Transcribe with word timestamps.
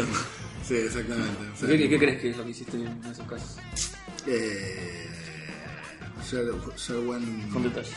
Sí, 0.66 0.76
exactamente. 0.76 1.48
O 1.52 1.56
sea, 1.56 1.68
¿Qué, 1.68 1.88
qué 1.88 1.98
crees 1.98 2.20
que 2.22 2.30
es 2.30 2.36
lo 2.36 2.44
que 2.44 2.50
hiciste 2.50 2.76
en 2.76 3.04
esos 3.04 3.26
casos? 3.26 3.56
eh, 4.28 5.08
ser, 6.24 6.44
ser 6.76 6.96
buen. 6.98 7.50
Con 7.50 7.64
detalle. 7.64 7.90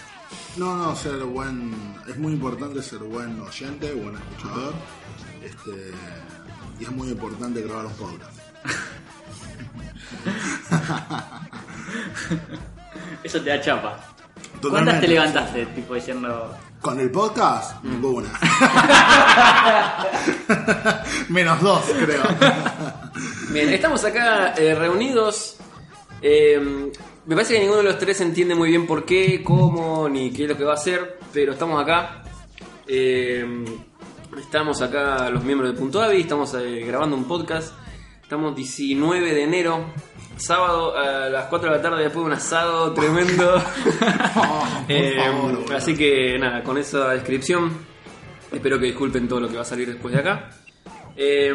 No, 0.58 0.76
no, 0.76 0.96
ser 0.96 1.18
buen. 1.26 1.72
Es 2.08 2.18
muy 2.18 2.34
importante 2.34 2.82
ser 2.82 3.00
buen 3.00 3.40
oyente, 3.40 3.94
buen 3.94 4.16
escuchador. 4.16 4.74
Este, 5.44 5.92
y 6.80 6.84
es 6.84 6.92
muy 6.92 7.10
importante 7.10 7.62
grabar 7.62 7.86
un 7.86 7.94
podcast. 7.94 8.40
Eso 13.24 13.42
te 13.42 13.50
da 13.50 13.62
chapa. 13.62 14.00
¿Cuántas 14.62 15.02
te 15.02 15.08
levantaste? 15.08 15.66
Tipo 15.68 15.94
diciendo. 15.94 16.58
Con 16.86 17.00
el 17.00 17.10
podcast, 17.10 17.84
Mm. 17.84 17.90
ninguna. 17.94 18.30
Menos 21.30 21.60
dos, 21.60 21.82
creo. 22.00 22.22
Bien, 23.50 23.74
estamos 23.74 24.06
acá 24.06 24.54
eh, 24.56 24.76
reunidos. 24.76 25.58
Eh, 26.22 26.92
me 27.26 27.36
parece 27.36 27.56
que 27.56 27.62
ninguno 27.62 27.80
de 27.80 27.86
los 27.86 27.98
tres 27.98 28.22
entiende 28.22 28.54
muy 28.54 28.70
bien 28.70 28.86
por 28.86 29.04
qué, 29.04 29.42
cómo, 29.44 30.08
ni 30.08 30.30
qué 30.32 30.44
es 30.44 30.50
lo 30.50 30.58
que 30.58 30.64
va 30.64 30.74
a 30.74 30.76
hacer, 30.76 31.18
pero 31.34 31.54
estamos 31.54 31.82
acá. 31.82 32.22
Eh, 32.88 33.66
estamos 34.38 34.80
acá 34.84 35.28
los 35.32 35.44
miembros 35.44 35.72
de 35.72 35.80
Punto 35.80 36.04
Avi, 36.04 36.22
estamos 36.22 36.54
eh, 36.54 36.84
grabando 36.86 37.16
un 37.16 37.24
podcast. 37.26 37.74
Estamos 38.22 38.56
19 38.56 39.34
de 39.34 39.44
enero, 39.44 39.86
sábado 40.38 40.98
a 40.98 41.30
las 41.30 41.46
4 41.46 41.70
de 41.70 41.76
la 41.78 41.82
tarde 41.82 42.04
después 42.04 42.24
de 42.24 42.32
un 42.32 42.34
asado 42.34 42.94
tremendo. 42.94 43.62
Oh, 44.36 44.68
Eh, 44.88 45.16
favor, 45.18 45.74
así 45.74 45.96
que 45.96 46.38
nada, 46.38 46.62
con 46.62 46.78
esa 46.78 47.10
descripción, 47.10 47.72
espero 48.52 48.78
que 48.80 48.86
disculpen 48.86 49.28
todo 49.28 49.40
lo 49.40 49.50
que 49.50 49.56
va 49.56 49.62
a 49.64 49.66
salir 49.66 49.88
después 49.88 50.14
de 50.14 50.20
acá. 50.20 50.50
Eh, 51.18 51.54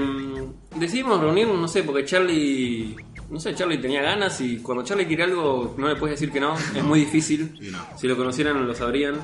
decidimos 0.75 1.21
reunirnos, 1.21 1.59
no 1.59 1.69
sé, 1.69 1.83
porque 1.83 2.05
Charlie, 2.05 2.97
no 3.31 3.39
sé, 3.39 3.55
Charlie 3.55 3.79
tenía 3.79 4.03
ganas 4.03 4.41
y 4.41 4.59
cuando 4.59 4.83
Charlie 4.83 5.07
quiere 5.07 5.25
algo 5.25 5.75
no 5.77 5.87
le 5.87 5.97
puedes 5.97 6.19
decir 6.19 6.33
que 6.33 6.41
no, 6.41 6.55
es 6.57 6.83
muy 6.83 7.01
difícil. 7.01 7.55
Sí, 7.61 7.71
no. 7.71 7.79
Si 7.97 8.09
lo 8.09 8.17
conocieran 8.17 8.67
lo 8.67 8.75
sabrían. 8.75 9.15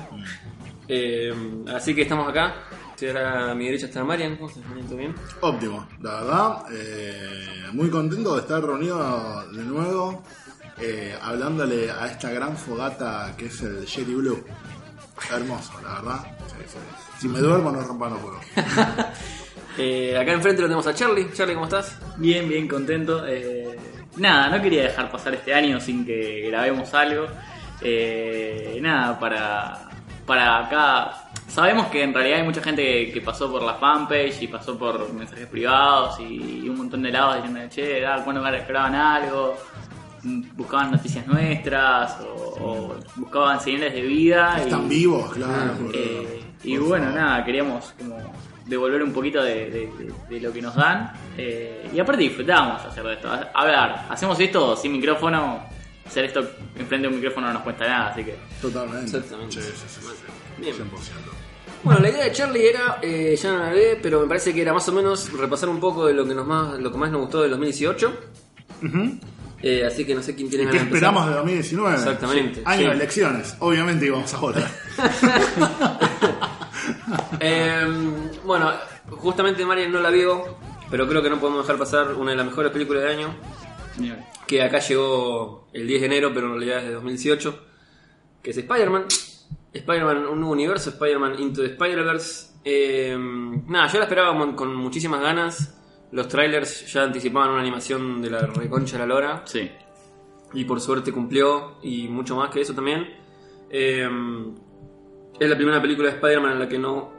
Eh, 0.87 1.33
así 1.73 1.93
que 1.93 2.03
estamos 2.03 2.29
acá. 2.29 2.55
Si 2.97 3.07
ahora 3.07 3.51
a 3.51 3.55
mi 3.55 3.65
derecha 3.65 3.85
está 3.85 4.03
Marian, 4.03 4.35
¿cómo 4.37 4.49
estás, 4.49 4.65
Marian? 4.65 4.87
¿Todo 4.87 4.97
bien? 4.97 5.15
Óptimo, 5.41 5.87
la 6.01 6.13
verdad, 6.15 6.65
eh, 6.71 7.67
muy 7.71 7.91
contento 7.91 8.33
de 8.33 8.41
estar 8.41 8.59
reunido 8.61 9.47
de 9.51 9.63
nuevo, 9.63 10.23
eh, 10.81 11.15
hablándole 11.21 11.91
a 11.91 12.07
esta 12.07 12.31
gran 12.31 12.57
fogata 12.57 13.35
que 13.37 13.45
es 13.45 13.61
el 13.61 13.85
Jelly 13.85 14.15
Blue. 14.15 14.43
Hermoso, 15.31 15.73
la 15.83 15.93
verdad. 15.93 16.37
Sí, 16.47 16.55
sí. 16.67 16.77
Si 17.19 17.27
me 17.27 17.39
duermo 17.39 17.71
no 17.71 17.81
rompan 17.81 18.13
los 18.13 18.23
huevos. 18.23 18.45
Eh, 19.79 20.17
acá 20.17 20.33
enfrente 20.33 20.63
lo 20.63 20.67
tenemos 20.67 20.87
a 20.87 20.93
Charlie. 20.95 21.31
Charlie, 21.33 21.53
¿cómo 21.53 21.67
estás? 21.67 21.99
Bien, 22.17 22.49
bien 22.49 22.67
contento. 22.67 23.23
Eh, 23.27 23.77
nada, 24.15 24.49
no 24.49 24.59
quería 24.59 24.81
dejar 24.81 25.11
pasar 25.11 25.35
este 25.35 25.53
año 25.53 25.79
sin 25.79 26.03
que 26.03 26.47
grabemos 26.47 26.91
algo. 26.95 27.27
Eh, 27.81 28.79
nada, 28.81 29.19
para, 29.19 29.86
para 30.27 30.59
acá. 30.65 31.23
Sabemos 31.47 31.87
que 31.87 32.03
en 32.03 32.13
realidad 32.13 32.39
hay 32.39 32.45
mucha 32.45 32.61
gente 32.61 32.83
que, 32.83 33.11
que 33.13 33.21
pasó 33.21 33.49
por 33.51 33.63
la 33.63 33.73
fanpage 33.75 34.41
y 34.43 34.47
pasó 34.47 34.77
por 34.77 35.11
mensajes 35.13 35.47
privados 35.47 36.19
y, 36.19 36.61
y 36.65 36.69
un 36.69 36.77
montón 36.77 37.01
de 37.01 37.11
lados 37.11 37.37
diciendo, 37.37 37.61
che, 37.73 38.01
da, 38.01 38.23
cuando 38.23 38.41
grababan 38.43 38.93
algo, 38.93 39.55
mm, 40.23 40.43
buscaban 40.55 40.91
noticias 40.91 41.25
nuestras 41.25 42.19
o, 42.21 42.57
o 42.59 42.95
buscaban 43.15 43.59
señales 43.61 43.93
de 43.93 44.01
vida. 44.01 44.55
y- 44.59 44.61
Están 44.63 44.89
vivos, 44.89 45.31
claro. 45.33 45.73
eh, 45.93 46.43
y 46.63 46.77
Por 46.77 46.87
bueno, 46.89 47.05
favor. 47.05 47.21
nada, 47.21 47.45
queríamos 47.45 47.93
como 47.97 48.17
devolver 48.65 49.01
un 49.01 49.13
poquito 49.13 49.41
de, 49.41 49.69
de- 49.69 49.87
de- 49.97 50.13
de 50.29 50.39
lo 50.41 50.51
que 50.51 50.61
nos 50.61 50.75
dan. 50.75 51.13
eh, 51.37 51.89
y 51.93 51.99
aparte 51.99 52.21
disfrutamos 52.23 52.83
hacer 52.83 53.03
de 53.05 53.13
esto. 53.13 53.29
A 53.53 53.63
ver, 53.65 53.75
hacemos 54.09 54.37
esto 54.39 54.75
sin 54.75 54.91
micrófono. 54.91 55.63
Hacer 56.07 56.25
esto 56.25 56.39
enfrente 56.75 57.07
de 57.07 57.13
un 57.13 57.15
micrófono 57.15 57.47
no 57.47 57.53
nos 57.53 57.61
cuesta 57.63 57.85
nada, 57.87 58.07
así 58.11 58.23
que. 58.23 58.35
Totalmente. 58.61 59.05
Exactamente. 59.17 59.61
Sí, 59.61 59.61
sí, 59.61 59.73
sí, 59.87 60.01
sí, 60.01 60.07
sí. 60.07 60.61
Bien. 60.61 60.75
100%. 60.75 60.79
Bueno, 61.83 61.99
la 61.99 62.09
idea 62.09 62.23
de 62.23 62.31
Charlie 62.31 62.69
era, 62.69 62.97
eh, 63.01 63.37
ya 63.41 63.51
no 63.51 63.59
la 63.59 63.67
hablé, 63.67 63.99
pero 64.01 64.21
me 64.21 64.27
parece 64.27 64.53
que 64.53 64.61
era 64.61 64.73
más 64.73 64.87
o 64.89 64.91
menos 64.91 65.31
repasar 65.33 65.69
un 65.69 65.79
poco 65.79 66.05
de 66.07 66.13
lo 66.13 66.25
que 66.27 66.33
nos 66.33 66.47
más, 66.47 66.79
lo 66.79 66.91
que 66.91 66.97
más 66.97 67.11
nos 67.11 67.21
gustó 67.21 67.41
del 67.41 67.51
2018. 67.51 68.13
Eh, 69.61 69.85
así 69.85 70.05
que 70.05 70.13
no 70.15 70.21
sé 70.21 70.35
quién 70.35 70.49
tiene 70.49 70.65
¿Y 70.65 70.67
qué 70.67 70.77
empezar. 70.77 70.95
esperamos 70.95 71.27
de 71.27 71.33
2019? 71.35 71.95
Exactamente, 71.95 72.61
Año 72.65 72.79
sí. 72.79 72.85
de 72.85 72.91
elecciones, 72.91 73.55
obviamente 73.59 74.05
íbamos 74.05 74.33
a 74.33 74.37
votar. 74.37 74.67
Eh, 77.39 77.85
bueno, 78.45 78.71
justamente 79.09 79.65
Marian 79.65 79.91
no 79.91 79.99
la 79.99 80.09
vio, 80.09 80.57
pero 80.89 81.07
creo 81.07 81.21
que 81.21 81.29
no 81.29 81.39
podemos 81.39 81.63
dejar 81.65 81.77
pasar 81.77 82.13
una 82.13 82.31
de 82.31 82.37
las 82.37 82.45
mejores 82.45 82.71
películas 82.71 83.03
del 83.03 83.11
año, 83.19 83.35
que 84.47 84.63
acá 84.63 84.79
llegó 84.79 85.67
el 85.73 85.85
10 85.85 86.01
de 86.01 86.07
enero, 86.07 86.31
pero 86.33 86.47
en 86.47 86.53
realidad 86.53 86.79
es 86.79 86.85
de 86.85 86.93
2018, 86.93 87.65
que 88.41 88.51
es 88.51 88.57
Spider-Man. 88.57 89.05
Spider-Man, 89.73 90.25
un 90.25 90.39
nuevo 90.39 90.53
universo, 90.53 90.89
Spider-Man 90.91 91.39
Into 91.39 91.61
the 91.61 91.67
Spider-Verse. 91.67 92.53
Eh, 92.63 93.15
nada, 93.67 93.87
yo 93.87 93.99
la 93.99 94.05
esperaba 94.05 94.55
con 94.55 94.75
muchísimas 94.75 95.21
ganas. 95.21 95.73
Los 96.11 96.27
trailers 96.27 96.91
ya 96.91 97.03
anticipaban 97.03 97.49
una 97.49 97.61
animación 97.61 98.21
de 98.21 98.29
la 98.29 98.39
reconcha 98.47 98.93
de 98.93 98.99
la 98.99 99.05
lora. 99.05 99.41
Sí. 99.45 99.69
Y 100.53 100.63
por 100.63 100.79
suerte 100.79 101.11
cumplió, 101.11 101.77
y 101.83 102.07
mucho 102.07 102.37
más 102.37 102.49
que 102.49 102.61
eso 102.61 102.73
también. 102.73 103.05
Eh, 103.69 104.09
es 105.39 105.49
la 105.49 105.55
primera 105.55 105.81
película 105.81 106.09
de 106.09 106.15
Spider-Man 106.15 106.53
en 106.53 106.59
la 106.59 106.69
que 106.69 106.79
no 106.79 107.11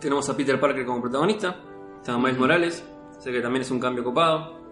tenemos 0.00 0.28
a 0.28 0.36
Peter 0.36 0.60
Parker 0.60 0.84
como 0.84 1.00
protagonista. 1.00 1.56
Está 1.96 2.18
Miles 2.18 2.38
Morales, 2.38 2.84
sé 3.18 3.32
que 3.32 3.40
también 3.40 3.62
es 3.62 3.70
un 3.70 3.80
cambio 3.80 4.04
copado. 4.04 4.62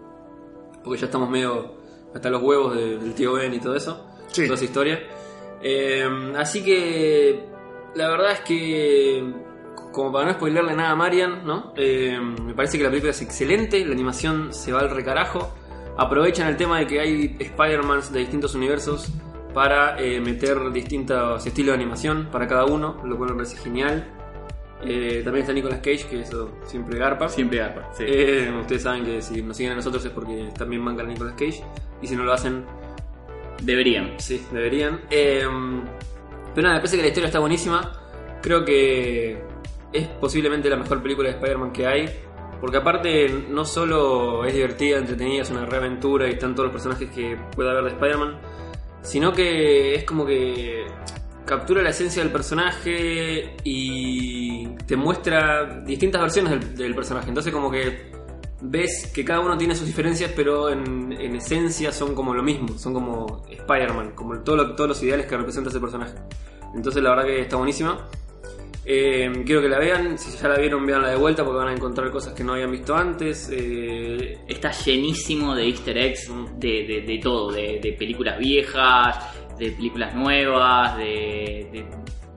Porque 0.83 0.99
ya 0.99 1.07
estamos 1.07 1.29
medio 1.29 1.82
hasta 2.13 2.29
los 2.29 2.41
huevos 2.41 2.75
de- 2.75 2.97
del 2.97 3.13
tío 3.13 3.33
Ben 3.33 3.53
y 3.53 3.59
todo 3.59 3.75
eso. 3.75 4.05
Sí. 4.27 4.43
Toda 4.43 4.55
esa 4.55 4.65
historia. 4.65 4.99
Eh, 5.61 6.05
así 6.37 6.63
que 6.63 7.45
la 7.95 8.09
verdad 8.09 8.31
es 8.33 8.39
que, 8.41 9.33
como 9.91 10.11
para 10.11 10.25
no 10.27 10.33
spoilerle 10.33 10.75
nada 10.75 10.91
a 10.91 10.95
Marian, 10.95 11.45
¿no? 11.45 11.73
Eh, 11.77 12.17
me 12.19 12.53
parece 12.53 12.77
que 12.77 12.83
la 12.83 12.89
película 12.89 13.11
es 13.11 13.21
excelente, 13.21 13.85
la 13.85 13.93
animación 13.93 14.53
se 14.53 14.71
va 14.71 14.79
al 14.79 14.89
recarajo. 14.89 15.53
Aprovechan 15.97 16.47
el 16.47 16.57
tema 16.57 16.79
de 16.79 16.87
que 16.87 16.99
hay 16.99 17.37
Spider-Mans 17.39 18.11
de 18.11 18.19
distintos 18.19 18.55
universos 18.55 19.09
para 19.53 19.99
eh, 20.01 20.19
meter 20.19 20.71
distintos 20.71 21.45
estilos 21.45 21.77
de 21.77 21.83
animación 21.83 22.29
para 22.31 22.47
cada 22.47 22.65
uno, 22.65 22.99
lo 23.05 23.15
cual 23.17 23.29
me 23.31 23.35
parece 23.35 23.57
genial. 23.57 24.11
Eh, 24.85 25.21
también 25.23 25.43
está 25.43 25.53
Nicolas 25.53 25.79
Cage, 25.79 26.05
que 26.09 26.21
eso 26.21 26.59
siempre 26.65 26.97
garpa. 26.97 27.29
Siempre 27.29 27.59
garpa. 27.59 27.89
Sí. 27.93 28.03
Eh, 28.07 28.51
ustedes 28.59 28.83
saben 28.83 29.05
que 29.05 29.21
si 29.21 29.41
nos 29.41 29.55
siguen 29.55 29.73
a 29.73 29.75
nosotros 29.75 30.03
es 30.03 30.11
porque 30.11 30.49
también 30.57 30.81
mancan 30.81 31.07
a 31.07 31.09
Nicolas 31.09 31.33
Cage. 31.33 31.63
Y 32.01 32.07
si 32.07 32.15
no 32.15 32.23
lo 32.23 32.33
hacen, 32.33 32.65
Deberían. 33.63 34.19
Sí, 34.19 34.45
deberían. 34.51 35.01
Eh, 35.09 35.45
pero 36.53 36.67
nada, 36.67 36.75
me 36.75 36.79
parece 36.79 36.97
que 36.97 37.01
la 37.01 37.07
historia 37.07 37.27
está 37.27 37.39
buenísima. 37.39 37.91
Creo 38.41 38.65
que 38.65 39.41
es 39.91 40.07
posiblemente 40.19 40.69
la 40.69 40.75
mejor 40.75 41.01
película 41.01 41.29
de 41.29 41.35
Spider-Man 41.35 41.71
que 41.71 41.87
hay. 41.87 42.09
Porque 42.59 42.77
aparte 42.77 43.29
no 43.49 43.65
solo 43.65 44.45
es 44.45 44.53
divertida, 44.53 44.97
entretenida, 44.97 45.41
es 45.41 45.51
una 45.51 45.65
reaventura 45.65 46.27
y 46.27 46.31
están 46.31 46.55
todos 46.55 46.67
los 46.67 46.73
personajes 46.73 47.09
que 47.09 47.37
pueda 47.55 47.71
haber 47.71 47.83
de 47.83 47.89
Spider-Man, 47.91 48.39
sino 49.01 49.33
que 49.33 49.95
es 49.95 50.05
como 50.05 50.25
que 50.25 50.85
captura 51.45 51.81
la 51.81 51.89
esencia 51.89 52.23
del 52.23 52.31
personaje 52.31 53.55
y 53.63 54.67
te 54.87 54.95
muestra 54.95 55.81
distintas 55.85 56.21
versiones 56.21 56.75
del, 56.77 56.95
personaje. 56.95 57.29
Entonces 57.29 57.51
como 57.53 57.69
que 57.71 58.11
ves 58.61 59.11
que 59.13 59.25
cada 59.25 59.39
uno 59.41 59.57
tiene 59.57 59.75
sus 59.75 59.85
diferencias, 59.87 60.31
pero 60.35 60.69
en, 60.69 61.11
en 61.11 61.35
esencia 61.35 61.91
son 61.91 62.15
como 62.15 62.33
lo 62.33 62.41
mismo, 62.43 62.77
son 62.77 62.93
como 62.93 63.43
Spider-Man, 63.49 64.11
como 64.15 64.39
todo 64.39 64.73
todos 64.75 64.89
los 64.89 65.03
ideales 65.03 65.25
que 65.25 65.35
representa 65.37 65.69
ese 65.69 65.79
personaje. 65.79 66.13
Entonces 66.75 67.03
la 67.03 67.09
verdad 67.11 67.25
que 67.25 67.41
está 67.41 67.57
buenísima. 67.57 68.07
Eh, 68.85 69.43
quiero 69.45 69.61
que 69.61 69.69
la 69.69 69.79
vean, 69.79 70.17
si 70.17 70.37
ya 70.37 70.49
la 70.49 70.57
vieron, 70.57 70.85
veanla 70.85 71.07
de 71.09 71.15
vuelta 71.15 71.45
porque 71.45 71.57
van 71.57 71.69
a 71.69 71.73
encontrar 71.73 72.11
cosas 72.11 72.33
que 72.33 72.43
no 72.43 72.51
habían 72.53 72.69
visto 72.71 72.93
antes. 72.95 73.49
Eh, 73.51 74.39
Está 74.47 74.71
llenísimo 74.71 75.55
de 75.55 75.67
easter 75.69 75.97
eggs, 75.97 76.29
de, 76.57 76.67
de- 76.85 77.01
de 77.07 77.19
todo, 77.19 77.51
de, 77.53 77.79
de 77.81 77.93
películas 77.93 78.37
viejas, 78.39 79.17
de 79.57 79.71
películas 79.71 80.15
nuevas, 80.15 80.97
de, 80.97 81.69
de 81.71 81.85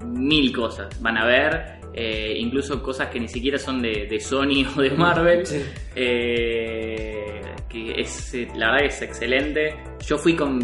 mil 0.07 0.53
cosas. 0.53 1.01
Van 1.01 1.17
a 1.17 1.27
ver, 1.27 1.81
eh, 1.95 2.35
incluso 2.39 2.83
cosas 2.83 3.09
que 3.09 3.21
ni 3.21 3.29
siquiera 3.29 3.59
son 3.59 3.83
de, 3.83 4.07
de 4.07 4.21
Sony 4.21 4.65
o 4.77 4.81
de 4.81 4.91
Marvel. 4.91 5.47
Sí. 5.47 5.63
Eh, 5.95 7.41
que 7.69 8.01
es, 8.01 8.35
eh, 8.35 8.49
la 8.55 8.73
verdad 8.73 8.81
que 8.81 8.87
es 8.87 9.03
excelente. 9.03 9.77
Yo 10.07 10.19
fui 10.19 10.35
con, 10.37 10.61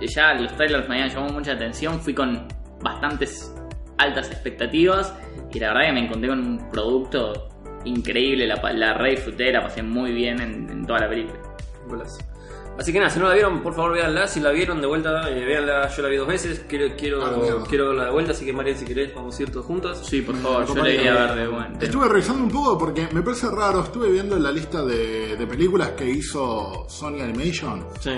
ya 0.00 0.34
los 0.34 0.54
trailers 0.56 0.88
me 0.88 0.96
habían 0.96 1.08
llamado 1.08 1.32
mucha 1.32 1.52
atención, 1.52 2.00
fui 2.00 2.14
con 2.14 2.46
bastantes 2.82 3.54
altas 3.98 4.30
expectativas 4.30 5.14
y 5.52 5.60
la 5.60 5.68
verdad 5.68 5.86
que 5.86 5.92
me 5.92 6.04
encontré 6.06 6.28
con 6.28 6.40
un 6.40 6.70
producto 6.70 7.48
increíble, 7.84 8.46
la, 8.46 8.56
la 8.72 8.94
re 8.94 9.10
disfruté, 9.12 9.52
la 9.52 9.62
pasé 9.62 9.82
muy 9.82 10.12
bien 10.12 10.40
en, 10.40 10.68
en 10.70 10.86
toda 10.86 11.00
la 11.00 11.08
película. 11.08 11.40
Golazo. 11.88 12.31
Así 12.78 12.92
que 12.92 12.98
nada, 12.98 13.10
si 13.10 13.18
no 13.20 13.28
la 13.28 13.34
vieron, 13.34 13.62
por 13.62 13.74
favor 13.74 13.92
véanla. 13.92 14.26
Si 14.26 14.40
la 14.40 14.50
vieron 14.50 14.80
de 14.80 14.86
vuelta, 14.86 15.28
eh, 15.30 15.44
véanla. 15.44 15.88
Yo 15.88 16.02
la 16.02 16.08
vi 16.08 16.16
dos 16.16 16.26
veces. 16.26 16.64
Quiero, 16.68 16.96
quiero, 16.96 17.24
Ah, 17.24 17.30
mierda. 17.40 17.62
quiero 17.68 17.88
verla 17.88 18.04
de 18.06 18.10
vuelta. 18.10 18.32
Así 18.32 18.44
que, 18.46 18.52
María, 18.52 18.74
si 18.74 18.84
querés, 18.84 19.14
vamos 19.14 19.38
a 19.38 19.42
ir 19.42 19.50
todos 19.52 19.66
juntos. 19.66 20.00
Sí, 20.04 20.22
por 20.22 20.34
favor, 20.36 20.66
yo 20.66 20.82
le 20.82 20.94
iría 20.94 21.12
a 21.12 21.26
ver 21.34 21.34
de 21.42 21.48
bueno. 21.48 21.78
Estuve 21.80 22.08
revisando 22.08 22.42
un 22.44 22.50
poco 22.50 22.78
porque 22.78 23.08
me 23.12 23.22
parece 23.22 23.48
raro. 23.50 23.82
Estuve 23.84 24.10
viendo 24.10 24.38
la 24.38 24.50
lista 24.50 24.82
de, 24.84 25.36
de 25.36 25.46
películas 25.46 25.90
que 25.90 26.08
hizo 26.10 26.86
Sony 26.88 27.20
Animation. 27.22 27.86
Sí. 28.00 28.12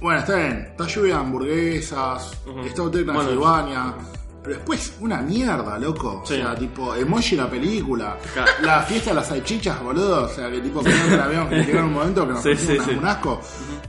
Bueno, 0.00 0.20
está 0.20 0.36
bien. 0.36 0.66
Está 0.70 0.86
lluvia 0.86 1.14
de 1.14 1.20
hamburguesas, 1.20 2.32
Ujú. 2.46 2.60
está 2.60 2.82
Hotel 2.82 3.04
Bueno. 3.04 3.20
Transilvania. 3.20 3.94
Pero 4.42 4.58
después, 4.58 4.96
una 5.00 5.20
mierda, 5.22 5.76
loco. 5.76 6.22
Sí. 6.24 6.34
O 6.34 6.36
sea, 6.36 6.54
tipo, 6.54 6.94
emoji 6.94 7.34
la 7.34 7.50
película. 7.50 8.16
Claro. 8.32 8.52
La 8.62 8.80
fiesta 8.82 9.10
de 9.10 9.16
las 9.16 9.26
salchichas, 9.26 9.82
boludo. 9.82 10.26
O 10.26 10.28
sea, 10.28 10.48
que 10.48 10.60
tipo, 10.60 10.84
que 10.84 10.90
no 10.90 11.16
la 11.16 11.24
habíamos 11.24 11.48
criticado 11.48 11.78
en 11.80 11.84
un 11.86 11.92
momento 11.94 12.26
que 12.28 12.32
nos 12.34 12.42
Sí, 12.44 12.48
pareció 12.50 12.68
sí, 12.74 12.78
una- 12.78 12.84
sí. 12.86 12.94
un 12.94 13.06
asco. 13.06 13.40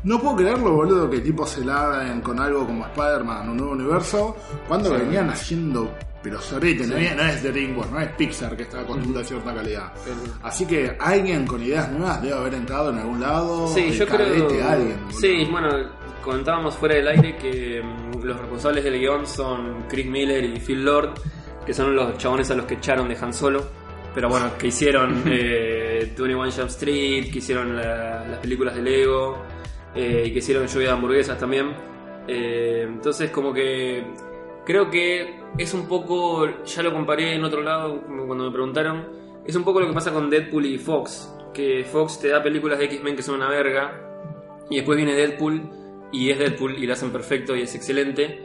No 0.04 0.20
puedo 0.22 0.36
creerlo, 0.38 0.72
boludo, 0.74 1.10
que 1.10 1.20
tipo 1.20 1.46
se 1.46 1.64
larguen 1.66 2.22
con 2.22 2.40
algo 2.40 2.66
como 2.66 2.86
Spider-Man, 2.86 3.50
un 3.50 3.58
nuevo 3.58 3.72
universo, 3.74 4.36
cuando 4.68 4.92
venían 4.92 5.30
haciendo. 5.30 5.92
Pero 6.24 6.42
sorete, 6.42 6.86
no, 6.88 6.98
es- 6.98 7.16
no 7.16 7.22
es 7.24 7.44
DreamWorks, 7.44 7.92
no 7.92 8.00
es 8.02 8.10
Pixar 8.14 8.58
que 8.58 8.64
está 8.64 8.84
construida 8.86 9.22
a 9.22 9.24
cierta 9.24 9.54
calidad. 9.54 9.94
Así 10.44 10.66
que 10.66 10.98
alguien 11.00 11.46
con 11.46 11.62
ideas 11.64 11.90
nuevas 11.92 12.22
debe 12.22 12.36
haber 12.36 12.54
entrado 12.56 12.90
en 12.90 12.98
algún 12.98 13.20
lado. 13.22 13.68
Sí, 13.70 13.92
yo 13.92 14.06
creo. 14.08 14.18
cadete 14.28 14.62
alguien, 14.64 15.00
boludo. 15.06 15.20
sí, 15.20 15.48
bueno, 15.50 15.70
comentábamos 16.24 16.76
fuera 16.76 16.96
del 16.96 17.08
aire 17.08 17.38
que 17.38 17.82
mm, 17.82 18.24
los 18.24 18.38
responsables 18.38 18.84
del 18.84 19.00
guion 19.00 19.26
son 19.28 19.86
Chris 19.88 20.06
Miller 20.08 20.44
y 20.44 20.60
Phil 20.60 20.84
Lord, 20.84 21.14
que 21.66 21.74
son 21.74 21.96
los 21.96 22.18
chabones 22.18 22.50
a 22.52 22.56
los 22.56 22.66
que 22.66 22.74
echaron 22.76 23.08
de 23.08 23.16
Han 23.22 23.34
Solo. 23.34 23.64
Pero 24.14 24.28
bueno, 24.30 24.50
que 24.58 24.68
hicieron 24.68 25.22
eh, 25.28 26.00
21 26.18 26.52
Jump 26.52 26.68
Street, 26.70 27.32
que 27.32 27.38
hicieron 27.38 27.76
la- 27.76 28.26
las 28.26 28.40
películas 28.40 28.76
de 28.76 28.82
Lego, 28.82 29.46
eh, 29.98 30.24
y 30.28 30.32
que 30.32 30.40
hicieron 30.40 30.68
Lluvia 30.68 30.88
de 30.88 30.94
Hamburguesas 30.94 31.38
también. 31.38 31.74
Eh, 32.28 32.86
entonces, 32.88 33.32
como 33.32 33.54
que 33.54 34.04
creo 34.66 34.90
que 34.90 35.40
es 35.58 35.74
un 35.74 35.88
poco, 35.88 36.46
ya 36.66 36.84
lo 36.84 36.94
comparé 36.94 37.34
en 37.34 37.44
otro 37.44 37.62
lado 37.62 38.02
cuando 38.06 38.46
me 38.46 38.52
preguntaron, 38.52 39.08
es 39.46 39.56
un 39.56 39.64
poco 39.64 39.80
lo 39.80 39.88
que 39.88 39.94
pasa 39.94 40.12
con 40.12 40.30
Deadpool 40.30 40.66
y 40.66 40.78
Fox, 40.78 41.34
que 41.54 41.86
Fox 41.86 42.20
te 42.20 42.28
da 42.28 42.44
películas 42.44 42.78
de 42.80 42.86
X-Men 42.86 43.16
que 43.16 43.24
son 43.24 43.36
una 43.36 43.50
verga, 43.50 44.08
y 44.70 44.76
después 44.76 44.98
viene 44.98 45.14
Deadpool 45.14 45.62
y 46.12 46.30
es 46.30 46.38
Deadpool 46.38 46.78
y 46.78 46.86
lo 46.86 46.94
hacen 46.94 47.12
perfecto 47.12 47.56
y 47.56 47.62
es 47.62 47.74
excelente. 47.76 48.44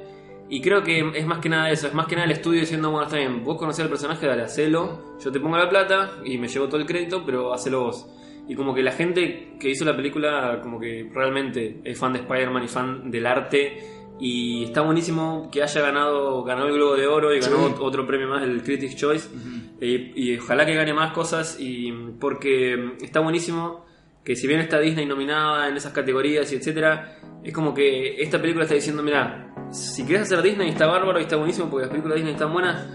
Y 0.49 0.61
creo 0.61 0.83
que 0.83 1.13
es 1.15 1.27
más 1.27 1.39
que 1.39 1.49
nada 1.49 1.71
eso, 1.71 1.89
es 1.89 1.95
más 1.95 2.07
que 2.07 2.15
nada 2.15 2.27
el 2.27 2.33
estudio 2.33 2.61
diciendo, 2.61 2.91
bueno, 2.91 3.07
está 3.07 3.17
bien, 3.17 3.43
vos 3.43 3.57
conocés 3.59 3.85
al 3.85 3.91
personaje, 3.91 4.27
dale, 4.27 4.43
hacelo, 4.43 5.17
yo 5.19 5.33
te 5.33 5.41
pongo 5.41 5.57
la 5.57 5.69
plata 5.69 6.13
y 6.25 6.39
me 6.39 6.47
llevo 6.47 6.69
todo 6.69 6.79
el 6.79 6.87
crédito, 6.87 7.25
pero 7.25 7.53
hacelo 7.53 7.85
vos. 7.85 8.07
Y 8.49 8.55
como 8.55 8.75
que 8.75 8.83
la 8.83 8.93
gente 8.93 9.55
que 9.61 9.71
hizo 9.71 9.85
la 9.85 9.97
película, 9.97 10.61
como 10.63 10.79
que 10.81 11.09
realmente 11.15 11.81
es 11.85 11.99
fan 11.99 12.13
de 12.13 12.19
Spider-Man 12.21 12.65
y 12.65 12.69
fan 12.69 13.11
del 13.11 13.27
arte. 13.27 13.79
Y 14.21 14.65
está 14.65 14.83
buenísimo 14.83 15.49
que 15.51 15.63
haya 15.63 15.81
ganado, 15.81 16.43
ganó 16.45 16.67
el 16.67 16.75
Globo 16.75 16.95
de 16.97 17.07
Oro 17.07 17.35
y 17.35 17.41
ganó 17.41 17.69
Sí. 17.69 17.75
otro 17.81 18.07
premio 18.07 18.29
más, 18.29 18.43
el 18.43 18.63
Critics 18.63 18.97
Choice. 18.97 19.29
Eh, 19.81 20.13
y 20.15 20.37
ojalá 20.39 20.65
que 20.67 20.75
gane 20.75 20.93
más 20.95 21.13
cosas, 21.13 21.57
y 21.59 21.91
porque 22.21 22.93
está 23.01 23.21
buenísimo 23.21 23.85
que 24.25 24.37
si 24.37 24.47
bien 24.47 24.61
está 24.61 24.79
Disney 24.79 25.07
nominada 25.07 25.69
en 25.69 25.77
esas 25.77 25.93
categorías 25.93 26.53
y 26.53 26.57
etcétera, 26.57 27.17
es 27.43 27.53
como 27.53 27.75
que 27.75 28.23
esta 28.23 28.41
película 28.41 28.65
está 28.65 28.77
diciendo, 28.77 29.03
mira, 29.03 29.53
si 29.73 30.05
quieres 30.05 30.23
hacer 30.31 30.41
Disney 30.43 30.69
está 30.69 30.87
bárbaro 30.87 31.19
y 31.19 31.23
está 31.23 31.37
buenísimo 31.37 31.69
porque 31.69 31.87
las 31.87 31.91
películas 31.91 32.15
de 32.15 32.21
Disney 32.21 32.35
están 32.35 32.53
buenas, 32.53 32.87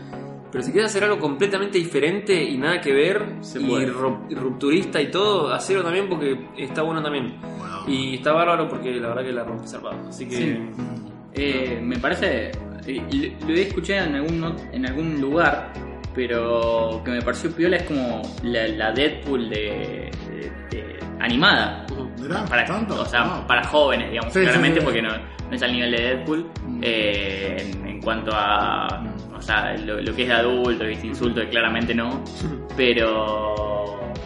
pero 0.58 0.66
si 0.66 0.72
quieres 0.72 0.90
hacer 0.90 1.04
algo 1.04 1.20
completamente 1.20 1.78
diferente 1.78 2.34
y 2.44 2.58
nada 2.58 2.82
que 2.82 2.92
ver, 2.92 3.24
Se 3.42 3.62
y 3.62 3.66
puede. 3.66 3.86
rupturista 4.32 5.00
y 5.00 5.12
todo, 5.12 5.54
hacerlo 5.54 5.84
también 5.84 6.10
porque 6.10 6.48
está 6.58 6.82
bueno 6.82 7.04
también. 7.04 7.36
Bueno. 7.60 7.84
Y 7.88 8.16
está 8.16 8.32
bárbaro 8.34 8.68
porque 8.68 8.92
la 8.96 9.10
verdad 9.10 9.24
que 9.24 9.34
la 9.34 9.44
rompe 9.44 9.68
zarpado. 9.68 10.10
Así 10.10 10.28
que... 10.28 10.36
Sí. 10.36 10.58
Eh, 11.36 11.80
me 11.84 12.00
parece. 12.00 12.52
Lo 13.48 13.54
he 13.54 13.62
escuchado 13.62 14.08
en 14.08 14.16
algún, 14.16 14.40
not- 14.42 14.60
en 14.74 14.88
algún 14.88 15.22
lugar, 15.22 15.72
pero 16.16 17.04
que 17.06 17.12
me 17.12 17.22
pareció 17.22 17.52
piola 17.52 17.78
es 17.78 17.84
como 17.84 18.24
la, 18.42 18.68
la 18.70 18.92
Deadpool 18.92 19.48
de, 19.50 20.10
de- 20.32 20.52
de- 20.76 21.00
animada. 21.20 21.86
Para, 22.50 22.66
tanto. 22.66 23.00
o 23.00 23.06
sea, 23.06 23.22
Ah. 23.26 23.46
para 23.48 23.64
jóvenes, 23.66 24.10
digamos, 24.10 24.34
Sí, 24.34 24.40
sí, 24.40 24.46
claramente, 24.46 24.80
sí. 24.80 24.84
porque 24.86 25.04
no, 25.04 25.10
no 25.50 25.56
es 25.56 25.64
al 25.64 25.72
nivel 25.72 25.92
de 25.92 25.98
Deadpool. 26.02 26.46
eh, 26.82 27.58
en, 27.86 28.02
cuanto 28.02 28.32
a. 28.34 28.88
O 29.36 29.42
sea, 29.42 29.76
lo, 29.78 29.98
que 30.16 30.24
es 30.24 30.28
de 30.28 30.34
adulto, 30.34 30.84
es 30.86 31.04
insulto, 31.04 31.42
que 31.42 31.50
claramente 31.50 31.94
no. 31.94 32.24
Pero. 32.76 33.54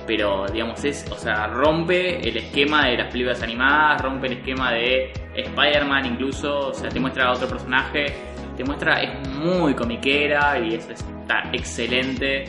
Pero, 0.08 0.46
digamos, 0.52 0.84
es. 0.84 1.06
O 1.12 1.16
sea, 1.16 1.48
rompe 1.48 2.28
el 2.28 2.38
esquema 2.38 2.88
de 2.88 2.98
las 2.98 3.12
películas 3.12 3.42
animadas, 3.44 4.02
rompe 4.02 4.28
el 4.28 4.34
esquema 4.34 4.72
de 4.72 5.12
Spider-Man, 5.36 6.06
incluso. 6.06 6.70
O 6.70 6.74
sea, 6.74 6.90
te 6.90 7.00
muestra 7.00 7.26
a 7.26 7.32
otro 7.34 7.48
personaje. 7.48 8.06
Te 8.58 8.64
muestra. 8.64 9.02
Es 9.02 9.30
muy 9.30 9.74
comiquera 9.74 10.60
y 10.60 10.76
está 10.76 11.50
excelente. 11.54 12.46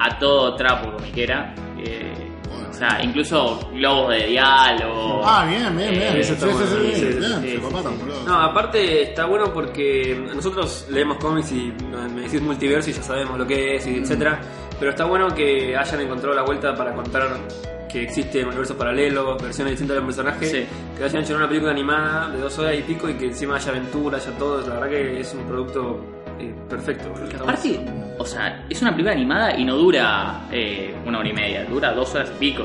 A 0.00 0.18
todo 0.18 0.54
trapo 0.54 0.92
comiquera. 0.92 1.54
eh, 1.84 2.27
o 2.70 2.72
sea, 2.72 3.00
incluso 3.02 3.58
globos 3.72 4.10
de 4.10 4.26
diálogo. 4.26 5.22
Ah, 5.24 5.46
bien, 5.48 5.76
bien, 5.76 5.90
bien. 5.90 6.02
Eh, 6.02 6.10
Sí, 6.12 6.18
eso 6.20 6.28
sí, 6.28 6.32
está 6.34 6.46
sí, 6.46 6.52
bueno. 6.52 6.66
sí, 6.66 6.94
Sí, 6.94 7.04
bien, 7.18 7.42
se 7.42 7.58
boludo. 7.58 8.24
No, 8.26 8.34
aparte 8.42 9.02
está 9.02 9.26
bueno 9.26 9.52
porque 9.52 10.18
nosotros 10.34 10.86
leemos 10.90 11.18
cómics 11.18 11.52
y 11.52 11.72
me 12.14 12.22
decís 12.22 12.40
multiverso 12.42 12.90
y 12.90 12.92
ya 12.92 13.02
sabemos 13.02 13.38
lo 13.38 13.46
que 13.46 13.76
es 13.76 13.86
y 13.86 13.96
etcétera. 13.96 14.40
Pero 14.78 14.90
está 14.92 15.04
bueno 15.06 15.28
que 15.34 15.76
hayan 15.76 16.00
encontrado 16.00 16.34
la 16.36 16.42
vuelta 16.42 16.74
para 16.74 16.94
contar 16.94 17.28
que 17.88 18.02
existen 18.02 18.46
universos 18.46 18.76
paralelos, 18.76 19.42
versiones 19.42 19.72
distintas 19.72 19.96
del 19.96 20.04
personaje, 20.04 20.46
Sí. 20.46 20.66
que 20.96 21.04
hayan 21.04 21.22
hecho 21.22 21.34
una 21.34 21.48
película 21.48 21.72
animada 21.72 22.28
de 22.30 22.38
dos 22.38 22.58
horas 22.58 22.74
y 22.78 22.82
pico 22.82 23.08
y 23.08 23.14
que 23.14 23.24
encima 23.26 23.56
haya 23.56 23.70
aventura, 23.70 24.18
haya 24.18 24.30
todo. 24.38 24.60
La 24.66 24.74
verdad 24.74 24.90
que 24.90 25.20
es 25.20 25.34
un 25.34 25.44
producto 25.46 26.00
eh, 26.38 26.54
perfecto. 26.68 27.08
Aparte, 27.40 27.80
o 28.18 28.26
sea, 28.26 28.66
es 28.68 28.82
una 28.82 28.90
película 28.92 29.12
animada 29.12 29.56
y 29.56 29.64
no 29.64 29.76
dura 29.76 30.42
eh, 30.50 30.94
una 31.06 31.18
hora 31.20 31.28
y 31.28 31.32
media, 31.32 31.64
dura 31.64 31.92
dos 31.92 32.14
horas 32.14 32.30
y 32.34 32.38
pico. 32.38 32.64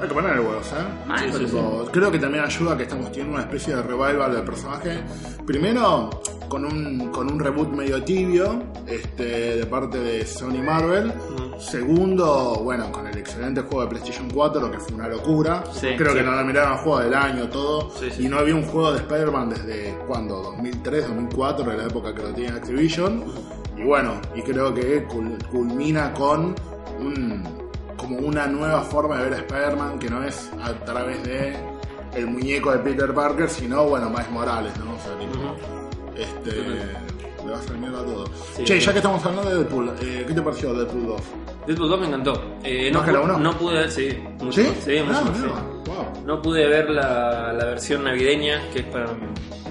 Hay 0.00 0.08
que 0.08 0.14
ponerle 0.14 0.40
huevos, 0.40 0.66
¿eh? 0.72 1.06
Mal. 1.06 1.18
Sí, 1.32 1.38
sí, 1.38 1.44
Tipo, 1.46 1.88
Creo 1.92 2.10
que 2.10 2.18
también 2.18 2.44
ayuda 2.44 2.76
que 2.76 2.82
estamos 2.84 3.06
teniendo 3.12 3.34
una 3.34 3.42
especie 3.44 3.76
de 3.76 3.82
revival 3.82 4.32
del 4.34 4.44
personaje. 4.44 4.98
Primero, 5.46 6.10
con 6.48 6.64
un, 6.64 7.10
con 7.10 7.30
un 7.30 7.38
reboot 7.38 7.68
medio 7.70 8.02
tibio 8.02 8.62
este, 8.86 9.56
de 9.56 9.66
parte 9.66 9.98
de 9.98 10.26
Sony 10.26 10.62
Marvel. 10.62 11.12
Segundo, 11.58 12.60
bueno, 12.62 12.90
con 12.92 13.06
el 13.06 13.16
excelente 13.18 13.60
juego 13.62 13.82
de 13.82 13.88
PlayStation 13.88 14.28
4, 14.30 14.70
que 14.70 14.78
fue 14.78 14.94
una 14.94 15.08
locura. 15.08 15.64
Sí, 15.72 15.88
Creo 15.96 16.12
sí. 16.12 16.18
que 16.18 16.22
nos 16.22 16.36
nominaron 16.36 16.78
juego 16.78 17.00
del 17.00 17.14
año, 17.14 17.48
todo. 17.48 17.90
Sí, 17.98 18.10
sí. 18.10 18.24
Y 18.24 18.28
no 18.28 18.38
había 18.38 18.54
un 18.54 18.64
juego 18.64 18.92
de 18.92 18.98
Spider-Man 18.98 19.50
desde, 19.50 19.96
¿cuándo? 20.06 20.42
2003, 20.42 21.08
2004, 21.08 21.64
de 21.70 21.76
la 21.76 21.84
época 21.84 22.14
que 22.14 22.22
lo 22.22 22.28
tenía 22.32 22.54
Activision. 22.54 23.24
Y 23.76 23.82
bueno, 23.82 24.20
y 24.34 24.42
creo 24.42 24.72
que 24.72 25.06
cul- 25.08 25.42
culmina 25.48 26.12
con 26.12 26.54
un, 27.00 27.42
como 27.96 28.18
una 28.18 28.46
nueva 28.46 28.82
forma 28.82 29.18
de 29.18 29.24
ver 29.24 29.34
a 29.34 29.36
Spider-Man 29.38 29.98
que 29.98 30.08
no 30.10 30.22
es 30.22 30.50
a 30.62 30.72
través 30.84 31.22
de 31.24 31.56
el 32.14 32.26
muñeco 32.28 32.70
de 32.72 32.78
Peter 32.78 33.12
Parker, 33.12 33.48
sino, 33.50 33.84
bueno, 33.88 34.08
Miles 34.08 34.30
Morales, 34.30 34.72
¿no? 34.78 34.94
O 34.94 34.98
sea, 35.00 35.18
tipo, 35.18 35.56
este, 36.16 36.52
le 37.44 37.50
va 37.50 37.56
a 37.56 37.60
hacer 37.60 37.76
mierda 37.76 38.00
a 38.00 38.04
todo. 38.04 38.24
Sí, 38.56 38.62
che, 38.64 38.78
ya 38.78 38.92
que 38.92 38.98
estamos 38.98 39.24
hablando 39.24 39.50
de 39.50 39.56
Deadpool, 39.56 39.88
eh, 40.00 40.24
¿qué 40.26 40.32
te 40.34 40.40
pareció 40.40 40.72
Deadpool 40.72 41.06
2? 41.08 41.20
Deadpool 41.66 41.88
2 41.90 42.00
me 42.00 42.06
encantó. 42.06 42.44
Eh, 42.62 42.90
no, 42.92 43.00
¿Más 43.02 43.40
no 43.40 43.58
pude 43.58 43.74
ver, 43.74 43.90
sí, 43.90 44.16
mucho 44.40 44.52
¿Sí? 44.52 44.68
más, 44.68 44.76
sí, 44.84 45.00
mucho 45.04 45.18
Ah, 45.18 45.24
más, 45.24 45.38
sí. 45.38 45.46
wow. 45.90 46.24
No 46.24 46.40
pude 46.40 46.68
ver 46.68 46.88
la, 46.90 47.52
la 47.52 47.64
versión 47.64 48.04
navideña, 48.04 48.62
que 48.72 48.78
es 48.80 48.86
para, 48.86 49.06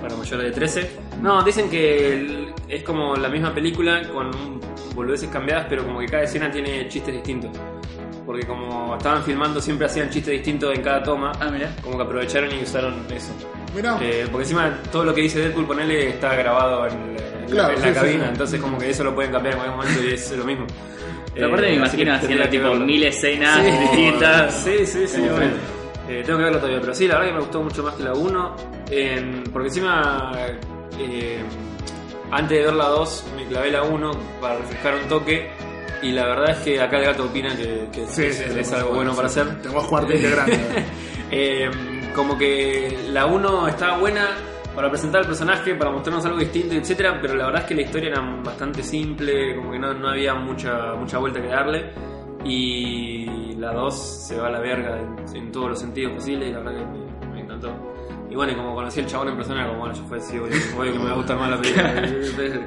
para 0.04 0.16
mayores 0.16 0.46
de 0.46 0.52
13. 0.52 0.92
No, 1.22 1.42
dicen 1.44 1.70
que 1.70 2.14
el- 2.14 2.54
es 2.68 2.84
como 2.84 3.16
la 3.16 3.30
misma 3.30 3.54
película 3.54 4.02
con 4.10 4.30
boludeces 4.94 5.30
cambiadas, 5.30 5.66
pero 5.70 5.84
como 5.86 6.00
que 6.00 6.06
cada 6.08 6.24
escena 6.24 6.52
tiene 6.52 6.88
chistes 6.90 7.14
distintos. 7.14 7.52
Porque 8.26 8.46
como 8.46 8.96
estaban 8.96 9.24
filmando, 9.24 9.60
siempre 9.60 9.86
hacían 9.88 10.10
chistes 10.10 10.34
distintos 10.34 10.74
en 10.76 10.82
cada 10.82 11.02
toma. 11.04 11.32
Ah, 11.40 11.50
mira. 11.52 11.76
Como 11.82 11.98
que 11.98 12.04
aprovecharon 12.04 12.50
y 12.58 12.64
usaron 12.64 12.94
eso. 13.14 13.32
Mirá, 13.76 13.98
Eh, 14.02 14.28
porque 14.32 14.44
encima 14.44 14.78
todo 14.92 15.04
lo 15.04 15.14
que 15.14 15.22
dice 15.22 15.40
Deadpool, 15.40 15.66
ponele, 15.66 16.10
está 16.10 16.36
grabado 16.36 16.86
en, 16.88 16.94
en 16.94 17.50
Claro, 17.50 17.70
la, 17.70 17.74
en 17.74 17.80
sí, 17.80 17.88
la 17.88 17.94
sí, 17.94 18.00
cabina. 18.00 18.24
sí. 18.26 18.30
Entonces 18.32 18.62
como 18.62 18.78
que 18.78 18.90
eso 18.92 19.04
lo 19.04 19.16
pueden 19.16 19.32
cambiar 19.32 19.56
en 19.56 19.60
cualquier 19.62 19.78
momento 19.88 20.10
y 20.10 20.14
es 20.14 20.32
lo 20.38 20.46
mismo. 20.46 20.66
Pero 21.34 21.48
aparte 21.48 21.66
me 21.68 21.74
Eh, 21.76 21.82
así 21.82 21.98
que 21.98 22.04
imagino 22.04 22.20
tendría 22.20 22.20
haciendo 22.20 22.44
que 22.44 22.50
tipo 22.50 22.70
verlo. 22.70 22.86
mil 22.86 23.04
escenas 23.04 23.66
Sí, 23.66 23.72
distintas. 23.72 24.54
Sí, 24.64 24.86
sí, 24.86 25.08
sí. 25.08 25.22
Bueno. 25.22 25.83
Eh, 26.20 26.24
tengo 26.26 26.38
que 26.40 26.44
verlo 26.46 26.60
todavía, 26.60 26.80
pero 26.82 26.94
sí, 26.94 27.08
la 27.08 27.16
verdad 27.16 27.28
que 27.30 27.34
me 27.36 27.40
gustó 27.42 27.62
mucho 27.64 27.84
más 27.84 27.96
que 27.96 28.04
la 28.04 28.14
1. 28.14 28.56
en- 28.92 29.44
porque 29.52 29.70
encima, 29.70 30.32
eh, 31.00 31.42
antes 32.32 32.58
de 32.58 32.64
ver 32.66 32.74
la 32.74 32.88
2, 32.90 33.26
me 33.36 33.46
clavé 33.48 33.72
la 33.72 33.84
1 33.84 34.12
para 34.42 34.58
refrescar 34.58 34.96
un 34.96 35.08
toque. 35.10 35.50
Y 36.02 36.12
la 36.12 36.26
verdad 36.26 36.52
es 36.52 36.58
que 36.60 36.82
acá 36.82 36.98
el 37.00 37.06
gato 37.06 37.24
opina 37.26 37.56
que, 37.56 37.88
que 37.92 38.06
sí, 38.08 38.26
es, 38.26 38.36
sí, 38.38 38.60
es 38.60 38.68
sí, 38.68 38.76
algo 38.76 38.94
bueno 38.94 39.16
para 39.16 39.28
hacer. 39.28 39.62
Tengo 39.62 39.88
cuarto 39.88 40.14
integrante. 40.14 40.60
Eh, 41.32 41.70
como 42.14 42.38
que 42.38 43.06
la 43.10 43.26
1 43.26 43.68
estaba 43.68 43.98
buena 43.98 44.28
para 44.76 44.90
presentar 44.90 45.22
al 45.22 45.28
personaje, 45.28 45.74
para 45.76 45.90
mostrarnos 45.92 46.24
algo 46.26 46.38
distinto, 46.40 46.76
etcétera, 46.76 47.18
pero 47.22 47.36
la 47.36 47.46
verdad 47.46 47.62
es 47.64 47.68
que 47.68 47.76
la 47.76 47.82
historia 47.84 48.10
era 48.10 48.22
bastante 48.44 48.84
simple, 48.84 49.56
como 49.56 49.72
que 49.72 49.80
no, 49.80 49.94
no 49.94 50.10
había 50.10 50.34
mucha, 50.36 50.94
mucha 50.96 51.18
vuelta 51.18 51.42
que 51.42 51.48
darle. 51.48 51.92
Y 52.46 53.54
la 53.56 53.74
2 53.74 54.28
se 54.28 54.38
va 54.38 54.48
a 54.48 54.52
la 54.52 54.60
verga 54.60 55.00
en, 55.00 55.36
en 55.38 55.52
todos 55.52 55.70
los 55.70 55.80
sentidos 55.80 56.14
posibles, 56.14 56.50
y 56.50 56.52
la 56.52 56.60
verdad 56.60 56.80
que 56.80 57.26
me, 57.26 57.28
me 57.34 57.42
encantó. 57.42 57.74
Y 58.30 58.36
bueno, 58.36 58.56
como 58.56 58.76
conocí 58.76 59.00
al 59.00 59.06
chabón 59.06 59.30
en 59.30 59.36
persona, 59.36 59.68
como 59.68 59.80
bueno, 59.80 59.94
yo 59.96 60.04
fue 60.06 60.18
así, 60.18 60.38
obvio, 60.38 60.56
obvio 60.78 60.92
que 60.94 61.00
me 61.00 61.06
va 61.06 61.12
a 61.12 61.16
gustar 61.16 61.38
más 61.38 61.50
la 61.52 61.62
película. 61.62 62.02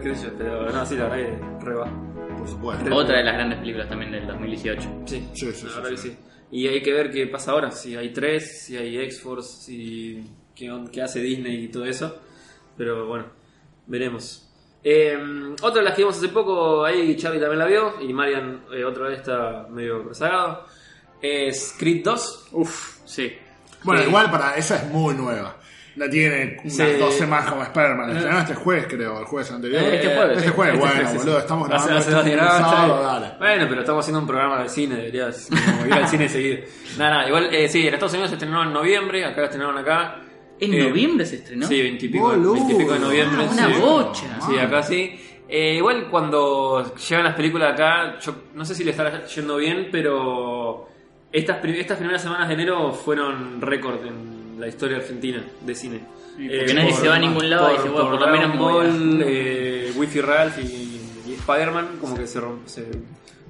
qué 0.03 0.15
sé 0.15 0.27
yo, 0.27 0.33
pero 0.39 0.71
no, 0.71 0.87
sí, 0.87 0.97
la 0.97 1.09
verdad 1.09 1.17
que 1.59 1.65
re 1.65 1.75
va. 1.75 2.37
Por 2.39 2.49
supuesto. 2.49 2.95
Otra 2.95 3.19
de 3.19 3.25
las 3.25 3.35
grandes 3.35 3.59
películas 3.59 3.89
también 3.89 4.13
del 4.13 4.27
2018. 4.27 4.89
Sí, 5.07 5.29
Sí, 5.35 5.35
sí, 5.35 5.47
la 5.47 5.53
sí, 5.53 5.67
verdad 5.77 5.91
que 5.91 5.97
sí. 5.97 6.09
sí. 6.11 6.17
Y 6.53 6.69
hay 6.69 6.81
que 6.83 6.93
ver 6.93 7.11
qué 7.11 7.27
pasa 7.27 7.51
ahora, 7.53 7.71
si 7.73 7.97
hay 7.97 8.13
tres, 8.13 8.63
si 8.65 8.77
hay 8.77 8.99
X-Force, 8.99 9.65
si 9.65 10.23
qué, 10.55 10.73
qué 10.93 11.03
hace 11.03 11.21
Disney 11.21 11.65
y 11.65 11.69
todo 11.69 11.85
eso. 11.87 12.17
Pero 12.77 13.07
bueno, 13.09 13.27
veremos. 13.87 14.49
Eh, 14.85 15.19
otra 15.63 15.81
de 15.81 15.85
las 15.85 15.95
que 15.95 16.03
vimos 16.03 16.17
hace 16.17 16.29
poco, 16.29 16.85
ahí 16.85 17.17
Charlie 17.17 17.41
también 17.41 17.59
la 17.59 17.67
vio, 17.67 17.95
y 18.01 18.13
Marian 18.13 18.65
eh, 18.73 18.85
otra 18.85 19.09
vez 19.09 19.19
está 19.21 19.67
medio 19.69 20.03
rezagado, 20.05 20.65
es 21.21 21.75
Creed 21.79 22.03
2. 22.05 22.49
Uf, 22.53 22.99
sí. 23.05 23.37
Bueno, 23.83 24.03
igual 24.03 24.31
para 24.31 24.57
esa 24.57 24.77
es 24.77 24.85
muy 24.91 25.15
nueva. 25.15 25.57
La 25.97 26.11
tiene 26.11 26.59
unas 26.63 26.75
Sí. 26.75 26.83
dos 27.01 27.15
semanas 27.15 27.49
como 27.49 27.63
Spider-Man. 27.63 28.09
La 28.09 28.13
estrenaron 28.17 28.43
este 28.43 28.55
jueves, 28.55 28.87
creo, 28.87 29.19
el 29.19 29.25
jueves 29.25 29.51
anterior. 29.51 29.83
Eh, 29.83 29.95
este 29.97 30.15
jueves, 30.15 30.39
Este 30.39 30.51
jueves, 30.51 30.75
Este 30.75 30.87
bueno, 31.05 31.19
boludo, 31.19 31.39
estamos 31.39 31.71
Hace- 31.71 31.73
grabando 31.89 31.99
hace 32.21 32.37
dos 32.37 32.49
sábado, 32.71 33.03
dale. 33.03 33.27
bien. 33.27 33.39
Bueno, 33.39 33.67
pero 33.71 33.81
estamos 33.81 34.05
haciendo 34.05 34.21
un 34.21 34.27
programa 34.27 34.63
de 34.63 34.69
cine, 34.69 34.95
deberías 34.97 35.49
como 35.67 35.87
ir 35.87 35.93
al 35.95 36.07
cine 36.09 36.29
seguido. 36.29 36.59
Nada, 36.99 37.11
nada, 37.13 37.29
igual 37.29 37.49
eh, 37.55 37.69
sí, 37.71 37.87
en 37.89 37.95
Estados 37.95 38.13
Unidos 38.13 38.29
se 38.29 38.35
estrenó 38.37 38.63
en 38.65 38.73
noviembre, 38.75 39.25
acá 39.25 39.41
la 39.41 39.47
estrenaron 39.47 39.79
acá. 39.79 40.21
¿En 40.59 40.73
Eh, 40.75 40.89
noviembre 40.89 41.27
se 41.27 41.37
estrenó? 41.37 41.67
Sí, 41.67 41.81
veintipico 41.83 42.25
Boludo. 42.29 42.55
veintipico 42.55 42.93
de 42.95 42.99
noviembre. 42.99 43.45
Ah, 43.49 43.53
una 43.53 43.75
sí. 43.75 43.81
bocha. 43.81 44.41
Sí, 44.47 44.59
acá 44.59 44.83
sí. 44.83 45.21
Eh, 45.49 45.75
igual 45.77 46.09
cuando 46.11 46.95
llegan 46.97 47.25
las 47.25 47.35
películas 47.35 47.75
acá, 47.75 48.19
yo 48.21 48.35
no 48.55 48.65
sé 48.65 48.75
si 48.75 48.83
le 48.85 48.91
estará 48.93 49.27
yendo 49.27 49.57
bien, 49.59 49.89
pero 49.93 50.89
estas, 51.31 51.59
pri- 51.59 51.79
estas 51.79 51.99
primeras 51.99 52.23
semanas 52.23 52.49
de 52.49 52.55
enero 52.55 52.93
fueron 52.93 53.61
récord 53.61 54.05
en 54.07 54.59
la 54.59 54.67
historia 54.67 54.97
argentina 54.97 55.45
de 55.61 55.75
cine. 55.75 56.01
Sí, 56.37 56.49
porque 56.49 56.75
nadie 56.75 56.93
se 56.95 57.09
va 57.09 57.15
a 57.17 57.19
ningún 57.19 57.49
lado 57.49 57.71
y 57.71 57.77
dice, 57.77 57.89
bueno, 57.89 58.11
por 58.11 58.21
lo 58.21 58.27
menos 58.29 58.59
Ball, 58.59 59.23
eh, 59.25 59.93
Wi-Fi 59.95 60.21
Ralph 60.21 60.59
y, 60.59 61.01
y 61.31 61.35
Spider-Man, 61.39 61.99
como 62.01 62.17
que 62.17 62.27
se, 62.27 62.41
romp- 62.41 62.67
se, 62.67 62.85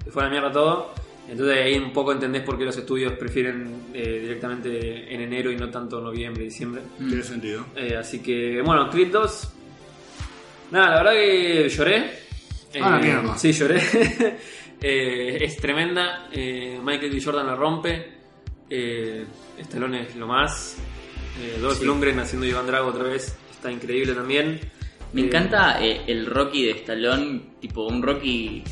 se 0.05 0.11
fue 0.11 0.23
a 0.23 0.27
la 0.27 0.31
mierda 0.31 0.53
todo. 0.53 0.93
Entonces 1.29 1.57
ahí 1.59 1.77
un 1.77 1.93
poco 1.93 2.13
entendés 2.13 2.43
por 2.43 2.57
qué 2.57 2.65
los 2.65 2.77
estudios 2.77 3.13
prefieren 3.15 3.87
eh, 3.93 4.21
directamente 4.23 5.13
en 5.13 5.21
enero 5.23 5.51
y 5.51 5.57
no 5.57 5.69
tanto 5.71 6.01
noviembre, 6.01 6.45
diciembre. 6.45 6.83
Tiene 6.99 7.23
sentido. 7.23 7.67
Eh, 7.75 7.97
así 7.97 8.21
que, 8.21 8.63
bueno, 8.63 8.89
Creed 8.91 9.09
2. 9.11 9.49
Nada, 10.71 10.91
la 10.91 10.97
verdad 11.03 11.13
que 11.13 11.69
lloré. 11.69 12.11
Ah, 12.81 12.91
la 12.91 12.99
Eh, 12.99 13.03
mierda. 13.03 13.39
Sí, 13.39 13.53
lloré. 13.53 13.81
Eh, 14.79 15.39
es 15.43 15.57
tremenda. 15.57 16.29
Eh, 16.31 16.79
Michael 16.85 17.11
B. 17.11 17.21
Jordan 17.25 17.47
la 17.47 17.57
rompe. 17.57 18.13
Eh, 18.69 19.25
Stallone 19.59 20.03
es 20.03 20.17
lo 20.17 20.27
más. 20.27 20.77
Eh, 21.43 21.59
Dolph 21.61 21.83
Lundgren 21.83 22.19
haciendo 22.21 22.47
Iván 22.47 22.67
Drago 22.67 22.89
otra 22.89 23.05
vez. 23.05 23.35
Está 23.53 23.73
increíble 23.73 24.13
también. 24.13 24.61
Me 25.15 25.23
Eh, 25.23 25.25
encanta 25.25 25.83
eh, 25.83 26.03
el 26.07 26.27
Rocky 26.27 26.67
de 26.67 26.73
Stallone, 26.73 27.41
tipo 27.59 27.87
un 27.87 28.03
Rocky 28.03 28.63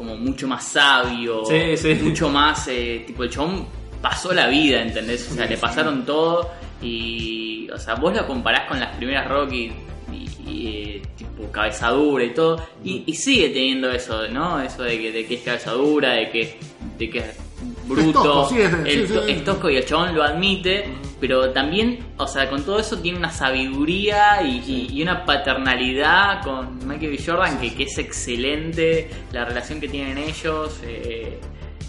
como 0.00 0.16
mucho 0.16 0.48
más 0.48 0.66
sabio, 0.66 1.44
Sí, 1.44 1.76
sí. 1.76 1.92
mucho 2.02 2.30
más, 2.30 2.66
eh, 2.68 3.04
tipo 3.06 3.22
el 3.22 3.28
chabón 3.28 3.66
pasó 4.00 4.32
la 4.32 4.46
vida, 4.48 4.80
¿entendés? 4.80 5.28
O 5.30 5.34
sea, 5.34 5.44
le 5.44 5.58
pasaron 5.58 6.06
todo 6.06 6.50
y, 6.80 7.68
o 7.70 7.76
sea, 7.76 7.96
vos 7.96 8.14
lo 8.16 8.26
comparás 8.26 8.66
con 8.66 8.80
las 8.80 8.96
primeras 8.96 9.28
Rocky 9.28 9.70
y, 10.10 10.50
y, 10.50 10.66
eh, 10.68 11.02
tipo 11.18 11.50
cabeza 11.52 11.90
dura 11.90 12.24
y 12.24 12.30
todo 12.32 12.66
y, 12.82 13.02
y 13.06 13.12
sigue 13.14 13.50
teniendo 13.50 13.90
eso, 13.90 14.26
¿no? 14.28 14.58
Eso 14.62 14.84
de 14.84 14.98
que, 14.98 15.12
de 15.12 15.26
que 15.26 15.34
es 15.34 15.42
cabeza 15.42 15.72
dura, 15.72 16.12
de 16.14 16.30
que, 16.30 16.58
de 16.98 17.10
que 17.10 17.18
es 17.18 17.26
bruto, 17.86 18.22
tosco, 18.22 18.54
sí, 18.54 18.60
es- 18.62 18.72
el 18.86 19.06
sí, 19.06 19.12
to- 19.12 19.26
sí. 19.26 19.32
es 19.32 19.44
tosco 19.44 19.68
y 19.68 19.76
el 19.76 19.84
chabón 19.84 20.14
lo 20.14 20.22
admite, 20.22 20.86
pero 21.20 21.50
también, 21.52 21.98
o 22.16 22.26
sea, 22.26 22.48
con 22.48 22.64
todo 22.64 22.78
eso 22.80 22.98
tiene 23.00 23.18
una 23.18 23.30
sabiduría 23.30 24.42
y, 24.42 24.58
y- 24.66 24.88
y 24.98 25.02
una 25.02 25.24
paternalidad 25.24 26.42
con 26.42 26.78
Michael 26.88 27.10
B. 27.12 27.18
Jordan 27.24 27.60
que, 27.60 27.74
que 27.74 27.84
es 27.84 27.98
excelente, 27.98 29.08
la 29.32 29.44
relación 29.44 29.80
que 29.80 29.88
tienen 29.88 30.18
ellos, 30.18 30.80
eh, 30.84 31.38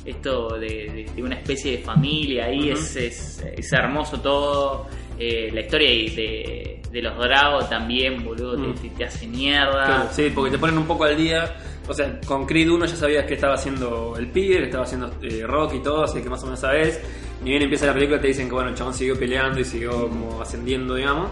esto 0.06 0.58
de, 0.58 1.06
una 1.22 1.36
especie 1.36 1.74
de 1.74 1.78
familia 1.84 2.46
ahí, 2.46 2.70
es, 2.72 2.96
es, 2.96 3.44
es 3.56 3.74
hermoso 3.74 4.20
todo. 4.20 4.88
eh, 5.20 5.52
la 5.54 5.62
historia 5.62 5.88
de, 5.90 6.82
de- 6.92 7.02
los 7.04 7.16
Dragos 7.20 7.70
también, 7.70 8.24
boludo, 8.24 8.56
te- 8.56 8.68
Mm. 8.70 8.74
te, 8.74 8.90
te 8.90 9.06
hace 9.06 9.28
mierda. 9.28 9.86
Claro, 9.86 10.10
sí, 10.12 10.32
porque 10.34 10.50
te 10.52 10.58
ponen 10.58 10.78
un 10.80 10.86
poco 10.88 11.04
al 11.04 11.16
día. 11.16 11.56
O 11.88 11.94
sea, 11.94 12.20
con 12.26 12.46
Creed 12.48 12.70
1 12.70 12.86
ya 12.86 12.96
sabías 12.96 13.26
que 13.26 13.36
estaba 13.36 13.54
haciendo 13.54 14.16
el 14.18 14.28
pibe, 14.32 14.58
que 14.58 14.64
estaba 14.66 14.84
haciendo 14.86 15.14
eh, 15.22 15.44
rock 15.46 15.76
y 15.76 15.80
todo, 15.84 16.04
así 16.06 16.22
que 16.24 16.30
más 16.30 16.42
o 16.42 16.46
menos 16.46 16.60
sabes. 16.62 17.00
Ni 17.44 17.50
bien 17.52 17.64
empieza 17.64 17.86
la 17.88 17.94
película 17.94 18.22
te 18.22 18.28
dicen 18.28 18.48
que 18.48 18.54
bueno, 18.54 18.70
el 18.70 18.76
chabón 18.76 18.94
siguió 18.94 19.18
peleando 19.18 19.60
y 19.60 19.66
siguió 19.66 20.08
como 20.10 20.42
ascendiendo, 20.42 20.96
digamos. 20.96 21.30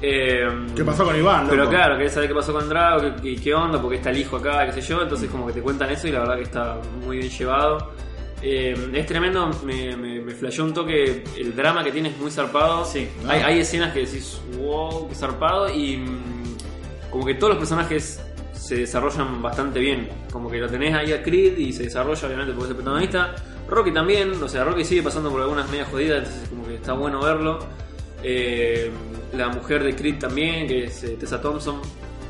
Eh, 0.00 0.46
¿Qué 0.76 0.84
pasó 0.84 1.04
con 1.04 1.16
Iván, 1.16 1.44
loco? 1.44 1.50
Pero 1.50 1.68
claro, 1.68 1.96
querés 1.96 2.12
saber 2.12 2.28
qué 2.28 2.34
pasó 2.34 2.52
con 2.52 2.68
Drago, 2.68 3.00
qué, 3.16 3.22
qué- 3.34 3.42
qué 3.42 3.54
onda, 3.54 3.80
porque 3.80 3.96
está 3.96 4.10
el 4.10 4.18
hijo 4.18 4.36
acá, 4.36 4.64
qué 4.66 4.72
sé 4.72 4.82
yo. 4.82 5.02
Entonces 5.02 5.28
como 5.30 5.46
que 5.46 5.54
te 5.54 5.60
cuentan 5.62 5.90
eso 5.90 6.06
y 6.06 6.12
la 6.12 6.20
verdad 6.20 6.36
que 6.36 6.42
está 6.42 6.78
muy 7.04 7.16
bien 7.18 7.30
llevado. 7.30 7.92
Eh, 8.40 8.76
es 8.94 9.06
tremendo, 9.06 9.50
me, 9.64 9.96
me, 9.96 10.20
me 10.20 10.32
flasheó 10.32 10.64
un 10.64 10.72
toque, 10.72 11.24
el 11.36 11.56
drama 11.56 11.82
que 11.82 11.90
tiene 11.90 12.10
es 12.10 12.18
muy 12.18 12.30
zarpado. 12.30 12.84
Sí. 12.84 13.08
Hay, 13.26 13.40
hay 13.40 13.58
escenas 13.60 13.92
que 13.92 14.00
decís, 14.00 14.40
wow, 14.58 15.08
qué 15.08 15.14
zarpado, 15.16 15.68
y 15.74 15.96
mm, 15.96 16.56
como 17.10 17.24
que 17.26 17.34
todos 17.34 17.54
los 17.54 17.58
personajes 17.58 18.22
se 18.52 18.76
desarrollan 18.76 19.42
bastante 19.42 19.80
bien. 19.80 20.08
Como 20.30 20.48
que 20.48 20.58
lo 20.58 20.68
tenés 20.68 20.94
ahí 20.94 21.12
a 21.12 21.22
Creed 21.22 21.58
y 21.58 21.72
se 21.72 21.84
desarrolla 21.84 22.24
obviamente 22.26 22.52
porque 22.52 22.66
es 22.66 22.70
el 22.70 22.76
protagonista. 22.76 23.34
Rocky 23.68 23.92
también, 23.92 24.42
o 24.42 24.48
sea, 24.48 24.64
Rocky 24.64 24.84
sigue 24.84 25.02
pasando 25.02 25.30
por 25.30 25.40
algunas 25.42 25.68
medias 25.70 25.88
jodidas, 25.88 26.18
entonces 26.18 26.48
como 26.48 26.66
que 26.66 26.74
está 26.76 26.92
bueno 26.94 27.20
verlo. 27.22 27.58
Eh, 28.22 28.90
la 29.34 29.48
mujer 29.48 29.84
de 29.84 29.94
Creed 29.94 30.18
también, 30.18 30.66
que 30.66 30.84
es 30.84 31.04
eh, 31.04 31.16
Tessa 31.18 31.40
Thompson, 31.40 31.80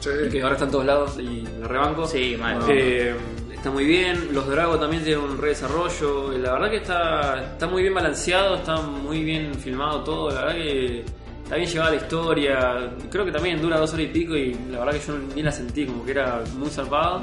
Sí. 0.01 0.11
que 0.31 0.43
ahora 0.43 0.55
está 0.55 0.65
en 0.67 0.71
todos 0.71 0.85
lados 0.85 1.19
y 1.19 1.45
la 1.61 1.67
rebanco. 1.67 2.07
Sí, 2.07 2.37
mal. 2.39 2.59
Eh, 2.69 3.15
está 3.53 3.69
muy 3.71 3.85
bien, 3.85 4.29
los 4.33 4.47
Dragos 4.49 4.79
también 4.79 5.03
tienen 5.03 5.25
un 5.25 5.39
re 5.39 5.49
desarrollo. 5.49 6.31
La 6.39 6.53
verdad 6.53 6.71
que 6.71 6.77
está, 6.77 7.43
está 7.53 7.67
muy 7.67 7.83
bien 7.83 7.95
balanceado, 7.95 8.57
está 8.57 8.77
muy 8.81 9.25
bien 9.25 9.55
filmado 9.55 10.05
todo. 10.05 10.31
La 10.31 10.43
verdad 10.45 10.55
que 10.57 11.05
está 11.43 11.57
bien 11.57 11.69
llevada 11.69 11.91
la 11.91 11.97
historia. 11.97 12.91
Creo 13.11 13.25
que 13.25 13.33
también 13.33 13.61
dura 13.61 13.79
dos 13.79 13.93
horas 13.93 14.07
y 14.07 14.09
pico 14.09 14.37
y 14.37 14.55
la 14.71 14.79
verdad 14.85 14.93
que 15.01 15.07
yo 15.07 15.19
ni 15.35 15.43
la 15.43 15.51
sentí, 15.51 15.85
como 15.87 16.05
que 16.05 16.13
era 16.13 16.43
muy 16.57 16.69
zarpado. 16.71 17.21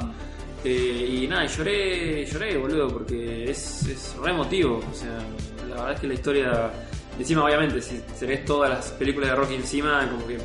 Eh, 0.64 1.20
y 1.22 1.28
nada, 1.28 1.46
lloré, 1.46 2.24
lloré, 2.24 2.56
boludo, 2.56 2.88
porque 2.88 3.50
es, 3.50 3.86
es 3.86 4.16
re 4.16 4.30
emotivo. 4.30 4.82
O 4.90 4.94
sea, 4.94 5.18
la 5.68 5.76
verdad 5.76 5.92
es 5.92 6.00
que 6.00 6.06
la 6.08 6.14
historia. 6.14 6.70
Encima, 7.18 7.44
obviamente, 7.44 7.80
si 7.80 8.00
tenés 8.18 8.44
todas 8.44 8.70
las 8.70 8.90
películas 8.92 9.30
de 9.30 9.36
Rocky 9.36 9.54
encima, 9.54 10.08
como 10.10 10.26
que. 10.26 10.38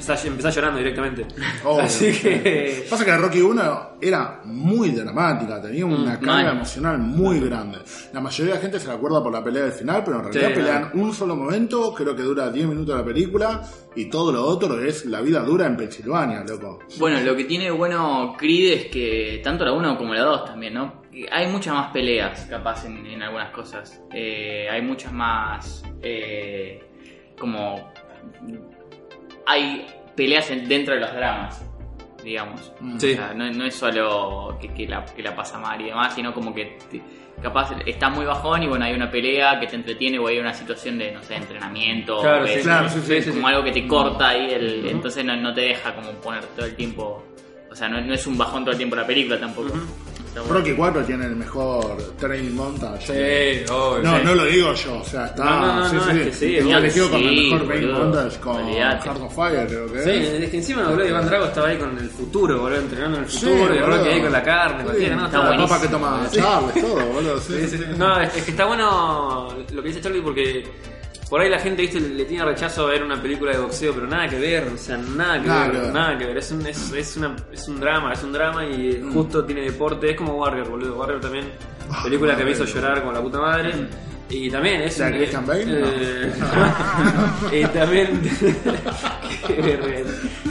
Empezás, 0.00 0.24
empezás 0.24 0.54
llorando 0.54 0.78
directamente. 0.78 1.26
Obvio. 1.64 1.82
Así 1.84 2.12
que. 2.12 2.86
Pasa 2.88 3.04
que 3.04 3.16
Rocky 3.16 3.40
1 3.40 3.90
era 4.00 4.40
muy 4.44 4.90
dramática, 4.90 5.60
tenía 5.60 5.84
una 5.86 6.14
Mm, 6.14 6.20
carga 6.20 6.32
mal. 6.44 6.56
emocional 6.56 6.98
muy 6.98 7.40
grande. 7.40 7.78
La 8.12 8.20
mayoría 8.20 8.54
de 8.54 8.58
la 8.58 8.62
gente 8.62 8.80
se 8.80 8.88
la 8.88 8.94
acuerda 8.94 9.22
por 9.22 9.32
la 9.32 9.44
pelea 9.44 9.64
del 9.64 9.72
final, 9.72 10.02
pero 10.04 10.18
en 10.18 10.24
realidad 10.24 10.48
Sí, 10.48 10.54
pelean 10.54 10.90
un 10.94 11.12
solo 11.14 11.36
momento, 11.36 11.92
creo 11.94 12.16
que 12.16 12.22
dura 12.22 12.50
10 12.50 12.66
minutos 12.66 12.96
la 12.96 13.04
película, 13.04 13.62
y 13.94 14.06
todo 14.08 14.32
lo 14.32 14.42
otro 14.44 14.82
es 14.82 15.04
la 15.06 15.20
vida 15.20 15.40
dura 15.42 15.66
en 15.66 15.76
Pensilvania, 15.76 16.44
loco. 16.48 16.78
Bueno, 16.98 17.20
lo 17.20 17.36
que 17.36 17.44
tiene 17.44 17.70
bueno 17.70 18.34
Creed 18.38 18.72
es 18.72 18.86
que 18.86 19.40
tanto 19.44 19.64
la 19.64 19.72
1 19.72 19.98
como 19.98 20.14
la 20.14 20.22
2 20.22 20.44
también, 20.46 20.74
¿no? 20.74 21.00
Hay 21.32 21.48
muchas 21.48 21.74
más 21.74 21.90
peleas, 21.92 22.46
capaz, 22.48 22.86
en, 22.86 23.04
en 23.04 23.22
algunas 23.22 23.50
cosas. 23.50 24.00
Eh, 24.14 24.68
hay 24.70 24.80
muchas 24.80 25.12
más. 25.12 25.82
eh, 26.02 26.82
como. 27.38 27.90
Hay 29.46 29.86
peleas 30.16 30.50
en- 30.50 30.68
dentro 30.68 30.94
de 30.94 31.00
los 31.00 31.12
dramas, 31.12 31.64
digamos. 32.22 32.72
Sí. 32.98 33.12
O 33.12 33.16
sea, 33.16 33.32
no, 33.34 33.50
no 33.52 33.64
es 33.64 33.74
solo 33.74 34.56
que, 34.60 34.68
que 34.74 34.86
la, 34.86 35.04
que 35.04 35.22
la 35.22 35.34
pasa 35.34 35.58
mal 35.58 35.80
y 35.80 35.84
demás, 35.86 36.14
sino 36.14 36.32
como 36.34 36.54
que 36.54 36.78
te- 36.90 37.02
capaz 37.42 37.70
está 37.86 38.10
muy 38.10 38.26
bajón 38.26 38.62
y 38.62 38.66
bueno, 38.68 38.84
hay 38.84 38.92
una 38.94 39.10
pelea 39.10 39.58
que 39.58 39.66
te 39.66 39.74
entretiene 39.76 40.18
o 40.18 40.26
hay 40.26 40.38
una 40.38 40.52
situación 40.52 40.98
de, 40.98 41.12
no 41.12 41.22
sé, 41.22 41.36
entrenamiento. 41.36 42.20
Claro, 42.20 42.44
o 42.44 42.46
sí, 42.46 42.54
de- 42.56 42.62
claro, 42.62 42.88
sí, 42.90 43.22
sí, 43.22 43.30
como 43.30 43.48
algo 43.48 43.64
que 43.64 43.72
te 43.72 43.86
corta 43.86 44.28
ahí, 44.28 44.52
el, 44.52 44.86
entonces 44.86 45.24
no, 45.24 45.34
no 45.36 45.54
te 45.54 45.62
deja 45.62 45.94
como 45.94 46.10
poner 46.20 46.44
todo 46.56 46.66
el 46.66 46.76
tiempo. 46.76 47.24
O 47.70 47.74
sea, 47.74 47.88
no, 47.88 48.00
no 48.00 48.12
es 48.12 48.26
un 48.26 48.36
bajón 48.36 48.64
todo 48.64 48.72
el 48.72 48.76
tiempo 48.78 48.96
la 48.96 49.06
película 49.06 49.38
tampoco. 49.38 49.72
Bueno. 50.34 50.54
Rocky 50.54 50.72
4 50.74 51.04
tiene 51.04 51.26
el 51.26 51.36
mejor 51.36 51.96
training 52.18 52.52
montage. 52.54 53.06
Sí, 53.06 53.64
No, 54.02 54.18
sí. 54.18 54.22
no 54.24 54.34
lo 54.34 54.44
digo 54.44 54.72
yo, 54.74 54.98
o 55.00 55.04
sea, 55.04 55.26
está. 55.26 55.44
No, 55.44 55.60
no, 55.60 55.74
no, 55.76 55.88
sí, 55.90 55.96
no, 55.96 56.02
sí, 56.04 56.10
es 56.10 56.26
que 56.26 56.32
sí, 56.32 56.56
elegido 56.78 57.10
con 57.10 57.20
el 57.20 57.36
mejor 57.50 57.66
training 57.66 57.92
montage 57.92 58.40
con 58.40 58.68
of 59.22 59.34
Fire, 59.34 59.66
creo 59.66 59.92
que 59.92 60.02
Sí, 60.02 60.10
es. 60.10 60.28
es 60.44 60.50
que 60.50 60.56
encima 60.58 60.88
boludo, 60.88 61.08
Iván 61.08 61.26
Drago 61.26 61.44
estaba 61.46 61.68
ahí 61.68 61.76
con 61.78 61.98
el 61.98 62.08
futuro, 62.10 62.60
boludo, 62.60 62.78
entrenando 62.78 63.16
en 63.18 63.24
el 63.24 63.28
futuro, 63.30 63.74
y. 63.74 63.78
Rocky 63.78 64.08
ahí 64.08 64.20
con 64.20 64.32
la 64.32 64.42
carne, 64.42 64.84
cualquiera, 64.84 65.16
¿no? 65.16 65.24
está 65.26 65.38
Estaba 65.38 65.56
la 65.56 65.80
que 65.80 65.88
toma 65.88 66.28
Charles, 66.30 66.74
todo, 66.80 67.06
boludo. 67.06 67.40
Sí, 67.40 67.54
Sí, 67.68 67.78
sí. 67.78 67.84
No, 67.96 68.20
es 68.20 68.30
que 68.30 68.50
está 68.52 68.64
bueno 68.66 69.48
lo 69.72 69.82
que 69.82 69.88
dice 69.88 70.00
Charlie 70.00 70.20
porque 70.22 70.64
por 71.30 71.40
ahí 71.40 71.48
la 71.48 71.58
gente 71.60 71.80
viste 71.82 71.98
le 72.00 72.24
tiene 72.26 72.44
rechazo 72.44 72.86
a 72.86 72.90
ver 72.90 73.02
una 73.04 73.20
película 73.22 73.52
de 73.52 73.58
boxeo, 73.58 73.94
pero 73.94 74.06
nada 74.06 74.28
que 74.28 74.38
ver, 74.38 74.68
o 74.74 74.76
sea, 74.76 74.96
nada 74.98 75.40
que 75.40 75.46
Nada 75.48 75.62
ver, 75.68 75.72
que 75.72 75.78
ver. 75.78 75.92
nada 75.94 76.18
que 76.18 76.24
ver. 76.26 76.36
Es 76.38 76.50
un, 76.50 76.66
es, 76.66 76.92
es 76.92 77.16
una, 77.16 77.36
es 77.52 77.68
un 77.68 77.78
drama, 77.80 78.12
es 78.12 78.22
un 78.24 78.32
drama 78.32 78.66
y 78.66 79.00
justo 79.12 79.44
tiene 79.44 79.62
deporte, 79.62 80.10
es 80.10 80.16
como 80.16 80.34
Warrior, 80.34 80.68
boludo. 80.68 80.96
Warrior 80.98 81.20
también, 81.20 81.46
película 82.02 82.36
que 82.36 82.44
me 82.44 82.50
hizo 82.50 82.64
llorar 82.64 83.02
con 83.04 83.14
la 83.14 83.22
puta 83.22 83.38
madre. 83.38 83.72
Y 84.32 84.48
también 84.48 84.82
es. 84.82 84.96
¿La 85.00 85.06
un- 85.06 85.12
Christian 85.14 85.44
Bale? 85.46 85.64
eh, 85.66 86.32
y 87.62 87.64
también. 87.66 88.20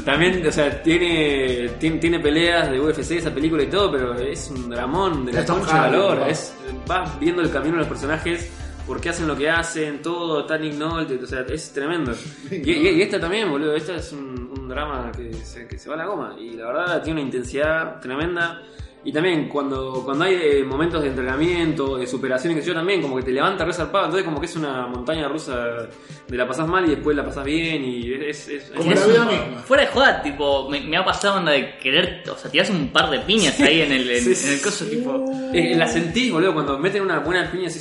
También, 0.05 0.45
o 0.47 0.51
sea, 0.51 0.81
tiene, 0.81 1.69
tiene, 1.79 1.97
tiene 1.97 2.19
peleas 2.19 2.71
de 2.71 2.79
UFC 2.79 3.11
esa 3.11 3.31
película 3.33 3.63
y 3.63 3.67
todo, 3.67 3.91
pero 3.91 4.13
es 4.15 4.49
un 4.49 4.69
dramón 4.69 5.25
de 5.25 5.33
la 5.33 5.45
concha 5.45 5.75
de 5.75 5.81
valor. 5.97 6.27
Es, 6.27 6.53
vas 6.87 7.19
viendo 7.19 7.41
el 7.41 7.51
camino 7.51 7.73
de 7.75 7.79
los 7.79 7.87
personajes. 7.87 8.49
Por 8.89 8.99
qué 8.99 9.09
hacen 9.09 9.27
lo 9.27 9.37
que 9.37 9.49
hacen, 9.49 10.01
todo 10.01 10.45
tan 10.45 10.65
ignorante, 10.65 11.17
o 11.23 11.27
sea, 11.27 11.45
es 11.47 11.71
tremendo. 11.71 12.11
Y, 12.51 12.71
y- 12.71 12.89
y 12.89 13.01
esta 13.03 13.19
también, 13.19 13.49
boludo, 13.49 13.75
esta 13.75 13.95
es 13.95 14.11
un, 14.11 14.51
un 14.57 14.67
drama 14.67 15.11
que 15.15 15.31
se, 15.33 15.67
que 15.67 15.77
se 15.77 15.87
va 15.89 15.95
a 15.95 15.99
la 15.99 16.05
goma. 16.07 16.35
Y 16.39 16.53
la 16.53 16.65
verdad 16.65 17.01
tiene 17.03 17.21
una 17.21 17.27
intensidad 17.29 17.99
tremenda. 18.01 18.63
Y 19.01 19.13
también 19.13 19.47
cuando, 19.47 20.01
cuando 20.03 20.25
hay 20.25 20.33
eh, 20.35 20.63
momentos 20.65 21.01
de 21.01 21.07
entrenamiento, 21.07 21.95
de 21.97 22.05
superación 22.05 22.51
y 22.51 22.55
que 22.57 22.61
yo 22.63 22.73
también, 22.73 23.01
como 23.01 23.15
que 23.15 23.23
te 23.23 23.31
levanta 23.31 23.63
resarpado, 23.63 24.05
entonces 24.05 24.25
como 24.25 24.41
que 24.41 24.45
es 24.47 24.55
una 24.57 24.87
montaña 24.87 25.29
rusa 25.29 25.87
de 26.27 26.37
la 26.37 26.45
pasás 26.45 26.67
mal 26.67 26.85
y 26.85 26.89
después 26.95 27.15
la 27.15 27.23
pasás 27.23 27.45
bien 27.45 27.81
y 27.85 28.11
es... 28.13 28.49
es, 28.49 28.71
Como 28.75 28.91
es- 28.91 28.99
la 28.99 29.07
vida 29.07 29.25
misma. 29.25 29.61
Fuera 29.61 29.83
de 29.83 29.89
joda, 29.89 30.21
tipo, 30.21 30.69
me, 30.69 30.81
me 30.81 30.97
ha 30.97 31.05
pasado 31.05 31.37
onda 31.37 31.53
de 31.53 31.77
querer, 31.77 32.23
o 32.29 32.35
sea, 32.35 32.51
tirás 32.51 32.69
un 32.71 32.89
par 32.89 33.09
de 33.09 33.19
piñas 33.19 33.57
ahí 33.61 33.81
en 33.83 33.91
el, 33.93 34.09
en, 34.09 34.21
Sí, 34.21 34.35
sí. 34.35 34.47
en 34.49 34.53
el 34.55 34.61
coso, 34.61 34.85
tipo. 34.85 35.25
eh, 35.53 35.75
la 35.77 35.87
sentís, 35.87 36.29
boludo, 36.33 36.53
cuando 36.53 36.77
meten 36.77 37.01
una 37.01 37.19
buena 37.19 37.49
piña 37.49 37.67
así, 37.67 37.79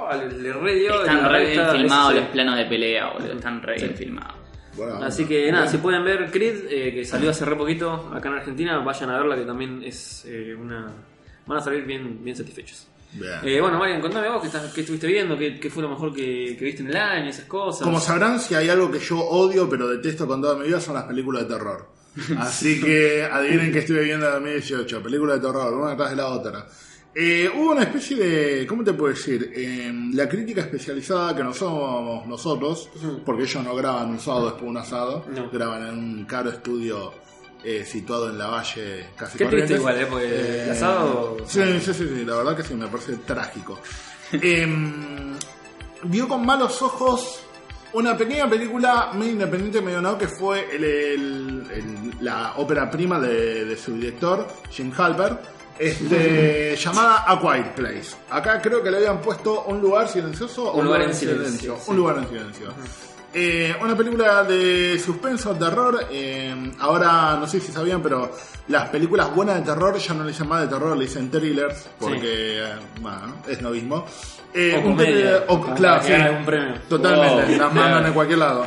¡fua! 0.00 0.16
le, 0.16 0.32
le 0.38 0.52
re 0.52 0.74
dio. 0.74 0.96
y 0.96 0.98
Están 1.00 1.30
re 1.32 1.46
bien 1.46 1.70
filmados 1.72 2.14
los 2.14 2.24
planos 2.26 2.56
de 2.56 2.64
pelea, 2.66 3.10
boludo. 3.12 3.32
Están 3.32 3.62
re 3.62 3.74
bien 3.76 3.94
filmados. 3.94 4.34
Bueno, 4.76 5.02
Así 5.04 5.24
que 5.26 5.50
nada, 5.50 5.66
si 5.66 5.78
pueden 5.78 6.04
ver 6.04 6.30
Creed, 6.30 6.66
eh, 6.70 6.94
que 6.94 7.04
salió 7.04 7.30
hace 7.30 7.44
re 7.44 7.56
poquito 7.56 8.10
acá 8.14 8.28
en 8.28 8.34
Argentina, 8.36 8.78
vayan 8.78 9.10
a 9.10 9.18
verla 9.18 9.36
que 9.36 9.42
también 9.44 9.82
es 9.84 10.24
eh, 10.26 10.54
una... 10.58 10.86
Van 11.46 11.58
a 11.58 11.60
salir 11.60 11.84
bien, 11.84 12.22
bien 12.22 12.36
satisfechos. 12.36 12.86
bien. 13.12 13.32
Eh, 13.42 13.60
bueno, 13.60 13.78
Marian, 13.78 14.00
contame 14.00 14.28
vos 14.28 14.40
qué, 14.40 14.46
estás- 14.46 14.72
qué 14.72 14.82
estuviste 14.82 15.08
viendo, 15.08 15.36
qué, 15.36 15.58
qué 15.58 15.68
fue 15.70 15.82
lo 15.82 15.88
mejor 15.88 16.14
que, 16.14 16.56
que 16.56 16.64
viste 16.64 16.82
en 16.82 16.90
el 16.90 16.96
año, 16.96 17.28
esas 17.30 17.46
cosas. 17.46 17.82
Como 17.82 17.98
sabrán, 17.98 18.38
si 18.38 18.54
hay 18.54 18.68
algo 18.68 18.90
que 18.90 19.00
yo 19.00 19.18
odio 19.18 19.68
pero 19.68 19.88
detesto 19.88 20.26
con 20.28 20.40
toda 20.40 20.56
mi 20.56 20.66
vida 20.68 20.80
son 20.80 20.94
las 20.94 21.04
películas 21.04 21.48
de 21.48 21.54
terror. 21.54 21.88
Así 22.38 22.80
que 22.80 23.24
adivinen 23.24 23.72
que 23.72 23.80
estuve 23.80 24.02
viendo 24.04 24.26
en 24.26 24.32
2018, 24.34 25.02
películas 25.02 25.40
de 25.40 25.46
terror, 25.48 25.74
una 25.74 25.90
detrás 25.90 26.10
de 26.10 26.16
la 26.16 26.26
otra. 26.28 26.66
Eh, 27.14 27.50
hubo 27.56 27.72
una 27.72 27.82
especie 27.82 28.16
de, 28.16 28.66
¿cómo 28.66 28.84
te 28.84 28.92
puedo 28.92 29.12
decir? 29.12 29.52
Eh, 29.54 29.92
la 30.14 30.28
crítica 30.28 30.60
especializada 30.60 31.34
que 31.34 31.42
no 31.42 31.52
somos 31.52 32.24
nosotros, 32.26 32.88
porque 33.24 33.42
ellos 33.44 33.64
no 33.64 33.74
graban 33.74 34.10
un 34.10 34.20
sábado 34.20 34.44
después 34.46 34.62
de 34.64 34.68
un 34.70 34.76
asado, 34.76 35.24
No. 35.34 35.50
graban 35.50 35.86
en 35.88 35.98
un 35.98 36.24
caro 36.24 36.50
estudio 36.50 37.12
eh, 37.64 37.84
situado 37.84 38.30
en 38.30 38.38
la 38.38 38.46
valle 38.46 39.08
casi 39.16 39.36
Qué 39.38 39.44
triste 39.46 39.74
igual, 39.74 40.00
¿eh? 40.00 40.06
Porque 40.08 40.62
el 40.64 40.70
asado- 40.70 41.36
Sí, 41.46 41.60
sí, 41.80 41.92
sí, 41.92 42.08
sí, 42.08 42.24
la 42.24 42.36
verdad 42.36 42.56
que 42.56 42.62
sí, 42.62 42.74
me 42.74 42.86
parece 42.86 43.16
trágico. 43.16 43.78
Em, 44.32 45.34
vio 46.04 46.28
con 46.28 46.46
malos 46.46 46.80
ojos 46.80 47.40
una 47.92 48.16
pequeña 48.16 48.48
película 48.48 49.10
medio 49.14 49.32
independiente, 49.32 49.82
medio 49.82 50.00
no, 50.00 50.16
que 50.16 50.28
fue 50.28 50.74
el- 50.76 50.84
el- 50.84 51.66
el- 51.72 52.12
la 52.24 52.54
ópera 52.58 52.88
prima 52.88 53.18
de, 53.18 53.64
de 53.64 53.76
su 53.76 53.94
director, 53.94 54.46
Jim 54.70 54.92
Halper, 54.96 55.36
este, 55.78 56.76
llamada 56.76 57.24
A 57.26 57.40
Quiet 57.40 57.74
Place. 57.74 58.10
Acá 58.30 58.60
creo 58.60 58.82
que 58.82 58.90
le 58.90 58.98
habían 58.98 59.20
puesto 59.20 59.64
un 59.64 59.80
lugar 59.80 60.08
silencioso 60.08 60.64
o 60.72 60.78
Un 60.78 60.86
lugar 60.86 61.02
en 61.02 61.14
silencio, 61.14 61.76
sí. 61.76 61.90
Un 61.90 61.96
lugar 61.96 62.18
en 62.18 62.28
silencio. 62.28 62.68
Eh, 63.32 63.74
una 63.80 63.96
película 63.96 64.42
de 64.42 64.98
suspenso, 65.04 65.52
terror. 65.54 66.06
eh, 66.10 66.72
ahora 66.80 67.36
no 67.38 67.46
sé 67.46 67.60
si 67.60 67.70
sabían, 67.70 68.02
pero 68.02 68.30
las 68.68 68.88
películas 68.88 69.32
buenas 69.34 69.56
de 69.56 69.62
terror 69.62 69.96
ya 69.98 70.14
no 70.14 70.24
le 70.24 70.30
dicen 70.32 70.48
más 70.48 70.62
de 70.62 70.66
terror, 70.68 70.96
le 70.96 71.04
dicen 71.04 71.30
thrillers, 71.30 71.88
porque 71.98 72.58
eh, 72.60 72.72
bueno, 73.00 73.36
es 73.48 73.62
lo 73.62 73.70
mismo. 73.70 74.04
Eh, 74.52 74.74
O 74.74 74.78
un 74.88 74.96
comedia, 74.96 75.14
thriller- 75.14 75.44
o- 75.46 75.60
como 75.60 75.74
claro, 75.76 76.02
sí. 76.02 76.12
algún 76.12 76.44
premio. 76.44 76.74
Totalmente, 76.88 77.44
Wow, 77.52 77.56
las 77.58 77.72
mandan 77.74 78.06
en 78.06 78.12
cualquier 78.12 78.38
lado. 78.40 78.66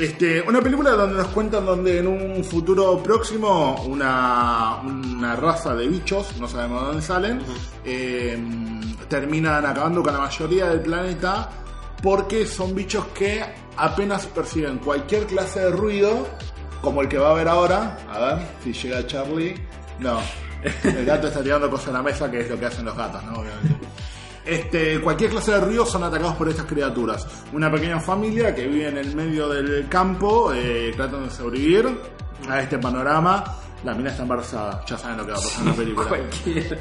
Este, 0.00 0.40
una 0.40 0.62
película 0.62 0.92
donde 0.92 1.16
nos 1.18 1.26
cuentan 1.26 1.66
donde 1.66 1.98
en 1.98 2.06
un 2.06 2.42
futuro 2.42 3.02
próximo 3.02 3.82
una, 3.84 4.80
una 4.82 5.36
raza 5.36 5.74
de 5.74 5.88
bichos, 5.88 6.38
no 6.38 6.48
sabemos 6.48 6.80
de 6.80 6.86
dónde 6.86 7.02
salen, 7.02 7.42
eh, 7.84 8.38
terminan 9.10 9.66
acabando 9.66 10.02
con 10.02 10.14
la 10.14 10.20
mayoría 10.20 10.68
del 10.68 10.80
planeta 10.80 11.50
porque 12.02 12.46
son 12.46 12.74
bichos 12.74 13.04
que 13.08 13.44
apenas 13.76 14.24
perciben 14.26 14.78
cualquier 14.78 15.26
clase 15.26 15.60
de 15.60 15.70
ruido, 15.70 16.26
como 16.80 17.02
el 17.02 17.08
que 17.08 17.18
va 17.18 17.32
a 17.32 17.34
ver 17.34 17.48
ahora. 17.48 17.98
A 18.10 18.18
ver 18.20 18.38
si 18.64 18.72
llega 18.72 19.06
Charlie. 19.06 19.54
No, 19.98 20.18
el 20.82 21.04
gato 21.04 21.28
está 21.28 21.42
tirando 21.42 21.68
cosas 21.68 21.88
en 21.88 21.92
la 21.94 22.02
mesa, 22.02 22.30
que 22.30 22.40
es 22.40 22.48
lo 22.48 22.58
que 22.58 22.64
hacen 22.64 22.86
los 22.86 22.96
gatos, 22.96 23.22
¿no? 23.24 23.32
Obviamente. 23.32 23.86
Este, 24.44 25.00
cualquier 25.00 25.30
clase 25.30 25.52
de 25.52 25.60
ruido 25.60 25.84
son 25.84 26.02
atacados 26.02 26.34
por 26.36 26.48
estas 26.48 26.66
criaturas. 26.66 27.26
Una 27.52 27.70
pequeña 27.70 28.00
familia 28.00 28.54
que 28.54 28.66
vive 28.66 28.88
en 28.88 28.98
el 28.98 29.14
medio 29.14 29.48
del 29.48 29.88
campo, 29.88 30.52
eh, 30.52 30.92
tratando 30.96 31.26
de 31.26 31.30
sobrevivir 31.30 31.86
a 32.48 32.60
este 32.60 32.78
panorama. 32.78 33.44
La 33.84 33.94
mina 33.94 34.10
está 34.10 34.22
embarazada, 34.22 34.84
ya 34.86 34.98
saben 34.98 35.18
lo 35.18 35.26
que 35.26 35.32
va 35.32 35.38
a 35.38 35.40
pasar 35.40 35.60
en 35.62 35.68
la 35.68 35.74
película. 35.74 36.08
Cualquiera. 36.08 36.78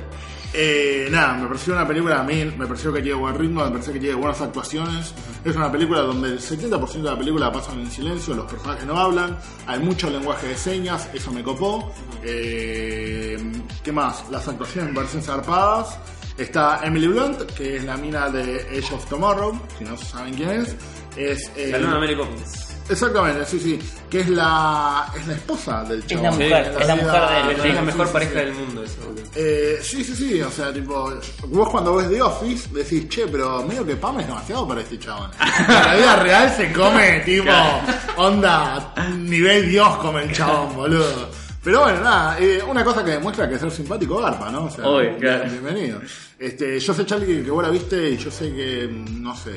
Eh, 0.51 1.07
nada, 1.11 1.35
me 1.35 1.47
pareció 1.47 1.73
una 1.73 1.87
película 1.87 2.21
a 2.21 2.23
mí, 2.23 2.43
me 2.57 2.65
pareció 2.65 2.91
que 2.91 3.01
tiene 3.01 3.19
buen 3.19 3.35
ritmo, 3.35 3.63
me 3.63 3.71
pareció 3.71 3.93
que 3.93 3.99
tiene 3.99 4.15
buenas 4.15 4.41
actuaciones. 4.41 5.13
Es 5.45 5.55
una 5.55 5.71
película 5.71 6.01
donde 6.01 6.29
el 6.29 6.39
70% 6.39 6.91
de 6.91 7.03
la 7.03 7.17
película 7.17 7.51
pasan 7.51 7.79
en 7.79 7.91
silencio, 7.91 8.33
los 8.33 8.51
personajes 8.51 8.85
no 8.85 8.97
hablan, 8.97 9.37
hay 9.67 9.79
mucho 9.79 10.09
lenguaje 10.09 10.47
de 10.47 10.57
señas, 10.57 11.07
eso 11.13 11.31
me 11.31 11.43
copó. 11.43 11.93
Eh, 12.23 13.37
¿Qué 13.83 13.91
más? 13.91 14.27
Las 14.31 14.47
actuaciones 14.47 14.89
me 14.89 14.95
parecen 14.95 15.21
zarpadas. 15.21 15.99
Está 16.39 16.79
Emily 16.83 17.07
Blunt, 17.07 17.41
que 17.51 17.75
es 17.77 17.83
la 17.83 17.97
mina 17.97 18.29
de 18.29 18.61
Age 18.77 18.95
of 18.95 19.05
Tomorrow, 19.09 19.59
si 19.77 19.83
no 19.83 19.97
saben 19.97 20.33
quién 20.33 20.49
es. 20.49 20.75
Es 21.17 21.51
eh, 21.57 21.69
La 21.71 21.79
nueva 21.79 21.99
Mary 21.99 22.15
Poppins. 22.15 22.67
Exactamente, 22.89 23.45
sí, 23.45 23.59
sí. 23.59 23.79
Que 24.09 24.21
es 24.21 24.29
la, 24.29 25.11
es 25.15 25.27
la 25.27 25.33
esposa 25.33 25.83
del 25.83 25.99
la 25.99 26.05
chabón. 26.07 26.29
mujer, 26.31 26.73
En 26.75 26.81
es 26.81 26.87
la 26.87 26.95
mujer 26.95 27.21
de 27.21 27.51
él. 27.53 27.67
Es 27.69 27.75
la 27.75 27.81
mejor 27.81 28.07
sí, 28.07 28.13
pareja 28.13 28.31
sí. 28.31 28.37
del 28.39 28.53
mundo, 28.53 28.83
eso, 28.83 28.95
boludo. 29.05 29.23
Eh, 29.35 29.79
sí, 29.83 30.03
sí, 30.03 30.15
sí, 30.15 30.41
o 30.41 30.49
sea, 30.49 30.73
tipo, 30.73 31.11
vos 31.47 31.69
cuando 31.69 31.95
ves 31.95 32.09
The 32.09 32.21
Office 32.21 32.69
decís, 32.71 33.07
che, 33.09 33.27
pero 33.27 33.61
medio 33.63 33.85
que 33.85 33.95
Pam 33.95 34.19
es 34.21 34.27
demasiado 34.27 34.67
para 34.67 34.81
este 34.81 34.97
chabón. 34.97 35.29
En 35.39 35.67
la 35.67 35.95
vida 35.95 36.15
real 36.23 36.53
se 36.55 36.71
come, 36.73 37.19
tipo, 37.19 37.51
onda, 38.17 38.93
nivel 39.17 39.69
Dios 39.69 39.97
come 39.97 40.23
el 40.23 40.31
chabón, 40.31 40.75
boludo. 40.75 41.29
Pero 41.63 41.81
bueno, 41.81 42.01
nada, 42.01 42.37
eh, 42.39 42.61
una 42.67 42.83
cosa 42.85 43.03
que 43.03 43.11
demuestra 43.11 43.49
que 43.49 43.59
ser 43.59 43.69
simpático 43.69 44.17
garpa, 44.21 44.49
¿no? 44.49 44.65
O 44.65 44.69
sea, 44.69 44.83
claro. 45.19 45.43
bienvenido. 45.51 45.99
Este, 46.37 46.79
yo 46.79 46.93
sé, 46.93 47.05
Charlie, 47.05 47.43
que, 47.43 47.51
vos 47.51 47.61
la 47.63 47.69
viste 47.69 48.11
y 48.11 48.17
yo 48.17 48.31
sé 48.31 48.53
que, 48.53 48.87
mm, 48.87 49.21
no 49.21 49.35
sé, 49.35 49.51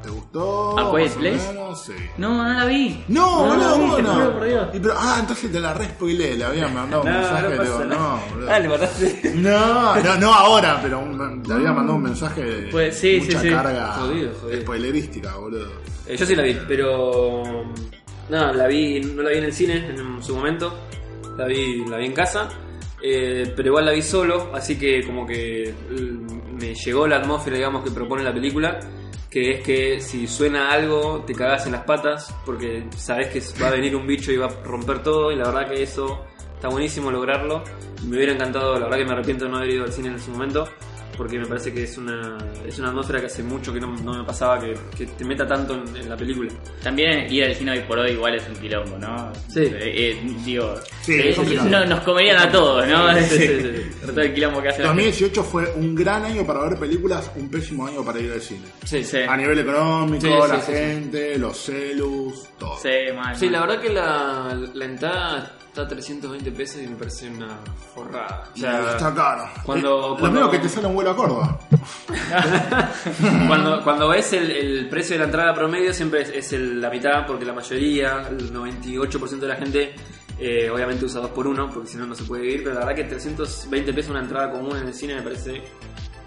¿te 0.00 0.10
gustó? 0.10 0.78
¿A 0.78 0.94
Quiet 0.96 1.12
Place? 1.14 1.40
sí. 1.84 1.92
No, 2.18 2.44
no 2.44 2.54
la 2.60 2.64
vi. 2.66 3.02
No, 3.08 3.46
no, 3.48 3.56
no, 3.56 3.78
vos 3.86 3.96
te 3.96 4.02
no. 4.04 4.14
juro 4.14 4.32
por 4.34 4.44
Dios. 4.44 4.68
Y 4.74 4.78
pero, 4.78 4.94
ah, 4.96 5.16
entonces 5.18 5.50
te 5.50 5.58
la 5.58 5.74
re 5.74 5.86
spoileé, 5.86 6.36
le 6.36 6.44
había 6.44 6.68
mandado 6.68 7.02
un 7.02 7.08
No, 7.12 7.18
mensaje, 7.18 7.42
no 7.42 7.48
le 7.48 7.64
digo, 7.64 7.84
no, 7.84 8.20
boludo. 8.30 8.50
Ah, 8.52 8.58
le 8.60 8.68
mataste. 8.68 9.20
No, 9.34 9.96
no, 10.02 10.16
no 10.18 10.32
ahora, 10.34 10.78
pero 10.80 11.00
un- 11.00 11.42
te 11.42 11.52
había 11.52 11.72
mandado 11.72 11.96
un 11.96 12.02
mensaje 12.04 12.42
de 12.44 12.68
Pues, 12.70 12.96
sí, 12.96 13.18
mucha 13.20 13.40
sí, 13.40 13.48
sí. 13.48 13.52
carga 13.54 13.92
Jodido, 13.94 14.32
jodido. 14.40 14.60
spoilerística, 14.62 15.34
boludo. 15.36 15.66
Eh, 16.06 16.16
yo 16.16 16.26
sí 16.26 16.36
la 16.36 16.44
vi, 16.44 16.56
pero. 16.68 17.64
Nada, 18.30 18.52
la 18.54 18.66
vi, 18.68 19.00
no 19.00 19.22
la 19.22 19.30
vi 19.30 19.38
en 19.38 19.44
el 19.44 19.52
cine 19.52 19.86
en 19.90 20.22
su 20.22 20.34
momento. 20.36 20.78
La 21.36 21.46
vi, 21.46 21.84
la 21.86 21.98
vi 21.98 22.06
en 22.06 22.12
casa. 22.12 22.48
eh, 23.02 23.52
pero 23.54 23.68
igual 23.68 23.84
la 23.86 23.92
vi 23.92 24.02
solo, 24.02 24.50
así 24.54 24.78
que 24.78 25.04
como 25.04 25.26
que 25.26 25.74
mm, 25.90 26.56
me 26.60 26.74
llegó 26.74 27.06
la 27.06 27.16
atmósfera, 27.16 27.56
digamos, 27.56 27.84
que 27.84 27.90
propone 27.90 28.22
la 28.22 28.32
película. 28.32 28.78
Que 29.30 29.50
es 29.54 29.64
que 29.64 30.00
si 30.00 30.28
suena 30.28 30.70
algo, 30.70 31.24
te 31.26 31.34
cagás 31.34 31.66
en 31.66 31.72
las 31.72 31.82
patas, 31.82 32.32
porque 32.46 32.86
sabes 32.96 33.28
que 33.28 33.42
va 33.60 33.66
a 33.68 33.72
venir 33.72 33.96
un 33.96 34.06
bicho 34.06 34.30
y 34.30 34.36
va 34.36 34.46
a 34.46 34.62
romper 34.62 35.02
todo. 35.02 35.32
Y 35.32 35.36
la 35.36 35.44
verdad 35.50 35.68
que 35.70 35.82
eso 35.82 36.24
está 36.54 36.68
buenísimo 36.68 37.10
lograrlo. 37.10 37.64
Me 38.04 38.16
hubiera 38.16 38.32
encantado, 38.32 38.74
la 38.78 38.84
verdad 38.84 38.98
que 38.98 39.04
me 39.04 39.12
arrepiento 39.12 39.44
de 39.46 39.50
no 39.50 39.56
haber 39.56 39.70
ido 39.70 39.84
al 39.84 39.92
cine 39.92 40.08
en 40.10 40.14
ese 40.14 40.30
momento. 40.30 40.68
Porque 41.16 41.38
me 41.38 41.46
parece 41.46 41.72
que 41.72 41.84
es 41.84 41.96
una, 41.96 42.36
es 42.66 42.78
una 42.78 42.88
atmósfera 42.88 43.20
que 43.20 43.26
hace 43.26 43.42
mucho 43.42 43.72
que 43.72 43.80
no, 43.80 43.94
no 44.02 44.18
me 44.18 44.24
pasaba 44.24 44.58
que, 44.60 44.74
que 44.96 45.06
te 45.06 45.24
meta 45.24 45.46
tanto 45.46 45.74
en, 45.74 45.96
en 45.96 46.08
la 46.08 46.16
película. 46.16 46.50
También 46.82 47.32
ir 47.32 47.44
al 47.44 47.54
cine 47.54 47.72
hoy 47.72 47.80
por 47.80 47.98
hoy 47.98 48.12
igual 48.12 48.34
es 48.34 48.48
un 48.48 48.54
quilombo, 48.56 48.98
¿no? 48.98 49.32
Sí. 49.48 49.60
Eh, 49.60 49.78
eh, 50.12 50.22
digo, 50.44 50.74
Sí, 51.02 51.12
eh, 51.14 51.36
no- 51.70 51.84
nos 51.86 52.00
comerían 52.00 52.38
a 52.38 52.50
todos, 52.50 52.86
¿no? 52.88 53.14
Sí, 53.18 53.24
sí, 53.38 53.38
sí, 53.48 54.06
todo 54.06 54.20
el 54.20 54.34
quilombo 54.34 54.60
que 54.62 54.68
hace 54.70 54.82
la 54.82 54.88
gente. 54.88 55.02
2018 55.04 55.42
fue 55.44 55.72
un 55.76 55.94
gran 55.94 56.24
año 56.24 56.44
para 56.46 56.60
ver 56.68 56.78
películas, 56.78 57.30
un 57.36 57.48
pésimo 57.50 57.86
año 57.86 58.04
para 58.04 58.18
ir 58.20 58.32
al 58.32 58.40
cine. 58.40 58.66
Sí, 58.84 59.02
Sí. 59.04 59.18
A 59.28 59.36
nivel 59.36 59.58
económico, 59.60 60.46
la 60.46 60.60
sí, 60.60 60.66
sí. 60.66 60.72
gente, 60.72 61.38
los 61.38 61.56
celus, 61.56 62.48
todo. 62.58 62.76
Sí, 62.82 62.88
mal, 63.14 63.36
Sí, 63.36 63.44
mal. 63.46 63.52
la 63.52 63.60
verdad 63.60 63.80
que 63.80 63.88
la, 63.90 64.68
la 64.74 64.84
entrada 64.84 65.56
está 65.74 65.82
a 65.82 65.88
320 65.88 66.52
pesos 66.52 66.80
y 66.82 66.86
me 66.86 66.94
parece 66.94 67.28
una 67.28 67.58
forrada. 67.94 68.44
O 68.46 68.56
Y 68.56 68.60
sea, 68.60 68.90
está 68.92 69.12
caro. 69.12 69.44
cuando- 69.64 70.16
Eh, 70.18 70.22
Lo 70.22 70.30
mismo 70.30 70.50
que 70.50 70.58
te 70.60 70.68
sale 70.68 70.86
un 70.86 70.94
vuelo 70.94 71.10
a 71.10 71.16
Córdoba. 71.16 71.58
cuando, 73.48 73.82
cuando 73.82 74.08
ves 74.08 74.32
el, 74.34 74.50
el 74.50 74.88
precio 74.88 75.14
de 75.14 75.18
la 75.20 75.24
entrada 75.24 75.52
promedio 75.54 75.92
siempre 75.92 76.22
es, 76.22 76.28
es 76.30 76.52
el- 76.52 76.80
la 76.80 76.90
mitad 76.90 77.26
porque 77.26 77.44
la 77.44 77.52
mayoría, 77.52 78.26
el 78.30 78.52
98% 78.52 79.38
de 79.40 79.48
la 79.48 79.56
gente 79.56 79.94
eh, 80.38 80.70
obviamente 80.70 81.04
usa 81.04 81.20
2 81.20 81.30
por 81.30 81.46
1 81.46 81.70
porque 81.72 81.88
si 81.88 81.96
no 81.96 82.06
no 82.06 82.14
se 82.14 82.24
puede 82.24 82.42
vivir, 82.42 82.62
pero 82.64 82.74
la 82.74 82.86
verdad 82.86 82.94
que 82.96 83.04
320 83.04 83.92
pesos 83.92 84.10
una 84.10 84.20
entrada 84.20 84.50
común 84.50 84.76
en 84.76 84.86
el 84.88 84.94
cine 84.94 85.14
me 85.16 85.22
parece 85.22 85.62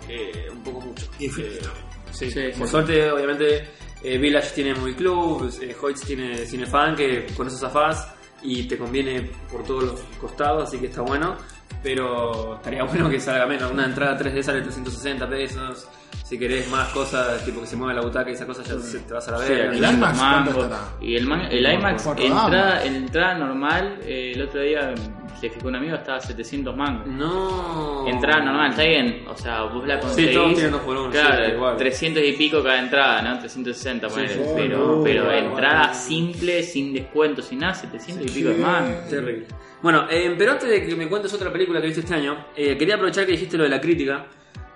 eh, 0.10 0.48
un 0.52 0.62
poco 0.64 0.82
mucho. 0.82 1.06
Infinito. 1.20 1.70
Eh, 1.70 1.88
Sí. 2.12 2.32
Sí, 2.32 2.40
Por 2.58 2.68
sí. 2.68 2.72
suerte, 2.72 3.12
obviamente, 3.12 3.68
eh, 4.02 4.18
Village 4.18 4.52
tiene 4.56 4.74
Movie 4.74 4.96
Club, 4.96 5.54
eh, 5.62 5.76
Hoyts 5.80 6.02
tiene 6.02 6.38
Cinefan, 6.48 6.96
que 6.96 7.28
con 7.36 7.46
eso 7.48 7.58
zafás 7.58 8.08
y 8.42 8.64
te 8.64 8.78
conviene 8.78 9.30
por 9.52 9.64
todos 9.64 9.84
los 9.84 10.00
costados, 10.20 10.68
así 10.68 10.78
que 10.80 10.88
está 10.88 11.02
bueno. 11.02 11.36
Pero 11.84 12.56
estaría 12.56 12.84
bueno 12.86 13.10
que 13.10 13.20
salga 13.20 13.46
menos. 13.46 13.72
Una 13.72 13.86
entrada 13.86 14.18
3D 14.18 14.42
sale 14.42 14.62
360 14.62 15.30
pesos. 15.30 15.88
Si 16.28 16.38
querés 16.38 16.70
más 16.70 16.90
cosas, 16.90 17.46
tipo 17.46 17.62
que 17.62 17.68
se 17.68 17.78
mueve 17.78 17.94
la 17.94 18.02
butaca 18.02 18.30
y 18.30 18.34
esas 18.34 18.46
cosas, 18.48 18.68
ya 18.68 19.00
te 19.08 19.14
vas 19.14 19.26
a 19.30 19.32
la 19.32 19.38
Sí, 19.40 19.50
verga. 19.54 19.64
¿El 19.64 19.70
alquilar 19.86 19.94
IMAX 19.94 20.12
los 20.12 20.20
cuánto 20.20 20.52
mangos. 20.52 20.64
estará? 20.66 20.84
Y 21.02 21.16
el, 21.16 21.26
man- 21.26 21.48
el 21.50 21.74
IMAX, 21.74 22.06
entrada, 22.18 22.84
entrada 22.84 23.34
normal, 23.36 24.00
eh, 24.04 24.32
el 24.36 24.42
otro 24.42 24.62
día 24.62 24.94
se 25.40 25.50
fijó 25.50 25.68
un 25.70 25.76
amigo, 25.76 25.96
estaba 25.96 26.18
a 26.18 26.22
700 26.22 26.76
mangos. 26.76 27.08
No. 27.08 28.06
Entrada 28.10 28.44
normal, 28.44 28.72
está 28.72 28.84
bien. 28.84 29.24
O 29.30 29.38
sea, 29.38 29.64
vos 29.64 29.88
la 29.88 29.96
Sí, 29.96 30.02
conseguís. 30.02 30.34
todos 30.34 30.54
tienen 30.54 30.72
dos 30.72 30.82
por 30.82 30.98
uno, 30.98 31.10
Claro, 31.12 31.46
sí, 31.46 31.52
igual. 31.54 31.78
300 31.78 32.24
y 32.24 32.32
pico 32.34 32.62
cada 32.62 32.80
entrada, 32.80 33.22
¿no? 33.22 33.40
360, 33.40 34.08
ponele. 34.10 34.34
sí, 34.34 34.40
pero 34.54 34.78
no, 34.98 35.04
pero 35.04 35.32
entrada 35.32 35.94
simple, 35.94 36.62
sin 36.64 36.94
descuento, 36.94 37.42
sin 37.42 37.60
nada, 37.60 37.74
700 37.74 38.26
y 38.28 38.30
pico 38.32 38.50
Sí. 38.50 38.56
de 38.58 38.62
mangos. 38.62 39.10
Terrible. 39.10 39.46
Bueno, 39.82 40.08
eh, 40.10 40.36
pero 40.38 40.52
antes 40.52 40.68
de 40.70 40.86
que 40.86 40.94
me 40.94 41.08
cuentes 41.08 41.34
otra 41.34 41.54
película 41.54 41.80
que 41.80 41.86
viste 41.88 42.02
este 42.02 42.16
año, 42.16 42.48
eh, 42.54 42.76
quería 42.78 42.96
aprovechar 42.96 43.26
que 43.26 43.32
dijiste 43.34 43.56
lo 43.58 43.64
de 43.64 43.70
la 43.70 43.80
crítica, 43.80 44.26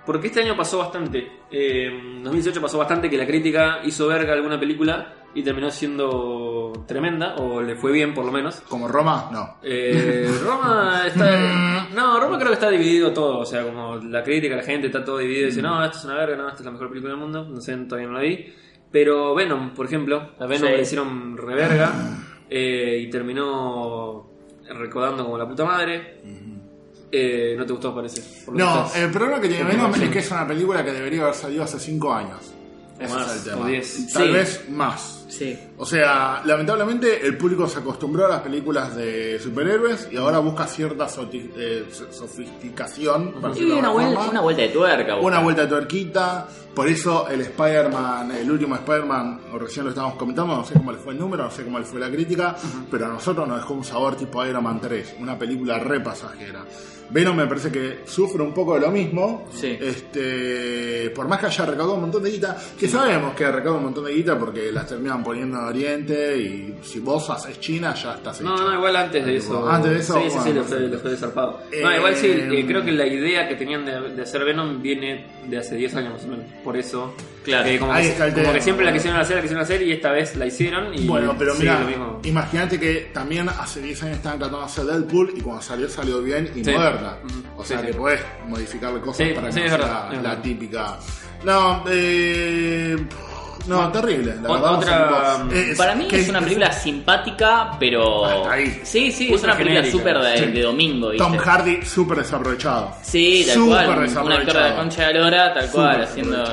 porque 0.06 0.28
este 0.28 0.40
año 0.42 0.56
pasó 0.56 0.78
bastante. 0.78 1.40
Eh, 1.50 1.86
en 1.88 2.22
2018 2.24 2.60
pasó 2.60 2.78
bastante 2.78 3.08
que 3.10 3.16
la 3.16 3.26
crítica 3.26 3.80
hizo 3.84 4.06
verga 4.08 4.32
alguna 4.32 4.58
película 4.58 5.14
y 5.34 5.42
terminó 5.42 5.70
siendo 5.70 6.72
tremenda, 6.86 7.36
o 7.36 7.62
le 7.62 7.74
fue 7.74 7.90
bien 7.92 8.12
por 8.12 8.24
lo 8.24 8.32
menos. 8.32 8.60
Como 8.68 8.86
Roma, 8.88 9.30
no. 9.32 9.56
Eh, 9.62 10.30
Roma 10.44 11.02
está. 11.06 11.88
No, 11.94 12.20
Roma 12.20 12.36
creo 12.36 12.48
que 12.48 12.54
está 12.54 12.68
dividido 12.70 13.12
todo. 13.12 13.38
O 13.38 13.46
sea, 13.46 13.64
como 13.64 13.96
la 13.96 14.22
crítica, 14.22 14.56
la 14.56 14.62
gente 14.62 14.88
está 14.88 15.02
todo 15.04 15.18
dividido. 15.18 15.46
Dice, 15.46 15.62
no, 15.62 15.82
esto 15.84 15.98
es 15.98 16.04
una 16.04 16.14
verga, 16.16 16.36
no, 16.36 16.48
esta 16.48 16.60
es 16.60 16.64
la 16.66 16.72
mejor 16.72 16.88
película 16.88 17.12
del 17.14 17.20
mundo. 17.20 17.44
No 17.48 17.60
sé, 17.60 17.74
todavía 17.76 18.08
no 18.08 18.14
la 18.14 18.20
vi. 18.22 18.52
Pero 18.90 19.34
Venom, 19.34 19.72
por 19.72 19.86
ejemplo, 19.86 20.32
a 20.38 20.46
Venom 20.46 20.68
Sí. 20.68 20.74
le 20.76 20.82
hicieron 20.82 21.36
reverga 21.38 21.92
eh, 22.50 22.98
y 23.00 23.08
terminó 23.08 24.30
recordando 24.68 25.24
como 25.24 25.38
la 25.38 25.48
puta 25.48 25.64
madre. 25.64 26.20
Eh, 27.14 27.54
no 27.58 27.66
te 27.66 27.72
gustó, 27.72 27.94
parece. 27.94 28.22
No, 28.52 28.90
el 28.94 29.10
problema 29.10 29.38
que 29.40 29.48
tiene 29.48 29.64
Venom 29.64 29.92
es 29.94 30.08
que 30.10 30.18
es 30.20 30.30
una 30.30 30.46
película 30.48 30.82
que 30.82 30.92
debería 30.92 31.22
haber 31.22 31.34
salido 31.34 31.62
hace 31.62 31.78
5 31.78 32.12
años. 32.14 32.38
Ese 32.98 33.14
Más, 33.14 33.36
es 33.36 33.46
el 33.46 33.54
o. 33.54 33.64
10. 33.66 34.12
Tal 34.12 34.26
Sí. 34.26 34.32
vez 34.32 34.68
más. 34.70 35.21
Sí. 35.32 35.58
O 35.78 35.86
sea, 35.86 36.42
lamentablemente 36.44 37.26
el 37.26 37.38
público 37.38 37.66
se 37.66 37.78
acostumbró 37.78 38.26
a 38.26 38.28
las 38.28 38.40
películas 38.42 38.94
de 38.94 39.38
superhéroes 39.40 40.08
y 40.12 40.18
ahora 40.18 40.38
busca 40.40 40.66
cierta 40.66 41.06
eh, 41.32 41.86
sofisticación. 42.10 43.32
para 43.40 43.54
de 43.54 43.72
una, 43.72 43.88
vuelta, 43.88 44.28
una 44.28 44.40
vuelta 44.42 44.62
de 44.62 44.68
tuerca. 44.68 45.16
Una 45.16 45.40
vuelta 45.40 45.62
de 45.62 45.68
tuerquita. 45.68 46.48
Por 46.74 46.86
eso 46.86 47.28
el 47.28 47.40
Spider-Man, 47.40 48.32
el 48.32 48.50
último 48.50 48.74
Spider-Man, 48.74 49.40
recién 49.58 49.84
lo 49.84 49.90
estábamos 49.90 50.16
comentando, 50.16 50.54
no 50.54 50.64
sé 50.64 50.74
cómo 50.74 50.92
le 50.92 50.98
fue 50.98 51.12
el 51.14 51.18
número, 51.18 51.44
no 51.44 51.50
sé 51.50 51.64
cómo 51.64 51.78
le 51.78 51.84
fue 51.84 52.00
la 52.00 52.10
crítica, 52.10 52.56
pero 52.90 53.06
a 53.06 53.08
nosotros 53.08 53.46
nos 53.46 53.58
dejó 53.58 53.74
un 53.74 53.84
sabor 53.84 54.16
tipo 54.16 54.44
Iron 54.44 54.64
Man 54.64 54.80
3, 54.80 55.16
una 55.20 55.38
película 55.38 55.78
re 55.78 56.00
pasajera. 56.00 56.64
Venom 57.12 57.36
me 57.36 57.46
parece 57.46 57.70
que 57.70 58.00
sufre 58.06 58.42
un 58.42 58.54
poco 58.54 58.74
de 58.74 58.80
lo 58.80 58.90
mismo. 58.90 59.46
Sí. 59.52 59.76
Este, 59.78 61.10
por 61.10 61.28
más 61.28 61.40
que 61.40 61.46
haya 61.46 61.66
recaudado 61.66 61.94
un 61.94 62.02
montón 62.02 62.22
de 62.22 62.30
guita, 62.30 62.56
que 62.78 62.88
sabemos 62.88 63.34
que 63.34 63.44
ha 63.44 63.52
recaudado 63.52 63.78
un 63.78 63.84
montón 63.84 64.04
de 64.06 64.14
guita 64.14 64.38
porque 64.38 64.72
las 64.72 64.88
poniendo 65.22 65.58
en 65.58 65.64
Oriente 65.64 66.38
y 66.38 66.74
si 66.82 67.00
vos 67.00 67.28
haces 67.30 67.58
China 67.60 67.94
ya 67.94 68.14
estás 68.14 68.40
hecho. 68.40 68.48
No, 68.48 68.56
no, 68.56 68.74
igual 68.74 68.96
antes 68.96 69.24
de 69.24 69.36
eso. 69.36 69.68
Antes 69.68 69.90
de 69.92 69.98
eso, 69.98 70.14
Sí, 70.20 70.30
sí, 70.30 70.38
sí, 70.44 70.52
le 70.52 70.62
fue, 70.62 70.80
le 70.80 70.98
fue 70.98 71.10
desarpado. 71.10 71.60
No, 71.82 71.90
Eh, 71.90 71.96
igual 71.96 72.16
sí, 72.16 72.26
eh, 72.28 72.64
creo 72.66 72.84
que 72.84 72.92
la 72.92 73.06
idea 73.06 73.48
que 73.48 73.54
tenían 73.56 73.84
de, 73.84 74.10
de 74.10 74.22
hacer 74.22 74.44
Venom 74.44 74.80
viene 74.82 75.26
de 75.46 75.58
hace 75.58 75.76
10 75.76 75.94
años 75.96 76.12
más 76.14 76.24
o 76.24 76.28
menos. 76.28 76.46
Por 76.64 76.76
eso. 76.76 77.14
Claro. 77.44 77.68
eh, 77.68 77.78
como 77.78 77.92
Ahí 77.92 78.04
que, 78.04 78.10
está 78.10 78.26
el 78.26 78.32
como 78.32 78.42
tema. 78.44 78.54
que 78.54 78.60
siempre 78.62 78.84
la 78.84 78.92
quisieron 78.92 79.20
hacer, 79.20 79.36
la 79.36 79.42
quisieron 79.42 79.64
hacer 79.64 79.82
y 79.82 79.92
esta 79.92 80.12
vez 80.12 80.36
la 80.36 80.46
hicieron. 80.46 80.94
Y 80.94 81.06
Bueno, 81.06 81.34
pero 81.38 81.54
mira, 81.56 81.80
lo 81.80 82.20
imagínate 82.22 82.78
que 82.78 83.10
también 83.12 83.48
hace 83.48 83.80
10 83.80 84.02
años 84.04 84.16
estaban 84.18 84.38
tratando 84.38 84.60
de 84.60 84.64
hacer 84.66 84.84
Deadpool 84.84 85.32
y 85.36 85.40
cuando 85.40 85.62
salió 85.62 85.88
salió 85.88 86.22
bien 86.22 86.48
y 86.54 86.64
Sí. 86.64 86.70
moderna. 86.70 87.16
Ujú. 87.24 87.60
O 87.60 87.64
sea 87.64 87.80
Sí, 87.80 87.86
que 87.86 87.92
sí. 87.92 87.98
podés 87.98 88.20
modificarle 88.46 89.00
cosas 89.00 89.26
Sí, 89.26 89.32
para 89.34 89.46
que 89.48 89.52
sí, 89.54 89.60
no 89.60 89.66
sea 89.68 89.78
la 89.78 90.08
verdad. 90.10 90.42
típica. 90.42 90.98
No, 91.44 91.82
eh, 91.88 92.96
no, 93.66 93.76
Bueno, 93.76 93.92
terrible. 93.92 94.34
La 94.42 94.48
o- 94.50 94.52
verdad, 94.54 94.74
otra- 94.74 95.44
Para 95.76 95.94
mí 95.94 96.06
que 96.06 96.20
es 96.20 96.28
una 96.28 96.40
película 96.40 96.72
simpática, 96.72 97.76
pero. 97.78 98.24
Hasta 98.26 98.52
ahí. 98.52 98.80
Sí, 98.84 99.12
sí, 99.12 99.32
es 99.32 99.42
una 99.42 99.56
película 99.56 99.84
súper 99.90 100.18
de, 100.18 100.38
Sí. 100.38 100.46
de 100.46 100.62
domingo, 100.62 101.10
¿viste? 101.10 101.24
Tom 101.24 101.36
Hardy 101.36 101.82
súper 101.84 102.18
desaprovechado. 102.18 102.94
Sí, 103.02 103.44
tal 103.46 103.54
Súper 103.54 103.86
cual. 103.86 103.98
Un 103.98 104.04
desaprovechado. 104.04 104.40
actor 104.48 104.62
de 104.62 104.70
la 104.70 104.76
concha 104.76 105.06
de 105.08 105.14
la 105.14 105.20
lora, 105.20 105.54
tal 105.54 105.70
cual, 105.70 106.02
haciendo. 106.02 106.44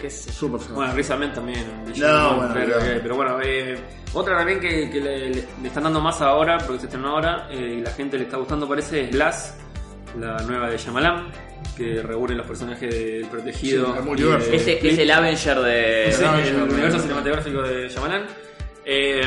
qué 0.00 0.08
yo. 0.08 0.32
Súper 0.32 0.60
Bueno, 0.72 0.92
Ahmed 0.92 1.30
también. 1.32 1.66
No, 1.96 2.34
bueno, 2.36 2.54
pero, 2.54 3.14
bueno, 3.16 3.38
eh, 3.44 3.78
otra 4.14 4.38
también 4.38 4.58
que, 4.58 4.88
que 4.88 4.98
le, 5.00 5.28
le- 5.30 5.44
le 5.60 5.68
están 5.68 5.82
dando 5.82 6.00
más 6.00 6.20
ahora, 6.22 6.56
porque 6.58 6.80
se 6.80 6.86
estrenó 6.86 7.08
ahora, 7.10 7.48
eh, 7.50 7.76
y 7.78 7.80
la 7.82 7.90
gente 7.90 8.16
le 8.16 8.24
está 8.24 8.38
gustando 8.38 8.66
parece, 8.66 9.04
es 9.04 9.10
Glass, 9.10 9.54
la 10.18 10.38
nueva 10.38 10.70
de 10.70 10.78
Shyamalan, 10.78 11.28
que 11.80 12.02
reúne 12.02 12.34
los 12.34 12.46
personajes 12.46 12.94
del 12.94 13.26
protegido. 13.26 13.86
Sí, 13.86 13.92
el 13.98 14.02
y 14.04 14.06
multiverso. 14.06 14.50
de 14.50 14.56
Ese 14.56 14.88
es 14.88 14.98
el 14.98 15.10
Avenger 15.10 15.58
de. 15.60 16.12
Sí, 16.12 16.22
No, 16.22 16.38
el 16.38 16.52
no, 16.52 16.58
no, 16.66 16.72
universo 16.72 16.96
no. 16.98 17.02
cinematográfico 17.02 17.62
de 17.62 17.88
Shyamalan. 17.88 18.26
Eh, 18.84 19.20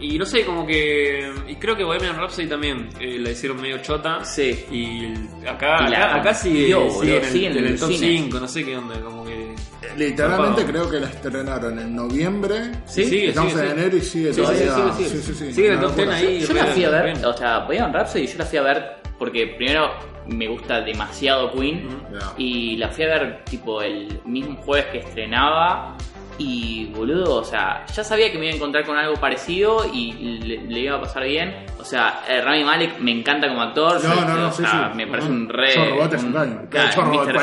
y 0.00 0.18
no 0.18 0.24
sé, 0.26 0.44
como 0.44 0.66
que. 0.66 1.30
Y 1.46 1.56
creo 1.56 1.76
que 1.76 1.84
Bohemian 1.84 2.16
Rhapsody 2.16 2.46
también 2.48 2.88
eh, 2.98 3.18
la 3.20 3.30
hicieron 3.30 3.60
medio 3.60 3.78
chota. 3.78 4.24
Sí. 4.24 4.64
Y 4.70 5.46
acá, 5.46 5.86
Y 5.86 5.90
la 5.90 6.04
acá, 6.06 6.16
acá 6.16 6.34
sigue, 6.34 6.72
rompió, 6.74 7.00
sigue 7.00 7.12
boludo, 7.12 7.16
en 7.18 7.24
el, 7.24 7.30
sigue 7.30 7.46
en 7.46 7.52
en 7.52 7.58
el 7.58 7.72
el 7.74 7.78
top 7.80 7.92
cine. 7.92 8.18
5, 8.24 8.40
no 8.40 8.48
sé 8.48 8.64
qué 8.64 8.76
onda, 8.76 9.00
como 9.00 9.24
que. 9.24 9.54
Literalmente 9.96 10.62
Zarpado. 10.62 10.66
creo 10.88 10.90
que 10.90 11.00
la 11.00 11.06
estrenaron 11.12 11.78
en 11.78 11.94
noviembre. 11.94 12.56
Sí, 12.86 13.04
sigue, 13.04 13.28
Estamos 13.28 13.52
sigue, 13.52 13.62
en 13.64 13.68
sigue. 13.70 13.80
enero 13.82 13.96
y 13.96 14.00
sigue 14.00 14.32
Sí, 14.32 14.34
sí, 14.34 14.40
todavía. 14.64 14.94
sí, 14.96 15.04
sí, 15.04 15.18
sí, 15.22 15.34
sí. 15.34 15.52
Sigue 15.52 15.66
en 15.68 15.72
el 15.74 15.80
top 15.80 15.94
10 15.96 16.06
locura. 16.08 16.16
ahí. 16.16 16.40
Yo 16.40 16.54
la 16.54 16.64
fui 16.66 16.84
a 16.84 16.90
ver, 16.90 17.04
Bien. 17.12 17.24
o 17.24 17.36
sea, 17.36 17.58
Bohemian 17.60 17.92
Rhapsody, 17.92 18.26
yo 18.26 18.38
la 18.38 18.44
fui 18.46 18.58
a 18.58 18.62
ver 18.62 18.84
porque 19.18 19.46
primero 19.56 19.90
me 20.26 20.48
gusta 20.48 20.80
demasiado 20.80 21.52
Queen 21.52 21.88
y 22.36 22.76
la 22.76 22.88
fui 22.88 23.04
a 23.04 23.08
ver 23.08 23.44
tipo 23.44 23.82
el 23.82 24.20
mismo 24.24 24.56
jueves 24.62 24.86
que 24.86 24.98
estrenaba 24.98 25.96
y 26.36 26.86
boludo, 26.86 27.36
o 27.36 27.44
sea, 27.44 27.86
ya 27.86 28.02
sabía 28.02 28.32
que 28.32 28.38
me 28.38 28.46
iba 28.46 28.54
a 28.54 28.56
encontrar 28.56 28.84
con 28.84 28.96
algo 28.96 29.14
parecido 29.14 29.84
y 29.92 30.12
le, 30.12 30.62
le 30.62 30.80
iba 30.80 30.96
a 30.96 31.00
pasar 31.00 31.24
bien. 31.24 31.54
O 31.78 31.84
sea, 31.84 32.24
eh, 32.28 32.40
Rami 32.40 32.64
Malek 32.64 32.98
me 32.98 33.12
encanta 33.12 33.46
como 33.48 33.62
actor, 33.62 34.02
No, 34.02 34.14
no, 34.14 34.36
no, 34.36 34.48
o 34.48 34.52
sí, 34.52 34.62
sea, 34.62 34.90
sí. 34.90 34.96
me 34.96 35.06
parece 35.06 35.28
un 35.28 35.48
re... 35.48 35.74
Yo 35.74 35.84
Robot 35.84 36.14
es 36.14 36.22
un 36.24 36.32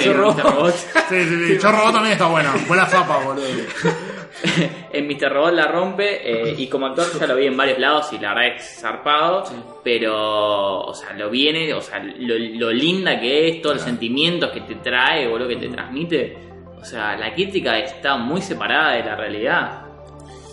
Yo. 0.02 0.14
Robot. 0.14 0.76
Sí, 1.10 1.24
sí, 1.24 1.48
sí. 1.48 1.60
Yo 1.62 1.72
Robot 1.72 1.94
también 1.94 2.14
está 2.14 2.28
bueno. 2.28 2.52
Buena 2.68 2.86
zapa, 2.86 3.18
boludo. 3.20 3.46
en 4.94 5.08
Mr. 5.08 5.32
Robot 5.32 5.54
la 5.54 5.68
rompe 5.68 6.22
eh, 6.24 6.56
y 6.58 6.68
como 6.68 6.88
actor 6.88 7.08
ya 7.20 7.28
lo 7.28 7.36
vi 7.36 7.48
en 7.48 7.58
varios 7.58 7.80
lados 7.80 8.12
y 8.14 8.20
la 8.20 8.34
verdad 8.34 8.56
es 8.56 8.80
zarpado, 8.80 9.44
pero, 9.84 10.82
o 10.82 10.94
sea, 10.94 11.14
lo 11.14 11.30
viene, 11.30 11.74
o 11.74 11.82
sea, 11.82 12.00
lo, 12.00 12.38
lo 12.38 12.72
linda 12.72 13.20
que 13.20 13.50
es, 13.50 13.62
todos 13.62 13.76
los 13.76 13.86
sentimientos 13.86 14.52
que 14.52 14.62
te 14.62 14.76
trae, 14.76 15.28
boludo, 15.28 15.48
que 15.48 15.58
te 15.58 15.70
transmite. 15.70 16.38
O 16.80 16.86
sea, 16.86 17.16
la 17.16 17.34
crítica 17.34 17.78
está 17.78 18.18
muy 18.18 18.42
separada 18.42 18.94
de 18.94 19.04
la 19.04 19.16
realidad. 19.16 19.86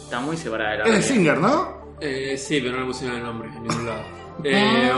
Está 0.02 0.20
muy 0.20 0.36
separada 0.36 0.72
de 0.72 0.78
la 0.78 0.84
Es 0.84 0.90
de 0.90 1.14
realidad. 1.14 1.14
Singer, 1.14 1.38
¿no? 1.38 1.78
Eh, 2.00 2.36
sí, 2.36 2.60
pero 2.60 2.74
no 2.74 2.80
le 2.80 2.86
pusieron 2.86 3.16
el 3.16 3.22
nombre 3.22 3.48
en 3.48 3.62
ningún 3.62 3.86
lado. 3.86 4.18
Eh, 4.44 4.92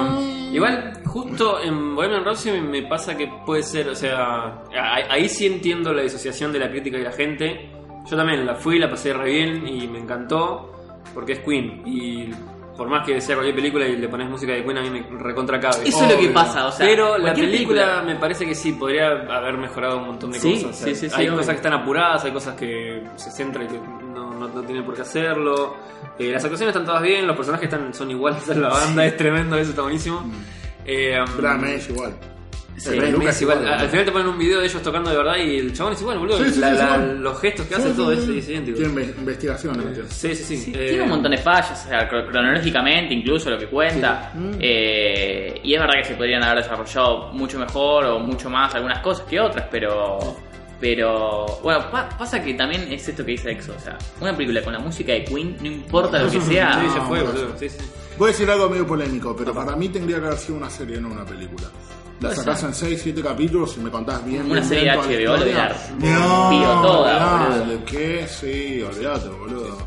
igual, 0.52 0.92
justo 1.06 1.62
en 1.62 1.96
Bohemian 1.96 2.22
Rhapsody 2.22 2.60
me 2.60 2.82
pasa 2.82 3.16
que 3.16 3.26
puede 3.46 3.62
ser, 3.62 3.88
o 3.88 3.94
sea, 3.94 4.62
ahí 5.08 5.30
sí 5.30 5.46
entiendo 5.46 5.94
la 5.94 6.02
disociación 6.02 6.52
de 6.52 6.58
la 6.58 6.70
crítica 6.70 6.98
y 6.98 7.02
la 7.02 7.12
gente. 7.12 7.70
Yo 8.06 8.16
también 8.16 8.46
la 8.46 8.54
fui, 8.54 8.78
la 8.78 8.88
pasé 8.88 9.12
re 9.12 9.30
bien 9.30 9.66
y 9.66 9.86
me 9.86 9.98
encantó 9.98 10.72
porque 11.14 11.32
es 11.32 11.38
Queen. 11.40 11.82
Y 11.84 12.30
por 12.76 12.88
más 12.88 13.06
que 13.06 13.20
sea 13.20 13.36
cualquier 13.36 13.56
película 13.56 13.86
y 13.86 13.96
le 13.96 14.08
pones 14.08 14.28
música 14.28 14.52
de 14.52 14.64
Queen, 14.64 14.78
a 14.78 14.82
mí 14.82 14.90
me 14.90 15.18
recontra 15.22 15.60
cabe. 15.60 15.86
Eso 15.86 16.04
es 16.04 16.12
lo 16.14 16.18
que 16.18 16.28
pasa, 16.28 16.66
o 16.66 16.72
sea, 16.72 16.86
Pero 16.86 17.18
la 17.18 17.24
cualquier 17.24 17.50
película, 17.50 18.02
me 18.04 18.16
parece 18.16 18.46
que 18.46 18.54
sí, 18.54 18.72
podría 18.72 19.08
haber 19.08 19.58
mejorado 19.58 19.98
un 19.98 20.06
montón 20.06 20.32
de 20.32 20.40
Sí, 20.40 20.54
cosas. 20.54 20.70
O 20.70 20.72
sea, 20.72 20.86
sí, 20.88 20.94
sí, 20.94 21.10
sí, 21.10 21.14
hay 21.14 21.28
cosas 21.28 21.48
que 21.48 21.56
están 21.56 21.74
apuradas, 21.74 22.24
hay 22.24 22.32
cosas 22.32 22.54
que 22.56 23.02
se 23.16 23.30
centran 23.30 23.66
y 23.66 23.68
que 23.68 23.78
no, 23.78 24.32
no, 24.32 24.48
no 24.48 24.62
tienen 24.62 24.84
por 24.84 24.94
qué 24.94 25.02
hacerlo. 25.02 25.76
Eh, 26.18 26.30
las 26.32 26.42
actuaciones 26.42 26.74
están 26.74 26.86
todas 26.86 27.02
bien, 27.02 27.26
los 27.26 27.36
personajes 27.36 27.64
están, 27.64 27.92
son 27.92 28.10
iguales 28.10 28.48
a 28.48 28.54
la 28.54 28.68
banda, 28.68 29.04
es 29.04 29.16
tremendo, 29.16 29.56
eso 29.56 29.70
está 29.70 29.82
buenísimo. 29.82 30.24
Eh, 30.84 31.18
um, 31.20 31.64
es 31.64 31.88
igual. 31.90 32.14
Sí, 32.76 32.94
Lucas 32.98 33.42
igual. 33.42 33.58
igual, 33.60 33.74
Al 33.80 33.88
final 33.90 34.04
te 34.06 34.12
ponen 34.12 34.28
un 34.28 34.38
video 34.38 34.60
de 34.60 34.66
ellos 34.66 34.82
tocando 34.82 35.10
de 35.10 35.16
verdad 35.18 35.36
y 35.36 35.58
el 35.58 35.72
chabón 35.72 35.92
es 35.92 36.00
igual, 36.00 36.18
boludo. 36.18 36.38
Sí, 36.44 36.50
sí, 36.50 36.60
La- 36.60 36.70
sí, 36.70 36.76
la- 36.78 36.84
igual. 36.84 37.22
los 37.22 37.40
gestos 37.40 37.66
que 37.66 37.74
Sí, 37.74 37.80
hace, 37.80 37.90
sí, 37.90 37.96
todo 37.96 38.12
sí, 38.14 38.18
es, 38.18 38.28
es 38.44 38.48
idéntico. 38.48 38.78
Tiene 38.78 38.92
inve- 38.94 39.18
investigación, 39.18 39.76
¿no? 39.76 39.84
Sí, 40.08 40.34
sí, 40.34 40.44
sí. 40.44 40.56
Sí, 40.56 40.72
Eh, 40.74 40.86
tiene 40.88 41.02
un 41.02 41.08
montón 41.10 41.30
de 41.32 41.38
fallas, 41.38 41.84
o 41.84 41.88
sea, 41.88 42.10
cro- 42.10 42.26
cronológicamente 42.30 43.12
incluso 43.14 43.50
lo 43.50 43.58
que 43.58 43.66
cuenta. 43.66 44.32
Mm. 44.34 44.52
Eh, 44.58 45.60
y 45.62 45.74
es 45.74 45.80
verdad 45.80 45.94
que 45.96 46.04
se 46.04 46.14
podrían 46.14 46.42
haber 46.42 46.62
desarrollado 46.62 47.32
mucho 47.32 47.58
mejor 47.58 48.04
o 48.06 48.18
mucho 48.18 48.48
más 48.48 48.74
algunas 48.74 49.00
cosas 49.00 49.26
que 49.26 49.38
otras, 49.40 49.66
pero. 49.70 50.18
Pero. 50.80 51.46
Bueno, 51.62 51.90
pa- 51.90 52.08
pasa 52.16 52.42
que 52.42 52.54
también 52.54 52.90
es 52.90 53.06
esto 53.06 53.22
que 53.24 53.32
dice 53.32 53.50
Exo, 53.50 53.74
o 53.76 53.80
sea, 53.80 53.98
una 54.20 54.34
película 54.34 54.62
con 54.62 54.72
la 54.72 54.78
música 54.78 55.12
de 55.12 55.24
Queen, 55.24 55.56
no 55.60 55.66
importa 55.66 56.22
lo 56.22 56.30
que 56.30 56.40
sea. 56.40 56.80
Sí, 56.80 56.86
ya 56.94 57.02
fue, 57.02 57.18
no, 57.18 57.26
boludo. 57.26 57.48
no. 57.50 57.58
Sí, 57.58 57.68
sí. 57.68 57.76
Voy 58.16 58.28
a 58.28 58.32
decir 58.32 58.50
algo 58.50 58.68
medio 58.70 58.86
polémico, 58.86 59.34
pero 59.36 59.52
para 59.54 59.76
mí 59.76 59.88
tendría 59.90 60.18
que 60.20 60.26
haber 60.26 60.38
sido 60.38 60.56
una 60.56 60.70
serie, 60.70 60.98
no 61.00 61.08
una 61.08 61.24
película. 61.24 61.68
La 62.20 62.34
sacás 62.34 62.62
en 62.64 62.74
6, 62.74 63.00
7 63.02 63.22
capítulos 63.22 63.76
y 63.76 63.80
me 63.80 63.90
contás 63.90 64.24
bien. 64.24 64.42
Una 64.42 64.54
bien, 64.54 64.64
serie 64.64 64.82
bien 64.92 64.94
de 64.94 65.08
HBO 65.08 65.34
historia. 65.34 65.76
hubiera 65.98 66.18
rompido 66.26 66.82
toda, 66.82 67.66
no, 67.66 67.84
que 67.84 68.26
sí, 68.28 68.82
olvídate, 68.82 69.28
boludo. 69.28 69.78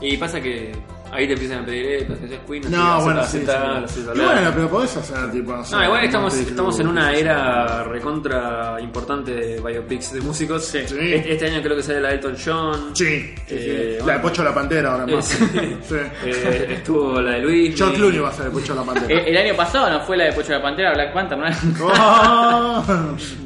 Y 0.00 0.16
pasa 0.16 0.40
que 0.40 0.72
ahí 1.12 1.26
te 1.26 1.32
empiezan 1.34 1.62
a 1.62 1.66
pedir, 1.66 1.86
eh, 1.86 2.06
pero 2.08 2.32
es 2.34 2.40
Queen, 2.48 2.70
No, 2.70 3.02
bueno, 3.02 3.24
sí, 3.24 3.40
tal, 3.46 3.88
sí. 3.88 4.00
hace 4.00 4.00
Y 4.00 4.04
tal. 4.04 4.16
bueno, 4.26 4.50
pero 4.54 4.68
podés 4.68 4.96
hacer 4.96 5.30
tipo. 5.30 5.52
No, 5.52 5.62
No, 5.70 5.84
igual 5.84 6.04
estamos, 6.04 6.34
estamos 6.34 6.80
en 6.80 6.86
una 6.88 7.12
era 7.12 7.84
recontra 7.84 8.76
importante 8.80 9.32
de 9.32 9.60
biopics 9.60 10.12
de 10.12 10.20
músicos. 10.20 10.64
Sí. 10.66 10.78
Este, 10.78 11.32
este 11.32 11.46
año 11.46 11.62
creo 11.62 11.76
que 11.76 11.82
sale 11.82 12.00
la 12.00 12.08
de 12.08 12.14
Elton 12.14 12.36
John. 12.44 12.90
Sí, 12.96 13.04
sí, 13.06 13.34
sí. 13.48 13.54
Eh, 13.58 13.98
la 14.06 14.14
de 14.14 14.18
Pocho 14.20 14.42
la 14.44 14.54
Pantera 14.54 14.92
ahora 14.92 15.04
Eh, 15.08 15.16
más. 15.16 15.24
sí. 15.28 15.46
Sí. 15.88 15.94
Eh, 16.24 16.66
estuvo 16.78 17.20
la 17.20 17.32
de 17.32 17.38
Luis. 17.40 17.76
George 17.76 17.96
Clooney 17.96 18.18
va 18.20 18.28
a 18.28 18.32
ser 18.32 18.46
el 18.46 18.52
Pocho 18.52 18.74
la 18.74 18.82
Pantera. 18.82 19.06
Eh, 19.20 19.24
El 19.30 19.36
año 19.36 19.54
pasado 19.56 19.90
no 19.90 20.00
fue 20.00 20.16
la 20.16 20.24
de 20.24 20.32
Pocho 20.32 20.48
de 20.48 20.54
la 20.58 20.62
Pantera, 20.62 20.92
Black 20.94 21.12
Panther, 21.12 21.38
¿no? 21.38 21.46
Oh. 22.00 22.84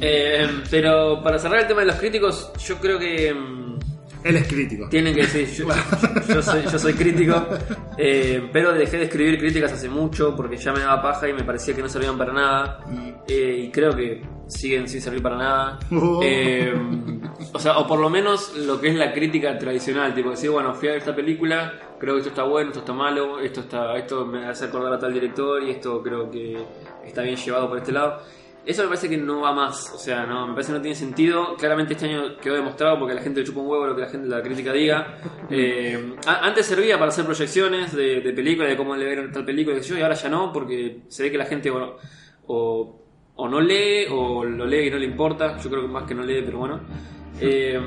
Eh, 0.01 0.47
pero 0.69 1.21
para 1.23 1.39
cerrar 1.39 1.61
el 1.61 1.67
tema 1.67 1.81
de 1.81 1.87
los 1.87 1.95
críticos, 1.97 2.51
yo 2.65 2.77
creo 2.77 2.99
que 2.99 3.33
mm, 3.33 3.79
Él 4.23 4.35
es 4.37 4.47
crítico. 4.47 4.87
tienen 4.89 5.13
que 5.15 5.21
decir, 5.21 5.47
yo, 5.49 5.67
yo 6.27 6.41
soy, 6.41 6.63
yo 6.63 6.79
soy 6.79 6.93
crítico, 6.93 7.45
eh, 7.97 8.49
pero 8.51 8.71
dejé 8.73 8.97
de 8.97 9.03
escribir 9.05 9.37
críticas 9.39 9.73
hace 9.73 9.89
mucho 9.89 10.35
porque 10.35 10.57
ya 10.57 10.71
me 10.71 10.79
daba 10.79 11.01
paja 11.01 11.27
y 11.27 11.33
me 11.33 11.43
parecía 11.43 11.75
que 11.75 11.81
no 11.81 11.89
servían 11.89 12.17
para 12.17 12.33
nada. 12.33 12.79
eh, 13.27 13.63
y 13.65 13.71
creo 13.71 13.95
que 13.95 14.21
siguen 14.47 14.87
sin 14.87 15.01
servir 15.01 15.21
para 15.21 15.37
nada. 15.37 15.79
Oh. 15.91 16.19
Eh, 16.23 16.73
o 17.53 17.59
sea, 17.59 17.77
o 17.77 17.87
por 17.87 17.99
lo 17.99 18.09
menos 18.09 18.55
lo 18.55 18.79
que 18.79 18.89
es 18.89 18.95
la 18.95 19.13
crítica 19.13 19.57
tradicional, 19.57 20.13
tipo 20.13 20.29
decir, 20.31 20.49
bueno, 20.49 20.73
fui 20.73 20.87
a 20.87 20.91
ver 20.91 20.99
esta 20.99 21.15
película, 21.15 21.73
creo 21.99 22.15
que 22.15 22.19
esto 22.19 22.29
está 22.29 22.43
bueno, 22.43 22.69
esto 22.69 22.79
está 22.79 22.93
malo, 22.93 23.39
esto 23.39 23.61
está 23.61 23.95
esto 23.97 24.25
me 24.25 24.45
hace 24.45 24.65
acordar 24.65 24.93
a 24.93 24.99
tal 24.99 25.13
director 25.13 25.61
y 25.63 25.71
esto 25.71 26.01
creo 26.01 26.29
que 26.29 26.57
está 27.05 27.21
bien 27.21 27.35
llevado 27.35 27.69
por 27.69 27.77
este 27.77 27.91
lado. 27.91 28.21
Eso 28.65 28.81
me 28.83 28.87
parece 28.87 29.09
que 29.09 29.17
no 29.17 29.41
va 29.41 29.51
más, 29.53 29.91
o 29.93 29.97
sea, 29.97 30.25
no, 30.25 30.47
me 30.47 30.53
parece 30.53 30.71
que 30.71 30.77
no 30.77 30.81
tiene 30.81 30.95
sentido. 30.95 31.55
Claramente 31.57 31.93
este 31.93 32.05
año 32.05 32.37
quedó 32.37 32.55
demostrado 32.55 32.97
porque 32.97 33.13
la 33.13 33.21
gente 33.21 33.41
le 33.41 33.45
chupa 33.45 33.59
un 33.59 33.67
huevo 33.67 33.87
lo 33.87 33.95
que 33.95 34.01
la 34.03 34.07
gente 34.09 34.27
la 34.29 34.41
crítica 34.41 34.71
diga. 34.73 35.17
Eh, 35.49 36.15
a- 36.25 36.45
antes 36.47 36.65
servía 36.65 36.97
para 36.97 37.09
hacer 37.09 37.25
proyecciones 37.25 37.93
de, 37.93 38.21
de 38.21 38.31
películas, 38.33 38.69
de 38.69 38.77
cómo 38.77 38.95
le 38.95 39.05
vieron 39.05 39.31
tal 39.31 39.43
película, 39.45 39.77
y 39.77 40.01
ahora 40.01 40.15
ya 40.15 40.29
no, 40.29 40.51
porque 40.53 41.01
se 41.09 41.23
ve 41.23 41.31
que 41.31 41.37
la 41.37 41.45
gente 41.45 41.69
bueno, 41.69 41.95
o, 42.47 43.01
o 43.35 43.47
no 43.49 43.59
lee 43.59 44.05
o 44.09 44.43
lo 44.45 44.65
lee 44.65 44.87
y 44.87 44.89
no 44.91 44.97
le 44.97 45.05
importa. 45.05 45.57
Yo 45.57 45.69
creo 45.69 45.81
que 45.83 45.87
más 45.89 46.05
que 46.05 46.15
no 46.15 46.23
lee, 46.23 46.41
pero 46.45 46.57
bueno. 46.59 46.79
Eh, 47.41 47.79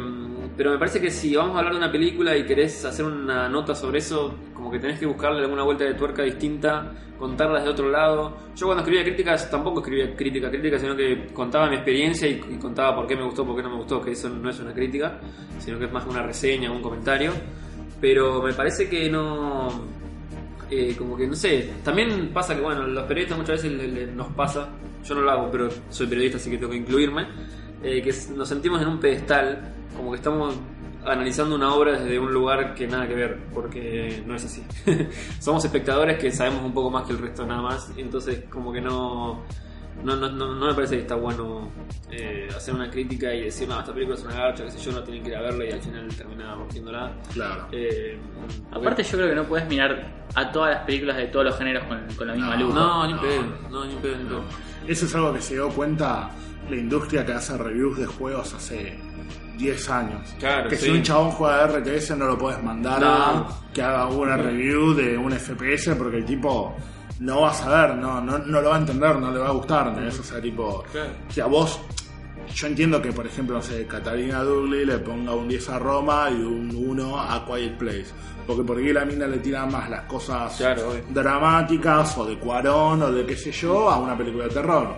pero 0.56 0.70
me 0.70 0.78
parece 0.78 1.00
que 1.00 1.10
si 1.10 1.36
vamos 1.36 1.54
a 1.54 1.58
hablar 1.58 1.74
de 1.74 1.78
una 1.78 1.92
película 1.92 2.34
y 2.36 2.44
querés 2.44 2.82
hacer 2.84 3.04
una 3.04 3.48
nota 3.48 3.74
sobre 3.74 3.98
eso, 3.98 4.34
como 4.54 4.70
que 4.70 4.78
tenés 4.78 4.98
que 4.98 5.04
buscarle 5.04 5.42
alguna 5.42 5.62
vuelta 5.64 5.84
de 5.84 5.94
tuerca 5.94 6.22
distinta, 6.22 6.92
contarla 7.18 7.58
desde 7.58 7.70
otro 7.70 7.90
lado. 7.90 8.36
Yo 8.56 8.66
cuando 8.66 8.82
escribía 8.82 9.04
críticas 9.04 9.50
tampoco 9.50 9.80
escribía 9.80 10.16
crítica, 10.16 10.48
crítica, 10.48 10.78
sino 10.78 10.96
que 10.96 11.26
contaba 11.34 11.68
mi 11.68 11.76
experiencia 11.76 12.26
y, 12.26 12.38
contaba 12.58 12.96
por 12.96 13.06
qué 13.06 13.16
me 13.16 13.24
gustó, 13.24 13.44
por 13.44 13.54
qué 13.54 13.62
no 13.62 13.70
me 13.70 13.76
gustó, 13.76 14.00
que 14.00 14.12
eso 14.12 14.30
no 14.30 14.48
es 14.48 14.58
una 14.58 14.72
crítica, 14.72 15.20
sino 15.58 15.78
que 15.78 15.84
es 15.84 15.92
más 15.92 16.06
una 16.06 16.22
reseña, 16.22 16.72
un 16.72 16.80
comentario. 16.80 17.32
Pero 18.00 18.42
me 18.42 18.54
parece 18.54 18.88
que 18.88 19.10
no... 19.10 19.68
eh, 20.70 20.94
como 20.96 21.18
que 21.18 21.26
no 21.26 21.34
sé, 21.34 21.70
también 21.84 22.30
pasa 22.32 22.54
que 22.54 22.62
bueno, 22.62 22.86
los 22.86 23.04
periodistas 23.04 23.38
muchas 23.38 23.62
veces 23.62 24.14
nos 24.14 24.28
pasa, 24.28 24.70
yo 25.04 25.14
no 25.14 25.20
lo 25.20 25.30
hago, 25.30 25.50
pero 25.50 25.68
soy 25.90 26.06
periodista 26.06 26.38
así 26.38 26.50
que 26.50 26.56
tengo 26.56 26.72
que 26.72 26.78
incluirme, 26.78 27.26
eh, 27.82 28.00
que 28.02 28.14
nos 28.34 28.48
sentimos 28.48 28.80
en 28.80 28.88
un 28.88 28.98
pedestal, 28.98 29.74
como 29.96 30.11
que 30.11 30.16
estamos 30.16 30.54
analizando 31.04 31.54
una 31.54 31.72
obra 31.74 31.98
desde 31.98 32.18
un 32.18 32.32
lugar 32.32 32.74
que 32.74 32.87
nada 32.87 33.06
que 33.06 33.14
ver, 33.14 33.38
porque 33.54 34.22
no 34.26 34.35
es 34.35 34.44
así. 34.44 34.64
Somos 35.40 35.64
espectadores 35.64 36.18
que 36.18 36.32
sabemos 36.32 36.62
un 36.64 36.72
poco 36.72 36.90
más 36.90 37.06
que 37.06 37.12
el 37.12 37.18
resto 37.18 37.46
nada 37.46 37.62
más, 37.62 37.92
y 37.96 38.00
entonces 38.00 38.44
como 38.50 38.72
que 38.72 38.80
no... 38.80 39.42
No, 40.04 40.14
no, 40.14 40.28
no, 40.30 40.54
no 40.54 40.66
me 40.66 40.74
parece 40.74 40.96
que 40.96 41.00
está 41.02 41.14
bueno 41.14 41.70
eh, 42.11 42.48
hacer 42.54 42.74
una 42.74 42.90
crítica 42.90 43.32
y 43.35 43.44
decir, 43.44 43.66
no, 43.66 43.78
esta 43.80 43.94
película 43.94 44.14
es 44.18 44.24
una 44.24 44.35
garcha, 44.35 44.64
qué 44.64 44.70
sé 44.72 44.78
yo, 44.78 44.92
no 44.92 45.02
tienen 45.02 45.22
que 45.22 45.30
ir 45.30 45.37
a 45.37 45.40
verla 45.40 45.64
y 45.64 45.70
al 45.72 45.80
final 45.80 46.09
termina 46.14 46.54
rompiéndola. 46.54 47.12
Claro. 47.32 47.66
Eh, 47.72 48.18
Aparte 48.72 49.02
yo 49.02 49.16
creo 49.16 49.30
que 49.30 49.35
no 49.35 49.44
puedes 49.44 49.66
mirar 49.66 50.26
a 50.35 50.52
todas 50.52 50.74
las 50.74 50.85
películas 50.85 51.16
de 51.16 51.28
todos 51.28 51.46
los 51.46 51.56
géneros 51.56 51.85
con, 51.85 51.98
con 52.14 52.26
la 52.26 52.35
misma 52.35 52.56
No, 52.56 52.64
luz. 52.66 52.74
No, 52.74 53.06
ni 53.06 53.14
pedo, 53.14 53.42
no, 53.70 53.85
ni 53.87 53.94
pedo, 53.94 54.16
ni 54.18 54.24
pedo. 54.24 54.42
Eso 54.87 55.06
es 55.06 55.14
algo 55.14 55.32
que 55.32 55.40
se 55.40 55.54
dio 55.54 55.70
cuenta 55.70 56.30
la 56.68 56.76
industria 56.76 57.24
que 57.24 57.32
hace 57.32 57.56
reviews 57.56 57.96
de 57.98 58.04
juegos 58.04 58.52
hace 58.52 58.98
10 59.56 59.90
años. 59.90 60.34
Claro, 60.38 60.68
que 60.68 60.76
sí. 60.76 60.86
si 60.86 60.90
un 60.90 61.02
chabón 61.02 61.30
juega 61.32 61.66
de 61.66 61.78
RTS 61.80 62.16
no 62.16 62.26
lo 62.26 62.38
puedes 62.38 62.62
mandar 62.62 63.00
No. 63.00 63.06
a 63.08 63.60
que 63.72 63.82
haga 63.82 64.06
una 64.06 64.36
review 64.36 64.94
de 64.94 65.16
un 65.16 65.32
FPS 65.32 65.94
porque 65.96 66.18
el 66.18 66.24
tipo 66.24 66.74
no 67.20 67.40
va 67.42 67.50
a 67.50 67.54
saber, 67.54 67.96
no, 67.96 68.20
no, 68.20 68.38
no 68.38 68.60
lo 68.60 68.68
va 68.70 68.76
a 68.76 68.78
entender, 68.80 69.18
no 69.18 69.30
le 69.30 69.38
va 69.38 69.48
a 69.48 69.52
gustar. 69.52 69.88
¿entendés? 69.88 70.18
O 70.20 70.22
sea, 70.22 70.40
tipo, 70.40 70.84
Claro. 70.92 71.10
si 71.28 71.40
a 71.40 71.46
vos, 71.46 71.80
yo 72.54 72.66
entiendo 72.66 73.00
que, 73.02 73.10
por 73.12 73.26
ejemplo, 73.26 73.56
no 73.56 73.62
sé, 73.62 73.86
Catalina 73.86 74.42
Dudley 74.42 74.84
le 74.84 74.98
ponga 74.98 75.32
un 75.34 75.48
10 75.48 75.68
a 75.70 75.78
Roma 75.78 76.28
y 76.30 76.34
un 76.34 76.70
1 76.74 77.20
a 77.20 77.44
Quiet 77.46 77.76
Place. 77.78 78.06
Porque 78.46 78.62
por 78.62 78.78
ahí 78.78 78.92
la 78.92 79.04
mina 79.04 79.26
le 79.26 79.38
tira 79.38 79.66
más 79.66 79.90
las 79.90 80.02
cosas 80.02 80.54
Claro, 80.56 80.92
dramáticas 81.08 82.16
o 82.18 82.24
de 82.26 82.38
Cuarón 82.38 83.02
o 83.02 83.10
de 83.10 83.26
qué 83.26 83.36
sé 83.36 83.50
yo 83.50 83.90
a 83.90 83.98
una 83.98 84.16
película 84.16 84.44
de 84.44 84.50
terror. 84.50 84.94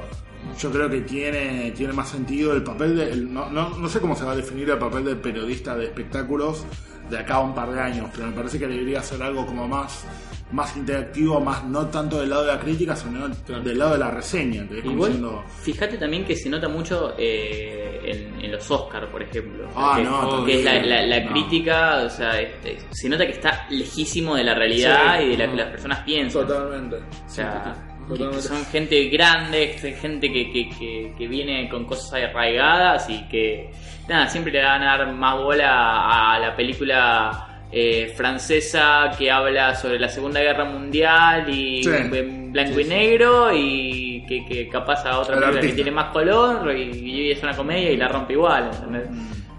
Yo 0.58 0.70
creo 0.70 0.90
que 0.90 1.02
tiene, 1.02 1.70
tiene 1.72 1.92
más 1.92 2.08
sentido 2.08 2.52
el 2.52 2.62
papel 2.62 2.96
de. 2.96 3.10
el- 3.12 3.32
no, 3.32 3.48
no, 3.50 3.70
no 3.78 3.88
sé 3.88 4.00
cómo 4.00 4.16
se 4.16 4.24
va 4.24 4.32
a 4.32 4.36
definir 4.36 4.68
el 4.70 4.78
papel 4.78 5.04
de 5.04 5.16
periodista 5.16 5.76
de 5.76 5.84
espectáculos 5.86 6.64
de 7.10 7.18
acá 7.18 7.36
a 7.36 7.40
un 7.40 7.54
par 7.54 7.70
de 7.72 7.80
años, 7.80 8.10
pero 8.14 8.26
me 8.26 8.32
parece 8.34 8.58
que 8.58 8.66
debería 8.66 9.00
ser 9.02 9.22
algo 9.22 9.46
como 9.46 9.66
más, 9.66 10.04
más 10.52 10.76
interactivo, 10.76 11.40
más 11.40 11.64
no 11.64 11.86
tanto 11.86 12.20
del 12.20 12.28
lado 12.28 12.42
de 12.44 12.48
la 12.52 12.60
crítica, 12.60 12.94
sino 12.94 13.26
Claro. 13.46 13.62
del 13.62 13.78
lado 13.78 13.92
de 13.92 13.98
la 13.98 14.10
reseña. 14.10 14.64
Igual, 14.84 15.12
diciendo, 15.12 15.44
fíjate 15.62 15.96
también 15.96 16.26
que 16.26 16.36
se 16.36 16.50
nota 16.50 16.68
mucho 16.68 17.14
eh, 17.16 18.00
en, 18.04 18.44
en 18.44 18.52
los 18.52 18.70
Oscars, 18.70 19.06
por 19.06 19.22
ejemplo. 19.22 19.68
Ah, 19.74 19.94
que, 19.96 20.04
no, 20.04 20.44
que 20.44 20.58
es 20.58 20.64
la, 20.64 20.72
terrible. 20.72 21.06
la- 21.06 21.18
la 21.18 21.24
No. 21.24 21.30
crítica, 21.32 22.02
o 22.04 22.10
sea, 22.10 22.38
este, 22.40 22.78
se 22.90 23.08
nota 23.08 23.24
que 23.24 23.32
está 23.32 23.66
lejísimo 23.70 24.34
de 24.36 24.44
la 24.44 24.54
realidad 24.54 25.18
Sí. 25.18 25.24
y 25.24 25.28
de 25.30 25.36
la 25.38 25.50
que 25.50 25.56
las 25.56 25.68
personas 25.70 26.00
piensan. 26.00 26.46
Totalmente. 26.46 26.96
O 26.96 27.30
sea, 27.30 27.74
que- 28.08 28.14
que 28.14 28.18
Totalmente. 28.18 28.42
son 28.48 28.64
gente 28.66 29.04
grande, 29.08 29.68
gente 30.00 30.32
que, 30.32 30.50
que, 30.50 31.12
que, 31.16 31.26
viene 31.28 31.68
con 31.68 31.84
cosas 31.84 32.14
arraigadas 32.22 33.08
y 33.10 33.22
que, 33.28 33.70
nada, 34.08 34.26
siempre 34.28 34.52
le 34.52 34.62
van 34.62 34.82
a 34.82 34.96
dar 34.98 35.12
más 35.12 35.36
bola 35.36 36.32
a, 36.34 36.38
la 36.38 36.56
película 36.56 37.64
eh, 37.70 38.12
francesa 38.16 39.10
que 39.18 39.30
habla 39.30 39.74
sobre 39.74 39.98
la 39.98 40.08
Segunda 40.08 40.40
Guerra 40.40 40.64
Mundial 40.64 41.48
y 41.50 41.82
Sí. 41.84 41.90
en 41.90 42.52
blanco 42.52 42.80
y 42.80 42.84
negro 42.84 43.50
y 43.54 44.24
que, 44.26 44.44
que 44.46 44.68
capaz 44.68 45.04
a 45.04 45.18
otra 45.18 45.36
película 45.36 45.60
que 45.60 45.72
tiene 45.74 45.90
más 45.90 46.06
color 46.06 46.74
y, 46.76 46.82
y 46.82 47.30
es 47.30 47.42
una 47.42 47.54
comedia 47.54 47.90
y 47.92 47.96
la 47.98 48.08
rompe 48.08 48.32
igual, 48.32 48.70
¿entendés? 48.72 49.08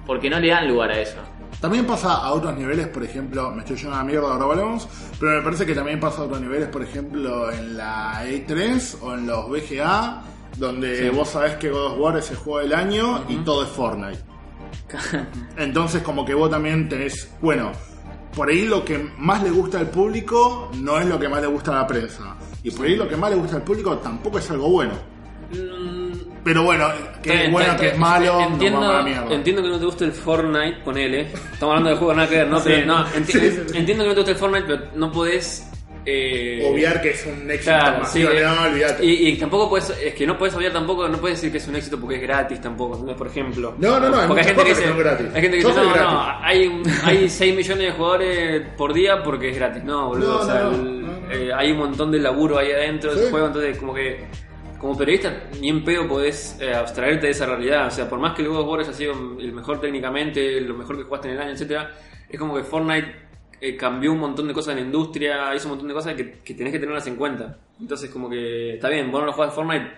Porque 0.07 0.27
no 0.29 0.39
le 0.39 0.47
dan 0.49 0.67
lugar 0.67 0.89
a 0.91 0.99
eso. 0.99 1.17
También 1.62 1.86
pasa 1.86 2.13
a 2.13 2.32
otros 2.32 2.58
niveles, 2.58 2.88
por 2.88 3.04
ejemplo, 3.04 3.52
me 3.52 3.60
estoy 3.60 3.76
yendo 3.76 3.93
a 3.93 3.98
la 3.98 4.04
mierda, 4.06 4.32
ahora 4.32 4.45
volvemos, 4.45 4.88
pero 5.19 5.38
me 5.38 5.41
parece 5.41 5.65
que 5.65 5.76
también 5.76 6.00
pasa 6.00 6.22
a 6.22 6.24
otros 6.24 6.39
niveles, 6.39 6.69
por 6.69 6.82
ejemplo, 6.82 7.52
en 7.52 7.76
la 7.76 8.26
E3 8.26 8.98
o 9.02 9.13
en 9.13 9.28
los 9.28 9.50
VGA, 9.50 10.24
donde 10.58 11.10
vos 11.10 11.30
sabés 11.30 11.58
que 11.58 11.69
God 11.69 11.93
of 11.93 12.00
War 12.00 12.17
es 12.17 12.32
el 12.32 12.38
juego 12.38 12.60
del 12.60 12.74
año 12.74 13.26
y 13.28 13.36
todo 13.38 13.63
es 13.63 13.69
Fortnite. 13.69 14.24
Entonces 15.58 16.02
como 16.02 16.26
que 16.26 16.34
vos 16.34 16.50
también 16.50 16.88
tenés, 16.88 17.30
bueno, 17.41 17.72
por 18.36 18.50
ahí 18.50 18.65
lo 18.65 18.86
que 18.86 18.98
más 19.17 19.43
le 19.43 19.52
gusta 19.52 19.80
al 19.80 19.89
público 19.89 20.72
no 20.78 21.00
es 21.00 21.08
lo 21.08 21.19
que 21.19 21.28
más 21.28 21.41
le 21.41 21.48
gusta 21.48 21.72
a 21.72 21.82
la 21.82 21.88
prensa. 21.88 22.38
Y 22.63 22.72
por 22.72 22.86
ahí 22.86 22.95
lo 22.95 23.08
que 23.08 23.17
más 23.17 23.32
le 23.32 23.36
gusta 23.38 23.58
al 23.58 23.63
público 23.63 23.98
tampoco 23.98 24.39
es 24.39 24.50
algo 24.50 24.69
bueno. 24.69 24.93
Pero 26.43 26.63
bueno, 26.63 26.88
que 27.21 27.45
es 27.45 27.52
bueno, 27.52 27.75
que 27.78 27.88
es 27.89 27.97
malo, 27.97 28.39
entiendo, 28.41 29.04
mierda. 29.04 29.34
entiendo 29.34 29.62
que 29.62 29.67
no 29.69 29.80
te 29.80 29.86
guste 29.86 30.06
el 30.06 30.12
Fortnite, 30.13 30.78
ponele. 30.86 31.21
Estamos 31.21 31.62
hablando 31.73 31.89
de 31.89 31.95
juegos 31.97 32.15
nada 32.15 32.30
que 32.30 32.36
ver, 32.38 32.47
¿no? 32.47 32.60
Sí. 32.60 32.69
Pero 32.69 32.86
no, 32.86 33.06
enti- 33.08 33.25
Sí, 33.25 33.39
sí, 33.39 33.62
sí. 33.67 33.78
entiendo 33.78 34.04
que 34.04 34.08
no 34.10 34.13
te 34.15 34.19
guste 34.21 34.32
el 34.32 34.38
Fortnite, 34.38 34.65
pero 34.67 34.82
no 34.95 35.12
podés. 35.12 35.65
Eh, 36.06 36.65
Obviar 36.71 37.02
que 37.02 37.10
es 37.12 37.25
un 37.28 37.52
éxito 37.52 37.71
Claro, 37.75 37.99
no, 38.56 38.62
olvídate. 38.63 39.06
y, 39.06 39.28
y 39.28 39.38
tampoco 39.38 39.69
puedes, 39.69 39.89
es 39.89 40.13
que 40.15 40.25
no 40.25 40.38
puedes 40.38 40.56
obviar 40.56 40.71
tampoco, 40.71 41.08
no 41.10 41.17
puedes 41.19 41.38
decir 41.38 41.52
que 41.52 41.58
es 41.58 41.67
un 41.67 41.75
éxito 41.75 41.99
porque 41.99 42.15
es 42.15 42.21
gratis 42.21 42.60
tampoco, 42.62 43.06
por 43.15 43.28
ejemplo. 43.28 43.75
No, 43.78 43.99
no, 43.99 44.10
no, 44.10 44.17
hay 44.21 44.28
porque 44.28 44.41
hay 44.41 44.47
gente 44.47 44.63
que 44.63 44.69
que 44.69 44.75
dice, 44.75 44.88
son 44.88 44.97
gratis. 44.97 45.28
hay 45.36 45.41
gente 45.41 45.58
que 45.60 45.63
dice, 45.67 45.78
no, 45.78 45.84
no, 45.84 45.93
gratis". 45.93 46.38
hay, 46.41 46.67
un- 46.67 46.84
hay 47.04 47.30
6 47.30 47.56
millones 47.56 47.84
de 47.88 47.91
jugadores 47.91 48.62
por 48.78 48.93
día 48.93 49.21
porque 49.21 49.49
es 49.49 49.56
gratis. 49.58 49.84
No, 49.84 50.08
boludo, 50.08 50.34
No, 50.36 50.39
o 50.39 50.45
sea, 50.45 50.63
no, 50.63 50.69
el- 50.71 51.02
no, 51.02 51.08
no. 51.12 51.32
eh, 51.32 51.52
hay 51.54 51.71
un 51.73 51.78
montón 51.78 52.12
de 52.12 52.19
laburo 52.19 52.58
ahí 52.58 52.71
adentro 52.71 53.13
del 53.13 53.30
juego, 53.30 53.47
entonces 53.47 53.78
como 53.78 53.93
que 53.93 54.25
como 54.80 54.98
periodista 54.98 55.50
ni 55.60 55.70
en 55.70 55.84
pedo 55.84 56.08
podés 56.08 56.58
eh, 56.60 56.74
abstraerte 56.74 57.28
de 57.28 57.32
esa 57.32 57.46
realidad, 57.46 57.88
o 57.88 57.92
sea, 57.92 58.10
por 58.10 58.20
más 58.20 58.34
que 58.34 58.42
el 58.42 58.48
God 58.48 58.62
of 58.62 58.68
War 58.68 58.80
haya 58.80 58.94
sido 58.94 59.13
el 59.39 59.52
mejor 59.52 59.80
técnicamente, 59.82 60.62
lo 60.62 60.74
mejor 60.74 60.98
que 60.98 61.04
jugaste 61.04 61.28
en 61.28 61.36
el 61.36 61.42
año, 61.42 61.52
etcétera, 61.52 61.92
es 62.30 62.39
como 62.39 62.56
que 62.56 62.63
Fortnite 62.63 63.15
eh, 63.62 63.76
cambió 63.76 64.13
un 64.13 64.20
montón 64.20 64.48
de 64.48 64.54
cosas 64.54 64.72
en 64.72 64.80
la 64.80 64.86
industria, 64.86 65.54
hizo 65.54 65.65
un 65.65 65.72
montón 65.72 65.89
de 65.89 65.94
cosas 65.94 66.13
que, 66.15 66.39
que 66.39 66.54
tenés 66.54 66.72
que 66.72 66.80
tenerlas 66.80 67.06
en 67.08 67.18
cuenta. 67.18 67.58
Entonces, 67.80 68.10
como 68.10 68.30
que 68.30 68.76
está 68.76 68.89
bien, 68.89 69.12
vos 69.12 69.20
no 69.22 69.28
lo 69.28 69.34
jugás 69.34 69.54
Fortnite, 69.54 69.92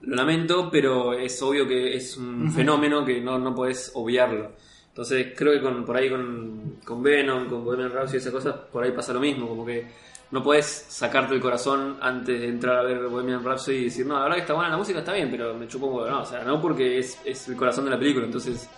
lo 0.00 0.16
lamento, 0.16 0.68
pero 0.70 1.12
es 1.12 1.40
obvio 1.42 1.66
que 1.66 1.94
es 1.94 2.16
un 2.16 2.50
fenómeno 2.50 3.04
que 3.04 3.20
no, 3.20 3.38
no 3.38 3.54
podés 3.54 3.92
obviarlo. 3.94 4.52
Entonces, 4.88 5.34
creo 5.36 5.52
que 5.52 5.60
con, 5.60 5.84
por 5.84 5.96
ahí 5.96 6.08
con, 6.08 6.78
con 6.84 7.02
Venom, 7.02 7.48
con 7.48 7.64
Bohemian 7.64 7.92
Rhapsody 7.92 8.16
y 8.16 8.18
esas 8.18 8.32
cosas, 8.32 8.54
por 8.72 8.82
ahí 8.82 8.92
pasa 8.92 9.12
lo 9.12 9.20
mismo, 9.20 9.46
como 9.46 9.64
que 9.64 9.86
no 10.30 10.42
puedes 10.42 10.66
sacarte 10.88 11.34
el 11.34 11.40
corazón 11.40 11.98
antes 12.00 12.40
de 12.40 12.48
entrar 12.48 12.78
a 12.78 12.82
ver 12.82 13.06
Bohemian 13.06 13.44
Rhapsody 13.44 13.76
y 13.76 13.84
decir, 13.84 14.06
no, 14.06 14.14
la 14.14 14.22
verdad 14.22 14.36
que 14.36 14.40
está 14.42 14.54
buena 14.54 14.70
la 14.70 14.76
música, 14.76 14.98
está 14.98 15.12
bien, 15.12 15.30
pero 15.30 15.54
me 15.54 15.68
chupo 15.68 15.86
un 15.86 15.94
huevo. 15.96 16.10
No, 16.10 16.22
o 16.22 16.26
sea, 16.26 16.42
no 16.42 16.60
porque 16.60 16.98
es, 16.98 17.18
es 17.24 17.48
el 17.48 17.56
corazón 17.56 17.84
de 17.84 17.90
la 17.90 17.98
película, 17.98 18.26
entonces, 18.26 18.68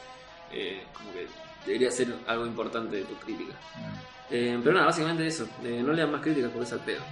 eh, 0.52 0.82
como 0.92 1.12
que 1.12 1.26
debería 1.66 1.90
ser 1.90 2.14
algo 2.26 2.46
importante 2.46 2.96
de 2.96 3.02
tu 3.04 3.14
crítica. 3.14 3.54
Eh, 4.30 4.58
pero 4.62 4.74
nada, 4.74 4.86
básicamente 4.86 5.26
eso. 5.26 5.48
Eh, 5.64 5.82
no 5.84 5.92
lean 5.92 6.12
más 6.12 6.20
críticas 6.20 6.50
porque 6.50 6.66
es 6.66 6.72
al 6.72 6.80
pedo. 6.80 7.02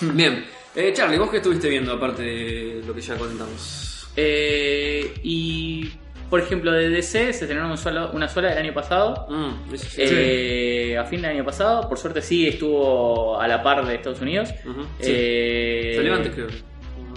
Bien, 0.14 0.44
eh, 0.74 0.92
Charlie, 0.92 1.18
¿vos 1.18 1.30
qué 1.30 1.38
estuviste 1.38 1.68
viendo 1.68 1.92
aparte 1.92 2.22
de 2.22 2.82
lo 2.86 2.94
que 2.94 3.00
ya 3.00 3.16
comentamos? 3.16 4.08
Eh, 4.16 5.14
y 5.22 5.92
por 6.30 6.40
ejemplo, 6.40 6.70
de 6.72 6.88
DC 6.88 7.32
se 7.32 7.46
un 7.70 7.76
solo- 7.76 8.10
una 8.12 8.28
sola 8.28 8.52
el 8.52 8.58
año 8.58 8.72
pasado. 8.72 9.26
Mm, 9.28 9.74
eso 9.74 9.84
sí. 9.90 10.02
Eh, 10.04 10.96
A 10.98 11.04
fin 11.04 11.20
del 11.22 11.32
año 11.32 11.44
pasado, 11.44 11.88
por 11.88 11.98
suerte 11.98 12.22
sí 12.22 12.46
estuvo 12.48 13.38
a 13.40 13.46
la 13.48 13.62
par 13.62 13.84
de 13.84 13.96
Estados 13.96 14.20
Unidos. 14.20 14.50
Ujú, 14.64 14.82
sí. 15.00 15.12
Eh, 15.12 15.92
Salió 15.96 16.14
antes, 16.14 16.32
creo. 16.34 16.48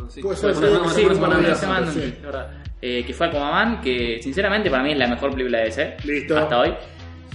Sí. 0.09 0.21
Ser, 0.35 0.55
no, 0.55 0.89
sí. 0.89 2.13
Eh, 2.81 3.03
que 3.07 3.13
fue 3.13 3.27
Aquaman, 3.27 3.79
que 3.81 4.19
sinceramente 4.21 4.69
para 4.69 4.83
mí 4.83 4.91
es 4.91 4.97
la 4.97 5.07
mejor 5.07 5.31
película 5.31 5.59
de 5.59 5.65
DC 5.65 5.97
Listo. 6.05 6.37
hasta 6.37 6.59
hoy. 6.59 6.73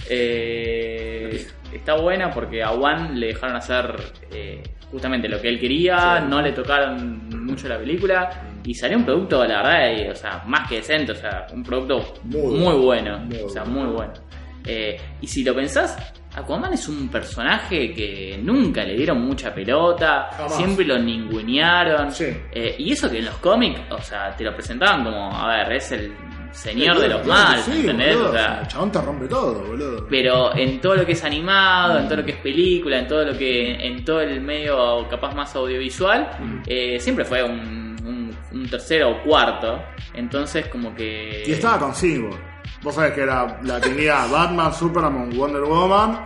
Eh, 0.09 1.45
está 1.73 1.95
buena 1.95 2.29
porque 2.31 2.63
a 2.63 2.71
One 2.71 3.15
le 3.15 3.27
dejaron 3.27 3.55
hacer 3.55 3.95
eh, 4.31 4.61
justamente 4.91 5.27
lo 5.27 5.41
que 5.41 5.49
él 5.49 5.59
quería, 5.59 6.19
Sí. 6.21 6.25
no 6.29 6.41
le 6.41 6.51
tocaron 6.51 7.45
mucho 7.45 7.67
la 7.67 7.77
película 7.77 8.29
y 8.69 8.73
salió 8.75 8.97
un 8.97 9.03
producto, 9.05 9.43
la 9.45 9.63
verdad, 9.63 10.11
o 10.11 10.15
sea, 10.15 10.43
más 10.45 10.69
que 10.69 10.75
decente, 10.75 11.13
o 11.13 11.15
sea, 11.15 11.47
un 11.51 11.63
producto 11.63 12.13
Muy 12.25 12.59
muy, 12.59 12.75
bueno. 12.75 13.17
Muy 13.19 13.37
o 13.39 13.49
sea, 13.49 13.65
muy 13.65 13.87
bueno. 13.87 14.13
Eh, 14.63 14.95
y 15.21 15.25
si 15.27 15.43
lo 15.43 15.55
pensás, 15.55 15.97
Aquaman 16.35 16.73
es 16.73 16.87
un 16.87 17.09
personaje 17.09 17.91
que 17.91 18.39
nunca 18.43 18.83
le 18.83 18.95
dieron 18.95 19.21
mucha 19.21 19.51
pelota, 19.55 20.29
Jamás. 20.37 20.55
siempre 20.55 20.85
lo 20.85 20.99
ningunearon. 20.99 22.11
Sí. 22.11 22.25
Eh, 22.51 22.75
y 22.77 22.91
eso 22.91 23.09
que 23.09 23.17
en 23.17 23.25
los 23.25 23.37
cómics, 23.37 23.79
o 23.89 24.01
sea, 24.01 24.35
te 24.35 24.43
lo 24.43 24.53
presentaban 24.53 25.03
como, 25.03 25.35
a 25.35 25.47
ver, 25.47 25.71
es 25.73 25.91
el 25.93 26.13
señor 26.51 26.99
de 26.99 27.07
los 27.09 27.21
Claro, 27.21 27.49
males, 27.49 27.65
sí, 27.65 27.71
¿entendés? 27.81 28.15
boludo, 28.15 28.29
O 28.29 28.33
sea, 28.33 28.59
el 28.61 28.67
chabón 28.67 28.91
te 28.91 29.01
rompe 29.01 29.27
todo, 29.27 29.63
boludo. 29.65 30.07
pero 30.09 30.55
en 30.55 30.81
todo 30.81 30.95
lo 30.95 31.05
que 31.05 31.11
es 31.13 31.23
animado, 31.23 31.99
en 31.99 32.05
todo 32.05 32.17
lo 32.17 32.25
que 32.25 32.31
es 32.31 32.37
película, 32.37 32.99
en 32.99 33.07
todo 33.07 33.23
lo 33.25 33.37
que, 33.37 33.73
en 33.87 34.03
todo 34.03 34.21
el 34.21 34.41
medio 34.41 35.07
capaz 35.09 35.33
más 35.35 35.55
audiovisual, 35.55 36.27
eh, 36.67 36.99
siempre 36.99 37.23
fue 37.25 37.43
un, 37.43 37.78
un- 38.51 38.69
tercero 38.69 39.09
o 39.11 39.23
cuarto. 39.23 39.83
Entonces 40.13 40.67
como 40.67 40.93
que... 40.95 41.43
Y 41.47 41.51
estaba 41.53 41.79
con 41.79 41.93
Cyborg. 41.93 42.39
Vos 42.81 42.95
sabés 42.95 43.13
que 43.13 43.21
era 43.21 43.59
la 43.63 43.79
tenía 43.81 44.25
Batman, 44.27 44.73
Superman, 44.73 45.29
Wonder 45.35 45.61
Woman, 45.63 46.19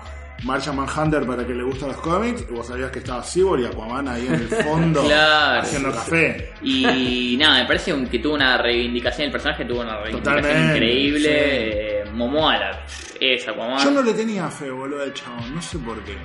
Martian 0.44 0.76
Manhunter 0.76 1.26
para 1.26 1.48
que 1.48 1.54
le 1.54 1.64
gustan 1.64 1.90
los 1.90 1.98
cómics, 1.98 2.46
y 2.50 2.54
vos 2.54 2.68
sabías 2.68 2.92
que 2.92 3.00
estaba 3.00 3.24
Cyborg 3.24 3.62
y 3.62 3.66
Aquaman 3.66 4.08
ahí 4.08 4.28
en 4.28 4.34
el 4.34 4.48
fondo 4.48 5.04
Claro. 5.06 5.62
haciendo 5.62 5.92
café. 5.92 6.52
Y 6.62 7.36
nada, 7.40 7.62
me 7.62 7.66
parece 7.66 7.94
que 8.12 8.20
tuvo 8.20 8.34
una 8.36 8.58
reivindicación, 8.58 9.28
el 9.28 9.32
personaje 9.32 9.64
tuvo 9.66 9.82
una 9.82 9.98
reivindicación 10.02 10.42
Totalmente, 10.44 10.74
increíble. 10.76 11.20
sí. 11.22 11.28
Eh, 11.30 12.04
Momoa 12.14 12.58
la- 12.58 12.82
es 13.20 13.48
Aquaman. 13.48 13.84
Yo 13.84 13.92
no 13.92 14.02
le 14.04 14.14
tenía 14.14 14.50
fe, 14.50 14.70
boludo, 14.70 15.02
al 15.02 15.14
chabón, 15.14 15.56
no 15.56 15.62
sé 15.62 15.78
por 15.80 15.98
qué. 16.04 16.16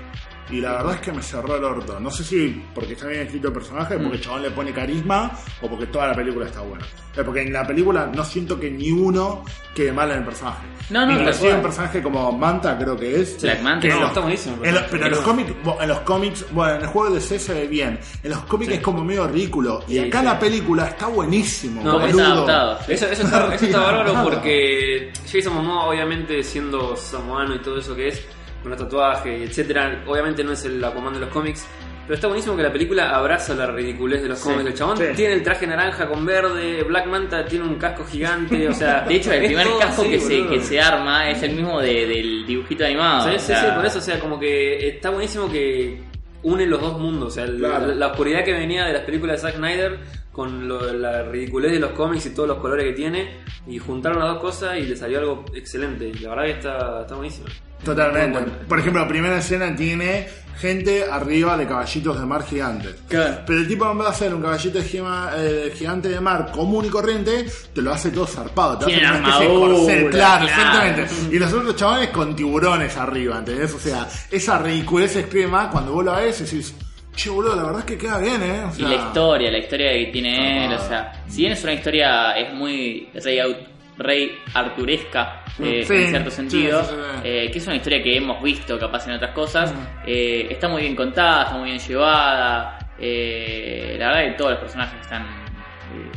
Y 0.50 0.60
la 0.60 0.72
verdad 0.72 0.94
es 0.94 1.00
que 1.00 1.12
me 1.12 1.22
cerró 1.22 1.56
el 1.56 1.64
orto. 1.64 2.00
No 2.00 2.10
sé 2.10 2.24
si 2.24 2.64
porque 2.74 2.94
está 2.94 3.06
bien 3.06 3.22
escrito 3.22 3.48
el 3.48 3.54
personaje, 3.54 3.96
Mm. 3.96 4.02
porque 4.02 4.16
el 4.16 4.22
chabón 4.22 4.42
le 4.42 4.50
pone 4.50 4.72
carisma, 4.72 5.30
o 5.60 5.68
porque 5.68 5.86
toda 5.86 6.08
la 6.08 6.14
película 6.14 6.46
está 6.46 6.60
buena. 6.60 6.84
Eh, 7.16 7.22
Porque 7.24 7.42
en 7.42 7.52
la 7.52 7.66
película 7.66 8.08
no 8.14 8.22
siento 8.24 8.60
que 8.60 8.70
ni 8.70 8.92
uno 8.92 9.42
quede 9.74 9.90
mal 9.92 10.08
en 10.12 10.18
el 10.18 10.24
personaje. 10.24 10.64
No, 10.90 11.04
no, 11.04 11.12
Inclusive 11.18 11.54
un 11.54 11.62
personaje 11.62 12.00
como 12.00 12.30
Manta, 12.30 12.78
creo 12.78 12.96
que 12.96 13.20
es. 13.22 13.42
Black 13.42 13.60
Manta, 13.60 13.80
que 13.80 13.88
no, 13.88 14.00
los- 14.00 14.08
está 14.10 14.20
buenísimo, 14.20 14.64
en 14.64 14.74
los- 14.74 14.82
pero- 14.84 15.04
en 15.06 15.10
los 15.10 15.20
cómics, 15.20 15.52
en 15.80 15.88
los 15.88 16.00
cómics, 16.00 16.46
bueno, 16.52 16.74
en 16.76 16.80
el 16.82 16.86
juego 16.86 17.14
de 17.14 17.20
C 17.20 17.38
se 17.40 17.54
ve 17.54 17.66
bien. 17.66 17.98
En 18.22 18.30
los 18.30 18.38
cómics 18.44 18.72
es 18.72 18.80
como 18.80 19.02
medio 19.04 19.26
ridículo. 19.26 19.82
Y 19.88 19.94
Sí, 19.94 19.98
acá 19.98 20.18
sí. 20.20 20.24
en 20.26 20.32
la 20.32 20.38
película 20.38 20.86
está 20.86 21.08
buenísimo. 21.08 21.82
No, 21.82 21.92
¿Cómo 21.94 22.06
boludo. 22.06 22.20
está 22.20 22.32
adaptado? 22.32 22.78
Eso, 22.86 23.06
eso 23.06 23.22
está, 23.24 23.54
eso 23.54 23.64
está 23.66 23.80
bárbaro 23.80 24.22
porque 24.22 25.12
Jason 25.30 25.54
Momoa, 25.54 25.86
obviamente 25.88 26.42
siendo 26.44 26.94
samoano 26.96 27.56
y 27.56 27.58
todo 27.58 27.78
eso 27.78 27.96
que 27.96 28.08
es, 28.08 28.22
con 28.62 28.70
los 28.70 28.78
tatuajes 28.80 29.48
etcétera, 29.48 30.02
obviamente 30.06 30.42
no 30.44 30.52
es 30.52 30.64
el 30.64 30.82
Aquaman 30.84 31.14
de 31.14 31.20
los 31.20 31.28
cómics. 31.30 31.66
Pero 32.04 32.14
está 32.14 32.26
buenísimo 32.28 32.56
que 32.56 32.62
la 32.62 32.72
película 32.72 33.10
abraza 33.14 33.54
la 33.54 33.66
ridiculez 33.66 34.22
de 34.22 34.28
los 34.30 34.38
Sí, 34.38 34.48
cómics. 34.48 34.66
El 34.66 34.74
chabón 34.74 34.96
sí. 34.96 35.04
tiene 35.14 35.34
el 35.34 35.42
traje 35.42 35.66
naranja 35.66 36.08
con 36.08 36.24
verde, 36.24 36.82
Black 36.84 37.06
Manta 37.06 37.44
tiene 37.44 37.66
un 37.66 37.74
casco 37.74 38.02
gigante, 38.06 38.66
o 38.66 38.72
sea... 38.72 39.00
De 39.08 39.16
hecho, 39.16 39.30
el 39.30 39.44
primer 39.44 39.66
casco 39.78 40.00
así, 40.02 40.10
que, 40.12 40.20
se, 40.20 40.46
que 40.46 40.60
se 40.62 40.80
arma 40.80 41.28
es 41.28 41.42
el 41.42 41.52
mismo 41.52 41.78
de- 41.82 42.06
del 42.06 42.46
dibujito 42.46 42.86
animado. 42.86 43.28
Sí, 43.28 43.36
o 43.36 43.38
sí, 43.38 43.46
sea, 43.48 43.60
sí, 43.60 43.66
por 43.76 43.84
eso, 43.84 43.98
o 43.98 44.02
sea, 44.02 44.18
como 44.20 44.40
que 44.40 44.88
está 44.88 45.10
buenísimo 45.10 45.50
que 45.52 46.00
une 46.44 46.64
los 46.66 46.80
dos 46.80 46.98
mundos, 46.98 47.28
o 47.28 47.30
sea, 47.30 47.44
Claro. 47.44 47.88
la, 47.88 47.94
la 47.94 48.06
oscuridad 48.06 48.42
que 48.42 48.54
venía 48.54 48.86
de 48.86 48.94
las 48.94 49.02
películas 49.02 49.42
de 49.42 49.48
Zack 49.50 49.56
Snyder 49.58 49.98
con 50.38 50.68
lo- 50.68 50.92
la 50.92 51.24
ridiculez 51.24 51.72
de 51.72 51.80
los 51.80 51.90
cómics 51.90 52.26
y 52.26 52.30
todos 52.30 52.48
los 52.48 52.58
colores 52.58 52.86
que 52.86 52.92
tiene, 52.92 53.38
y 53.66 53.76
juntaron 53.80 54.20
las 54.20 54.28
dos 54.34 54.38
cosas 54.40 54.78
y 54.78 54.82
le 54.82 54.94
salió 54.94 55.18
algo 55.18 55.44
excelente, 55.52 56.06
y 56.08 56.12
la 56.20 56.30
verdad 56.30 56.44
que 56.44 56.50
está, 56.52 57.00
está 57.00 57.14
buenísimo. 57.16 57.48
Totalmente. 57.84 58.38
Bueno. 58.38 58.52
Por 58.68 58.78
ejemplo, 58.78 59.02
la 59.02 59.08
primera 59.08 59.38
escena 59.38 59.74
tiene 59.74 60.28
gente 60.60 61.04
arriba 61.10 61.56
de 61.56 61.66
caballitos 61.66 62.20
de 62.20 62.26
mar 62.26 62.44
gigantes. 62.44 62.94
Claro. 63.08 63.38
Pero 63.46 63.58
el 63.58 63.66
tipo 63.68 63.90
en 63.90 63.98
vez 63.98 64.06
de 64.06 64.12
hacer 64.12 64.34
un 64.34 64.42
caballito 64.42 64.78
de 64.78 64.84
gema- 64.84 65.30
eh, 65.36 65.72
gigante 65.76 66.08
de 66.08 66.20
mar 66.20 66.50
común 66.52 66.84
y 66.84 66.88
corriente, 66.88 67.46
te 67.74 67.82
lo 67.82 67.92
hace 67.92 68.10
todo 68.10 68.26
zarpado. 68.28 68.78
Te 68.78 68.84
hace 68.94 68.98
una 69.06 69.16
especie 69.18 69.48
de 69.48 69.54
corcel, 69.54 70.10
claro, 70.10 70.10
claro. 70.10 70.44
exactamente. 70.46 71.34
Y 71.36 71.38
los 71.40 71.52
otros 71.52 71.74
chavales 71.76 72.10
con 72.10 72.36
tiburones 72.36 72.96
arriba, 72.96 73.38
¿entendés? 73.38 73.74
O 73.74 73.78
sea, 73.80 74.08
esa 74.30 74.58
ridiculez 74.58 75.16
extrema, 75.16 75.68
cuando 75.70 75.92
vos 75.92 76.04
lo 76.04 76.14
ves, 76.14 76.38
decís, 76.40 76.74
che, 77.18 77.30
boludo, 77.30 77.56
la 77.56 77.62
verdad 77.64 77.80
es 77.80 77.84
que 77.86 77.98
queda 77.98 78.18
bien, 78.18 78.42
¿eh? 78.42 78.64
O 78.64 78.78
Y 78.78 78.82
la 78.82 78.94
historia, 78.94 79.50
la 79.50 79.58
historia 79.58 79.92
que 79.92 80.06
tiene 80.06 80.66
él, 80.66 80.72
Ah. 80.72 80.76
o 80.76 80.88
sea, 80.88 81.12
si 81.26 81.40
bien 81.40 81.52
es 81.52 81.62
una 81.64 81.72
historia, 81.72 82.32
es 82.32 82.52
muy 82.54 83.08
rey, 83.14 83.66
rey 83.98 84.38
arturesca 84.54 85.42
eh, 85.60 85.84
Sí, 85.84 85.94
en 85.94 86.08
cierto 86.10 86.30
sí, 86.30 86.36
sentido, 86.36 86.84
sí, 86.84 86.90
sí. 86.94 87.20
eh, 87.24 87.50
que 87.52 87.58
es 87.58 87.66
una 87.66 87.74
historia 87.76 88.00
que 88.00 88.16
hemos 88.16 88.40
visto 88.42 88.78
capaz 88.78 89.06
en 89.08 89.14
otras 89.14 89.32
cosas, 89.32 89.74
Mm. 89.74 89.76
eh, 90.06 90.46
está 90.50 90.68
muy 90.68 90.82
bien 90.82 90.94
contada, 90.94 91.42
está 91.44 91.56
muy 91.56 91.70
bien 91.70 91.80
llevada, 91.80 92.78
eh, 92.98 93.96
la 93.98 94.06
verdad 94.08 94.24
que 94.30 94.30
todos 94.38 94.50
los 94.52 94.60
personajes 94.60 95.00
están, 95.00 95.22
eh, 95.24 96.12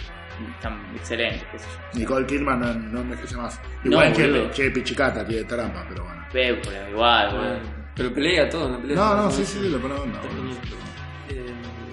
están 0.55 0.79
excelentes, 0.95 1.43
qué 1.51 1.57
sé 1.59 1.65
yo. 1.93 1.99
Nicole 1.99 2.25
Kidman 2.27 2.59
no, 2.59 2.73
no 2.73 3.01
envejece 3.01 3.35
más. 3.35 3.59
No, 3.83 3.91
Igual 3.93 4.13
que, 4.13 4.27
boludo. 4.27 4.51
che, 4.51 4.69
Pichicata 4.69 5.25
tiene 5.25 5.43
trampa, 5.45 5.83
pero 5.89 6.03
bueno. 6.03 6.23
Pero 6.31 6.57
igual, 6.91 7.31
boludo. 7.31 7.59
Pero 7.95 8.13
pelea 8.13 8.47
todo 8.49 8.69
la 8.69 8.77
pelea. 8.77 8.95
No, 8.95 9.15
no, 9.15 9.31
sí, 9.31 9.43
sí, 9.45 9.59
le 9.67 9.77
pone 9.79 9.95
onda, 9.95 10.19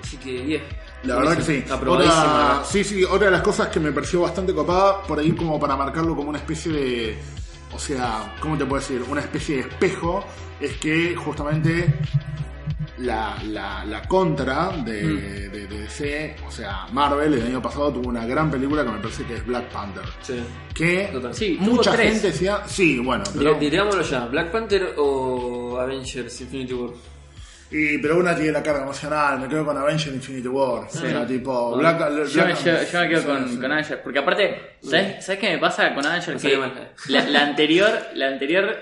así 0.08 0.16
que 0.16 0.42
10. 0.42 0.62
La 1.04 1.16
verdad 1.16 1.36
que 1.36 1.42
sí. 1.42 1.64
Otra, 1.86 2.62
sí, 2.64 2.82
sí, 2.82 3.04
otra 3.04 3.26
de 3.26 3.30
las 3.32 3.42
cosas 3.42 3.68
que 3.68 3.78
me 3.78 3.92
pareció 3.92 4.22
bastante 4.22 4.52
copada, 4.54 5.02
por 5.02 5.18
ahí 5.18 5.30
como 5.32 5.60
para 5.60 5.76
marcarlo 5.76 6.16
como 6.16 6.30
una 6.30 6.38
especie 6.38 6.72
de, 6.72 7.18
o 7.72 7.78
sea, 7.78 8.34
¿cómo 8.40 8.56
te 8.58 8.64
puedo 8.64 8.80
decir? 8.80 9.02
Una 9.08 9.20
especie 9.20 9.56
de 9.56 9.60
espejo, 9.62 10.24
es 10.60 10.76
que 10.78 11.14
justamente 11.14 11.94
la, 12.98 13.36
la, 13.44 13.84
la 13.84 14.02
contra 14.08 14.70
de, 14.84 15.04
Mm. 15.04 15.16
de, 15.16 15.48
de 15.50 15.66
DC, 15.82 16.36
o 16.46 16.50
sea, 16.50 16.86
Marvel, 16.92 17.34
el 17.34 17.46
año 17.46 17.62
pasado 17.62 17.92
tuvo 17.92 18.08
una 18.08 18.26
gran 18.26 18.50
película 18.50 18.84
que 18.84 18.90
me 18.90 18.98
parece 18.98 19.22
que 19.24 19.36
es 19.36 19.46
Black 19.46 19.68
Panther. 19.70 20.02
Sí. 20.22 20.40
Que. 20.74 21.12
Sí, 21.32 21.56
mucha 21.60 21.92
gente 21.96 22.28
decía, 22.28 22.62
sí, 22.66 22.98
bueno, 22.98 23.22
pero, 23.36 23.54
Digámoslo 23.54 24.02
ya, 24.02 24.26
Black 24.26 24.50
Panther 24.50 24.94
o 24.96 25.78
Avengers 25.80 26.40
Infinity 26.40 26.72
War. 26.74 26.90
Y, 27.70 27.98
pero 27.98 28.18
una 28.18 28.34
tiene 28.34 28.52
la 28.52 28.62
carga 28.62 28.82
emocional, 28.82 29.40
me 29.40 29.48
quedo 29.48 29.64
con 29.64 29.76
Avengers 29.76 30.14
Infinity 30.14 30.48
War, 30.48 30.84
o 30.84 30.88
sea, 30.90 31.26
tipo, 31.26 31.76
Black, 31.76 31.98
Yo, 31.98 32.06
me- 32.10 32.16
Black- 32.16 32.64
yo- 32.64 32.82
yo 32.92 33.00
me 33.00 33.08
quedo 33.08 33.20
sí, 33.20 33.26
con, 33.26 33.48
sí. 33.48 33.56
con 33.60 33.72
Avengers, 33.72 34.00
porque 34.02 34.18
aparte, 34.18 34.60
¿sabes, 34.82 35.24
¿sabes 35.24 35.40
qué 35.40 35.50
me 35.50 35.58
pasa 35.58 35.94
con 35.94 36.04
Avengers? 36.06 36.42
Que 36.42 36.58
la, 37.12 37.24
la 37.28 37.42
anterior, 37.42 37.90
la 38.14 38.28
anterior, 38.28 38.76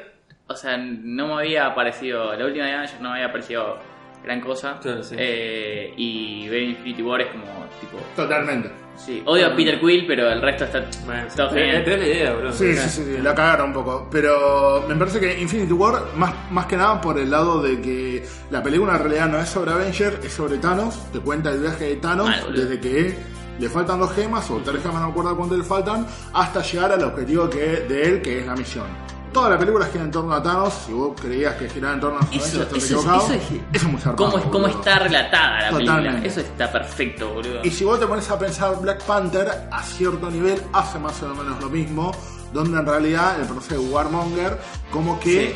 o 0.47 0.55
sea, 0.55 0.76
no 0.76 1.26
me 1.28 1.43
había 1.43 1.74
parecido, 1.74 2.34
la 2.37 2.45
última 2.47 2.66
de 2.66 2.72
Avengers 2.72 3.01
no 3.01 3.11
me 3.11 3.16
había 3.16 3.32
parecido 3.32 3.78
gran 4.24 4.41
cosa. 4.41 4.78
Claro, 4.80 5.03
sí. 5.03 5.14
Eh, 5.18 5.93
y 5.97 6.49
ver 6.49 6.62
Infinity 6.62 7.03
War 7.03 7.20
es 7.20 7.28
como, 7.28 7.45
tipo, 7.80 7.99
Totalmente. 8.14 8.70
Sí, 8.97 9.22
odio 9.26 9.47
a 9.47 9.55
Peter 9.57 9.78
Quill, 9.80 10.07
pero 10.07 10.30
el 10.30 10.40
resto 10.42 10.64
está 10.64 10.84
Bueno, 11.05 11.24
todo 11.34 11.49
pero, 11.51 11.64
genial. 11.66 11.82
pero 11.84 11.97
es 11.97 12.03
la 12.03 12.09
idea, 12.14 12.32
bro. 12.34 12.53
Sí, 12.53 12.74
sí, 12.76 12.88
sí, 12.88 13.18
la 13.22 13.34
cagaron 13.34 13.68
un 13.68 13.72
poco. 13.74 14.09
Pero 14.11 14.84
me 14.88 14.94
parece 14.97 15.20
que 15.20 15.40
Infinity 15.40 15.72
War, 15.72 16.03
más, 16.16 16.32
más 16.51 16.66
que 16.66 16.76
nada 16.76 17.01
por 17.01 17.18
el 17.18 17.30
lado 17.30 17.62
de 17.62 17.80
que 17.80 18.26
la 18.51 18.62
película 18.62 18.94
en 18.94 18.99
realidad 19.01 19.28
no 19.28 19.38
es 19.38 19.49
sobre 19.49 19.72
Avengers, 19.72 20.24
es 20.24 20.32
sobre 20.32 20.59
Thanos. 20.59 21.11
Te 21.12 21.20
cuenta 21.20 21.51
el 21.51 21.61
viaje 21.61 21.84
de 21.84 21.97
Thanos 21.97 22.28
Mal, 22.28 22.53
desde 22.55 22.80
que 22.80 23.16
le 23.59 23.68
faltan 23.70 23.99
dos 24.01 24.12
gemas, 24.12 24.51
o 24.51 24.59
tres 24.59 24.82
gemas, 24.82 25.01
no 25.01 25.07
me 25.07 25.11
acuerdo 25.12 25.36
cuánto 25.36 25.57
le 25.57 25.64
faltan, 25.64 26.07
hasta 26.34 26.61
llegar 26.62 26.92
al 26.92 27.05
objetivo 27.05 27.49
que, 27.49 27.59
de 27.88 28.03
él, 28.03 28.22
que 28.22 28.40
es 28.40 28.47
la 28.47 28.55
misión. 28.55 28.84
Toda 29.33 29.51
la 29.51 29.59
película 29.59 29.85
gira 29.87 30.05
en 30.05 30.11
torno 30.11 30.33
a 30.35 30.43
Thanos. 30.43 30.72
Si 30.87 30.93
vos 30.93 31.12
creías 31.20 31.55
que 31.57 31.68
giraba 31.68 31.95
en 31.95 32.01
torno 32.01 32.18
a 32.18 32.22
los 32.24 32.35
Eso, 32.35 32.62
eso, 32.62 32.77
es- 32.77 32.85
equivocado. 32.85 33.16
eso 33.24 33.33
es, 33.35 33.43
Eso 33.43 33.61
es 33.72 33.85
muy 33.85 34.01
zarpado, 34.01 34.31
cómo, 34.31 34.43
es- 34.45 34.51
cómo 34.51 34.66
está 34.66 34.99
relatada 34.99 35.70
la 35.70 35.77
película. 35.77 36.20
Eso 36.24 36.41
está 36.41 36.72
perfecto, 36.72 37.35
boludo. 37.35 37.61
Y 37.62 37.70
si 37.70 37.85
vos 37.85 38.01
te 38.01 38.07
pones 38.07 38.31
a 38.31 38.39
pensar, 38.39 38.81
Black 38.81 39.03
Panther 39.05 39.68
a 39.70 39.83
cierto 39.83 40.31
nivel 40.31 40.62
hace 40.72 40.99
más 40.99 41.22
o 41.22 41.35
menos 41.35 41.61
lo 41.62 41.68
mismo, 41.68 42.12
donde 42.53 42.79
en 42.79 42.87
realidad 42.87 43.39
el 43.41 43.47
proceso 43.47 43.74
de 43.83 43.89
Warmonger 43.91 44.59
como 44.91 45.20
que 45.20 45.49
Sí. 45.49 45.55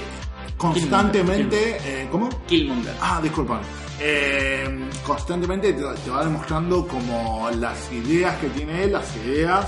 constantemente... 0.59 1.79
eh, 1.85 2.09
¿Cómo? 2.11 2.29
Killmonger. 2.47 2.95
Ah, 3.01 3.21
disculpan. 3.23 3.61
Eh, 3.99 4.89
constantemente 5.07 5.73
te, 5.73 5.83
te 5.83 6.11
va 6.11 6.25
demostrando 6.25 6.87
como 6.87 7.49
las 7.59 7.91
ideas 7.93 8.37
que 8.39 8.49
tiene 8.49 8.85
él, 8.85 8.93
las 8.93 9.15
ideas 9.17 9.67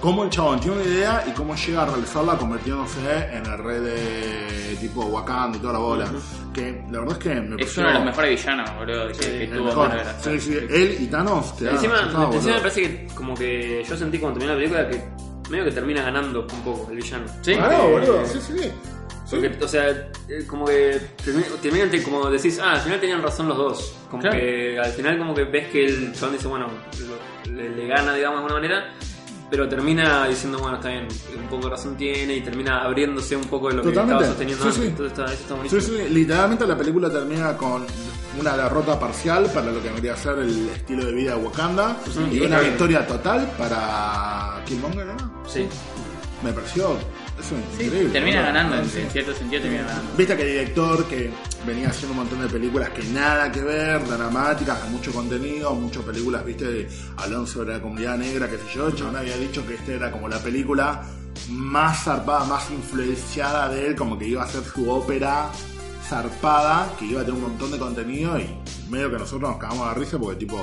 cómo 0.00 0.24
el 0.24 0.30
chabón 0.30 0.60
tiene 0.60 0.76
una 0.76 0.84
idea 0.86 1.24
y 1.26 1.30
cómo 1.32 1.54
llega 1.54 1.82
a 1.82 1.86
realizarla 1.86 2.36
convirtiéndose 2.38 3.28
en 3.32 3.46
el 3.46 3.58
rey 3.58 3.80
de 3.80 4.76
tipo 4.80 5.04
Wakanda 5.06 5.58
y 5.58 5.60
toda 5.60 5.72
la 5.74 5.78
bola. 5.78 6.06
Que 6.54 6.82
la 6.90 7.00
verdad 7.00 7.16
es 7.18 7.22
que 7.22 7.28
me 7.34 7.62
Es 7.62 7.72
pareció 7.74 7.80
uno 7.82 7.88
de 7.90 7.94
los 7.96 8.04
mejores 8.04 8.30
villanos, 8.40 8.74
boludo, 8.76 9.08
que, 9.08 9.18
que 9.18 9.44
el 9.44 9.50
tuvo 9.50 9.64
mejor. 9.66 9.90
Sí, 10.22 10.40
sí, 10.40 10.58
él 10.70 10.96
y 11.00 11.06
Thanos 11.06 11.56
te 11.56 11.64
dan- 11.66 11.74
Encima, 11.74 12.00
encima 12.32 12.54
me 12.54 12.60
parece 12.60 12.82
que 12.82 13.06
como 13.14 13.34
que 13.34 13.84
yo 13.88 13.96
sentí 13.96 14.18
cuando 14.18 14.38
terminó 14.38 14.54
la 14.54 14.58
película 14.58 14.88
que 14.88 15.50
medio 15.50 15.64
que 15.64 15.72
termina 15.72 16.02
ganando 16.02 16.40
un 16.42 16.62
poco 16.62 16.88
el 16.90 16.96
villano. 16.96 17.24
Sí. 17.42 17.54
Claro, 17.54 17.88
boludo, 17.90 18.26
sí, 18.26 18.38
sí. 18.40 18.72
Porque, 19.28 19.58
o 19.60 19.66
sea, 19.68 19.88
eh, 19.90 20.44
como 20.46 20.64
que 20.66 21.00
termi- 21.24 21.60
terminan 21.60 21.90
te- 21.90 22.00
como 22.02 22.30
decís, 22.30 22.60
ah, 22.62 22.72
al 22.74 22.80
final 22.80 23.00
tenían 23.00 23.22
razón 23.22 23.48
los 23.48 23.56
dos. 23.58 23.94
Como 24.08 24.22
Claro. 24.22 24.38
que 24.38 24.78
al 24.78 24.92
final 24.92 25.18
como 25.18 25.34
que 25.34 25.44
ves 25.44 25.66
que 25.68 25.84
el 25.84 26.12
chabón 26.12 26.36
dice, 26.36 26.46
bueno, 26.46 26.68
lo- 27.46 27.52
le, 27.52 27.68
le 27.70 27.86
gana, 27.88 28.14
digamos, 28.14 28.38
de 28.38 28.44
alguna 28.46 28.54
manera, 28.54 28.92
pero 29.50 29.68
termina 29.68 30.26
diciendo, 30.26 30.58
bueno, 30.58 30.76
está 30.76 30.88
bien, 30.88 31.06
un 31.38 31.46
poco 31.48 31.64
de 31.64 31.70
razón 31.70 31.96
tiene 31.96 32.34
y 32.36 32.40
termina 32.40 32.82
abriéndose 32.82 33.36
un 33.36 33.44
poco 33.44 33.68
de 33.68 33.74
lo 33.76 33.82
que 33.82 33.88
estaba 33.90 34.24
sosteniendo 34.24 34.62
Sí, 34.64 34.68
antes. 34.68 34.82
sí. 34.82 34.88
Entonces 34.88 35.12
está, 35.18 35.24
eso 35.24 35.34
está 35.34 35.54
Sí, 35.54 35.54
buenísimo. 35.70 35.98
sí, 36.08 36.14
literalmente 36.14 36.66
la 36.66 36.76
película 36.76 37.10
termina 37.10 37.56
con 37.56 37.86
una 38.40 38.56
derrota 38.56 38.98
parcial 39.00 39.46
para 39.54 39.70
lo 39.72 39.80
que 39.82 39.88
debería 39.88 40.16
ser 40.16 40.38
el 40.40 40.68
estilo 40.70 41.06
de 41.06 41.12
vida 41.12 41.36
de 41.36 41.44
Wakanda 41.44 41.96
y 42.30 42.40
una 42.40 42.60
victoria 42.60 43.06
total 43.06 43.50
para 43.56 44.62
Killmonger, 44.66 45.06
¿no? 45.06 45.16
Sí. 45.48 45.66
Me 46.42 46.52
pareció 46.52 46.98
eso 47.40 47.54
es 47.56 47.78
Sí, 47.78 47.84
increíble. 47.84 48.10
termina 48.12 48.42
ganando, 48.42 48.76
en, 48.76 48.88
Sí. 48.90 49.00
en 49.00 49.10
cierto 49.10 49.32
sentido 49.34 49.62
termina 49.62 49.84
ganando. 49.84 50.10
Viste 50.18 50.36
que 50.36 50.42
el 50.42 50.48
director 50.48 51.04
que 51.06 51.30
venía 51.66 51.88
haciendo 51.88 52.12
un 52.12 52.18
montón 52.18 52.40
de 52.40 52.48
películas 52.48 52.90
que 52.90 53.02
nada 53.04 53.50
que 53.50 53.60
ver, 53.60 54.06
dramáticas, 54.06 54.78
con 54.78 54.92
mucho 54.92 55.12
contenido, 55.12 55.74
muchas 55.74 56.04
películas, 56.04 56.44
viste, 56.44 56.88
hablando 57.16 57.46
sobre 57.46 57.74
la 57.74 57.82
comunidad 57.82 58.16
negra, 58.16 58.48
qué 58.48 58.56
sé 58.56 58.64
yo, 58.74 58.90
chabón 58.92 59.16
había 59.16 59.36
dicho 59.36 59.66
que 59.66 59.74
esta 59.74 59.92
era 59.92 60.10
como 60.10 60.28
la 60.28 60.38
película 60.38 61.02
más 61.50 62.04
zarpada, 62.04 62.44
más 62.44 62.70
influenciada 62.70 63.68
de 63.68 63.88
él, 63.88 63.96
como 63.96 64.16
que 64.16 64.28
iba 64.28 64.44
a 64.44 64.48
ser 64.48 64.62
su 64.62 64.88
ópera 64.88 65.50
zarpada, 66.08 66.92
que 66.98 67.04
iba 67.06 67.20
a 67.20 67.24
tener 67.24 67.40
un 67.40 67.48
montón 67.48 67.70
de 67.70 67.78
contenido 67.78 68.38
y 68.38 68.48
medio 68.90 69.10
que 69.10 69.18
nosotros 69.18 69.50
nos 69.50 69.58
cagamos 69.58 69.86
la 69.86 69.94
risa 69.94 70.18
porque 70.18 70.36
tipo, 70.40 70.56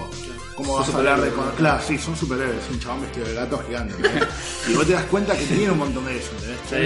¿cómo 0.56 0.78
vas 0.78 0.90
a 0.94 0.98
hablar 0.98 1.22
de... 1.22 1.30
con- 1.32 1.52
Claro, 1.58 1.82
sí, 1.86 1.98
son 1.98 2.16
superhéroes, 2.16 2.64
un 2.72 2.80
chabón 2.80 3.02
vestido 3.02 3.28
de 3.28 3.34
gato 3.34 3.62
gigante. 3.68 3.96
y 4.70 4.74
vos 4.74 4.86
te 4.86 4.94
das 4.94 5.04
cuenta 5.06 5.36
que 5.38 5.46
tiene 5.46 5.72
un 5.72 5.78
montón 5.80 6.06
de 6.06 6.18
eso, 6.18 6.32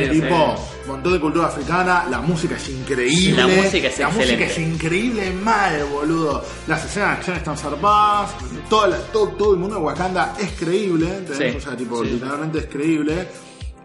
tipo, 0.09 0.55
un 0.85 0.87
montón 0.91 1.13
de 1.13 1.19
cultura 1.19 1.47
africana, 1.47 2.05
la 2.09 2.21
música 2.21 2.55
es 2.55 2.69
increíble. 2.69 3.37
La 3.43 3.47
música 3.63 3.87
es 3.87 3.99
La 3.99 4.09
música 4.09 4.45
es 4.45 4.57
increíble 4.57 5.31
mal, 5.31 5.83
boludo. 5.91 6.43
Las 6.67 6.83
escenas 6.85 7.09
de 7.09 7.15
acción 7.17 7.37
están 7.37 7.57
zarpadas, 7.57 8.31
toda 8.69 8.87
la- 8.87 8.97
todo, 9.11 9.27
todo 9.29 9.53
el 9.53 9.59
mundo 9.59 9.75
de 9.75 9.81
Wakanda 9.81 10.33
es 10.39 10.51
creíble. 10.53 11.07
O 11.57 11.59
sea, 11.61 11.77
tipo, 11.77 12.03
literalmente 12.13 12.59
es 12.59 12.65
creíble. 12.65 13.27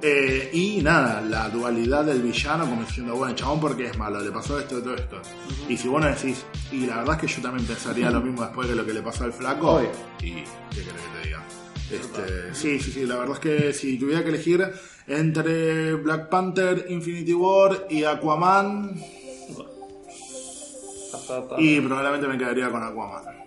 Eh, 0.04 0.50
y 0.52 0.82
nada, 0.82 1.20
la 1.20 1.48
dualidad 1.48 2.04
del 2.04 2.22
villano 2.22 2.64
como 2.64 2.82
diciendo, 2.82 3.14
bueno, 3.14 3.36
chabón, 3.36 3.60
porque 3.60 3.86
es 3.86 3.96
malo? 3.96 4.20
Le 4.20 4.32
pasó 4.32 4.58
esto, 4.58 4.82
todo 4.82 4.94
esto. 4.96 5.22
Y 5.68 5.76
si 5.76 5.86
vos 5.86 6.00
no 6.00 6.08
decís, 6.08 6.44
y 6.72 6.86
la 6.86 6.96
verdad 6.96 7.14
es 7.14 7.20
que 7.20 7.26
yo 7.28 7.42
también 7.42 7.64
pensaría 7.66 8.10
lo 8.10 8.20
mismo 8.20 8.42
después 8.42 8.68
de 8.68 8.74
lo 8.74 8.84
que 8.84 8.92
le 8.92 9.00
pasó 9.00 9.24
al 9.24 9.32
flaco. 9.32 9.80
Y, 10.20 10.32
¿qué 10.32 10.42
querés 10.70 10.86
que 10.86 11.20
te 11.20 11.28
diga? 11.28 11.42
Este, 11.88 12.54
sí, 12.54 12.80
sí, 12.80 12.90
sí, 12.90 13.06
la 13.06 13.18
verdad 13.18 13.34
es 13.34 13.40
que 13.40 13.72
si 13.72 13.96
tuviera 13.96 14.24
que 14.24 14.30
elegir 14.30 14.72
entre 15.06 15.94
Black 15.94 16.28
Panther, 16.28 16.86
Infinity 16.88 17.34
War 17.34 17.86
y 17.88 18.02
Aquaman, 18.02 19.00
y 21.58 21.80
probablemente 21.80 22.26
me 22.26 22.38
quedaría 22.38 22.70
con 22.70 22.82
Aquaman. 22.82 23.41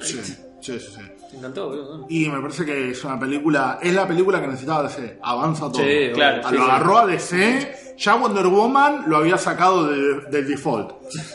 Sí, 0.00 0.20
sí, 0.22 0.36
sí, 0.60 0.78
sí. 0.80 1.00
Me 1.32 1.38
encantó, 1.38 1.68
boludo. 1.68 2.06
Y 2.08 2.28
me 2.28 2.40
parece 2.40 2.64
que 2.64 2.90
es 2.92 3.04
una 3.04 3.18
película, 3.18 3.78
es 3.82 3.92
la 3.94 4.06
película 4.06 4.40
que 4.40 4.46
necesitaba 4.46 4.84
DC, 4.84 5.18
avanza 5.22 5.70
todo. 5.72 5.82
Sí, 5.82 6.10
Claro, 6.14 6.46
A 6.46 6.48
sí, 6.50 6.54
lo 6.54 6.64
sí. 6.64 6.70
agarró 6.70 6.98
a 6.98 7.06
DC, 7.06 7.94
ya 7.98 8.14
Wonder 8.14 8.46
Woman 8.46 9.04
lo 9.08 9.16
había 9.16 9.36
sacado 9.36 9.86
de- 9.88 10.20
del 10.30 10.46
default. 10.48 10.92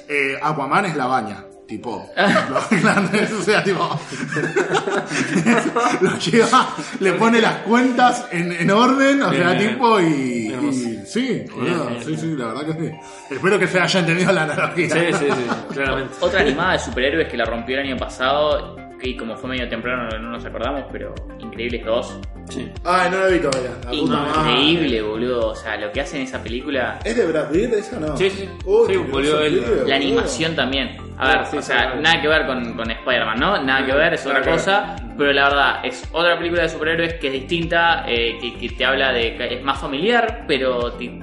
Eh, 0.07 0.37
Aquaman 0.41 0.85
es 0.85 0.95
la 0.95 1.07
baña, 1.07 1.45
tipo. 1.71 2.11
lo- 2.49 2.79
claro, 2.81 3.09
o 3.39 3.41
sea, 3.43 3.63
tipo. 3.63 3.99
lo 6.01 6.17
lleva, 6.17 6.67
le 6.99 7.13
pone 7.13 7.39
las 7.41 7.55
cuentas 7.59 8.25
en, 8.31 8.51
en 8.51 8.69
orden, 8.71 9.21
o 9.23 9.29
Bien, 9.29 9.43
sea, 9.43 9.53
bien. 9.53 9.73
tipo, 9.73 9.99
y. 10.01 11.01
Sí, 11.05 11.43
boludo, 11.53 11.87
bien, 11.87 12.01
sí, 12.03 12.07
bien. 12.07 12.19
sí, 12.19 12.35
la 12.37 12.45
verdad 12.47 12.65
que 12.65 12.73
sí. 12.73 12.91
Espero 13.35 13.59
que 13.59 13.67
se 13.67 13.79
haya 13.79 13.99
entendido 13.99 14.31
la 14.31 14.43
analogía. 14.43 14.89
Sí, 14.89 14.99
sí, 15.13 15.25
sí, 15.25 15.73
claramente. 15.73 16.13
Otra 16.19 16.41
animada 16.41 16.73
de 16.73 16.79
superhéroes 16.79 17.27
que 17.29 17.37
la 17.37 17.45
rompió 17.45 17.79
el 17.79 17.87
año 17.87 17.97
pasado, 17.97 18.75
que 19.01 19.17
como 19.17 19.35
fue 19.35 19.49
medio 19.49 19.67
temprano 19.67 20.07
no 20.19 20.29
nos 20.29 20.45
acordamos, 20.45 20.83
pero 20.91 21.13
Increíbles 21.39 21.83
2. 21.85 22.19
Sí. 22.49 22.69
Ay, 22.85 23.09
no 23.11 23.17
la 23.19 23.27
vi 23.27 23.39
todavía. 23.39 23.71
la 23.83 23.91
puta 23.91 24.13
madre. 24.17 24.51
Increíble, 24.51 25.01
boludo. 25.01 25.47
O 25.49 25.55
sea, 25.55 25.77
lo 25.77 25.91
que 25.91 26.01
hacen 26.01 26.21
en 26.21 26.27
esa 26.27 26.41
película. 26.43 26.99
¿Es 27.03 27.15
de 27.15 27.25
Brad 27.25 27.49
Pitt 27.51 27.73
esa 27.73 27.99
no? 27.99 28.15
Sí, 28.17 28.29
sí. 28.29 28.49
Uy, 28.65 28.87
Sí, 28.93 28.99
pibe, 28.99 29.23
La 29.23 29.37
boludo. 29.39 29.93
animación 29.95 30.55
también. 30.55 30.97
A 31.17 31.27
ver, 31.27 31.45
Sí, 31.47 31.57
o 31.57 31.61
sea, 31.61 31.77
claro. 31.77 32.01
nada 32.01 32.21
que 32.21 32.27
ver 32.27 32.45
con, 32.45 32.73
con 32.73 32.89
Spider-Man, 32.91 33.39
¿no? 33.39 33.61
Nada 33.63 33.85
que 33.85 33.93
ver, 33.93 34.13
es 34.15 34.25
otra 34.25 34.41
cosa. 34.41 34.95
Pero 35.17 35.31
la 35.33 35.43
verdad, 35.49 35.85
es 35.85 36.07
otra 36.11 36.37
película 36.37 36.63
de 36.63 36.69
superhéroes 36.69 37.13
que 37.15 37.27
es 37.27 37.33
distinta, 37.33 38.05
eh, 38.07 38.37
que, 38.41 38.57
que 38.57 38.69
te 38.75 38.85
habla 38.85 39.11
de. 39.13 39.35
que 39.35 39.53
es 39.55 39.63
más 39.63 39.79
familiar, 39.79 40.45
pero. 40.47 40.91
te- 40.93 41.19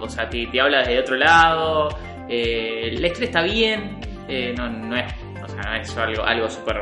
o 0.00 0.08
sea, 0.08 0.28
te, 0.28 0.46
te 0.46 0.60
habla 0.60 0.78
desde 0.78 0.98
otro 1.00 1.16
lado. 1.16 1.88
eh, 2.28 2.96
la 2.98 3.06
historia 3.06 3.26
está 3.26 3.42
bien, 3.42 3.98
eh, 4.28 4.54
no, 4.56 4.68
no 4.68 4.96
es. 4.96 5.04
O 5.44 5.48
sea, 5.48 5.62
no 5.62 5.74
es 5.76 5.96
algo, 5.96 6.22
algo 6.24 6.48
súper 6.50 6.76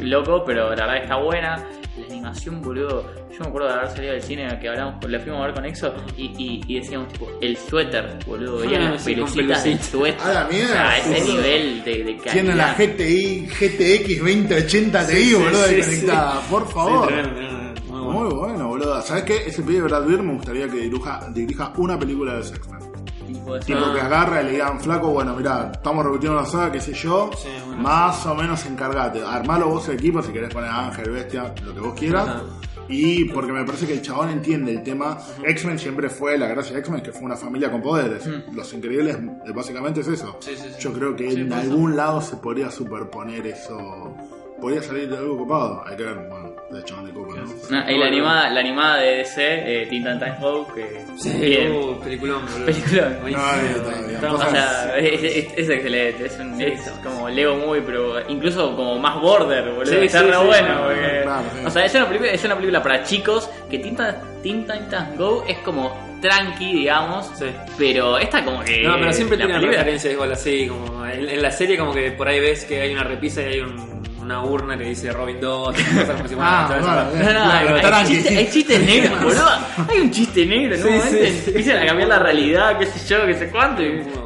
loco, 0.00 0.42
pero 0.44 0.74
la 0.74 0.84
verdad 0.86 0.96
está 1.02 1.16
buena. 1.16 1.64
La 1.98 2.06
animación, 2.06 2.62
boludo. 2.62 3.04
Yo 3.32 3.40
me 3.40 3.46
acuerdo 3.48 3.68
de 3.68 3.74
haber 3.74 3.88
salido 3.90 4.12
del 4.12 4.22
cine 4.22 4.58
que 4.60 4.68
hablamos, 4.68 5.04
la 5.10 5.20
fuimos 5.20 5.40
a 5.42 5.46
ver 5.46 5.54
con 5.54 5.64
Exo 5.66 5.94
y, 6.16 6.24
y, 6.38 6.60
y 6.66 6.80
decíamos, 6.80 7.08
tipo, 7.12 7.30
el 7.40 7.56
suéter, 7.56 8.18
boludo. 8.26 8.58
Veían 8.58 8.82
Ah, 8.82 8.90
las 8.92 9.02
sí, 9.04 9.14
pelucitas 9.14 9.64
del 9.64 9.80
suéter. 9.82 10.20
A 10.26 10.32
la 10.32 10.44
mierda, 10.44 10.70
O 10.70 10.74
sea, 10.74 10.98
ese 10.98 11.20
boludo. 11.20 11.34
nivel 11.36 11.84
de, 11.84 11.92
de 12.04 12.16
calidad. 12.16 12.32
Tiene 12.32 12.54
la 12.54 12.74
GTI, 12.74 13.46
GTX 13.46 14.18
2080 14.20 15.06
Ti, 15.06 15.12
sí, 15.14 15.34
boludo, 15.34 15.64
sí, 15.66 15.74
desconectada. 15.74 16.40
Por 16.50 16.66
Sí, 16.66 16.72
favor. 16.72 17.06
tremendo, 17.08 17.34
tremendo. 17.34 17.62
Muy 17.92 18.00
bueno. 18.00 18.12
Muy 18.20 18.34
bueno, 18.34 18.68
boludo. 18.68 19.02
¿Sabes 19.02 19.24
qué? 19.24 19.36
Ese 19.46 19.62
pibe 19.62 19.74
de 19.76 19.82
Brad 19.82 20.06
Pitt 20.06 20.18
me 20.20 20.32
gustaría 20.34 20.68
que 20.68 20.76
dirija, 20.76 21.28
dirija 21.34 21.72
una 21.76 21.98
película 21.98 22.34
de 22.34 22.40
X-Men. 22.40 22.80
Tipo, 23.26 23.58
Tipo 23.60 23.92
que 23.92 24.00
agarra 24.00 24.42
y 24.42 24.46
le 24.46 24.50
digan, 24.52 24.80
flaco, 24.80 25.08
bueno, 25.08 25.34
mirá, 25.34 25.70
estamos 25.74 26.04
repitiendo 26.04 26.40
la 26.40 26.46
saga, 26.46 26.72
qué 26.72 26.80
sé 26.80 26.92
yo. 26.92 27.30
Sí, 27.36 27.48
bueno. 27.66 27.82
más 27.82 28.24
o 28.26 28.34
menos 28.34 28.64
encargate. 28.66 29.22
Armalo 29.22 29.68
vos 29.68 29.88
el 29.88 29.94
equipo 29.94 30.22
si 30.22 30.32
querés 30.32 30.52
poner 30.52 30.70
a 30.70 30.86
Ángel, 30.88 31.10
Bestia, 31.10 31.54
lo 31.64 31.74
que 31.74 31.80
vos 31.80 31.94
quieras. 31.94 32.28
Ajá. 32.28 32.42
Y 32.88 33.24
porque 33.26 33.52
me 33.52 33.64
parece 33.64 33.86
que 33.86 33.94
el 33.94 34.02
chabón 34.02 34.30
entiende 34.30 34.72
el 34.72 34.82
tema. 34.82 35.18
X-Men 35.42 35.78
siempre 35.78 36.10
fue, 36.10 36.36
la 36.36 36.46
gracia 36.48 36.74
de 36.74 36.80
X-Men, 36.80 37.02
que 37.02 37.12
fue 37.12 37.22
una 37.22 37.36
familia 37.36 37.70
con 37.70 37.80
poderes. 37.80 38.26
Los 38.52 38.72
increíbles, 38.74 39.16
básicamente 39.54 40.00
es 40.00 40.08
eso. 40.08 40.36
Sí, 40.40 40.50
sí, 40.56 40.68
sí. 40.68 40.76
Yo 40.80 40.92
creo 40.92 41.16
que 41.16 41.30
en 41.30 41.52
eso. 41.52 41.60
algún 41.60 41.96
lado 41.96 42.20
se 42.20 42.36
podría 42.36 42.70
superponer 42.70 43.46
eso. 43.46 44.14
Podría 44.62 44.80
salir 44.82 45.08
de 45.10 45.16
algo 45.18 45.36
copado. 45.38 45.82
Hay 45.86 45.96
que 45.96 46.04
ver, 46.04 46.14
bueno, 46.14 46.52
de 46.70 46.84
chabón 46.84 47.06
de 47.06 47.12
copa, 47.12 47.34
¿no? 47.34 47.44
No, 47.84 47.90
y 47.90 47.98
la 47.98 48.06
animada, 48.06 48.48
la 48.50 48.60
animada 48.60 48.96
de 48.98 49.16
DC, 49.18 49.42
eh, 49.82 49.86
Teen 49.90 50.04
Titans 50.04 50.40
Go, 50.40 50.72
que 50.72 51.04
Sí, 51.18 51.32
bien. 51.36 51.72
uh, 51.72 51.98
peliculón, 52.00 52.42
boludo. 52.46 52.66
Peliculón. 52.66 53.16
Buenísimo, 53.22 54.22
No, 54.22 54.34
O 54.34 54.38
sea, 54.50 54.96
es, 54.98 55.22
es- 55.22 55.52
es 55.56 55.68
excelente, 55.68 56.26
es, 56.26 56.38
un, 56.38 56.56
Sí, 56.56 56.64
es 56.64 56.80
como 57.02 57.28
Lego 57.28 57.56
Movie, 57.56 57.82
pero 57.84 58.30
incluso 58.30 58.74
como 58.76 58.98
más 59.00 59.20
border, 59.20 59.64
boludo. 59.72 59.84
Sí, 59.86 59.96
está 60.06 60.20
sí, 60.20 60.26
re 60.26 60.32
sí, 60.32 60.46
bueno, 60.46 60.68
sí, 60.68 60.82
porque- 60.86 61.20
claro, 61.24 61.42
sí. 61.58 61.66
O 61.66 61.70
sea, 61.70 61.84
es 61.84 61.94
una, 61.96 62.06
película, 62.06 62.30
es 62.30 62.44
una 62.44 62.54
película 62.54 62.82
para 62.84 63.02
chicos 63.02 63.50
que 63.68 63.78
Teen, 63.80 63.96
Teen 64.44 64.60
Titans 64.64 65.18
Go 65.18 65.44
es 65.48 65.58
como 65.58 65.92
tranqui, 66.22 66.72
digamos, 66.72 67.26
Sí. 67.34 67.46
pero 67.76 68.16
esta 68.16 68.44
como 68.44 68.62
que... 68.62 68.84
No, 68.84 68.94
pero 68.96 69.12
siempre 69.12 69.36
la 69.36 69.44
tienen 69.46 69.60
película- 69.60 69.78
referencias 69.78 70.12
igual 70.14 70.30
así, 70.32 70.68
como 70.68 71.04
en, 71.04 71.28
en 71.28 71.42
la 71.42 71.50
serie 71.50 71.76
como 71.76 71.92
que 71.92 72.12
por 72.12 72.28
ahí 72.28 72.38
ves 72.38 72.64
que 72.64 72.80
hay 72.80 72.92
una 72.92 73.02
repisa 73.02 73.42
y 73.42 73.46
hay 73.46 73.60
un- 73.60 73.91
una 74.38 74.42
urna 74.50 74.78
que 74.78 74.84
dice 74.84 75.12
Robin 75.12 75.40
2, 75.40 75.74
cosas 75.74 76.10
como 76.16 76.28
si, 76.28 76.34
bueno, 76.34 76.50
Ah, 76.50 76.66
¿sabes? 76.68 76.82
bueno, 76.84 77.02
No, 77.04 77.32
no, 77.44 77.50
Claro, 77.50 77.74
hay, 77.76 77.80
tranqui, 77.82 78.12
chiste- 78.14 78.28
sí. 78.28 78.36
hay 78.36 78.50
chistes 78.50 78.86
negros, 78.86 79.22
boludo. 79.22 79.48
Hay 79.90 80.00
un 80.00 80.10
chiste 80.10 80.46
negro, 80.46 80.76
Sí, 80.76 80.82
sí. 81.10 81.42
empiezan 81.48 81.82
a 81.82 81.86
cambiar 81.86 82.08
la 82.08 82.18
realidad, 82.18 82.78
qué 82.78 82.86
sé 82.86 83.14
yo, 83.14 83.26
qué 83.26 83.34
sé 83.34 83.50
cuánto. 83.50 83.82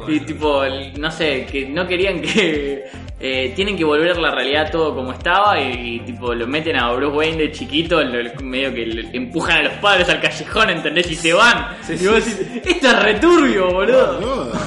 Y, 0.07 0.19
tipo, 0.21 0.63
no 0.97 1.11
sé, 1.11 1.45
que 1.51 1.67
no 1.67 1.85
querían 1.87 2.21
que. 2.21 2.85
eh, 3.19 3.51
tienen 3.55 3.75
que 3.75 3.83
volver 3.83 4.15
la 4.19 4.29
realidad 4.29 4.69
todo 4.71 4.93
como 4.93 5.11
estaba 5.11 5.59
y, 5.59 5.95
y, 5.95 5.99
tipo 6.01 6.35
lo 6.35 6.45
meten 6.45 6.75
a 6.77 6.91
Bruce 6.93 7.17
Wayne 7.17 7.37
de 7.37 7.51
chiquito, 7.51 7.99
lo- 8.03 8.41
medio 8.43 8.71
que 8.71 8.85
le 8.85 9.09
empujan 9.17 9.57
a 9.57 9.63
los 9.63 9.73
padres 9.73 10.07
al 10.09 10.21
callejón, 10.21 10.69
¿entendés? 10.69 11.09
Y 11.09 11.15
se 11.15 11.33
van. 11.33 11.77
Sí, 11.81 11.93
y 11.99 12.05
vos 12.05 12.23
decís, 12.23 12.39
esto 12.63 12.87
es 12.89 13.01
returbio. 13.01 13.69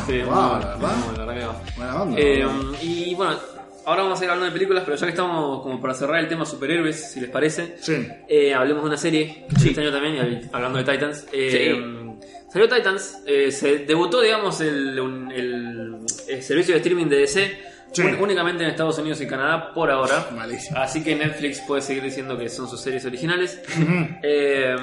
Sí, 0.05 0.21
Wow, 0.23 0.59
bueno, 0.81 1.55
bueno. 1.77 2.17
Eh, 2.17 2.45
boludo. 2.45 2.77
y 2.83 3.15
bueno, 3.15 3.37
ahora 3.87 4.03
vamos 4.03 4.21
a 4.21 4.25
ir 4.25 4.31
hablando 4.31 4.47
de 4.47 4.53
películas, 4.53 4.83
pero 4.85 4.97
ya 4.97 5.07
que 5.07 5.11
estamos 5.11 5.63
como 5.63 5.81
para 5.81 5.95
cerrar 5.95 6.21
el 6.21 6.29
tema 6.29 6.45
superhéroes, 6.45 7.13
si 7.13 7.21
les 7.21 7.31
parece, 7.31 7.77
Sí. 7.81 8.07
eh, 8.29 8.55
hablemos 8.55 8.83
de 8.83 8.89
una 8.89 8.97
serie 8.97 9.47
este 9.57 9.81
año 9.81 9.91
también, 9.93 10.49
hablando 10.53 10.83
de 10.83 10.85
Titans. 10.93 11.27
Eh, 11.33 11.97
Salió 12.53 12.69
Titans, 12.69 13.19
eh, 13.27 13.53
se 13.53 13.79
debutó, 13.87 14.21
digamos, 14.21 14.61
el, 14.61 14.99
un- 14.99 15.31
el- 15.31 15.99
el 16.29 16.43
servicio 16.43 16.75
de 16.75 16.79
streaming 16.81 17.07
de 17.07 17.19
DC. 17.19 17.59
Un- 17.99 18.15
únicamente 18.21 18.65
en 18.65 18.71
Estados 18.71 18.99
Unidos 18.99 19.21
y 19.21 19.27
Canadá 19.29 19.73
por 19.73 19.89
ahora. 19.91 20.27
Malísimo. 20.35 20.77
Así 20.79 21.03
que 21.05 21.15
Netflix 21.15 21.61
puede 21.61 21.81
seguir 21.83 22.03
diciendo 22.03 22.37
que 22.37 22.49
son 22.49 22.69
sus 22.69 22.81
series 22.81 23.05
originales. 23.05 23.61
Eh, 24.23 24.77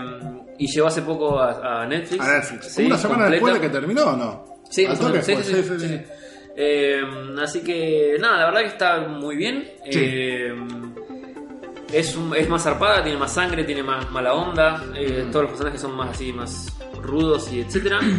y 0.58 0.68
llegó 0.68 0.88
hace 0.88 1.02
poco 1.02 1.40
a, 1.40 1.82
a 1.84 1.86
Netflix. 1.86 2.24
A 2.24 2.38
Netflix. 2.38 2.66
Sí, 2.74 2.86
¿Una 2.86 2.98
semana 2.98 3.24
completa. 3.26 3.32
después 3.32 3.54
de 3.54 3.60
que 3.62 3.70
terminó 3.70 4.04
o 4.06 4.16
no? 4.18 4.46
Sí, 4.70 4.86
sí, 4.86 5.36
sí. 5.80 6.02
Eh, 6.60 7.02
así 7.42 7.62
que 7.64 8.18
nada, 8.20 8.38
la 8.40 8.46
verdad 8.46 8.62
que 8.62 8.68
está 8.68 9.00
muy 9.02 9.36
bien. 9.36 9.70
Sí. 9.86 9.92
Eh, 10.02 10.56
es, 11.94 12.16
un- 12.18 12.36
es 12.36 12.50
más 12.50 12.64
zarpada, 12.64 13.04
tiene 13.04 13.18
más 13.18 13.32
sangre, 13.34 13.64
tiene 13.64 13.84
más 13.84 14.10
mala 14.12 14.34
onda. 14.34 14.84
eh, 14.96 15.28
Todos 15.32 15.44
los 15.44 15.52
personajes 15.52 15.80
son 15.80 15.96
más 15.96 16.10
así, 16.10 16.34
más 16.34 16.76
rudos 17.08 17.52
y 17.52 17.62
etcétera. 17.62 18.00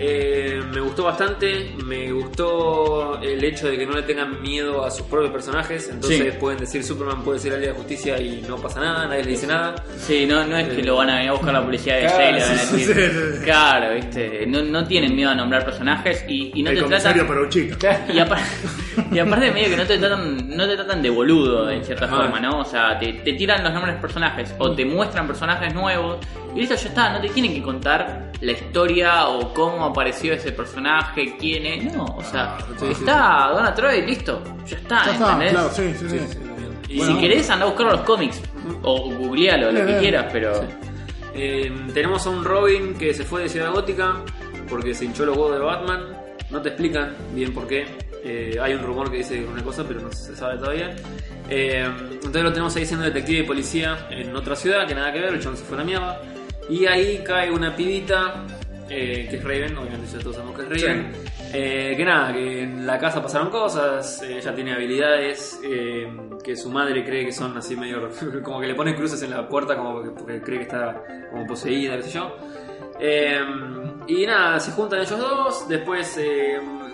Eh, 0.00 0.62
me 0.72 0.78
gustó 0.80 1.02
bastante. 1.02 1.74
Me 1.84 2.12
gustó 2.12 3.20
el 3.20 3.42
hecho 3.42 3.66
de 3.66 3.76
que 3.76 3.84
no 3.84 3.94
le 3.94 4.02
tengan 4.02 4.40
miedo 4.40 4.84
a 4.84 4.92
sus 4.92 5.04
propios 5.06 5.32
personajes. 5.32 5.88
Entonces 5.92 6.34
Sí. 6.34 6.38
pueden 6.38 6.60
decir 6.60 6.84
Superman 6.84 7.22
puede 7.24 7.40
ser 7.40 7.54
la 7.54 7.58
Liga 7.58 7.72
de 7.72 7.78
Justicia 7.78 8.20
y 8.20 8.44
no 8.48 8.58
pasa 8.58 8.78
nada, 8.78 9.08
nadie 9.08 9.24
le 9.24 9.30
dice 9.32 9.48
nada. 9.48 9.74
Sí, 9.96 10.24
no, 10.24 10.44
no 10.46 10.56
es 10.56 10.68
que 10.68 10.84
lo 10.84 10.94
van 10.98 11.10
a 11.10 11.14
venir 11.16 11.30
a 11.30 11.32
buscar 11.32 11.52
la 11.52 11.64
policía 11.64 11.96
de 11.96 12.02
Claro, 12.02 12.30
y 12.30 12.32
le 12.34 12.40
van 12.46 12.50
a 12.52 12.58
sí, 12.58 12.76
decir. 12.76 12.94
sí, 12.94 13.02
sí, 13.02 13.38
sí. 13.38 13.44
Claro, 13.44 13.94
viste. 13.96 14.46
No, 14.46 14.62
no 14.62 14.86
tienen 14.86 15.16
miedo 15.16 15.30
a 15.30 15.34
nombrar 15.34 15.64
personajes 15.64 16.24
y, 16.28 16.52
y 16.54 16.62
no 16.62 16.70
el 16.70 16.76
te 16.76 16.82
comisario 16.84 17.26
tratan. 17.26 17.36
Peruchita. 17.50 18.06
Y, 18.14 18.18
apar- 18.18 19.12
y 19.12 19.18
aparte 19.18 19.50
medio 19.50 19.70
que 19.70 19.76
no 19.78 19.84
te 19.84 19.98
tratan, 19.98 20.56
no 20.56 20.68
te 20.68 20.76
tratan 20.76 21.02
de 21.02 21.10
boludo 21.10 21.68
en 21.70 21.84
cierta 21.84 22.04
Ah. 22.04 22.08
forma, 22.08 22.38
¿no? 22.38 22.60
O 22.60 22.64
sea, 22.64 22.96
te, 23.00 23.14
te 23.14 23.32
tiran 23.32 23.64
los 23.64 23.72
nombres 23.72 23.96
de 23.96 24.00
personajes 24.00 24.54
o 24.58 24.70
te 24.76 24.84
muestran 24.84 25.26
personajes 25.26 25.74
nuevos 25.74 26.18
y 26.54 26.60
listo, 26.60 26.74
ya 26.74 26.88
está, 26.88 27.12
no 27.12 27.20
te 27.20 27.28
tienen 27.28 27.52
que 27.54 27.62
contar 27.62 28.32
la 28.40 28.52
historia 28.52 29.28
o 29.28 29.52
cómo 29.52 29.84
apareció 29.84 30.32
ese 30.34 30.52
personaje, 30.52 31.36
quién 31.38 31.66
es, 31.66 31.94
no, 31.94 32.04
o 32.04 32.22
sea, 32.22 32.56
Ah, 32.56 32.58
sí, 32.78 32.86
sí, 32.86 32.92
está 32.92 33.50
Donna 33.52 33.74
Troy, 33.74 34.02
listo, 34.06 34.42
ya 34.66 34.76
está, 34.76 35.04
Ya 35.06 35.12
está, 35.12 35.24
¿entendés? 35.32 35.52
claro, 35.52 35.70
sí, 35.72 35.94
sí, 35.98 36.08
sí. 36.08 36.38
Y 36.90 37.00
Si 37.02 37.18
querés 37.18 37.50
anda 37.50 37.66
a 37.66 37.68
buscar 37.68 37.86
los 37.92 38.00
cómics 38.00 38.40
o 38.82 39.10
googlealo, 39.10 39.70
lo 39.72 39.78
que 39.80 39.84
bien. 39.86 39.98
quieras, 40.00 40.26
pero... 40.32 40.64
Eh, 41.34 41.70
tenemos 41.94 42.26
a 42.26 42.30
un 42.30 42.44
Robin 42.44 42.94
que 42.94 43.14
se 43.14 43.24
fue 43.24 43.42
de 43.42 43.48
Ciudad 43.48 43.70
Gótica 43.72 44.16
porque 44.68 44.92
se 44.94 45.04
hinchó 45.04 45.24
los 45.24 45.36
huevos 45.36 45.52
de 45.58 45.64
Batman. 45.64 46.00
No 46.50 46.60
te 46.62 46.70
explican 46.70 47.14
bien 47.34 47.52
por 47.54 47.66
qué. 47.68 47.86
Eh, 48.24 48.56
hay 48.60 48.74
un 48.74 48.82
rumor 48.82 49.08
que 49.10 49.18
dice 49.18 49.44
una 49.46 49.62
cosa, 49.62 49.84
pero 49.86 50.00
no 50.00 50.10
se 50.10 50.34
sabe 50.34 50.56
todavía. 50.58 50.96
Eh, 51.48 51.88
entonces 52.10 52.42
lo 52.42 52.50
tenemos 52.52 52.74
ahí 52.74 52.84
siendo 52.86 53.04
detective 53.06 53.40
y 53.40 53.42
policía 53.44 54.08
en 54.10 54.34
otra 54.34 54.56
ciudad, 54.56 54.86
que 54.88 54.94
nada 54.96 55.12
que 55.12 55.20
ver, 55.20 55.34
el 55.34 55.40
chabón 55.40 55.56
se 55.58 55.64
fue 55.64 55.76
a 55.76 55.80
la 55.80 55.84
mierda. 55.84 56.20
Y 56.68 56.86
ahí 56.86 57.22
cae 57.24 57.50
una 57.50 57.74
pibita, 57.74 58.44
eh, 58.88 59.26
que 59.30 59.36
es 59.36 59.44
Raven, 59.44 59.76
obviamente 59.78 60.12
ya 60.12 60.18
todos 60.18 60.36
sabemos 60.36 60.56
que 60.56 60.62
es 60.74 60.82
Raven. 60.82 61.12
Eh, 61.52 61.94
que 61.96 62.04
nada, 62.04 62.32
que 62.32 62.62
en 62.62 62.86
la 62.86 62.98
casa 62.98 63.22
pasaron 63.22 63.48
cosas, 63.48 64.22
eh, 64.22 64.36
ella 64.36 64.54
tiene 64.54 64.74
habilidades 64.74 65.58
eh, 65.64 66.06
que 66.44 66.54
su 66.54 66.68
madre 66.70 67.02
cree 67.04 67.24
que 67.24 67.32
son 67.32 67.56
así 67.56 67.74
medio. 67.74 68.10
como 68.42 68.60
que 68.60 68.66
le 68.66 68.74
pone 68.74 68.94
cruces 68.94 69.22
en 69.22 69.30
la 69.30 69.48
puerta 69.48 69.76
como 69.76 70.02
que, 70.02 70.10
porque 70.10 70.40
cree 70.42 70.58
que 70.58 70.64
está 70.64 71.02
como 71.30 71.46
poseída, 71.46 71.96
qué 71.96 72.02
sé 72.02 72.10
yo. 72.10 72.36
Eh, 73.00 73.40
y 74.08 74.26
nada, 74.26 74.60
se 74.60 74.72
juntan 74.72 75.00
ellos 75.00 75.18
dos. 75.18 75.68
Después, 75.68 76.20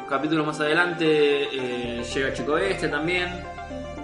capítulos 0.09 0.47
más 0.47 0.61
adelante, 0.61 1.49
llega 2.15 2.33
Chico 2.33 2.57
Este 2.57 2.89
también. 2.89 3.54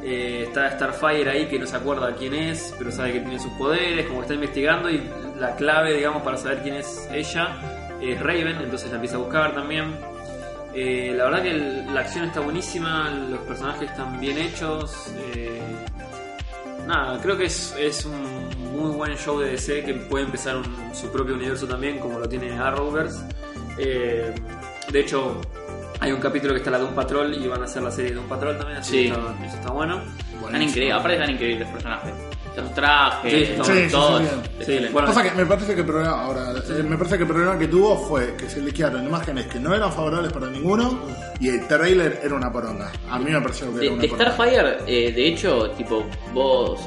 Eh, 0.02 0.44
está 0.46 0.70
Starfire 0.70 1.30
ahí 1.30 1.46
que 1.46 1.58
no 1.58 1.66
se 1.66 1.76
acuerda 1.76 2.14
quién 2.16 2.34
es, 2.34 2.74
pero 2.78 2.90
sabe 2.90 3.12
que 3.12 3.20
tiene 3.20 3.38
sus 3.38 3.52
poderes, 3.52 4.06
como 4.06 4.22
está 4.22 4.34
investigando 4.34 4.88
y 4.88 5.02
la 5.38 5.54
clave, 5.56 5.94
digamos, 5.94 6.22
para 6.22 6.36
saber 6.36 6.62
quién 6.62 6.76
es 6.76 7.08
ella 7.12 7.56
es 8.00 8.18
Raven, 8.18 8.56
entonces 8.62 8.88
la 8.88 8.94
empieza 8.94 9.16
a 9.16 9.18
buscar 9.18 9.54
también. 9.54 9.94
Eh, 10.72 11.12
la 11.14 11.24
verdad 11.24 11.42
que 11.42 11.52
la 11.92 12.00
acción 12.00 12.24
está 12.24 12.40
buenísima, 12.40 13.10
los 13.10 13.40
personajes 13.40 13.90
están 13.90 14.18
bien 14.18 14.38
hechos. 14.38 15.12
eh, 15.34 15.60
nada, 16.86 17.20
creo 17.20 17.36
que 17.36 17.44
es, 17.44 17.74
es 17.78 18.06
un 18.06 18.48
muy 18.72 18.90
buen 18.92 19.16
show 19.18 19.38
de 19.38 19.50
DC 19.50 19.84
que 19.84 19.94
puede 19.94 20.24
empezar 20.24 20.62
su 20.94 21.12
propio 21.12 21.34
universo 21.34 21.66
también, 21.66 21.98
como 21.98 22.18
lo 22.18 22.28
tiene 22.28 22.52
Arrowverse. 22.52 23.18
De 23.76 25.00
hecho, 25.00 25.40
hay 26.00 26.12
un 26.12 26.20
capítulo 26.20 26.52
que 26.54 26.58
está 26.58 26.70
la 26.70 26.78
de 26.78 26.84
un 26.84 26.94
patrol 26.94 27.34
y 27.34 27.46
van 27.46 27.62
a 27.62 27.64
hacer 27.66 27.82
la 27.82 27.90
serie 27.90 28.12
de 28.12 28.18
un 28.18 28.26
patrol 28.28 28.56
también, 28.58 28.78
así 28.78 28.90
Sí. 28.90 28.98
que 29.04 29.08
está- 29.08 29.46
eso 29.46 29.56
está 29.56 29.70
bueno. 29.70 30.00
Están 30.44 30.62
increíbles, 30.62 30.94
aparte 30.96 31.14
están 31.16 31.30
increíbles 31.30 31.60
los 31.60 31.70
personajes. 31.70 32.12
Los 32.56 32.74
trajes, 32.74 33.48
Sí, 33.48 33.54
todo, 33.56 33.64
sí, 33.64 33.72
sí, 33.86 33.90
todo, 33.92 34.18
sí, 34.18 34.24
bien. 34.24 34.34
excelente. 34.58 34.86
Sí, 34.88 34.92
bueno, 34.92 35.08
Pasa 35.08 35.22
que 35.22 35.30
me 35.32 35.46
parece 35.46 35.74
que 35.74 35.80
el 35.80 35.86
problema, 35.86 36.10
ahora, 36.22 36.52
eh, 36.52 36.82
me 36.82 36.96
parece 36.96 37.16
que 37.16 37.22
el 37.22 37.28
problema 37.28 37.58
que 37.58 37.68
tuvo 37.68 37.96
fue 38.08 38.34
que 38.36 38.48
se 38.50 38.60
liquearon 38.60 39.04
imágenes 39.06 39.46
que 39.46 39.60
no 39.60 39.72
eran 39.74 39.92
favorables 39.92 40.32
para 40.32 40.48
ninguno 40.48 40.98
y 41.40 41.48
el 41.48 41.66
trailer 41.66 42.20
era 42.22 42.34
una 42.34 42.52
poronga. 42.52 42.92
A 43.08 43.18
mí 43.18 43.30
me 43.30 43.40
pareció 43.40 43.72
que 43.72 43.78
De, 43.78 43.86
era 43.86 43.94
una 43.94 44.02
de 44.02 44.08
poronga. 44.08 44.32
Starfire, 44.32 44.76
eh, 44.86 45.12
de 45.12 45.26
hecho, 45.26 45.70
tipo, 45.70 46.04
vos, 46.34 46.86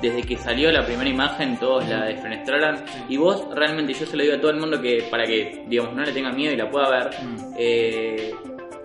desde 0.00 0.22
que 0.22 0.36
salió 0.38 0.70
la 0.70 0.86
primera 0.86 1.10
imagen, 1.10 1.58
todos 1.58 1.86
la 1.88 2.04
desfenestraron. 2.04 2.84
Y 3.08 3.16
vos, 3.16 3.46
realmente, 3.54 3.92
yo 3.92 4.06
se 4.06 4.16
lo 4.16 4.22
digo 4.22 4.36
a 4.36 4.40
todo 4.40 4.52
el 4.52 4.60
mundo 4.60 4.80
que, 4.80 5.04
para 5.10 5.26
que, 5.26 5.64
digamos, 5.68 5.94
no 5.94 6.04
le 6.04 6.12
tenga 6.12 6.30
miedo 6.30 6.54
y 6.54 6.56
la 6.56 6.70
pueda 6.70 6.88
ver, 6.88 7.10
eh, 7.58 8.32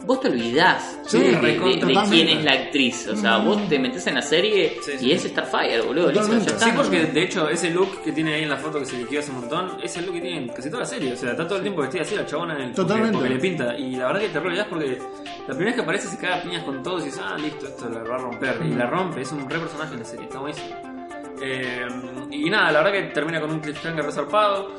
vos 0.05 0.19
te 0.21 0.27
olvidás 0.29 0.99
Sí, 1.05 1.17
de, 1.19 1.23
de- 1.25 1.31
de- 1.31 1.41
recontra, 1.41 1.87
de 2.03 2.09
quién 2.09 2.27
es 2.29 2.43
la 2.43 2.51
actriz. 2.53 3.07
O 3.07 3.15
sea, 3.15 3.37
vos 3.37 3.67
te 3.67 3.79
metes 3.79 4.05
en 4.07 4.15
la 4.15 4.21
serie 4.21 4.77
Sí, 4.81 4.91
sí. 4.97 5.05
y 5.07 5.11
es 5.13 5.23
Starfire, 5.23 5.81
boludo. 5.81 6.07
Listo, 6.07 6.21
Totalmente. 6.21 6.45
ya 6.51 6.55
está. 6.57 6.65
Sí, 6.65 6.71
porque 6.75 7.05
de 7.05 7.23
hecho 7.23 7.49
ese 7.49 7.69
look 7.71 8.01
que 8.03 8.11
tiene 8.11 8.33
ahí 8.35 8.43
en 8.43 8.49
la 8.49 8.57
foto 8.57 8.79
que 8.79 8.85
se 8.85 8.97
liquidó 8.97 9.19
hace 9.19 9.31
un 9.31 9.39
montón, 9.41 9.77
es 9.83 9.95
el 9.97 10.05
look 10.05 10.15
que 10.15 10.21
tiene 10.21 10.37
en 10.37 10.47
casi 10.49 10.69
toda 10.69 10.81
la 10.83 10.85
serie. 10.89 11.13
O 11.13 11.15
sea, 11.17 11.31
está 11.31 11.45
todo 11.45 11.57
el 11.57 11.61
tiempo 11.63 11.81
vestida 11.81 12.01
así 12.03 12.15
la 12.15 12.25
chabona 12.25 12.55
en 12.55 12.61
el, 12.61 12.67
porque, 12.71 12.81
Totalmente. 12.81 13.17
porque 13.17 13.29
le 13.33 13.39
pinta. 13.39 13.77
Y 13.77 13.95
la 13.95 14.07
verdad 14.07 14.21
que 14.21 14.29
te 14.29 14.59
es 14.59 14.65
porque 14.67 14.97
la 15.39 15.45
primera 15.47 15.65
vez 15.65 15.75
que 15.75 15.81
aparece 15.81 16.07
se 16.07 16.17
caga 16.17 16.41
piñas 16.41 16.63
con 16.63 16.81
todos 16.83 17.01
y 17.03 17.05
dices, 17.05 17.21
ah, 17.23 17.37
listo, 17.37 17.67
esto 17.67 17.89
la 17.89 18.03
va 18.03 18.15
a 18.15 18.17
romper. 18.19 18.59
Y 18.65 18.73
la 18.75 18.87
rompe, 18.87 19.21
es 19.21 19.31
un 19.31 19.49
re 19.49 19.59
personaje 19.59 19.93
en 19.93 19.99
la 19.99 20.05
serie, 20.05 20.25
está 20.25 20.39
buenísimo. 20.39 20.75
Eh, 21.41 21.85
y 22.31 22.49
nada, 22.49 22.71
la 22.71 22.81
verdad 22.81 22.93
que 22.93 23.01
termina 23.13 23.41
con 23.41 23.51
un 23.51 23.59
cliffhanger 23.59 24.05
resarpado. 24.05 24.71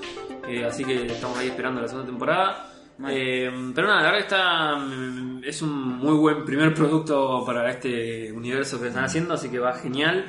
eh, 0.48 0.64
así 0.64 0.84
que 0.84 1.06
estamos 1.06 1.36
ahí 1.38 1.48
esperando 1.48 1.80
la 1.82 1.88
segunda 1.88 2.06
temporada. 2.08 2.70
Eh, 3.08 3.50
pero 3.74 3.86
nada, 3.88 4.02
la 4.02 4.10
verdad 4.12 4.18
que 4.18 4.34
está. 4.34 4.76
mm, 4.76 5.42
Es 5.44 5.62
un 5.62 5.98
muy 5.98 6.16
buen 6.16 6.44
primer 6.44 6.72
producto 6.74 7.44
para 7.44 7.70
este 7.70 8.32
universo 8.32 8.80
que 8.80 8.88
están 8.88 9.04
haciendo, 9.04 9.34
así 9.34 9.48
que 9.50 9.58
va 9.58 9.74
genial. 9.74 10.24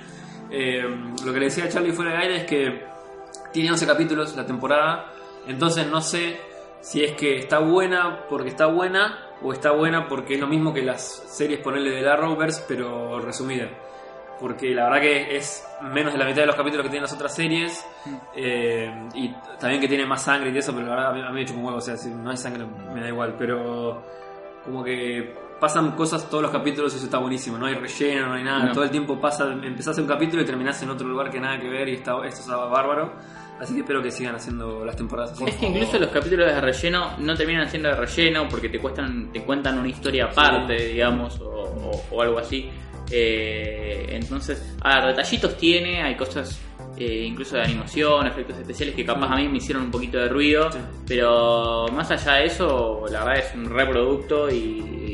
Eh, 0.52 0.84
lo 1.26 1.34
que 1.34 1.40
le 1.40 1.46
decía 1.46 1.66
a 1.66 1.70
Charlie 1.70 1.92
fuera 1.94 2.12
de 2.12 2.18
aire 2.18 2.36
es 2.38 2.46
que 2.46 2.84
tiene 3.52 3.72
11 3.72 3.86
capítulos 3.88 4.36
la 4.36 4.46
temporada, 4.46 5.12
entonces 5.48 5.88
no 5.88 6.02
sé 6.02 6.40
si 6.82 7.04
es 7.04 7.14
que 7.14 7.38
está 7.40 7.60
buena 7.60 8.26
porque 8.30 8.50
está 8.50 8.68
buena 8.68 9.18
o 9.42 9.52
está 9.54 9.72
buena 9.72 10.08
porque 10.08 10.36
es 10.36 10.40
lo 10.40 10.48
mismo 10.48 10.74
que 10.74 10.84
las 10.84 11.24
series 11.28 11.60
ponerle 11.60 11.92
de 11.92 12.02
la 12.02 12.16
Rovers, 12.16 12.64
pero 12.68 13.20
resumida. 13.20 13.70
Porque 14.40 14.74
la 14.76 14.86
verdad 14.86 15.02
que 15.02 15.36
es 15.38 15.66
menos 15.82 16.14
de 16.14 16.20
la 16.20 16.26
mitad 16.26 16.42
de 16.42 16.46
los 16.48 16.56
capítulos 16.56 16.84
que 16.84 16.90
tienen 16.90 17.04
las 17.04 17.14
otras 17.14 17.34
series. 17.34 17.86
eh, 18.36 18.92
y 19.16 19.30
también 19.60 19.82
que 19.82 19.88
tiene 19.88 20.06
más 20.06 20.24
sangre 20.24 20.52
y 20.52 20.58
eso, 20.58 20.74
pero 20.74 20.88
la 20.88 20.96
verdad 20.96 21.12
a 21.12 21.14
mí, 21.14 21.22
a 21.22 21.30
mí 21.30 21.40
me 21.42 21.46
chupa 21.46 21.60
un 21.60 21.66
huevo. 21.66 21.78
O 21.78 21.82
sea, 21.82 21.98
si 21.98 22.10
no 22.10 22.30
hay 22.30 22.38
sangre 22.38 22.66
me 22.94 23.02
da 23.02 23.08
igual. 23.08 23.36
Pero 23.38 24.04
como 24.64 24.84
que 24.84 25.34
pasan 25.60 25.92
cosas 25.94 26.30
todos 26.30 26.44
los 26.44 26.52
capítulos 26.52 26.94
y 26.94 26.98
eso 26.98 27.06
está 27.06 27.18
buenísimo. 27.18 27.58
No 27.58 27.66
hay 27.66 27.76
relleno, 27.76 28.28
no 28.28 28.34
hay 28.34 28.44
nada. 28.44 28.66
No. 28.66 28.72
Todo 28.74 28.84
el 28.84 28.92
tiempo 28.92 29.20
pasa, 29.20 29.52
empezás 29.52 29.98
un 29.98 30.06
capítulo 30.08 30.42
y 30.44 30.46
terminás 30.46 30.82
en 30.84 30.90
otro 30.92 31.08
lugar 31.08 31.32
que 31.32 31.40
nada 31.40 31.60
que 31.60 31.68
ver 31.70 31.88
y 31.90 31.94
está, 31.96 32.14
esto 32.26 32.42
está 32.42 32.56
bárbaro. 32.58 33.14
Así 33.60 33.74
que 33.74 33.80
espero 33.80 34.04
que 34.04 34.12
sigan 34.12 34.36
haciendo 34.36 34.86
las 34.86 34.96
temporadas 34.96 35.32
así. 35.32 35.44
Es 35.46 35.56
que 35.56 35.66
incluso 35.66 35.98
los 35.98 36.10
capítulos 36.12 36.46
de 36.46 36.62
relleno 36.62 37.14
no 37.18 37.34
terminan 37.36 37.68
siendo 37.68 37.90
de 37.90 37.96
relleno 37.96 38.48
porque 38.48 38.70
te 38.70 38.78
cuestan, 38.78 39.32
te 39.32 39.42
cuentan 39.42 39.80
una 39.80 39.88
historia 39.88 40.26
aparte, 40.26 40.76
digamos, 40.76 41.40
o, 41.42 41.64
o- 41.64 42.04
o 42.12 42.22
algo 42.22 42.38
así. 42.38 42.70
Eh, 43.12 44.08
entonces, 44.12 44.62
a 44.82 44.96
ver, 45.00 45.16
detallitos 45.16 45.58
tiene, 45.58 46.02
hay 46.02 46.16
cosas 46.16 46.60
eh, 46.98 47.26
incluso 47.28 47.56
de 47.56 47.64
animación, 47.64 48.26
efectos 48.28 48.58
especiales 48.58 48.96
que 48.96 49.06
capaz 49.06 49.28
a 49.32 49.36
mí 49.36 49.48
me 49.48 49.58
hicieron 49.58 49.84
un 49.84 49.92
poquito 49.92 50.18
de 50.18 50.30
ruido, 50.30 50.72
Sí. 50.72 50.80
pero 51.08 51.86
más 51.94 52.10
allá 52.12 52.34
de 52.34 52.46
eso, 52.46 53.06
la 53.12 53.24
verdad 53.24 53.46
es 53.46 53.56
un 53.56 53.70
reproducto 53.70 54.50
y, 54.50 54.56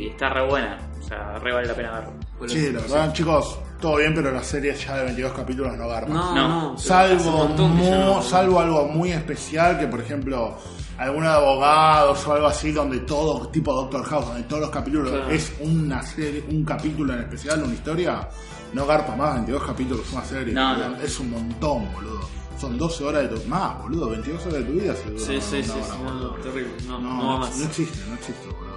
y 0.05 0.07
está 0.09 0.29
re 0.29 0.45
buena, 0.47 0.77
o 0.99 1.03
sea, 1.05 1.37
re 1.39 1.51
vale 1.53 1.67
la 1.67 1.73
pena 1.73 1.91
verlo. 1.91 2.13
Sí, 2.47 2.71
la 2.71 2.79
verdad, 2.81 3.13
chicos, 3.13 3.59
todo 3.81 3.97
bien, 3.97 4.13
pero 4.15 4.31
las 4.31 4.45
series 4.47 4.85
ya 4.85 4.97
de 4.97 5.03
22 5.05 5.33
capítulos 5.33 5.77
no 5.77 5.87
garpan. 5.87 6.13
No, 6.13 6.35
No. 6.35 6.77
Salvo, 6.77 7.47
mu- 7.49 7.89
no- 7.89 8.21
salvo 8.21 8.59
algo 8.59 8.87
muy 8.87 9.11
especial, 9.11 9.77
que 9.79 9.87
por 9.87 9.99
ejemplo, 10.01 10.57
alguno 10.97 11.27
de 11.27 11.33
abogados 11.35 12.25
o 12.27 12.33
algo 12.33 12.47
así, 12.47 12.71
donde 12.71 12.99
todo, 12.99 13.47
tipo 13.49 13.73
Doctor 13.73 14.03
House, 14.05 14.25
donde 14.27 14.43
todos 14.43 14.61
los 14.63 14.69
capítulos 14.69 15.09
Claro. 15.11 15.29
es 15.29 15.53
una 15.59 16.01
serie, 16.03 16.43
un 16.49 16.63
capítulo 16.63 17.13
en 17.13 17.21
especial, 17.21 17.63
una 17.63 17.73
historia, 17.73 18.27
no 18.73 18.85
garpa 18.85 19.15
más 19.15 19.33
22 19.35 19.63
capítulos 19.63 20.11
una 20.11 20.23
serie. 20.25 20.53
No, 20.53 20.69
boludo. 20.75 20.89
no. 20.89 21.01
Es 21.01 21.19
un 21.19 21.31
montón, 21.31 21.91
boludo. 21.93 22.21
Son 22.59 22.77
12 22.77 23.03
horas 23.03 23.23
de 23.23 23.37
tu... 23.39 23.47
Más, 23.49 23.79
boludo, 23.81 24.09
22 24.11 24.41
horas 24.45 24.53
de 24.59 24.63
tu 24.63 24.71
vida. 24.73 24.93
se 24.95 25.19
Sí, 25.19 25.41
sí, 25.41 25.63
sí, 25.63 25.71
hora, 25.71 25.83
sí, 25.83 25.91
no, 26.03 26.29
terrible. 26.35 26.71
No, 26.87 26.99
No, 26.99 27.13
no 27.17 27.27
va 27.29 27.37
más. 27.39 27.57
no 27.57 27.65
existe, 27.65 27.99
no 28.07 28.13
existe, 28.15 28.45
boludo. 28.47 28.73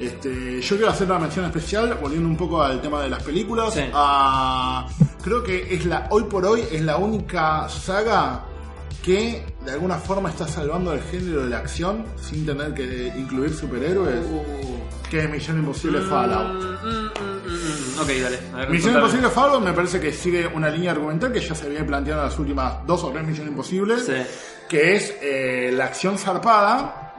Este, 0.00 0.60
yo 0.60 0.76
quiero 0.76 0.90
hacer 0.90 1.06
una 1.06 1.20
mención 1.20 1.44
especial, 1.44 1.96
volviendo 2.00 2.28
un 2.28 2.36
poco 2.36 2.60
al 2.60 2.80
tema 2.80 3.00
de 3.02 3.08
las 3.08 3.22
películas. 3.22 3.72
Sí. 3.72 3.82
Ah, 3.94 4.86
creo 5.22 5.42
que 5.44 5.74
es 5.74 5.86
la, 5.86 6.08
hoy 6.10 6.24
por 6.24 6.44
hoy, 6.44 6.62
es 6.72 6.82
la 6.82 6.96
única 6.96 7.68
saga 7.68 8.44
que 9.02 9.44
de 9.64 9.72
alguna 9.72 9.96
forma 9.98 10.30
está 10.30 10.46
salvando 10.46 10.92
el 10.92 11.00
género 11.02 11.42
de 11.44 11.50
la 11.50 11.58
acción 11.58 12.04
sin 12.20 12.46
tener 12.46 12.72
que 12.74 13.12
incluir 13.16 13.52
superhéroes, 13.52 14.20
que 15.10 15.24
es 15.24 15.30
Misión 15.30 15.58
Imposible 15.58 16.00
Fallout. 16.02 16.52
Mm, 16.54 16.86
mm, 16.86 17.10
mm, 17.20 17.96
mm. 17.98 18.00
Ok, 18.00 18.08
dale. 18.22 18.38
A 18.54 18.56
ver, 18.58 18.70
Misión 18.70 18.92
contame. 18.94 18.98
Imposible 18.98 19.28
Fallout 19.30 19.62
me 19.64 19.72
parece 19.72 20.00
que 20.00 20.12
sigue 20.12 20.46
una 20.46 20.70
línea 20.70 20.92
argumental 20.92 21.32
que 21.32 21.40
ya 21.40 21.54
se 21.54 21.68
viene 21.68 21.84
planteando 21.84 22.22
en 22.22 22.28
las 22.30 22.38
últimas 22.38 22.86
dos 22.86 23.02
o 23.04 23.10
tres 23.10 23.26
Misiones 23.26 23.50
Imposibles, 23.50 24.06
Sí. 24.06 24.12
que 24.68 24.94
es 24.96 25.14
eh, 25.20 25.70
la 25.74 25.86
acción 25.86 26.16
zarpada, 26.16 27.12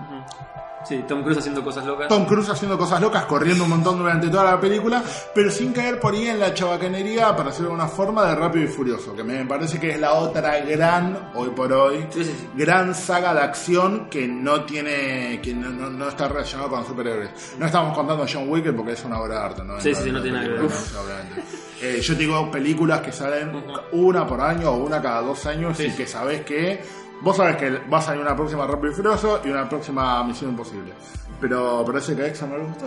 Sí, 0.88 1.04
Tom 1.08 1.22
Cruise 1.24 1.38
haciendo 1.38 1.64
cosas 1.64 1.86
locas. 1.86 2.08
Tom 2.08 2.26
Cruise 2.26 2.50
haciendo 2.50 2.78
cosas 2.78 3.00
locas, 3.02 3.26
corriendo 3.26 3.64
un 3.64 3.70
montón 3.70 3.98
durante 4.00 4.28
toda 4.30 4.44
la 4.44 4.60
película, 4.60 5.02
pero 5.34 5.50
sin 5.52 5.72
caer 5.74 6.00
por 6.00 6.14
ahí 6.14 6.28
en 6.28 6.40
la 6.40 6.54
chabacanería 6.54 7.36
para 7.36 7.50
hacer 7.50 7.68
una 7.68 7.88
forma 7.88 8.26
de 8.28 8.36
Rápido 8.36 8.66
y 8.66 8.68
Furioso, 8.68 9.16
que 9.16 9.24
me 9.24 9.46
parece 9.46 9.80
que 9.80 9.92
es 9.92 10.00
la 10.00 10.14
otra 10.14 10.60
gran, 10.60 11.32
hoy 11.36 11.50
por 11.52 11.72
hoy, 11.72 12.06
Sí, 12.10 12.24
sí, 12.26 12.36
sí. 12.38 12.50
gran 12.56 12.94
saga 12.94 13.34
de 13.34 13.42
acción 13.42 14.08
que 14.10 14.28
no 14.28 14.64
tiene, 14.66 15.40
que 15.42 15.54
no, 15.54 15.70
no- 15.70 15.90
no 15.90 16.10
está 16.10 16.28
relacionado 16.28 16.70
con 16.70 16.86
superhéroes. 16.86 17.30
No 17.58 17.66
estamos 17.66 17.96
contando 17.96 18.26
John 18.32 18.50
Wick 18.50 18.74
porque 18.76 18.94
es 18.94 19.04
una 19.06 19.20
obra 19.22 19.40
de 19.40 19.46
arte, 19.46 19.64
¿no? 19.64 19.80
Sí, 19.80 19.94
sí, 19.96 20.04
sí, 20.04 20.12
no 20.12 20.22
tiene 20.22 20.38
nada 20.42 20.50
que 20.56 20.62
ver. 20.62 21.44
Eh, 21.82 22.00
yo 22.02 22.14
te 22.14 22.20
digo 22.22 22.50
películas 22.50 23.02
que 23.02 23.12
salen 23.12 23.52
una 23.92 24.26
por 24.26 24.40
año 24.40 24.70
o 24.72 24.78
una 24.78 25.02
cada 25.02 25.22
dos 25.22 25.46
años 25.46 25.78
y 25.82 25.92
que 25.92 26.08
sabes 26.08 26.42
que 26.46 26.82
vos 27.24 27.36
sabes 27.38 27.56
que 27.58 27.70
va 27.92 27.98
a 27.98 28.02
salir 28.02 28.22
una 28.22 28.36
próxima 28.36 28.68
Rápido 28.68 28.92
y 28.92 28.96
Furioso 28.96 29.42
y 29.44 29.50
una 29.50 29.68
próxima 29.68 30.24
Misión 30.24 30.52
Imposible. 30.52 30.94
Pero 31.42 31.84
parece 31.86 32.16
que 32.16 32.22
a 32.24 32.28
Exa 32.28 32.46
no 32.46 32.58
le 32.58 32.64
gustó. 32.66 32.86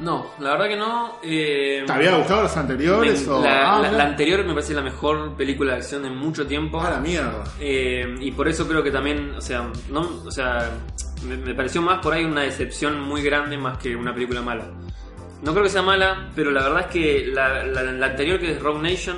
No, 0.00 0.26
la 0.40 0.50
verdad 0.52 0.68
que 0.68 0.76
no. 0.76 1.12
Eh, 1.22 1.84
¿Te 1.86 1.92
había 1.92 2.16
gustado 2.16 2.42
los 2.42 2.56
anteriores? 2.56 3.26
me- 3.26 3.32
o... 3.32 3.42
la, 3.42 3.76
Ah, 3.76 3.90
la- 3.90 4.04
anterior 4.04 4.44
me 4.44 4.52
parece 4.52 4.74
la 4.74 4.82
mejor 4.82 5.34
película 5.34 5.72
de 5.72 5.78
acción 5.78 6.04
en 6.04 6.16
mucho 6.16 6.46
tiempo. 6.46 6.80
Ah, 6.80 6.90
la 6.90 6.98
mierda. 6.98 7.44
Eh, 7.60 8.14
y 8.20 8.32
por 8.32 8.48
eso 8.48 8.66
creo 8.68 8.82
que 8.82 8.90
también, 8.90 9.34
o 9.36 9.40
sea, 9.40 9.70
no, 9.90 10.00
o 10.26 10.30
sea, 10.30 10.68
me, 11.26 11.36
me 11.36 11.54
pareció 11.54 11.80
más 11.80 12.00
por 12.00 12.12
ahí 12.12 12.24
una 12.24 12.42
decepción 12.42 13.00
muy 13.00 13.22
grande 13.22 13.56
más 13.56 13.78
que 13.78 13.94
una 13.96 14.12
película 14.12 14.42
mala. 14.42 14.64
No 15.42 15.52
creo 15.52 15.62
que 15.64 15.70
sea 15.70 15.82
mala, 15.82 16.28
pero 16.34 16.50
la 16.50 16.62
verdad 16.64 16.80
es 16.80 16.86
que 16.88 17.26
la 17.32 18.06
anterior 18.06 18.38
que 18.40 18.52
es 18.52 18.60
Rogue 18.62 18.82
Nation 18.82 19.16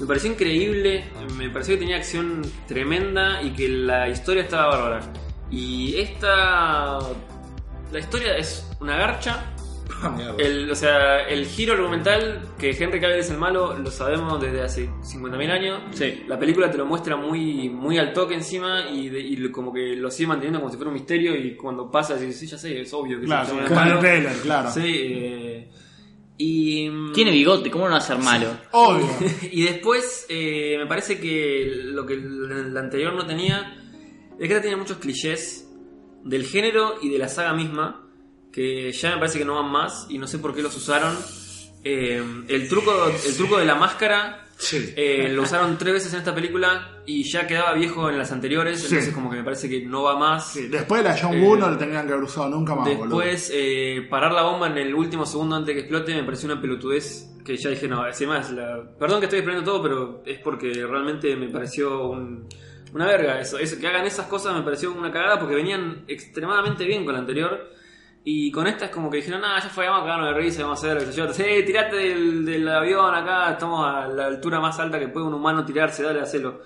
me 0.00 0.06
pareció 0.06 0.30
increíble, 0.32 1.04
me 1.36 1.48
pareció 1.50 1.74
que 1.74 1.80
tenía 1.80 1.96
acción 1.96 2.42
tremenda 2.68 3.42
y 3.42 3.50
que 3.50 3.68
la 3.68 4.08
historia 4.08 4.42
estaba 4.42 4.68
bárbara. 4.76 5.12
Y 5.50 5.96
esta, 5.96 6.98
la 7.92 7.98
historia 7.98 8.36
es 8.36 8.68
una 8.80 8.96
garcha, 8.96 9.52
Ah, 10.02 10.14
el, 10.36 10.70
o 10.70 10.74
sea, 10.74 11.20
el 11.26 11.46
giro 11.46 11.72
argumental 11.72 12.42
que 12.58 12.70
Henry 12.70 13.00
Cavill 13.00 13.18
es 13.18 13.30
el 13.30 13.38
malo 13.38 13.78
lo 13.78 13.90
sabemos 13.90 14.38
desde 14.42 14.60
hace 14.60 14.90
50.000 15.00 15.50
años. 15.50 15.80
Sí. 15.92 16.24
La 16.28 16.38
película 16.38 16.70
te 16.70 16.76
lo 16.76 16.84
muestra 16.84 17.16
muy, 17.16 17.70
muy 17.70 17.96
al 17.96 18.12
toque 18.12 18.34
encima 18.34 18.90
y, 18.90 19.08
de- 19.08 19.20
y 19.20 19.50
como 19.50 19.72
que 19.72 19.96
lo 19.96 20.10
sigue 20.10 20.26
manteniendo 20.26 20.58
como 20.60 20.70
si 20.70 20.76
fuera 20.76 20.88
un 20.90 20.94
misterio 20.94 21.34
y 21.34 21.54
cuando 21.56 21.90
pasa 21.90 22.14
dices, 22.16 22.38
sí, 22.38 22.46
ya 22.46 22.58
sé, 22.58 22.78
es 22.80 22.92
obvio 22.92 23.18
que 23.20 23.24
Claro, 23.26 23.44
es 23.64 23.70
un 23.70 23.74
malo". 23.74 24.00
claro. 24.42 24.70
Sí, 24.70 24.82
eh, 24.84 25.68
y... 26.38 27.12
Tiene 27.12 27.30
bigote, 27.30 27.70
¿cómo 27.70 27.86
no 27.86 27.92
va 27.92 27.98
a 27.98 28.00
ser 28.00 28.18
malo? 28.18 28.48
Obvio. 28.72 29.08
Y 29.50 29.62
después, 29.62 30.26
eh, 30.28 30.76
me 30.78 30.86
parece 30.86 31.18
que 31.18 31.70
lo 31.84 32.04
que 32.04 32.14
el, 32.14 32.50
el 32.50 32.76
anterior 32.76 33.14
no 33.14 33.26
tenía 33.26 33.76
es 34.32 34.38
que 34.38 34.54
esta 34.54 34.60
tiene 34.60 34.76
muchos 34.76 34.98
clichés 34.98 35.68
del 36.24 36.44
género 36.44 36.96
y 37.00 37.08
de 37.08 37.18
la 37.18 37.28
saga 37.28 37.54
misma 37.54 38.06
que 38.56 38.90
ya 38.90 39.10
me 39.10 39.18
parece 39.18 39.38
que 39.38 39.44
no 39.44 39.56
van 39.56 39.70
más 39.70 40.06
y 40.08 40.16
no 40.16 40.26
sé 40.26 40.38
por 40.38 40.54
qué 40.54 40.62
los 40.62 40.74
usaron. 40.74 41.14
Eh, 41.84 42.22
el, 42.48 42.68
truco, 42.68 42.90
el 43.06 43.36
truco 43.36 43.58
de 43.58 43.66
la 43.66 43.74
máscara 43.74 44.45
Sí. 44.58 44.94
eh, 44.96 45.28
lo 45.32 45.42
usaron 45.42 45.76
tres 45.76 45.92
veces 45.92 46.12
en 46.14 46.20
esta 46.20 46.34
película 46.34 47.02
y 47.04 47.22
ya 47.24 47.46
quedaba 47.46 47.74
viejo 47.74 48.08
en 48.08 48.16
las 48.18 48.32
anteriores, 48.32 48.80
Sí. 48.80 48.86
entonces 48.90 49.12
como 49.14 49.30
que 49.30 49.36
me 49.36 49.44
parece 49.44 49.68
que 49.68 49.84
no 49.84 50.02
va 50.04 50.18
más. 50.18 50.52
Sí, 50.52 50.68
Después 50.68 51.02
de 51.02 51.08
la 51.10 51.16
John 51.20 51.34
Eh, 51.34 51.40
Woo 51.42 51.56
no 51.56 51.70
le 51.70 51.76
tenían 51.76 52.06
que 52.06 52.12
haber 52.14 52.24
usado 52.24 52.48
nunca 52.48 52.74
más, 52.74 52.86
boludo. 52.96 53.18
Después, 53.20 53.50
eh, 53.54 54.06
parar 54.08 54.32
la 54.32 54.42
bomba 54.42 54.68
en 54.68 54.78
el 54.78 54.94
último 54.94 55.26
segundo 55.26 55.56
antes 55.56 55.68
de 55.68 55.74
que 55.74 55.80
explote 55.80 56.14
me 56.14 56.24
pareció 56.24 56.50
una 56.50 56.60
pelotudez 56.60 57.30
que 57.44 57.56
ya 57.56 57.70
dije, 57.70 57.86
no, 57.86 58.00
además, 58.02 58.50
la... 58.50 58.82
perdón 58.98 59.20
que 59.20 59.26
estoy 59.26 59.38
explicando 59.40 59.70
todo, 59.70 59.82
pero 59.82 60.22
es 60.26 60.38
porque 60.40 60.72
realmente 60.72 61.36
me 61.36 61.48
pareció 61.48 62.08
un- 62.08 62.48
una 62.92 63.06
verga 63.06 63.38
eso, 63.40 63.58
eso. 63.58 63.78
Que 63.78 63.86
hagan 63.86 64.06
esas 64.06 64.26
cosas 64.26 64.54
me 64.56 64.62
pareció 64.62 64.90
una 64.92 65.12
cagada 65.12 65.38
porque 65.38 65.54
venían 65.54 66.04
extremadamente 66.08 66.84
bien 66.86 67.04
con 67.04 67.12
la 67.14 67.20
anterior. 67.20 67.70
Y 68.28 68.50
con 68.50 68.66
esta 68.66 68.86
es 68.86 68.90
como 68.90 69.08
que 69.08 69.18
dijeron, 69.18 69.40
nada, 69.40 69.60
ya 69.60 69.68
fue, 69.68 69.86
vamos 69.86 70.02
a 70.02 70.06
cagarnos 70.06 70.34
de 70.34 70.40
risa, 70.40 70.62
vamos 70.62 70.82
a 70.82 70.90
hacer, 70.90 71.12
yo. 71.12 71.30
Tirate 71.30 71.94
del, 71.94 72.44
del 72.44 72.68
avión 72.68 73.14
acá, 73.14 73.52
estamos 73.52 73.86
a 73.86 74.08
la 74.08 74.26
altura 74.26 74.58
más 74.58 74.76
alta 74.80 74.98
que 74.98 75.06
puede 75.06 75.26
un 75.26 75.34
humano 75.34 75.64
tirarse, 75.64 76.02
dale, 76.02 76.20
hacelo. 76.22 76.60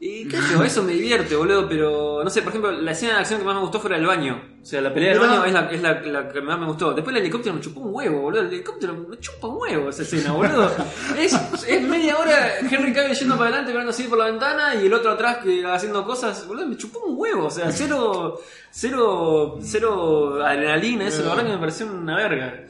Y 0.00 0.28
qué 0.28 0.36
sé 0.36 0.52
yo, 0.52 0.62
eso 0.62 0.82
me 0.82 0.92
divierte, 0.92 1.34
boludo, 1.34 1.66
pero 1.66 2.22
no 2.22 2.28
sé, 2.28 2.42
por 2.42 2.50
ejemplo, 2.50 2.70
la 2.72 2.90
escena 2.90 3.14
de 3.14 3.18
acción 3.20 3.38
que 3.40 3.46
más 3.46 3.54
me 3.54 3.62
gustó 3.62 3.80
fue 3.80 3.88
la 3.90 3.96
del 3.96 4.06
baño. 4.06 4.42
O 4.60 4.64
sea, 4.66 4.80
la 4.82 4.92
pelea 4.92 5.10
del 5.10 5.20
baño 5.20 5.44
es, 5.46 5.52
la, 5.52 5.70
es 5.70 5.80
la, 5.82 6.00
la 6.02 6.28
que 6.28 6.40
más 6.42 6.58
me 6.58 6.66
gustó. 6.66 6.92
Después 6.92 7.14
el 7.16 7.22
helicóptero 7.22 7.54
me 7.54 7.60
chupó 7.62 7.80
un 7.80 7.94
huevo, 7.94 8.20
boludo. 8.22 8.40
El 8.42 8.48
helicóptero 8.48 8.94
me 8.94 9.18
chupa 9.18 9.46
un 9.48 9.56
huevo 9.62 9.88
esa 9.88 10.02
escena, 10.02 10.32
boludo. 10.32 10.70
Es, 11.18 11.32
es 11.66 11.82
media 11.82 12.18
hora 12.18 12.58
Henry 12.58 12.92
Cavill 12.92 13.14
yendo 13.16 13.36
para 13.36 13.48
adelante, 13.50 13.70
mirando 13.72 13.90
así 13.92 14.02
por 14.04 14.18
la 14.18 14.26
ventana 14.26 14.74
y 14.74 14.86
el 14.86 14.92
otro 14.92 15.12
atrás 15.12 15.38
que 15.38 15.64
haciendo 15.64 16.04
cosas, 16.04 16.46
boludo, 16.46 16.66
me 16.66 16.76
chupó 16.76 16.98
un 17.06 17.14
huevo. 17.18 17.46
O 17.46 17.50
sea, 17.50 17.70
cero, 17.72 18.40
cero, 18.70 19.58
cero 19.62 20.44
adrenalina, 20.44 21.06
eso 21.06 21.22
la 21.22 21.30
verdad 21.30 21.44
que 21.46 21.52
me 21.52 21.58
pareció 21.58 21.86
una 21.86 22.16
verga. 22.16 22.64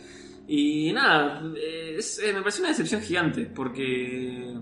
Y 0.46 0.92
nada, 0.92 1.42
es- 1.96 2.18
eh, 2.20 2.32
me 2.32 2.40
pareció 2.42 2.60
una 2.62 2.68
decepción 2.68 3.00
gigante, 3.00 3.46
porque 3.46 4.54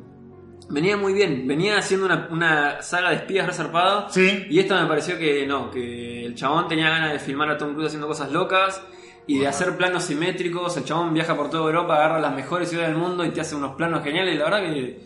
venía 0.73 0.97
muy 0.97 1.13
bien, 1.13 1.47
venía 1.47 1.79
haciendo 1.79 2.07
una, 2.07 2.29
una 2.31 2.83
saga 2.83 3.11
de 3.11 3.17
espías 3.17 3.47
resarpado. 3.47 4.09
Sí. 4.11 4.47
Y 4.51 4.59
esto 4.59 4.75
me 4.75 4.87
pareció 4.87 5.19
que 5.19 5.47
no, 5.47 5.71
que 5.71 6.25
el 6.27 6.35
chabón 6.35 6.67
tenía 6.69 6.89
ganas 6.91 7.13
de 7.13 7.19
filmar 7.19 7.49
a 7.51 7.59
Tom 7.59 7.73
Cruise 7.75 7.87
haciendo 7.89 8.09
cosas 8.09 8.33
locas 8.33 8.83
y 9.27 9.39
de 9.39 9.47
hacer 9.47 9.77
planos 9.77 10.05
simétricos. 10.05 10.77
El 10.77 10.85
chabón 10.85 11.15
viaja 11.15 11.37
por 11.37 11.49
toda 11.51 11.65
Europa, 11.67 11.95
agarra 11.97 12.19
las 12.21 12.35
mejores 12.35 12.69
ciudades 12.69 12.91
del 12.93 12.99
mundo 13.01 13.25
y 13.25 13.31
te 13.31 13.41
hace 13.41 13.55
unos 13.55 13.77
planos 13.77 14.03
geniales. 14.03 14.37
La 14.39 14.45
verdad 14.47 14.63
que, 14.63 15.01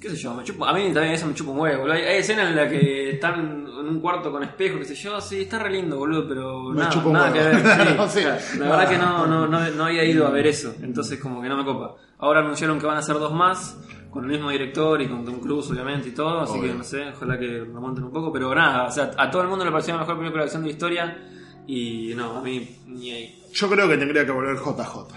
qué 0.00 0.10
sé 0.10 0.16
yo, 0.16 0.32
me 0.34 0.44
chupo- 0.44 0.66
a 0.68 0.72
mí 0.72 0.92
también 0.92 1.14
eso 1.14 1.26
me 1.26 1.34
chupa 1.34 1.50
un 1.50 1.58
huevo. 1.60 1.80
boludo. 1.80 1.94
Hay, 1.96 2.02
hay 2.02 2.18
escenas 2.18 2.50
en 2.50 2.56
las 2.56 2.68
que 2.70 3.10
están 3.10 3.40
en 3.40 3.88
un 3.88 4.00
cuarto 4.00 4.30
con 4.30 4.42
espejo, 4.44 4.78
qué 4.78 4.84
sé 4.84 4.94
yo, 4.94 5.20
sí, 5.20 5.40
está 5.42 5.58
re 5.58 5.70
lindo, 5.70 5.96
boludo, 5.96 6.28
pero 6.28 6.62
Me 6.70 6.80
nada, 6.80 6.90
chupa 6.90 7.06
un 7.08 7.12
nada 7.14 7.32
que 7.32 7.38
ver. 7.40 7.56
sí. 7.56 7.62
Claro, 7.62 8.08
sí. 8.08 8.20
Claro, 8.20 8.38
La 8.58 8.70
verdad 8.76 8.88
que 8.90 8.98
no, 8.98 9.26
no, 9.26 9.46
no, 9.48 9.70
no 9.70 9.84
había 9.86 10.04
ido 10.04 10.26
a 10.26 10.30
ver 10.30 10.46
eso, 10.46 10.74
entonces 10.82 11.18
como 11.18 11.40
que 11.42 11.48
no 11.48 11.56
me 11.56 11.64
copa. 11.64 11.94
Ahora 12.18 12.40
anunciaron 12.40 12.78
que 12.78 12.86
van 12.86 12.96
a 12.96 13.00
hacer 13.00 13.18
dos 13.18 13.32
más, 13.32 13.76
con 14.18 14.24
el 14.24 14.32
mismo 14.32 14.50
director 14.50 15.00
y 15.00 15.06
con 15.06 15.24
Tom 15.24 15.38
Cruise 15.38 15.70
obviamente 15.70 16.08
y 16.08 16.10
todo, 16.10 16.40
así 16.40 16.58
Obvio. 16.58 16.72
que 16.72 16.78
no 16.78 16.82
sé, 16.82 17.08
ojalá 17.10 17.38
que 17.38 17.60
remonten 17.60 18.02
un 18.02 18.10
poco, 18.10 18.32
pero 18.32 18.52
nada, 18.52 18.88
o 18.88 18.90
sea, 18.90 19.12
a 19.16 19.30
todo 19.30 19.42
el 19.42 19.48
mundo 19.48 19.64
le 19.64 19.70
pareció 19.70 19.94
la 19.94 20.00
mejor 20.00 20.18
película 20.18 20.42
de 20.42 20.46
acción 20.46 20.62
de 20.62 20.68
la 20.70 20.72
historia 20.72 21.28
y 21.68 22.14
no, 22.16 22.36
a 22.36 22.42
mí 22.42 22.68
ni 22.88 23.12
ahí. 23.12 23.42
Yo 23.52 23.70
creo 23.70 23.88
que 23.88 23.96
tendría 23.96 24.26
que 24.26 24.32
volver 24.32 24.56
JJ. 24.56 25.14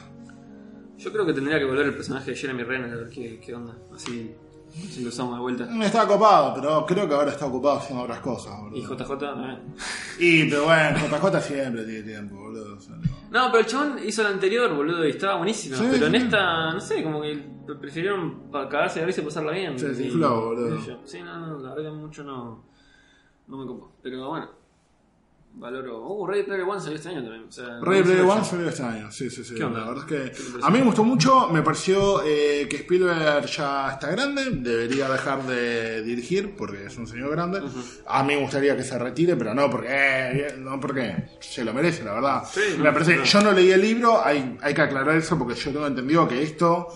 Yo 1.00 1.12
creo 1.12 1.26
que 1.26 1.34
tendría 1.34 1.58
que 1.58 1.66
volver 1.66 1.88
el 1.88 1.96
personaje 1.96 2.30
de 2.30 2.38
Jeremy 2.38 2.62
Renner 2.62 2.94
a 2.94 2.96
ver 2.98 3.10
qué, 3.10 3.42
qué 3.44 3.56
onda, 3.56 3.76
así, 3.92 4.36
si 4.74 5.04
lo 5.04 5.10
usamos 5.10 5.36
de 5.36 5.42
vuelta. 5.42 5.86
Está 5.86 6.04
ocupado, 6.04 6.54
pero 6.56 6.86
creo 6.86 7.08
que 7.08 7.14
ahora 7.14 7.32
está 7.32 7.46
ocupado 7.46 7.78
haciendo 7.78 8.04
otras 8.04 8.20
cosas, 8.20 8.60
boludo. 8.60 8.78
Y 8.78 8.82
JJ, 8.82 9.12
eh. 9.24 9.58
Y, 10.20 10.50
pero 10.50 10.66
bueno, 10.66 10.98
JJ 10.98 11.42
siempre 11.42 11.84
tiene 11.84 12.04
tiempo, 12.04 12.36
boludo. 12.36 12.78
o 12.78 12.80
sea, 12.80 12.96
no. 12.96 13.22
No, 13.32 13.52
pero 13.52 13.60
el 13.60 13.66
chabón 13.66 14.00
hizo 14.06 14.24
la 14.24 14.30
anterior, 14.30 14.74
boludo, 14.76 15.06
y 15.06 15.12
estaba 15.12 15.38
buenísimo. 15.38 15.78
Sí, 15.78 15.88
pero 15.92 16.08
en 16.08 16.16
esta, 16.16 16.74
no 16.74 16.80
sé, 16.80 17.04
como 17.04 17.22
que 17.22 17.42
prefirieron 17.80 18.52
cagarse 18.52 19.00
de 19.00 19.06
risa 19.06 19.22
y 19.22 19.26
pasarla 19.26 19.52
bien. 19.52 19.80
Sí, 19.80 19.94
sí, 19.96 20.10
flow, 20.10 20.46
boludo. 20.48 20.80
Sí, 21.06 21.22
no, 21.22 21.38
no, 21.40 21.60
la 21.60 21.74
verdad 21.74 21.92
que 21.92 21.98
mucho 21.98 22.24
no, 22.24 22.66
no 23.48 23.58
me 23.58 23.66
copo. 23.66 23.94
Pero 24.02 24.30
bueno, 24.30 24.50
valoro. 25.54 26.08
Uh, 26.08 26.26
Ready 26.28 26.44
Player 26.44 26.64
One 26.64 26.80
salió 26.80 26.96
este 26.96 27.10
año 27.10 27.24
también. 27.24 27.46
O 27.48 27.52
sea, 27.52 27.80
Ready 27.82 28.04
Player. 28.04 28.22
One 28.22 28.44
salió 28.44 28.70
este 28.70 28.84
año, 28.84 29.12
sí, 29.12 29.30
sí, 29.30 29.44
sí. 29.44 29.56
¿Qué 29.56 29.64
onda? 29.64 29.80
La 29.82 29.88
verdad 29.88 30.04
es 30.04 30.10
¿Qué 30.10 30.44
te 30.44 30.60
que 30.60 30.66
a 30.66 30.70
mí 30.70 30.80
me 30.80 30.86
gustó 30.86 31.04
mucho, 31.04 31.50
me 31.50 31.62
pareció 31.62 32.24
eh, 32.24 32.68
que 32.70 32.78
Spielberg 32.78 33.46
ya 33.46 33.92
está 33.92 34.12
grande, 34.12 34.50
debería 34.52 35.10
dejar 35.10 35.44
de 35.44 36.02
dirigir 36.04 36.56
porque 36.56 36.86
es 36.86 36.98
un 36.98 37.08
señor 37.08 37.32
grande. 37.32 37.62
A 38.08 38.24
mí 38.24 38.36
me 38.36 38.42
gustaría 38.42 38.76
que 38.76 38.84
se 38.84 38.98
retire, 38.98 39.36
pero 39.36 39.54
no 39.54 39.70
porque, 39.70 39.88
eh, 39.90 40.56
no 40.58 40.80
porque 40.80 41.30
se 41.40 41.64
lo 41.64 41.74
merece, 41.74 42.04
la 42.04 42.14
verdad. 42.14 42.44
Sí, 42.52 42.62
me 42.78 42.86
no, 42.86 42.94
parece, 42.94 43.18
no. 43.18 43.24
yo 43.24 43.42
no 43.42 43.52
leí 43.52 43.72
el 43.72 43.82
libro, 43.82 44.24
hay, 44.24 44.58
hay 44.62 44.74
que 44.74 44.82
aclarar 44.82 45.16
eso 45.16 45.38
porque 45.38 45.56
yo 45.56 45.72
tengo 45.72 45.88
entendido 45.88 46.28
que 46.28 46.42
esto 46.42 46.88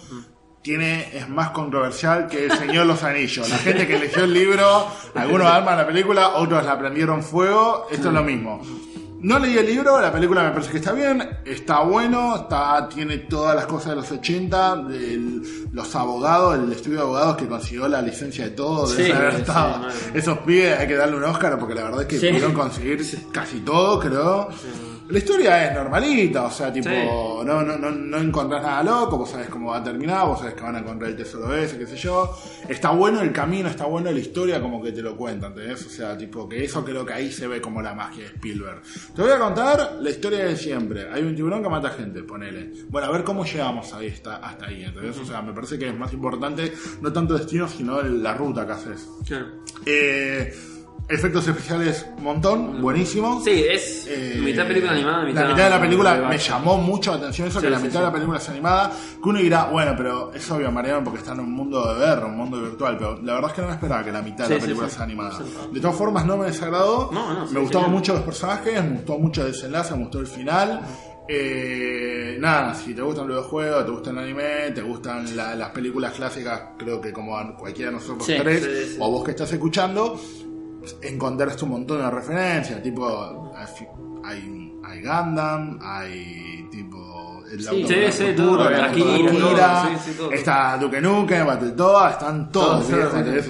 tiene 0.66 1.16
es 1.16 1.30
más 1.30 1.52
controversial 1.52 2.26
que 2.28 2.46
El 2.46 2.52
Señor 2.58 2.80
de 2.80 2.86
los 2.86 3.04
Anillos. 3.04 3.48
La 3.48 3.58
gente 3.60 3.86
que 3.86 4.00
leyó 4.00 4.24
el 4.24 4.34
libro, 4.34 4.88
algunos 5.14 5.46
arman 5.46 5.78
la 5.78 5.86
película, 5.86 6.30
otros 6.38 6.66
la 6.66 6.76
prendieron 6.80 7.22
fuego, 7.22 7.86
esto 7.92 8.08
es 8.08 8.14
lo 8.16 8.24
mismo. 8.24 8.62
No 9.22 9.38
leí 9.40 9.58
el 9.58 9.66
libro, 9.68 10.02
la 10.02 10.12
película 10.12 10.44
me 10.44 10.50
parece 10.52 10.72
que 10.72 10.78
está 10.78 10.92
bien, 10.92 11.22
está 11.46 11.82
bueno, 11.82 12.36
está, 12.36 12.88
tiene 12.90 13.18
todas 13.20 13.56
las 13.56 13.66
cosas 13.68 13.92
de 13.92 13.96
los 13.98 14.12
80, 14.12 14.76
de 14.84 15.42
los 15.72 15.96
abogados, 15.96 16.56
el 16.60 16.72
estudio 16.72 16.98
de 16.98 17.04
abogados 17.04 17.38
que 17.38 17.48
consiguió 17.48 17.88
la 17.88 18.02
licencia 18.02 18.46
de 18.46 18.52
todo, 18.52 18.88
de 18.92 19.06
Sí, 19.06 19.12
estado-. 19.12 19.88
Esos 20.16 20.40
pibes 20.40 20.80
hay 20.80 20.88
que 20.88 20.96
darle 20.96 21.16
un 21.16 21.24
Oscar 21.24 21.58
porque 21.60 21.76
la 21.76 21.84
verdad 21.84 22.02
es 22.02 22.08
que 22.08 22.20
Sí. 22.20 22.28
pudieron 22.28 22.54
conseguir 22.54 23.04
casi 23.32 23.60
todo, 23.62 24.00
creo. 24.00 24.50
La 25.08 25.20
historia 25.20 25.68
es 25.68 25.74
normalita, 25.76 26.46
o 26.46 26.50
sea, 26.52 26.74
tipo, 26.74 26.90
Sí. 26.90 26.96
no, 27.46 27.62
no, 27.62 27.78
no, 27.78 27.92
no 27.92 28.18
encontrás 28.18 28.64
nada 28.64 28.82
loco, 28.82 29.20
vos 29.20 29.30
sabés 29.30 29.50
cómo 29.50 29.70
va 29.70 29.78
a 29.78 29.84
terminar, 29.84 30.26
vos 30.28 30.40
sabés 30.40 30.56
que 30.56 30.64
van 30.64 30.76
a 30.78 30.80
encontrar 30.80 31.12
el 31.12 31.16
tesoro 31.16 31.54
ese, 31.56 31.78
qué 31.78 31.86
sé 31.86 31.96
yo. 31.96 32.36
Está 32.68 32.90
bueno 32.90 33.22
el 33.22 33.32
camino, 33.32 33.70
está 33.70 33.86
bueno 33.86 34.12
la 34.12 34.18
historia 34.20 34.60
como 34.60 34.82
que 34.82 34.92
te 34.92 35.04
lo 35.04 35.16
cuentan, 35.16 35.52
¿entendés? 35.52 35.86
O 35.86 35.90
sea, 35.90 36.18
tipo, 36.18 36.50
que 36.50 36.64
eso 36.64 36.84
creo 36.84 37.06
que 37.06 37.14
ahí 37.14 37.32
se 37.32 37.46
ve 37.48 37.62
como 37.62 37.84
la 37.84 37.94
magia 37.94 38.24
de 38.24 38.30
Spielberg. 38.32 38.82
Te 39.16 39.22
voy 39.22 39.32
a 39.32 39.38
contar 39.38 39.98
la 40.02 40.10
historia 40.10 40.46
de 40.46 40.56
siempre. 40.58 41.08
Hay 41.12 41.22
un 41.22 41.36
tiburón 41.36 41.62
que 41.62 41.70
mata 41.70 41.90
gente, 41.92 42.24
ponele. 42.24 42.72
Bueno, 42.90 43.08
a 43.08 43.12
ver 43.12 43.24
cómo 43.24 43.46
llegamos 43.46 43.94
ahí, 43.94 44.10
hasta, 44.10 44.38
hasta 44.38 44.66
ahí, 44.66 44.86
¿entendés? 44.86 45.18
O 45.20 45.26
sea, 45.26 45.42
me 45.44 45.54
parece 45.54 45.78
que 45.78 45.90
es 45.90 45.96
más 45.96 46.12
importante 46.14 46.74
no 47.02 47.14
tanto 47.14 47.36
el 47.36 47.42
destino, 47.42 47.68
sino 47.68 48.02
la 48.02 48.34
ruta 48.34 48.66
que 48.66 48.72
haces. 48.72 49.08
Claro. 49.28 49.46
Eh, 49.86 50.52
efectos 51.08 51.48
especiales, 51.48 52.06
montón, 52.20 52.82
buenísimo. 52.82 53.42
Sí, 53.44 53.64
es 53.70 54.08
Eh, 54.10 54.40
mitad 54.44 54.66
película 54.68 54.92
animada, 54.94 55.24
mitad. 55.24 55.44
La 55.44 55.50
mitad 55.50 55.64
de 55.66 55.70
la 55.70 55.82
película 55.82 56.16
me 56.30 56.38
llamó 56.38 56.78
mucho 56.78 57.12
la 57.12 57.18
atención 57.18 57.48
eso, 57.48 57.60
Sí, 57.60 57.66
que 57.66 57.70
la 57.72 57.78
sí, 57.78 57.84
mitad 57.84 57.94
sí. 57.96 58.00
de 58.00 58.06
la 58.06 58.12
película 58.14 58.38
es 58.40 58.50
animada. 58.50 58.92
Que 59.22 59.30
uno 59.30 59.40
dirá, 59.40 59.66
bueno, 59.66 59.94
pero 59.96 60.34
es 60.34 60.50
obvio, 60.52 60.72
Mariano, 60.72 61.04
porque 61.04 61.20
está 61.20 61.34
en 61.34 61.42
un 61.42 61.52
mundo 61.52 61.94
de 61.94 62.00
ver, 62.00 62.24
un 62.24 62.36
mundo 62.38 62.60
virtual. 62.62 62.98
Pero 62.98 63.20
la 63.22 63.34
verdad 63.36 63.50
es 63.52 63.56
que 63.56 63.62
no 63.62 63.68
me 63.68 63.74
esperaba 63.74 64.04
que 64.04 64.12
la 64.12 64.22
mitad 64.22 64.48
de 64.48 64.56
la 64.56 64.62
película 64.62 64.90
sea 64.90 65.04
animada. 65.04 65.40
De 65.72 65.80
todas 65.80 65.96
formas, 65.96 66.26
no 66.26 66.38
me 66.38 66.46
desagradó. 66.48 67.10
No, 67.12 67.34
no, 67.34 67.48
sí, 67.48 67.54
me 67.54 67.68
genial. 67.68 67.90
mucho 67.92 68.14
los 68.14 68.24
personajes, 68.24 68.84
me 68.84 68.90
gustó 68.92 69.18
mucho 69.20 69.42
el 69.46 69.52
desenlace, 69.52 69.94
me 69.96 70.02
gustó 70.02 70.20
el 70.20 70.28
final. 70.28 70.82
Eh, 71.28 72.38
nada, 72.40 72.74
si 72.76 72.94
te 72.94 73.02
gustan 73.02 73.28
los 73.28 73.38
videojuegos, 73.38 73.86
te 73.86 73.92
gusta 73.92 74.10
el 74.12 74.18
anime, 74.20 74.72
te 74.74 74.82
gustan 74.82 75.36
la- 75.36 75.56
las 75.56 75.70
películas 75.70 76.14
clásicas, 76.14 76.62
creo 76.78 77.02
que 77.02 77.12
como 77.12 77.36
a 77.38 77.56
cualquiera 77.58 77.90
de 77.92 77.98
nosotros 77.98 78.26
Sí, 78.26 78.36
tres, 78.38 78.64
sí, 78.64 78.94
sí. 78.94 78.98
o 79.00 79.10
vos 79.10 79.24
que 79.24 79.32
estás 79.32 79.52
escuchando, 79.52 80.20
encontraste 81.02 81.64
un 81.64 81.72
montón 81.72 82.00
de 82.00 82.10
referencias, 82.10 82.82
tipo 82.82 83.54
hay, 84.24 84.74
hay 84.84 85.02
Gundam, 85.02 85.80
hay 85.82 86.68
tipo 86.72 87.44
el 87.52 87.62
Sí, 87.62 87.86
sí, 87.88 88.12
sí, 88.12 88.34
todo, 88.36 88.70
está 90.32 90.78
Duke 90.78 91.00
Nukem, 91.00 91.46
Battletoads, 91.46 92.14
están 92.14 92.52
todos, 92.52 92.86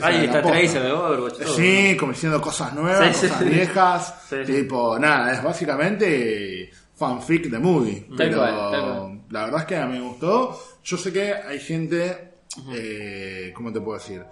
Ahí 0.01 0.25
está. 0.25 0.41
Tracer 0.41 0.83
de 0.83 0.91
Overwatch. 0.91 1.43
Sí, 1.55 1.95
como 1.97 2.11
diciendo 2.11 2.41
cosas 2.41 2.73
nuevas, 2.73 3.17
cosas 3.17 3.45
viejas, 3.45 4.13
tipo, 4.45 4.99
nada, 4.99 5.33
es 5.33 5.43
básicamente 5.43 6.71
fanfic 6.95 7.49
de 7.49 7.59
movie. 7.59 8.07
Pero 8.17 9.15
la 9.29 9.45
verdad 9.45 9.61
es 9.61 9.65
que 9.65 9.77
a 9.77 9.85
mí 9.85 9.97
me 9.97 10.07
gustó. 10.07 10.59
Yo 10.83 10.97
sé 10.97 11.11
que 11.11 11.33
hay 11.33 11.59
gente, 11.59 12.33
eh, 12.71 13.51
¿cómo 13.55 13.71
te 13.71 13.81
puedo 13.81 13.97
decir? 13.97 14.23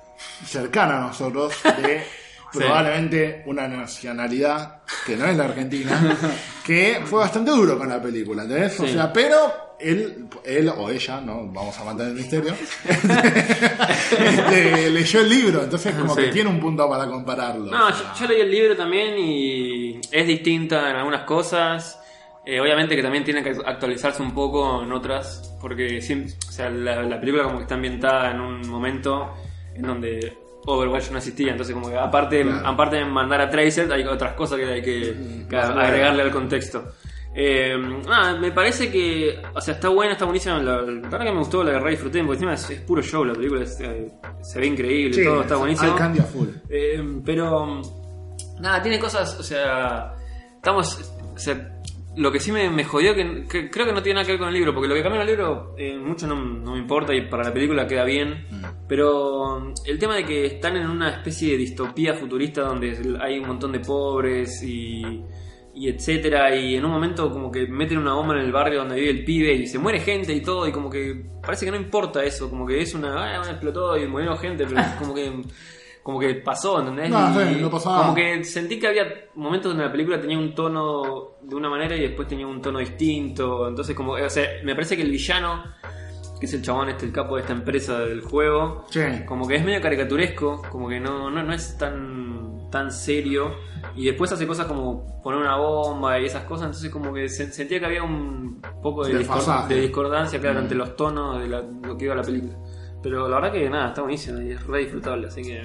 Cercana 0.46 0.98
a 0.98 1.08
nosotros, 1.08 1.54
de 1.64 2.04
probablemente 2.54 3.44
una 3.46 3.68
nacionalidad 3.68 4.84
que 5.06 5.18
no 5.18 5.26
es 5.26 5.36
la 5.36 5.46
Argentina, 5.46 6.18
que 6.66 7.02
fue 7.06 7.20
bastante 7.20 7.52
duro 7.52 7.78
con 7.78 7.90
la 7.90 8.02
película, 8.02 8.44
¿entendés? 8.44 8.80
O 8.80 8.88
sea, 8.88 9.12
pero 9.12 9.38
él, 9.80 10.28
él 10.46 10.70
o 10.70 10.90
ella, 10.90 11.20
no 11.22 11.48
vamos 11.48 11.78
a 11.80 11.84
mantener 11.84 12.12
el 12.12 12.18
misterio, 12.18 12.54
este, 14.20 14.90
leyó 14.90 15.22
el 15.22 15.30
libro, 15.30 15.64
entonces 15.64 15.94
como 15.96 16.16
que 16.16 16.28
tiene 16.28 16.50
un 16.50 16.60
punto 16.60 16.88
para 16.90 17.08
compararlo. 17.08 17.72
No, 17.72 17.88
O 17.88 17.92
yo, 18.20 18.28
leí 18.28 18.42
el 18.42 18.52
libro 18.52 18.78
también 18.78 19.18
y 19.18 20.00
es 20.12 20.28
distinta 20.28 20.90
en 20.90 20.96
algunas 20.98 21.24
cosas. 21.24 22.00
Eh, 22.46 22.60
obviamente 22.60 22.94
que 22.94 23.02
también 23.02 23.24
tiene 23.24 23.42
que 23.42 23.52
actualizarse 23.66 24.22
un 24.22 24.34
poco 24.34 24.84
en 24.84 24.92
otras, 24.92 25.56
porque 25.62 26.02
siempre, 26.02 26.34
o 26.46 26.52
sea, 26.52 26.70
la, 26.70 27.02
la 27.04 27.18
película 27.18 27.44
como 27.44 27.58
que 27.58 27.64
está 27.64 27.76
ambientada 27.76 28.32
en 28.32 28.42
un 28.42 28.68
momento 28.68 29.34
en 29.74 29.82
donde 29.82 30.43
Overwatch 30.66 31.12
no 31.12 31.18
existía, 31.18 31.52
entonces 31.52 31.74
como 31.74 31.90
que 31.90 31.98
aparte, 31.98 32.44
Claro. 32.44 32.68
aparte 32.68 32.96
de 32.98 33.06
mandar 33.06 33.42
a 33.42 33.50
Tracer 33.50 33.92
hay 33.92 34.04
otras 34.06 34.34
cosas 34.34 34.60
que 34.60 34.66
hay 34.66 34.82
que, 34.82 35.46
que 35.50 35.56
agregarle 35.58 36.24
al 36.24 36.32
contexto. 36.32 36.92
Eh, 37.36 37.76
nada, 38.08 38.40
me 38.40 38.52
parece 38.52 38.92
que, 38.92 39.42
o 39.56 39.60
sea, 39.60 39.74
está 39.74 39.90
buena, 39.90 40.12
está 40.14 40.26
buenísima. 40.26 40.60
La, 40.60 40.82
la 40.82 41.10
verdad 41.10 41.20
que 41.26 41.32
me 41.32 41.40
gustó, 41.40 41.64
la 41.64 41.80
re 41.80 41.92
disfruté, 41.92 42.20
porque 42.20 42.34
encima 42.34 42.54
es, 42.54 42.70
es 42.70 42.82
puro 42.82 43.02
show, 43.02 43.26
la 43.26 43.34
película 43.34 43.64
es, 43.64 43.80
eh, 43.82 44.12
se 44.42 44.60
ve 44.60 44.68
increíble, 44.68 45.14
sí, 45.16 45.24
todo 45.24 45.42
está 45.42 45.56
buenísimo. 45.56 45.98
Full. 46.32 46.48
Eh, 46.70 47.04
pero 47.26 47.82
nada, 48.60 48.82
tiene 48.84 49.00
cosas, 49.00 49.40
o 49.40 49.44
sea, 49.44 50.14
estamos, 50.56 51.12
o 51.34 51.38
sea, 51.40 51.73
lo 52.16 52.32
que 52.32 52.40
sí 52.40 52.52
me, 52.52 52.70
me 52.70 52.84
jodió, 52.84 53.16
que, 53.16 53.46
que 53.50 53.70
creo 53.70 53.86
que 53.86 53.92
no 53.92 54.04
tiene 54.04 54.16
nada 54.16 54.26
que 54.26 54.34
ver 54.34 54.40
con 54.40 54.50
el 54.50 54.54
libro, 54.54 54.74
porque 54.74 54.88
lo 54.88 54.96
que 54.96 55.02
cambia 55.02 55.22
en 55.22 55.28
el 55.28 55.36
libro 55.36 55.76
eh, 55.78 55.98
mucho 55.98 56.28
no, 56.28 56.36
no 56.36 56.74
me 56.74 56.80
importa 56.80 57.14
y 57.14 57.28
para 57.28 57.44
la 57.44 57.54
película 57.54 57.88
queda 57.88 58.04
bien, 58.04 58.48
pero 58.88 59.74
el 59.86 60.00
tema 60.00 60.16
de 60.16 60.26
que 60.26 60.46
están 60.46 60.78
en 60.78 60.90
una 60.90 61.10
especie 61.10 61.52
de 61.52 61.58
distopía 61.58 62.14
futurista 62.14 62.62
donde 62.62 63.18
hay 63.22 63.40
un 63.40 63.48
montón 63.48 63.72
de 63.72 63.80
pobres 63.80 64.62
y, 64.64 65.24
y 65.74 65.90
etcétera, 65.90 66.56
y 66.56 66.76
en 66.76 66.86
un 66.86 66.92
momento 66.92 67.32
como 67.32 67.52
que 67.52 67.66
meten 67.68 67.98
una 67.98 68.14
bomba 68.14 68.36
en 68.36 68.42
el 68.42 68.52
barrio 68.52 68.80
donde 68.80 68.96
vive 68.96 69.10
el 69.10 69.26
pibe 69.26 69.54
y 69.54 69.66
se 69.66 69.80
muere 69.80 70.00
gente 70.00 70.34
y 70.34 70.42
todo, 70.42 70.68
y 70.68 70.72
como 70.72 70.90
que 70.90 71.26
parece 71.42 71.66
que 71.66 71.72
no 71.72 71.78
importa 71.78 72.24
eso, 72.24 72.50
como 72.50 72.68
que 72.68 72.80
es 72.80 72.94
una, 72.94 73.42
ah, 73.42 73.50
explotó 73.50 73.98
y 73.98 74.08
murió 74.08 74.36
gente, 74.38 74.66
pero 74.68 74.82
como 75.00 75.16
que... 75.16 75.32
Como 76.04 76.20
que 76.20 76.36
pasó, 76.36 76.80
¿entendés? 76.82 77.10
No, 77.10 77.42
Y 77.50 77.56
sí, 77.56 77.62
no 77.62 77.70
pasaba. 77.70 78.02
Como 78.04 78.14
que 78.16 78.44
sentí 78.44 78.78
que 78.78 78.88
había 78.88 79.06
momentos 79.36 79.72
donde 79.72 79.86
la 79.86 79.92
película 79.92 80.20
tenía 80.20 80.38
un 80.38 80.54
tono 80.54 81.38
de 81.42 81.56
una 81.56 81.70
manera 81.70 81.96
y 81.96 82.02
después 82.02 82.28
tenía 82.28 82.46
un 82.46 82.62
tono 82.62 82.80
distinto. 82.80 83.68
Entonces, 83.70 83.96
como, 83.96 84.12
o 84.14 84.30
sea, 84.30 84.44
me 84.66 84.76
parece 84.76 84.98
que 84.98 85.04
el 85.04 85.12
villano, 85.12 85.64
que 86.42 86.46
es 86.46 86.54
el 86.54 86.62
chabón, 86.62 86.90
este, 86.90 87.06
el 87.06 87.14
capo 87.14 87.36
de 87.36 87.42
esta 87.44 87.54
empresa 87.54 88.00
del 88.00 88.20
juego, 88.20 88.86
Sí. 88.90 89.00
como 89.26 89.48
que 89.48 89.56
es 89.56 89.64
medio 89.64 89.80
caricaturesco, 89.82 90.62
como 90.70 90.90
que 90.90 91.00
no, 91.00 91.30
no, 91.32 91.42
no 91.42 91.54
es 91.54 91.78
tan, 91.78 92.70
tan 92.70 92.92
serio. 92.92 93.56
Y 93.96 94.04
después 94.06 94.30
hace 94.34 94.46
cosas 94.46 94.66
como 94.66 95.22
poner 95.22 95.40
una 95.40 95.56
bomba 95.56 96.20
y 96.20 96.26
esas 96.26 96.44
cosas, 96.44 96.66
entonces 96.66 96.90
como 96.92 97.14
que 97.14 97.30
se- 97.30 97.50
sentía 97.54 97.80
que 97.80 97.86
había 97.86 98.04
un 98.04 98.62
poco 98.82 99.06
de, 99.06 99.12
discor- 99.14 99.36
Desfasaje. 99.38 99.74
de 99.76 99.82
discordancia, 99.82 100.40
claro, 100.42 100.60
Mm. 100.60 100.64
entre 100.64 100.78
los 100.78 100.96
tonos 100.98 101.42
de 101.42 101.48
la- 101.48 101.62
lo 101.62 101.96
que 101.98 102.04
iba 102.06 102.16
la 102.16 102.24
película. 102.24 102.56
Pero 103.02 103.28
la 103.30 103.36
verdad 103.36 103.52
que 103.54 103.70
nada, 103.70 103.88
está 103.90 104.02
buenísimo 104.02 104.42
y 104.42 104.52
es 104.52 104.66
re 104.68 104.80
disfrutable, 104.80 105.28
así 105.28 105.42
que 105.44 105.62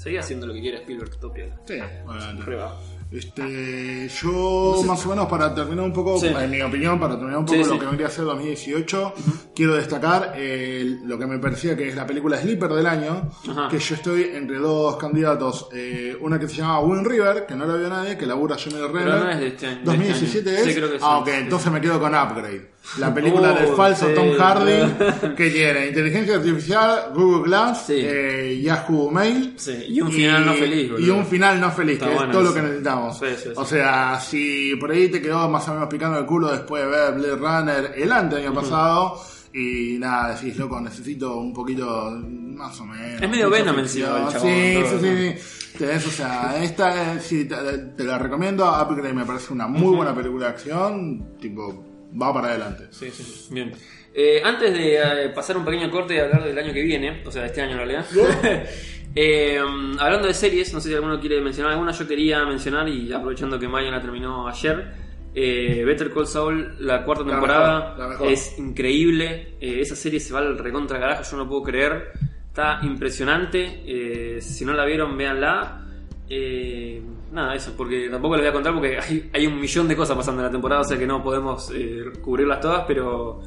seguí 0.00 0.16
haciendo 0.16 0.46
lo 0.46 0.54
que 0.54 0.60
quiera 0.62 0.78
Spielberg, 0.78 1.14
Topia. 1.18 1.50
Sí, 1.66 1.74
obviamente. 2.06 2.99
Este, 3.10 4.08
yo 4.22 4.82
más 4.86 5.04
o 5.04 5.08
menos 5.10 5.26
para 5.26 5.52
terminar 5.54 5.84
un 5.84 5.92
poco, 5.92 6.18
Sí. 6.18 6.26
en 6.28 6.50
mi 6.50 6.60
opinión, 6.62 6.98
para 7.00 7.14
terminar 7.16 7.38
un 7.40 7.44
poco 7.46 7.58
Sí, 7.62 7.68
lo 7.68 7.74
sí. 7.74 7.78
que 7.80 7.86
vendría 7.86 8.06
a 8.06 8.10
ser 8.10 8.24
2018, 8.24 9.14
quiero 9.54 9.74
destacar 9.74 10.34
eh, 10.36 10.98
lo 11.04 11.18
que 11.18 11.26
me 11.26 11.38
parecía 11.38 11.76
que 11.76 11.88
es 11.88 11.96
la 11.96 12.06
película 12.06 12.40
Sleeper 12.40 12.70
del 12.72 12.86
año, 12.86 13.30
Ajá. 13.48 13.68
que 13.68 13.78
yo 13.78 13.94
estoy 13.96 14.22
entre 14.34 14.58
dos 14.58 14.96
candidatos, 14.96 15.68
eh, 15.72 16.16
una 16.20 16.38
que 16.38 16.48
se 16.48 16.56
llama 16.56 16.80
Wind 16.80 17.06
River, 17.06 17.46
que 17.46 17.54
no 17.56 17.66
la 17.66 17.74
vio 17.76 17.88
nadie, 17.88 18.16
que 18.16 18.26
labura 18.26 18.56
Jeremy 18.56 18.86
Renner. 18.86 19.14
no 19.20 19.30
es 19.30 19.40
de 19.40 19.46
este 19.48 19.66
año, 19.66 19.78
de 19.78 19.84
2017 19.84 20.50
este 20.54 20.70
año. 20.84 20.86
es. 20.94 21.02
Ah, 21.02 21.18
ok, 21.18 21.28
entonces 21.28 21.72
me 21.72 21.80
quedo 21.80 21.98
con 21.98 22.14
Upgrade. 22.14 22.70
La 22.98 23.12
película 23.14 23.52
Oh, 23.52 23.60
del 23.60 23.74
falso. 23.76 24.06
Tom 24.14 24.30
Hardy, 24.38 25.34
que 25.36 25.50
tiene 25.50 25.88
inteligencia 25.88 26.36
artificial, 26.36 27.10
Google 27.14 27.42
Glass, 27.44 27.86
eh, 27.90 28.58
Yahoo 28.62 29.10
Mail. 29.10 29.54
Y 29.88 30.00
un 30.00 30.10
final 30.10 30.46
no 30.46 30.54
feliz, 30.54 30.90
boludo. 30.90 31.06
Y 31.06 31.10
un 31.10 31.26
final 31.26 31.60
no 31.60 31.70
feliz, 31.72 31.94
Está 32.00 32.06
que 32.08 32.14
es 32.24 32.30
todo 32.30 32.42
lo 32.42 32.54
que 32.54 32.62
necesitamos. 32.62 32.99
Sí, 33.12 33.26
sí, 33.36 33.42
sí. 33.42 33.52
O 33.56 33.64
sea, 33.64 34.18
si 34.20 34.76
por 34.76 34.90
ahí 34.90 35.08
te 35.08 35.20
quedó 35.20 35.48
más 35.48 35.68
o 35.68 35.74
menos 35.74 35.88
picando 35.88 36.18
el 36.18 36.26
culo 36.26 36.50
después 36.50 36.84
de 36.84 36.90
ver 36.90 37.14
Blade 37.14 37.36
Runner 37.36 37.92
el 37.96 38.12
ante 38.12 38.36
año 38.36 38.54
pasado, 38.54 39.20
y 39.52 39.96
nada, 39.98 40.34
decís, 40.34 40.56
loco, 40.56 40.80
necesito 40.80 41.36
un 41.36 41.52
poquito 41.52 42.10
más 42.24 42.78
o 42.80 42.84
menos. 42.84 43.22
Es 43.22 43.28
medio 43.28 43.50
Venom 43.50 43.78
encima, 43.78 44.06
el 44.06 44.32
chabón, 44.32 44.50
Sí, 44.50 44.74
todo, 44.74 45.00
sí, 45.00 45.06
sí, 45.06 45.38
sí. 45.38 45.78
Tenés, 45.78 46.06
o 46.06 46.10
sea, 46.10 46.62
esta, 46.62 47.18
sí, 47.20 47.46
te, 47.46 47.56
te 47.96 48.04
la 48.04 48.18
recomiendo. 48.18 48.64
Upgrade 48.64 49.12
me 49.12 49.24
parece 49.24 49.52
una 49.52 49.66
muy 49.66 49.96
buena 49.96 50.14
película 50.14 50.46
de 50.46 50.52
acción. 50.52 51.36
Tipo, 51.40 51.84
va 52.20 52.32
para 52.32 52.48
adelante. 52.48 52.88
Sí, 52.90 53.10
sí, 53.10 53.24
sí. 53.24 53.54
Bien. 53.54 53.72
Eh, 54.12 54.42
antes 54.44 54.72
de 54.72 54.96
eh, 54.96 55.28
pasar 55.30 55.56
un 55.56 55.64
pequeño 55.64 55.90
corte 55.90 56.14
y 56.14 56.18
hablar 56.18 56.44
del 56.44 56.58
año 56.58 56.72
que 56.72 56.82
viene, 56.82 57.22
o 57.24 57.30
sea, 57.30 57.42
de 57.42 57.48
este 57.48 57.62
año 57.62 57.72
en 57.72 57.78
realidad. 57.78 58.06
eh, 59.14 59.58
hablando 59.98 60.26
de 60.28 60.34
series, 60.34 60.72
no 60.72 60.80
sé 60.80 60.88
si 60.88 60.94
alguno 60.94 61.18
quiere 61.20 61.40
mencionar 61.40 61.72
alguna, 61.72 61.92
yo 61.92 62.06
quería 62.06 62.44
mencionar, 62.44 62.88
y 62.88 63.12
aprovechando 63.12 63.58
que 63.58 63.68
Maya 63.68 63.90
la 63.90 64.00
terminó 64.00 64.46
ayer, 64.48 64.92
eh, 65.34 65.82
Better 65.84 66.12
Call 66.12 66.26
Saul, 66.26 66.74
la 66.80 67.04
cuarta 67.04 67.24
La 67.24 67.30
temporada, 67.32 67.78
mejor, 67.80 67.98
la 67.98 68.08
mejor. 68.08 68.28
es 68.28 68.58
increíble. 68.58 69.54
eh, 69.60 69.80
esa 69.80 69.94
serie 69.96 70.20
se 70.20 70.32
va 70.32 70.40
al 70.40 70.58
recontra 70.58 70.98
carajo, 70.98 71.22
yo 71.30 71.36
no 71.36 71.48
puedo 71.48 71.62
creer. 71.62 72.12
Está 72.48 72.80
impresionante. 72.82 73.82
eh, 73.86 74.40
si 74.40 74.64
no 74.64 74.72
la 74.72 74.84
vieron, 74.84 75.16
véanla. 75.16 75.86
Eh, 76.28 77.00
nada, 77.32 77.54
eso, 77.54 77.74
porque 77.76 78.08
tampoco 78.08 78.36
les 78.36 78.42
voy 78.42 78.50
a 78.50 78.52
contar 78.52 78.72
porque 78.72 78.98
hay, 78.98 79.30
hay 79.32 79.46
un 79.46 79.60
millón 79.60 79.86
de 79.88 79.96
cosas 79.96 80.16
pasando 80.16 80.40
en 80.42 80.46
la 80.46 80.50
temporada, 80.52 80.80
o 80.82 80.84
sea 80.84 80.98
que 80.98 81.06
no 81.06 81.22
podemos 81.22 81.72
cubrirlas 82.20 82.60
todas, 82.60 82.84
pero 82.86 83.40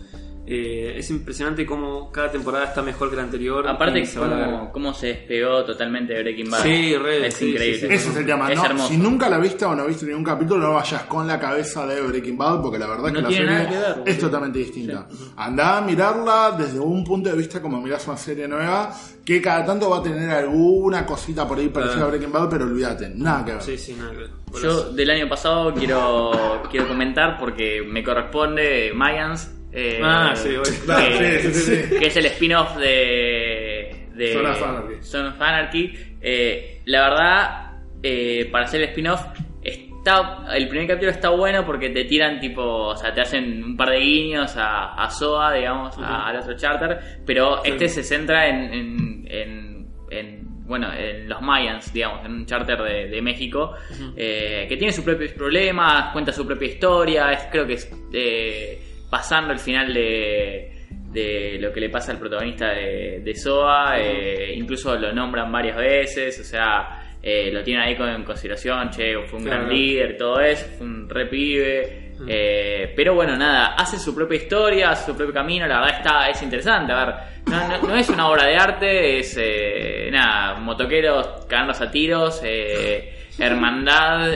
Eh, 0.46 0.96
es 0.98 1.10
impresionante 1.10 1.66
cómo 1.66 2.12
cada 2.12 2.30
temporada 2.30 2.66
está 2.66 2.82
mejor 2.82 3.10
que 3.10 3.16
la 3.16 3.24
anterior. 3.24 3.66
Aparte, 3.66 4.06
se 4.06 4.20
cómo, 4.20 4.72
cómo 4.74 4.94
se 4.94 5.08
despegó 5.08 5.64
totalmente 5.64 6.14
de 6.14 6.22
Breaking 6.22 6.50
Bad. 6.52 6.64
Sí, 6.64 6.98
re, 6.98 7.28
es 7.28 7.34
sí, 7.36 7.52
increíble. 7.52 7.80
sí, 7.80 7.88
sí. 7.88 7.94
Ese 7.94 8.10
es 8.10 8.16
el 8.18 8.26
tema, 8.26 8.52
Es 8.52 8.58
¿no? 8.60 8.66
hermoso. 8.66 8.88
Si 8.90 8.98
nunca 8.98 9.30
la 9.30 9.38
viste 9.38 9.64
o 9.64 9.74
no 9.74 9.86
viste 9.86 10.06
ningún 10.06 10.26
capítulo, 10.26 10.68
no 10.68 10.74
vayas 10.74 11.04
con 11.04 11.26
la 11.28 11.40
cabeza 11.40 11.88
de 11.88 12.02
Breaking 12.02 12.38
Bad, 12.38 12.62
porque 12.62 12.78
la 12.78 12.88
verdad 12.88 13.08
es 13.08 13.14
No 13.14 13.20
que 13.20 13.24
la 13.24 13.30
serie 13.30 13.46
nada 13.46 13.70
que 13.70 13.76
ver, 13.78 14.04
es 14.06 14.16
sí. 14.16 14.20
totalmente 14.22 14.60
distinta. 14.60 15.08
Andá 15.38 15.78
a 15.78 15.82
mirarla 15.82 16.56
desde 16.58 16.78
un 16.80 17.06
punto 17.06 17.30
de 17.30 17.38
vista 17.38 17.62
como 17.62 17.80
mirás 17.82 18.06
una 18.10 18.18
serie 18.18 18.46
nueva, 18.46 18.94
que 19.24 19.42
cada 19.42 19.64
tanto 19.64 19.90
va 19.90 20.00
a 20.00 20.04
tener 20.04 20.30
alguna 20.30 21.06
cosita 21.06 21.48
por 21.48 21.58
ahí 21.58 21.70
parecida 21.70 22.04
a 22.04 22.08
Breaking 22.08 22.34
Bad, 22.34 22.50
pero 22.50 22.66
olvídate, 22.66 23.10
nada 23.16 23.46
que 23.46 23.52
ver. 23.54 23.62
Sí, 23.62 23.78
sí, 23.78 23.94
nada 23.98 24.12
que 24.12 24.18
ver. 24.18 24.30
Por 24.52 24.62
Yo 24.62 24.70
eso. 24.72 24.92
del 24.92 25.10
año 25.10 25.30
pasado 25.30 25.74
quiero, 25.74 26.32
quiero 26.70 26.86
comentar 26.90 27.38
porque 27.40 27.82
me 27.88 28.04
corresponde 28.04 28.92
Mayans. 28.94 29.50
Eh, 29.74 30.00
Ah, 30.04 30.34
sí. 30.36 30.50
Claro, 30.86 31.18
que, 31.20 31.40
sí, 31.42 31.54
sí, 31.54 32.00
que 32.00 32.08
es 32.08 32.18
el 32.18 32.26
spin-off 32.28 32.78
de, 32.78 34.08
de 34.14 34.34
Son 34.34 34.46
of 34.46 34.62
Anarchy. 34.64 35.04
Son 35.04 35.26
of 35.28 35.42
Anarchy. 35.42 35.94
Eh, 36.22 36.82
la 36.86 37.10
verdad, 37.10 37.72
eh, 38.02 38.48
para 38.52 38.66
hacer 38.66 38.82
el 38.82 38.90
spin-off, 38.90 39.22
está, 39.62 40.46
el 40.56 40.68
primer 40.68 40.88
capítulo 40.88 41.12
está 41.12 41.30
bueno 41.30 41.66
porque 41.66 41.90
te 41.90 42.06
tiran 42.06 42.40
tipo, 42.40 42.62
o 42.62 42.96
sea, 42.98 43.14
te 43.14 43.22
hacen 43.22 43.64
un 43.64 43.78
par 43.78 43.90
de 43.90 44.00
guiños 44.00 44.56
a, 44.58 44.94
a 44.96 45.10
SOA, 45.10 45.54
digamos, 45.54 45.98
a- 45.98 46.28
al 46.28 46.38
otro 46.38 46.56
charter, 46.56 47.00
pero 47.26 47.64
este 47.64 47.88
se 47.90 48.04
centra 48.04 48.48
en, 48.48 48.74
en, 48.74 49.28
en- 49.30 49.88
en, 50.12 50.44
bueno, 50.68 50.94
en 50.94 51.28
los 51.28 51.42
Mayans, 51.42 51.92
digamos, 51.94 52.24
en 52.26 52.32
un 52.34 52.46
charter 52.46 52.82
de, 52.84 53.08
de 53.10 53.22
México, 53.22 53.74
eh, 54.16 54.66
que 54.70 54.78
tiene 54.78 54.94
sus 54.94 55.04
propios 55.04 55.32
problemas, 55.34 56.12
cuenta 56.14 56.32
su 56.32 56.46
propia 56.46 56.68
historia, 56.68 57.32
es, 57.32 57.48
creo 57.52 57.66
que 57.68 57.74
es 57.74 57.92
eh, 58.14 58.82
pasando 59.14 59.54
el 59.54 59.60
final 59.60 59.94
de, 59.94 60.72
de 61.12 61.58
lo 61.60 61.72
que 61.72 61.80
le 61.82 61.90
pasa 61.90 62.12
al 62.12 62.18
protagonista 62.18 62.70
de, 62.74 63.20
de 63.24 63.36
SOA, 63.36 64.00
eh, 64.00 64.54
incluso 64.56 64.96
lo 64.98 65.14
nombran 65.14 65.52
varias 65.52 65.78
veces, 65.78 66.40
o 66.40 66.44
sea, 66.44 67.14
eh, 67.22 67.52
lo 67.54 67.62
tienen 67.64 67.84
ahí 67.84 67.96
con, 67.96 68.10
en 68.10 68.24
consideración, 68.24 68.90
che, 68.90 69.14
fue 69.28 69.38
un 69.38 69.46
Claro. 69.46 69.66
gran 69.66 69.72
líder, 69.72 70.18
todo 70.18 70.40
eso, 70.42 70.66
fue 70.80 70.88
un 70.88 71.08
re 71.08 71.28
pibe, 71.28 72.14
eh, 72.28 72.92
pero 72.96 73.14
bueno, 73.14 73.38
nada, 73.38 73.76
hace 73.76 74.00
su 74.00 74.16
propia 74.16 74.38
historia, 74.38 74.90
hace 74.90 75.12
su 75.12 75.16
propio 75.16 75.32
camino, 75.34 75.68
la 75.68 75.80
verdad 75.82 75.98
está, 76.00 76.30
es 76.30 76.42
interesante, 76.42 76.92
a 76.92 77.06
ver, 77.06 77.16
no, 77.52 77.68
no- 77.68 77.88
no 77.90 77.96
es 77.96 78.10
una 78.10 78.28
obra 78.30 78.46
de 78.48 78.56
arte, 78.56 79.20
es 79.20 79.38
eh, 79.40 80.10
nada, 80.12 80.56
motoqueros 80.60 81.46
cagándose 81.48 81.84
a 81.84 81.92
tiros, 81.92 82.42
hermandad, 83.38 84.32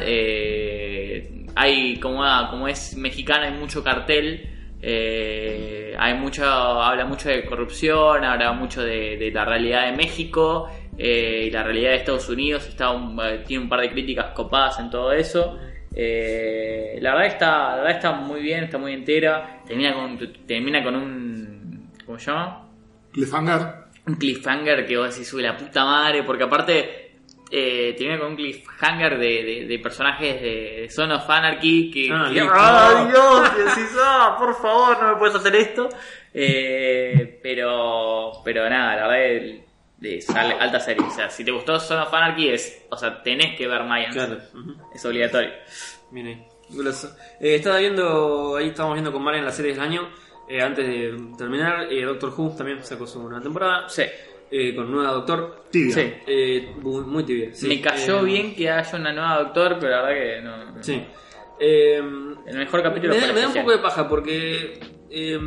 hay 1.55 1.99
como, 1.99 2.23
como 2.51 2.67
es 2.67 2.95
mexicano, 2.95 3.45
hay 3.45 3.53
mucho 3.53 3.83
cartel, 3.83 4.47
eh, 4.81 5.95
hay 5.97 6.13
mucho, 6.15 6.45
habla 6.45 7.05
mucho 7.05 7.29
de 7.29 7.45
corrupción, 7.45 8.23
habla 8.23 8.51
mucho 8.53 8.83
de, 8.83 9.17
de 9.17 9.31
la 9.31 9.45
realidad 9.45 9.85
de 9.89 9.97
México 9.97 10.69
eh, 10.97 11.45
y 11.47 11.51
la 11.51 11.63
realidad 11.63 11.91
de 11.91 11.95
Estados 11.97 12.29
Unidos. 12.29 12.67
Está 12.67 12.91
un- 12.91 13.19
eh, 13.23 13.43
tiene 13.45 13.63
un 13.63 13.69
par 13.69 13.81
de 13.81 13.91
críticas 13.91 14.27
copadas 14.33 14.79
en 14.79 14.89
todo 14.89 15.11
eso. 15.11 15.57
Eh, 15.95 16.97
la 17.01 17.11
verdad 17.15 17.27
está, 17.27 17.69
la 17.71 17.75
verdad 17.77 17.91
está 17.97 18.11
muy 18.11 18.41
bien, 18.41 18.63
está 18.65 18.77
muy 18.77 18.93
entera. 18.93 19.61
Termina 19.65 19.93
con, 19.93 20.17
termina 20.45 20.83
con 20.83 20.95
un, 20.95 21.89
¿cómo 22.05 22.19
se 22.19 22.31
llama? 22.31 22.67
Cliffhanger. 23.13 23.61
Un 24.05 24.15
cliffhanger 24.15 24.85
que 24.85 24.95
vos 24.97 25.13
decís, 25.13 25.33
uy, 25.33 25.41
la 25.43 25.57
puta 25.57 25.83
madre, 25.83 26.23
porque 26.23 26.43
aparte 26.43 27.06
eh, 27.51 27.93
termina 27.97 28.19
con 28.19 28.29
un 28.29 28.35
cliffhanger 28.35 29.17
de, 29.17 29.43
de, 29.43 29.65
de 29.67 29.79
personajes 29.79 30.41
de, 30.41 30.87
Son 30.89 31.11
of 31.11 31.29
Anarchy 31.29 31.89
que... 31.91 32.09
Ah, 32.11 32.25
que- 32.27 32.33
listo. 32.41 32.53
¡Ay, 32.55 33.07
Dios! 33.07 33.57
Decís, 33.75 33.91
ah, 33.99 34.35
por 34.37 34.53
favor, 34.55 35.01
no 35.01 35.09
me 35.13 35.15
puedes 35.17 35.35
hacer 35.35 35.55
esto. 35.55 35.89
Eh, 36.33 37.39
pero, 37.41 38.31
pero 38.43 38.69
nada, 38.69 38.95
la 38.95 39.07
verdad 39.07 39.25
es, 39.25 39.61
es 40.01 40.29
al- 40.35 40.59
alta 40.59 40.79
serie. 40.79 41.05
O 41.05 41.09
sea, 41.11 41.29
si 41.29 41.43
te 41.43 41.51
gustó 41.51 41.79
Son 41.79 41.99
of 41.99 42.13
Anarchy, 42.13 42.49
es, 42.49 42.85
o 42.89 42.97
sea, 42.97 43.21
tenés 43.23 43.57
que 43.57 43.67
ver 43.67 43.83
Mayans. 43.83 44.13
Claro. 44.15 44.37
Es 44.93 45.05
obligatorio. 45.05 45.51
Goloso. 46.69 47.15
Eh, 47.39 47.55
estaba 47.55 47.77
viendo, 47.79 48.55
ahí 48.57 48.67
estábamos 48.69 48.95
viendo 48.95 49.11
con 49.11 49.23
Marian 49.23 49.45
la 49.45 49.51
serie 49.51 49.71
del 49.71 49.81
año. 49.81 50.09
eh, 50.49 50.61
antes 50.61 50.85
de 50.85 51.17
terminar, 51.37 51.91
eh, 51.91 52.03
Doctor 52.03 52.33
Who 52.37 52.55
también 52.57 52.83
sacó 52.83 53.07
su 53.07 53.19
una 53.21 53.41
temporada. 53.41 53.87
Sí, 53.89 54.03
eh, 54.51 54.75
con 54.75 54.91
nueva 54.91 55.11
Doctor. 55.11 55.65
Tibia. 55.71 55.93
sí. 55.93 56.13
eh, 56.27 56.73
muy, 56.81 57.01
muy 57.05 57.23
tibia. 57.23 57.49
sí. 57.53 57.67
Me 57.67 57.81
cayó 57.81 58.19
Eh, 58.21 58.23
bien 58.25 58.55
que 58.55 58.69
haya 58.69 58.97
una 58.97 59.11
nueva 59.13 59.37
Doctor, 59.39 59.77
pero 59.79 59.91
la 59.91 60.01
verdad 60.03 60.21
que 60.23 60.41
no. 60.41 60.83
Sí. 60.83 61.03
Eh, 61.59 61.97
El 62.45 62.57
mejor 62.57 62.83
capítulo 62.83 63.13
me, 63.13 63.19
da, 63.19 63.33
me 63.33 63.41
da 63.41 63.47
un 63.47 63.53
poco 63.53 63.71
de 63.71 63.77
paja 63.79 64.07
porque 64.07 64.79
eh, 65.09 65.39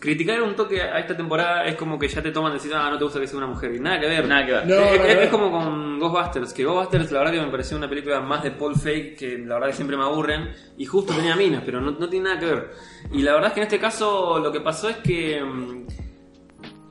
criticar 0.00 0.42
un 0.42 0.54
toque 0.56 0.80
a 0.82 0.98
esta 0.98 1.16
temporada 1.16 1.64
es 1.66 1.76
como 1.76 1.98
que 1.98 2.08
ya 2.08 2.20
te 2.22 2.30
toman 2.32 2.52
decir, 2.54 2.72
ah, 2.74 2.90
no 2.90 2.98
te 2.98 3.04
gusta 3.04 3.20
que 3.20 3.26
sea 3.26 3.38
una 3.38 3.46
mujer. 3.46 3.74
Y 3.74 3.78
nada 3.80 4.00
que 4.00 4.06
ver. 4.08 4.26
Nada 4.26 4.44
que 4.46 4.52
ver. 4.52 4.66
No, 4.66 4.74
es, 4.74 4.80
nada 4.80 4.90
que 4.90 4.96
es- 5.10 5.16
ver. 5.16 5.24
es 5.24 5.30
como 5.30 5.50
con 5.52 5.98
Ghostbusters, 6.00 6.52
que 6.52 6.64
Ghostbusters 6.64 7.12
la 7.12 7.18
verdad 7.20 7.32
que 7.34 7.40
me 7.42 7.50
pareció 7.50 7.76
una 7.76 7.88
película 7.88 8.20
más 8.20 8.42
de 8.42 8.50
Paul 8.52 8.74
Fake, 8.74 9.16
que 9.16 9.38
la 9.38 9.54
verdad 9.54 9.68
que 9.68 9.74
siempre 9.74 9.96
me 9.96 10.02
aburren, 10.04 10.50
y 10.76 10.84
justo 10.86 11.14
tenía 11.14 11.36
minas, 11.36 11.62
pero 11.64 11.80
no, 11.80 11.92
no 11.92 12.08
tiene 12.08 12.24
nada 12.30 12.40
que 12.40 12.46
ver. 12.46 12.70
Y 13.12 13.22
la 13.22 13.32
verdad 13.34 13.48
es 13.48 13.54
que 13.54 13.60
en 13.60 13.64
este 13.66 13.78
caso 13.78 14.38
lo 14.40 14.50
que 14.50 14.60
pasó 14.60 14.88
es 14.88 14.96
que 14.96 15.40
mm, 15.42 15.86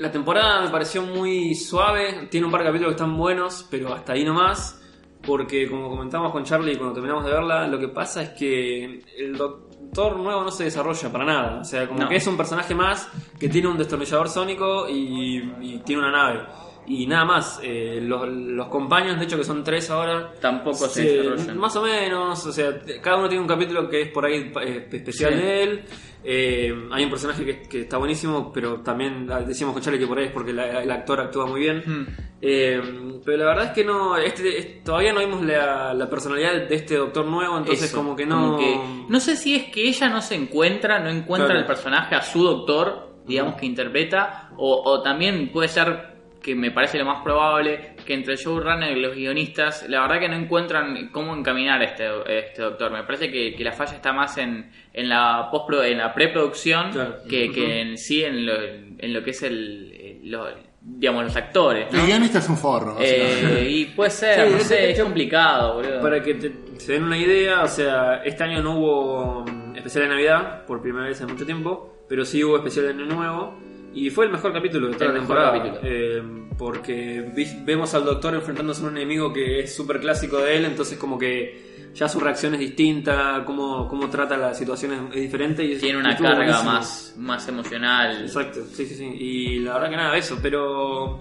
la 0.04 0.12
temporada 0.12 0.62
me 0.62 0.70
pareció 0.70 1.02
muy 1.02 1.56
suave, 1.56 2.28
tiene 2.30 2.46
un 2.46 2.52
par 2.52 2.62
de 2.62 2.68
capítulos 2.68 2.92
que 2.94 3.04
están 3.04 3.18
buenos, 3.18 3.66
pero 3.72 3.94
hasta 3.94 4.14
ahí 4.14 4.24
nomás, 4.24 4.80
porque 5.26 5.70
como 5.70 5.90
comentamos 5.90 6.32
con 6.32 6.44
Charlie 6.44 6.76
cuando 6.76 6.94
terminamos 6.94 7.26
de 7.26 7.32
verla, 7.32 7.68
lo 7.68 7.80
que 7.80 7.88
pasa 7.88 8.22
es 8.24 8.30
que 8.32 9.02
el 9.18 9.38
doctor 9.38 10.18
nuevo 10.18 10.44
no 10.44 10.52
se 10.52 10.66
desarrolla 10.66 11.12
para 11.12 11.26
nada, 11.26 11.60
o 11.62 11.64
sea, 11.64 11.88
como 11.88 12.02
No. 12.02 12.10
que 12.10 12.18
es 12.18 12.28
un 12.28 12.36
personaje 12.38 12.76
más 12.76 13.10
que 13.40 13.48
tiene 13.50 13.68
un 13.70 13.78
destornillador 13.78 14.28
sónico 14.30 14.88
y, 14.90 15.38
y 15.62 15.82
tiene 15.86 16.02
una 16.02 16.12
nave. 16.12 16.42
Y 16.86 17.08
nada 17.08 17.24
más, 17.24 17.62
eh, 17.64 18.00
los, 18.02 18.28
los 18.28 18.68
compañeros, 18.68 19.18
de 19.18 19.24
hecho 19.24 19.38
que 19.38 19.46
son 19.46 19.64
tres 19.64 19.90
ahora, 19.90 20.34
Tampoco 20.42 20.88
se 20.90 21.04
desarrollan. 21.06 21.58
Más 21.58 21.74
o 21.78 21.82
menos, 21.82 22.46
o 22.46 22.52
sea, 22.52 22.78
cada 23.02 23.16
uno 23.20 23.30
tiene 23.30 23.42
un 23.42 23.48
capítulo 23.48 23.88
que 23.88 24.02
es 24.02 24.10
por 24.12 24.26
ahí 24.26 24.52
eh, 24.62 24.90
especial 24.92 25.32
Sí. 25.34 25.40
de 25.40 25.64
él. 25.64 25.86
Eh, 26.24 26.74
hay 26.92 27.04
un 27.04 27.10
personaje 27.10 27.44
que, 27.46 27.62
que 27.64 27.82
está 27.82 27.98
buenísimo, 27.98 28.52
pero 28.54 28.80
también 28.82 29.28
decíamos 29.46 29.74
con 29.74 29.82
Charlie 29.84 30.00
que 30.00 30.08
por 30.08 30.18
ahí 30.20 30.26
es 30.26 30.32
porque 30.32 30.54
la- 30.54 30.82
el 30.82 30.90
actor 30.92 31.20
actúa 31.20 31.46
muy 31.46 31.60
bien. 31.60 31.84
Hmm. 31.86 32.08
Eh, 32.42 32.82
pero 33.26 33.38
la 33.38 33.46
verdad 33.46 33.66
es 33.66 33.72
que 33.72 33.84
no, 33.84 34.18
este, 34.18 34.58
es- 34.58 34.84
todavía 34.84 35.14
no 35.14 35.20
vimos 35.20 35.42
la, 35.44 35.94
la 35.94 36.10
personalidad 36.10 36.68
de 36.68 36.76
este 36.76 36.96
doctor 36.96 37.26
nuevo, 37.26 37.58
entonces 37.58 37.86
Eso, 37.86 37.98
como 37.98 38.16
que 38.16 38.26
no... 38.26 38.36
como 38.36 38.58
que- 38.58 38.80
no 39.10 39.20
sé 39.20 39.36
si 39.36 39.56
es 39.56 39.64
que 39.66 39.88
ella 39.88 40.10
no 40.10 40.22
se 40.22 40.36
encuentra, 40.36 41.00
no 41.00 41.10
encuentra 41.10 41.48
Claro. 41.48 41.60
el 41.62 41.66
personaje 41.66 42.16
a 42.16 42.22
su 42.22 42.44
doctor, 42.44 43.16
digamos 43.26 43.56
que 43.56 43.66
interpreta, 43.66 44.52
o, 44.58 44.82
o 44.84 45.02
también 45.02 45.50
puede 45.52 45.68
ser 45.68 46.14
que 46.42 46.56
me 46.56 46.72
parece 46.72 46.98
lo 47.00 47.06
más 47.06 47.24
probable 47.24 47.93
que 48.04 48.14
entre 48.14 48.34
el 48.34 48.40
showrunner 48.40 48.98
y 48.98 49.02
los 49.02 49.16
guionistas, 49.16 49.88
la 49.90 50.02
verdad 50.02 50.20
que 50.20 50.30
no 50.30 50.36
encuentran 50.36 51.10
cómo 51.12 51.36
encaminar 51.36 51.82
este, 51.84 52.08
este 52.28 52.62
doctor. 52.62 52.92
Me 52.92 53.04
parece 53.04 53.32
que, 53.32 53.56
que 53.56 53.64
la 53.64 53.72
falla 53.72 53.94
está 53.96 54.14
más 54.14 54.38
en, 54.38 54.72
en 54.94 55.10
la 55.10 55.48
postpro, 55.52 55.84
en 55.84 55.98
la 55.98 56.14
preproducción 56.14 56.92
Claro. 56.92 57.18
que, 57.30 57.52
que 57.52 57.82
en 57.82 57.98
sí 57.98 58.24
en 58.24 58.46
lo, 58.46 58.54
en 58.62 59.14
lo 59.14 59.24
que 59.24 59.32
es 59.32 59.44
el, 59.44 60.20
lo- 60.30 60.48
digamos 60.86 61.24
los 61.24 61.36
actores. 61.38 61.92
¿no? 61.94 62.00
El 62.02 62.08
guionista 62.08 62.40
es 62.40 62.50
un 62.50 62.58
forro. 62.58 62.98
Eh, 63.00 63.68
y 63.70 63.86
puede 63.86 64.10
ser, 64.10 64.46
Sí, 64.48 64.52
no 64.54 64.58
es- 64.58 64.64
sé, 64.68 64.92
es- 64.92 64.98
es 64.98 65.04
complicado, 65.04 65.76
boludo. 65.76 66.02
Para 66.02 66.22
que 66.22 66.34
te- 66.34 66.52
se 66.80 66.94
den 66.94 67.04
una 67.04 67.18
idea, 67.18 67.64
o 67.64 67.68
sea, 67.68 68.22
este 68.26 68.44
año 68.44 68.62
no 68.62 68.78
hubo 68.78 69.46
mm, 69.46 69.76
especial 69.78 70.04
de 70.04 70.10
Navidad 70.10 70.66
por 70.66 70.82
primera 70.82 71.08
vez 71.08 71.22
en 71.22 71.28
mucho 71.28 71.46
tiempo, 71.46 72.04
pero 72.10 72.26
sí 72.26 72.44
hubo 72.44 72.58
especial 72.58 72.86
de 72.88 72.92
Año 73.02 73.06
Nuevo 73.06 73.58
y 73.94 74.10
fue 74.10 74.26
el 74.26 74.32
mejor 74.32 74.54
capítulo 74.54 74.88
de 74.88 74.94
toda 74.94 75.06
El 75.08 75.14
la 75.14 75.20
temporada. 75.20 75.80
eh, 75.84 76.24
porque 76.58 77.26
vi- 77.36 77.64
vemos 77.64 77.94
al 77.94 78.06
doctor 78.06 78.34
enfrentándose 78.36 78.84
a 78.84 78.88
un 78.88 78.98
enemigo 78.98 79.32
que 79.34 79.60
es 79.62 79.76
súper 79.76 80.00
clásico 80.00 80.38
de 80.38 80.58
él, 80.58 80.66
entonces 80.66 80.98
como 80.98 81.18
que 81.18 81.92
ya 81.94 82.10
su 82.10 82.20
reacción 82.20 82.54
es 82.56 82.60
distinta, 82.60 83.44
cómo, 83.46 83.88
cómo 83.88 84.10
trata 84.10 84.36
las 84.36 84.58
situaciones 84.58 85.00
es 85.14 85.22
diferente. 85.22 85.64
Y 85.64 85.78
Tiene 85.78 86.00
una 86.00 86.18
carga 86.18 86.36
buenísimo. 86.38 86.64
más, 86.72 87.14
más 87.18 87.48
emocional. 87.48 88.22
Exacto, 88.24 88.62
sí, 88.72 88.86
sí, 88.88 88.96
sí. 88.96 89.06
Y 89.06 89.60
la 89.60 89.76
verdad 89.76 89.90
que 89.92 89.96
nada 89.98 90.14
de 90.14 90.20
eso, 90.20 90.40
pero. 90.42 91.20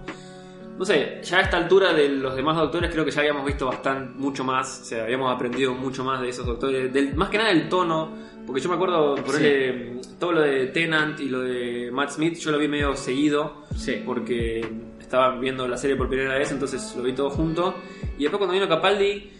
No 0.78 0.86
sé, 0.86 1.20
ya 1.22 1.36
a 1.36 1.40
esta 1.42 1.58
altura 1.58 1.92
de 1.92 2.08
los 2.08 2.34
demás 2.34 2.56
doctores 2.56 2.90
creo 2.90 3.04
que 3.04 3.10
ya 3.10 3.20
habíamos 3.20 3.44
visto 3.44 3.66
bastante, 3.66 4.18
mucho 4.18 4.42
más, 4.42 4.80
o 4.80 4.84
sea, 4.86 5.04
habíamos 5.04 5.32
aprendido 5.32 5.74
mucho 5.74 6.02
más 6.02 6.20
de 6.22 6.30
esos 6.30 6.46
doctores, 6.46 6.90
del, 6.92 7.14
más 7.14 7.28
que 7.28 7.36
nada 7.36 7.50
el 7.50 7.68
tono, 7.68 8.10
porque 8.46 8.60
yo 8.60 8.68
me 8.68 8.74
acuerdo 8.76 9.14
por 9.16 9.34
Sí. 9.34 10.00
todo 10.18 10.32
lo 10.32 10.40
de 10.42 10.66
Tennant 10.68 11.18
y 11.20 11.28
lo 11.28 11.40
de 11.40 11.90
Matt 11.92 12.10
Smith, 12.10 12.36
yo 12.38 12.50
lo 12.52 12.58
vi 12.58 12.68
medio 12.68 12.94
seguido, 12.96 13.62
Sí. 13.76 14.02
porque 14.04 14.64
estaba 15.00 15.36
viendo 15.38 15.66
la 15.68 15.76
serie 15.76 15.96
por 15.96 16.08
primera 16.08 16.36
vez, 16.38 16.50
entonces 16.52 16.94
lo 16.96 17.02
vi 17.02 17.12
todo 17.12 17.30
junto, 17.30 17.74
y 18.18 18.22
después 18.22 18.38
cuando 18.38 18.54
vino 18.54 18.68
Capaldi, 18.68 19.30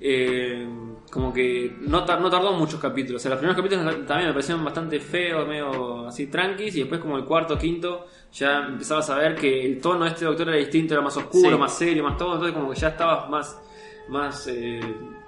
eh, 0.00 0.66
como 1.10 1.32
que 1.32 1.76
no, 1.80 2.04
tar- 2.04 2.20
no 2.20 2.30
tardó 2.30 2.52
muchos 2.54 2.80
capítulos. 2.80 3.20
O 3.20 3.22
sea, 3.22 3.30
los 3.30 3.38
primeros 3.38 3.56
capítulos 3.62 3.84
también 4.06 4.28
me 4.28 4.32
parecieron 4.32 4.64
bastante 4.64 4.98
feos, 4.98 5.46
medio 5.46 6.06
así 6.08 6.26
tranquis, 6.28 6.74
y 6.76 6.80
después 6.80 7.00
como 7.00 7.18
el 7.18 7.24
cuarto, 7.24 7.58
quinto, 7.58 8.06
ya 8.32 8.66
empezabas 8.66 9.10
a 9.10 9.16
ver 9.18 9.34
que 9.34 9.66
el 9.66 9.78
tono 9.80 10.04
de 10.04 10.10
este 10.10 10.24
doctor 10.24 10.48
era 10.48 10.56
distinto, 10.56 10.94
era 10.94 11.02
más 11.02 11.16
oscuro, 11.18 11.50
Sí. 11.50 11.56
más 11.58 11.76
serio, 11.76 12.02
más 12.02 12.16
todo, 12.16 12.32
entonces 12.34 12.54
como 12.56 12.72
que 12.72 12.80
ya 12.80 12.88
estabas 12.88 13.28
más, 13.28 13.60
más 14.08 14.46
eh, 14.48 14.80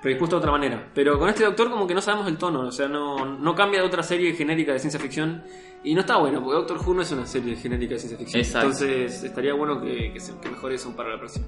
predispuesto 0.05 0.37
de 0.37 0.39
otra 0.39 0.53
manera. 0.53 0.91
Pero 0.95 1.19
con 1.19 1.29
este 1.29 1.43
doctor 1.45 1.69
como 1.71 1.87
que 1.89 1.95
no 1.95 2.01
sabemos 2.01 2.29
el 2.29 2.37
tono, 2.39 2.61
o 2.61 2.71
sea, 2.71 2.87
no, 2.87 3.25
no 3.25 3.55
cambia 3.57 3.81
de 3.81 3.87
otra 3.89 4.05
serie 4.05 4.35
genérica 4.35 4.73
de 4.73 4.79
ciencia 4.79 5.01
ficción. 5.01 5.43
Y 5.83 5.95
no 5.95 6.01
está 6.01 6.17
bueno, 6.19 6.41
porque 6.43 6.57
Doctor 6.57 6.79
Who 6.79 6.95
no 6.95 7.03
es 7.03 7.11
una 7.13 7.27
serie 7.27 7.57
genérica 7.57 7.95
de 7.95 7.99
ciencia 8.01 8.17
ficción. 8.19 8.41
Exacto. 8.41 8.69
Entonces 8.69 9.25
estaría 9.25 9.53
bueno 9.55 9.81
que, 9.83 10.13
que, 10.13 10.21
se- 10.21 10.39
que 10.41 10.49
mejore 10.49 10.77
eso 10.77 10.95
para 10.97 11.11
la 11.11 11.19
próxima. 11.19 11.47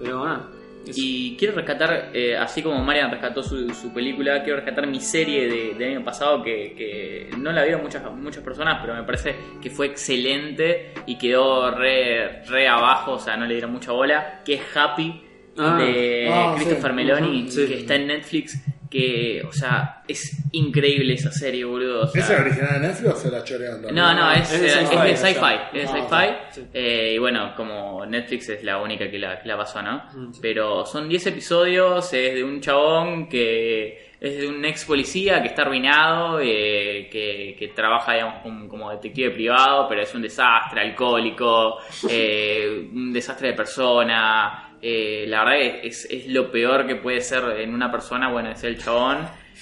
Pero 0.00 0.24
nada. 0.24 0.48
eso. 0.84 1.00
Y 1.00 1.36
quiero 1.36 1.54
rescatar, 1.54 2.10
eh, 2.12 2.36
así 2.36 2.60
como 2.60 2.82
Marian 2.82 3.10
rescató 3.10 3.40
su, 3.42 3.70
su 3.70 3.92
película, 3.92 4.42
quiero 4.42 4.56
rescatar 4.56 4.88
mi 4.88 4.98
serie 5.00 5.46
de, 5.48 5.74
del 5.78 5.96
año 5.96 6.04
pasado 6.04 6.42
que, 6.42 6.74
que 6.76 7.30
no 7.38 7.52
la 7.52 7.62
vieron 7.62 7.82
muchas, 7.82 8.02
muchas 8.12 8.42
personas, 8.42 8.78
pero 8.80 8.94
me 8.96 9.04
parece 9.04 9.36
que 9.60 9.70
fue 9.70 9.86
excelente 9.86 10.92
y 11.06 11.16
quedó 11.16 11.70
re, 11.70 12.42
re 12.46 12.66
abajo, 12.66 13.12
o 13.12 13.18
sea, 13.20 13.36
no 13.36 13.46
le 13.46 13.54
dieron 13.54 13.70
mucha 13.70 13.92
bola, 13.92 14.42
que 14.44 14.54
es 14.54 14.62
Happy 14.76 15.22
Ah. 15.58 15.76
de 15.78 16.28
Ah, 16.32 16.52
Christopher 16.56 16.90
sí. 16.90 16.96
Meloni, 16.96 17.50
sí. 17.50 17.66
que 17.66 17.74
está 17.80 17.94
en 17.96 18.06
Netflix, 18.06 18.64
que, 18.90 19.42
o 19.48 19.52
sea, 19.52 20.02
es 20.06 20.36
increíble 20.52 21.14
esa 21.14 21.32
serie, 21.32 21.64
boludo. 21.64 22.02
o 22.02 22.06
sea, 22.08 22.22
¿Es 22.22 22.30
el 22.30 22.40
original 22.42 22.80
de 22.82 22.88
Netflix 22.88 23.12
o 23.12 23.16
se 23.16 23.30
la 23.30 23.42
choreando? 23.44 23.90
no, 23.90 24.14
no, 24.14 24.32
es, 24.32 24.52
Es 24.52 24.60
de 24.60 24.66
es 25.12 25.18
sci-fi. 25.20 25.54
Es 25.72 25.92
de 25.92 25.98
Ah, 26.00 26.36
sci-fi. 26.50 26.66
Eh, 26.74 27.12
y 27.14 27.18
bueno, 27.18 27.54
como 27.56 28.04
Netflix 28.04 28.50
es 28.50 28.62
la 28.64 28.80
única 28.82 29.10
que 29.10 29.18
la, 29.18 29.40
que 29.40 29.48
la 29.48 29.56
pasó, 29.56 29.80
¿no? 29.82 30.02
Mm, 30.12 30.32
sí. 30.34 30.38
Pero 30.42 30.84
son 30.84 31.08
10 31.08 31.26
episodios, 31.28 32.12
es 32.12 32.34
de 32.34 32.44
un 32.44 32.60
chabón 32.60 33.28
que 33.30 34.12
es 34.20 34.38
de 34.38 34.46
un 34.46 34.62
ex 34.64 34.84
policía 34.84 35.40
que 35.42 35.48
está 35.48 35.62
arruinado, 35.62 36.38
eh, 36.40 37.08
que, 37.10 37.56
que 37.58 37.68
trabaja, 37.68 38.12
digamos, 38.12 38.42
como, 38.42 38.68
como 38.68 38.90
detective 38.90 39.30
privado, 39.30 39.86
pero 39.88 40.02
es 40.02 40.14
un 40.14 40.22
desastre, 40.22 40.80
alcohólico, 40.82 41.78
eh, 42.10 42.88
un 42.92 43.12
desastre 43.12 43.48
de 43.48 43.54
persona. 43.54 44.68
Eh, 44.82 45.24
la 45.28 45.44
verdad 45.44 45.80
que 45.80 45.86
es, 45.86 46.04
es 46.10 46.26
lo 46.26 46.50
peor 46.50 46.86
que 46.86 46.96
puede 46.96 47.20
ser 47.20 47.44
en 47.60 47.72
una 47.72 47.90
persona, 47.90 48.30
bueno, 48.30 48.50
es 48.50 48.62
el 48.64 48.76
chabón. 48.78 49.18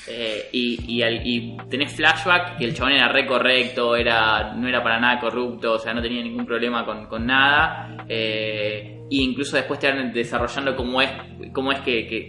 Eh, 0.08 0.48
y, 0.52 0.78
y, 0.96 1.02
al- 1.02 1.68
tenés 1.68 1.92
flashback 1.94 2.56
que 2.56 2.64
el 2.64 2.74
chabón 2.74 2.92
era 2.92 3.08
re 3.12 3.26
correcto, 3.26 3.94
era, 3.96 4.54
no 4.54 4.66
era 4.66 4.82
para 4.82 4.98
nada 4.98 5.20
corrupto, 5.20 5.74
o 5.74 5.78
sea, 5.78 5.92
no 5.92 6.00
tenía 6.00 6.22
ningún 6.22 6.46
problema 6.46 6.86
con, 6.86 7.06
con 7.06 7.26
nada. 7.26 8.04
Eh, 8.08 8.96
y 9.10 9.22
incluso 9.22 9.56
después 9.56 9.78
te 9.78 9.90
van 9.90 10.10
desarrollando 10.12 10.74
cómo 10.74 11.02
es, 11.02 11.10
cómo 11.52 11.70
es 11.72 11.80
que, 11.80 12.06
que, 12.06 12.28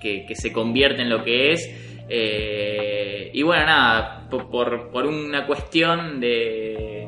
que- 0.00 0.34
se 0.34 0.52
convierte 0.52 1.02
en 1.02 1.10
lo 1.10 1.22
que 1.22 1.52
es. 1.52 2.06
Eh, 2.08 3.30
y 3.34 3.42
bueno, 3.42 3.66
nada, 3.66 4.26
por, 4.30 4.48
por, 4.90 5.06
una 5.06 5.46
cuestión 5.46 6.18
de- 6.20 7.06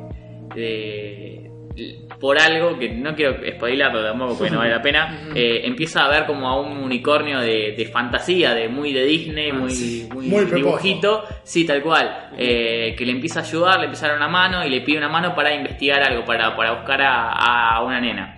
Por 2.21 2.39
algo 2.39 2.79
que 2.79 2.91
no 2.91 3.15
quiero 3.15 3.37
spoilarlo 3.57 4.03
tampoco 4.03 4.37
porque 4.39 4.51
no 4.53 4.59
vale 4.59 4.71
la 4.73 4.83
pena, 4.83 5.21
eh, 5.35 5.63
empieza 5.65 6.05
a 6.05 6.09
ver 6.09 6.27
como 6.27 6.49
a 6.49 6.61
un 6.61 6.77
unicornio 6.77 7.41
de, 7.41 7.75
de 7.77 7.87
fantasía, 7.87 8.55
de 8.55 8.69
muy 8.69 8.93
de 8.93 9.05
Disney, 9.05 9.51
Ah, 9.51 9.55
muy, 9.55 9.71
sí. 9.71 10.09
muy, 10.13 10.27
Muy 10.29 10.45
dibujito, 10.45 11.25
sí, 11.43 11.67
tal 11.67 11.83
cual, 11.83 12.29
eh, 12.37 12.95
que 12.97 13.05
le 13.07 13.13
empieza 13.13 13.41
a 13.41 13.43
ayudar, 13.43 13.79
le 13.79 13.85
empieza 13.87 14.07
a 14.07 14.09
dar 14.11 14.19
una 14.19 14.29
mano 14.29 14.65
y 14.65 14.71
le 14.71 14.81
pide 14.83 14.99
una 14.99 15.09
mano 15.09 15.35
para 15.35 15.55
investigar 15.55 16.03
algo, 16.03 16.25
para, 16.25 16.55
para 16.57 16.73
buscar 16.73 17.01
a, 17.03 17.31
a 17.77 17.83
una 17.83 18.01
nena. 18.01 18.37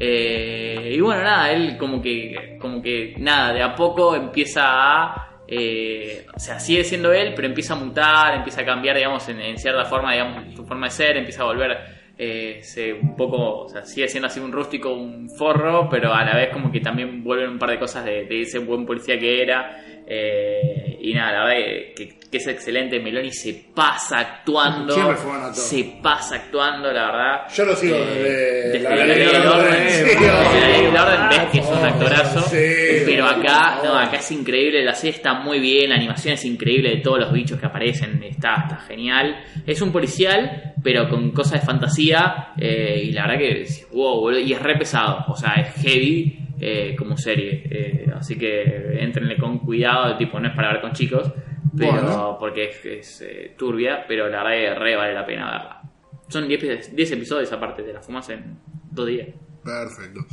Eh, 0.00 0.92
y 0.94 1.00
bueno, 1.00 1.22
nada, 1.22 1.50
él 1.50 1.76
como 1.76 2.00
que, 2.00 2.56
como 2.60 2.80
que, 2.80 3.14
nada, 3.18 3.52
de 3.52 3.62
a 3.62 3.74
poco 3.74 4.14
empieza 4.14 4.62
a... 4.64 5.28
eh, 5.48 6.24
o 6.34 6.38
sea, 6.38 6.60
sigue 6.60 6.84
siendo 6.84 7.12
él, 7.12 7.32
pero 7.34 7.48
empieza 7.48 7.74
a 7.74 7.76
mutar, 7.76 8.34
empieza 8.36 8.60
a 8.60 8.64
cambiar, 8.64 8.96
digamos, 8.96 9.28
en, 9.28 9.40
en 9.40 9.58
cierta 9.58 9.84
forma, 9.86 10.12
digamos, 10.12 10.54
su 10.54 10.64
forma 10.64 10.86
de 10.86 10.90
ser, 10.92 11.16
empieza 11.16 11.42
a 11.42 11.46
volver 11.46 11.97
eh, 12.18 12.58
se- 12.62 12.92
un 12.92 13.14
poco, 13.16 13.60
o 13.64 13.68
sea, 13.68 13.84
sigue 13.84 14.08
siendo 14.08 14.26
así 14.26 14.40
un 14.40 14.52
rústico, 14.52 14.92
un 14.92 15.30
forro, 15.30 15.88
pero 15.88 16.12
a 16.12 16.24
la 16.24 16.34
vez 16.36 16.50
como 16.52 16.70
que 16.72 16.80
también 16.80 17.22
vuelven 17.22 17.50
un 17.50 17.58
par 17.58 17.70
de 17.70 17.78
cosas 17.78 18.04
de, 18.04 18.26
ese 18.42 18.58
buen 18.58 18.84
policía 18.86 19.18
que 19.18 19.42
era. 19.42 19.84
eh, 20.06 20.97
y 21.00 21.14
nada, 21.14 21.32
la 21.32 21.44
verdad 21.44 21.64
que, 21.96 22.18
que 22.30 22.36
es 22.36 22.46
excelente. 22.46 23.00
Meloni 23.00 23.32
se 23.32 23.64
pasa 23.74 24.18
actuando. 24.20 24.92
Siempre 24.94 25.16
fue 25.16 25.32
todo. 25.38 25.54
Se 25.54 25.84
pasa 26.02 26.36
actuando, 26.36 26.92
la 26.92 27.06
verdad. 27.06 27.40
Yo 27.54 27.64
lo 27.64 27.74
sigo 27.76 27.96
Eh, 27.96 28.70
desde 28.72 28.80
la 28.80 28.96
ley 29.04 29.18
del 29.18 29.36
orden. 29.46 29.48
orden. 29.48 29.88
Sí, 29.88 30.04
Desde 30.04 30.60
la 30.60 30.68
ley 30.68 30.82
del 30.86 30.96
orden 30.96 31.28
ves 31.30 31.40
que 31.52 31.58
es 31.60 31.66
un 31.66 31.84
actorazo. 31.84 32.40
Sí, 32.42 33.02
pero 33.06 33.26
acá, 33.26 33.80
no, 33.84 33.94
acá 33.98 34.16
es 34.18 34.30
increíble. 34.30 34.84
La 34.84 34.94
serie 34.94 35.16
está 35.16 35.34
muy 35.34 35.58
bien, 35.60 35.90
la 35.90 35.96
animación 35.96 36.34
es 36.34 36.44
increíble 36.44 36.90
de 36.90 36.96
todos 36.98 37.18
los 37.20 37.32
bichos 37.32 37.58
que 37.58 37.66
aparecen. 37.66 38.22
Está, 38.22 38.64
está 38.68 38.76
genial. 38.86 39.36
Es 39.66 39.80
un 39.82 39.92
policial, 39.92 40.74
pero 40.82 41.08
con 41.08 41.30
cosas 41.32 41.60
de 41.60 41.66
fantasía. 41.66 42.48
eh, 42.58 43.00
y 43.04 43.12
la 43.12 43.22
verdad 43.26 43.38
que, 43.38 43.66
wow, 43.92 44.20
boludo, 44.20 44.40
y 44.40 44.52
es 44.52 44.60
re 44.62 44.76
pesado. 44.76 45.24
O 45.28 45.36
sea, 45.36 45.54
es 45.54 45.74
heavy. 45.82 46.38
Eh, 46.60 46.94
como 46.98 47.16
serie, 47.16 47.62
eh, 47.70 48.06
así 48.16 48.36
que 48.38 48.98
entrenle 49.02 49.36
con 49.36 49.58
cuidado, 49.58 50.16
tipo 50.16 50.38
no 50.40 50.48
es 50.48 50.54
para 50.54 50.72
ver 50.72 50.80
con 50.80 50.92
chicos, 50.92 51.30
pero 51.76 51.92
Bueno. 51.92 52.36
porque 52.40 52.64
es, 52.70 52.84
es, 52.84 53.20
eh, 53.22 53.54
turbia, 53.56 54.04
pero 54.06 54.28
la 54.28 54.42
verdad 54.42 54.58
que 54.74 54.74
re 54.78 54.96
vale 54.96 55.14
la 55.14 55.26
pena 55.26 55.50
verla. 55.50 55.82
Son 56.28 56.46
10 56.48 56.94
10 56.94 57.12
episodios 57.12 57.52
aparte, 57.52 57.82
te 57.82 57.92
la 57.92 58.00
fumas 58.02 58.28
en 58.30 58.58
dos 58.90 59.06
días. 59.06 59.28
Perfecto. 59.64 60.24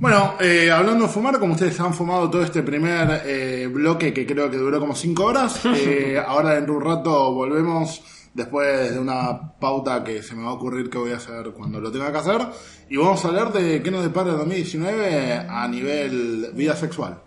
Bueno, 0.00 0.34
eh, 0.40 0.70
hablando 0.70 1.06
de 1.06 1.10
fumar, 1.12 1.38
como 1.38 1.54
ustedes 1.54 1.78
han 1.80 1.94
fumado 1.94 2.30
todo 2.30 2.42
este 2.42 2.62
primer 2.62 3.22
eh, 3.24 3.66
bloque 3.70 4.12
que 4.12 4.26
creo 4.26 4.50
que 4.50 4.56
duró 4.56 4.78
como 4.78 4.94
5 4.94 5.24
horas, 5.24 5.64
eh, 5.86 6.16
ahora 6.24 6.58
en 6.58 6.68
un 6.70 6.80
rato 6.80 7.32
volvemos 7.32 8.23
después 8.34 8.92
de 8.92 8.98
una 8.98 9.52
pauta 9.58 10.04
que 10.04 10.22
se 10.22 10.34
me 10.34 10.42
va 10.42 10.50
a 10.50 10.54
ocurrir 10.54 10.90
que 10.90 10.98
voy 10.98 11.12
a 11.12 11.16
hacer 11.16 11.52
cuando 11.52 11.80
lo 11.80 11.90
tenga 11.90 12.12
que 12.12 12.18
hacer 12.18 12.40
y 12.90 12.96
vamos 12.96 13.24
a 13.24 13.28
hablar 13.28 13.52
de 13.52 13.82
qué 13.82 13.90
nos 13.90 14.02
depara 14.02 14.32
el 14.32 14.38
2019 14.38 15.46
a 15.48 15.66
nivel 15.68 16.50
vida 16.54 16.76
sexual. 16.76 17.20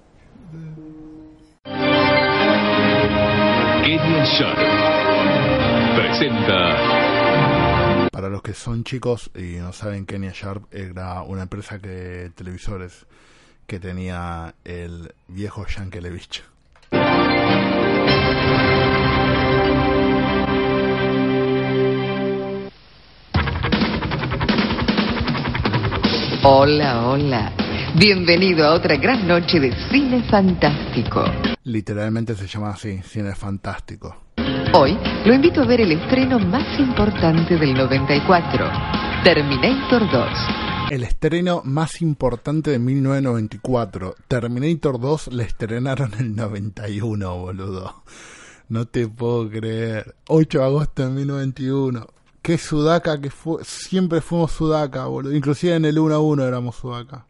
Kenia 3.84 4.26
Sharp 4.26 4.58
presenta 5.96 8.10
Para 8.12 8.30
los 8.30 8.42
que 8.42 8.54
son 8.54 8.84
chicos 8.84 9.32
y 9.34 9.56
no 9.56 9.74
saben, 9.74 10.06
Kenya 10.06 10.32
Sharp 10.34 10.74
era 10.74 11.24
una 11.24 11.44
empresa 11.44 11.80
que 11.80 12.32
televisores 12.36 13.06
que 13.66 13.80
tenía 13.80 14.56
el 14.64 15.14
viejo 15.28 15.66
Yankelevich. 15.66 16.44
Hola, 26.50 27.10
hola. 27.10 27.52
Bienvenido 28.00 28.66
a 28.66 28.74
otra 28.74 28.96
gran 28.96 29.28
noche 29.28 29.60
de 29.60 29.76
cine 29.92 30.24
fantástico. 30.30 31.26
Literalmente 31.66 32.36
se 32.36 32.48
llama 32.48 32.70
así, 32.70 33.02
cine 33.04 33.36
fantástico. 33.36 34.16
Hoy 34.74 34.98
lo 35.26 35.34
invito 35.34 35.62
a 35.64 35.66
ver 35.66 35.82
el 35.82 35.92
estreno 35.92 36.40
más 36.40 36.80
importante 36.80 37.58
del 37.58 37.74
94, 37.74 38.66
Terminator 39.26 40.10
2. 40.10 40.30
El 40.92 41.04
estreno 41.04 41.64
más 41.66 42.02
importante 42.02 42.72
de 42.72 42.80
1994. 42.80 44.16
Terminator 44.30 45.02
2 45.02 45.34
la 45.34 45.44
estrenaron 45.44 46.14
en 46.14 46.28
el 46.28 46.36
91, 46.38 47.40
boludo. 47.40 48.04
No 48.70 48.86
te 48.86 49.06
puedo 49.10 49.50
creer. 49.50 50.16
8 50.30 50.60
de 50.60 50.64
agosto 50.64 51.04
de 51.04 51.10
1991. 51.10 52.08
Qué 52.42 52.58
sudaca 52.58 53.20
que 53.20 53.30
fue. 53.30 53.64
Siempre 53.64 54.22
fuimos 54.22 54.52
sudaca, 54.52 55.06
boludo. 55.06 55.36
Inclusive 55.36 55.76
en 55.76 55.86
el 55.86 56.00
1 56.00 56.16
a 56.16 56.20
1 56.20 56.44
éramos 56.46 56.76
sudaca. 56.76 57.26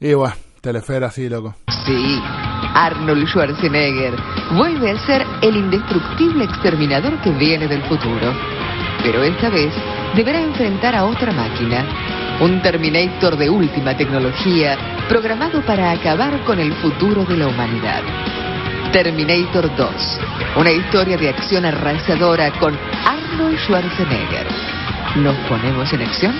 Y 0.00 0.14
bueno, 0.14 0.34
Telefe 0.60 0.96
era 0.96 1.08
así, 1.08 1.28
loco. 1.28 1.54
Sí, 1.86 2.20
Arnold 2.74 3.26
Schwarzenegger 3.28 4.14
vuelve 4.56 4.90
a 4.90 5.06
ser 5.06 5.24
el 5.42 5.56
indestructible 5.56 6.44
exterminador 6.44 7.20
que 7.22 7.30
viene 7.30 7.68
del 7.68 7.82
futuro. 7.84 8.32
Pero 9.02 9.22
esta 9.22 9.50
vez 9.50 9.72
deberá 10.14 10.40
enfrentar 10.40 10.94
a 10.94 11.04
otra 11.04 11.32
máquina, 11.32 11.86
un 12.40 12.60
Terminator 12.62 13.36
de 13.36 13.48
última 13.48 13.96
tecnología 13.96 14.76
programado 15.08 15.64
para 15.64 15.92
acabar 15.92 16.42
con 16.44 16.58
el 16.58 16.74
futuro 16.74 17.24
de 17.24 17.36
la 17.36 17.48
humanidad. 17.48 18.02
Terminator 18.96 19.76
2, 19.76 20.20
una 20.56 20.70
historia 20.70 21.18
de 21.18 21.28
acción 21.28 21.66
arrasadora 21.66 22.50
con 22.58 22.74
Arnold 23.04 23.58
Schwarzenegger. 23.58 24.46
¿Nos 25.16 25.36
ponemos 25.50 25.92
en 25.92 26.00
acción? 26.00 26.34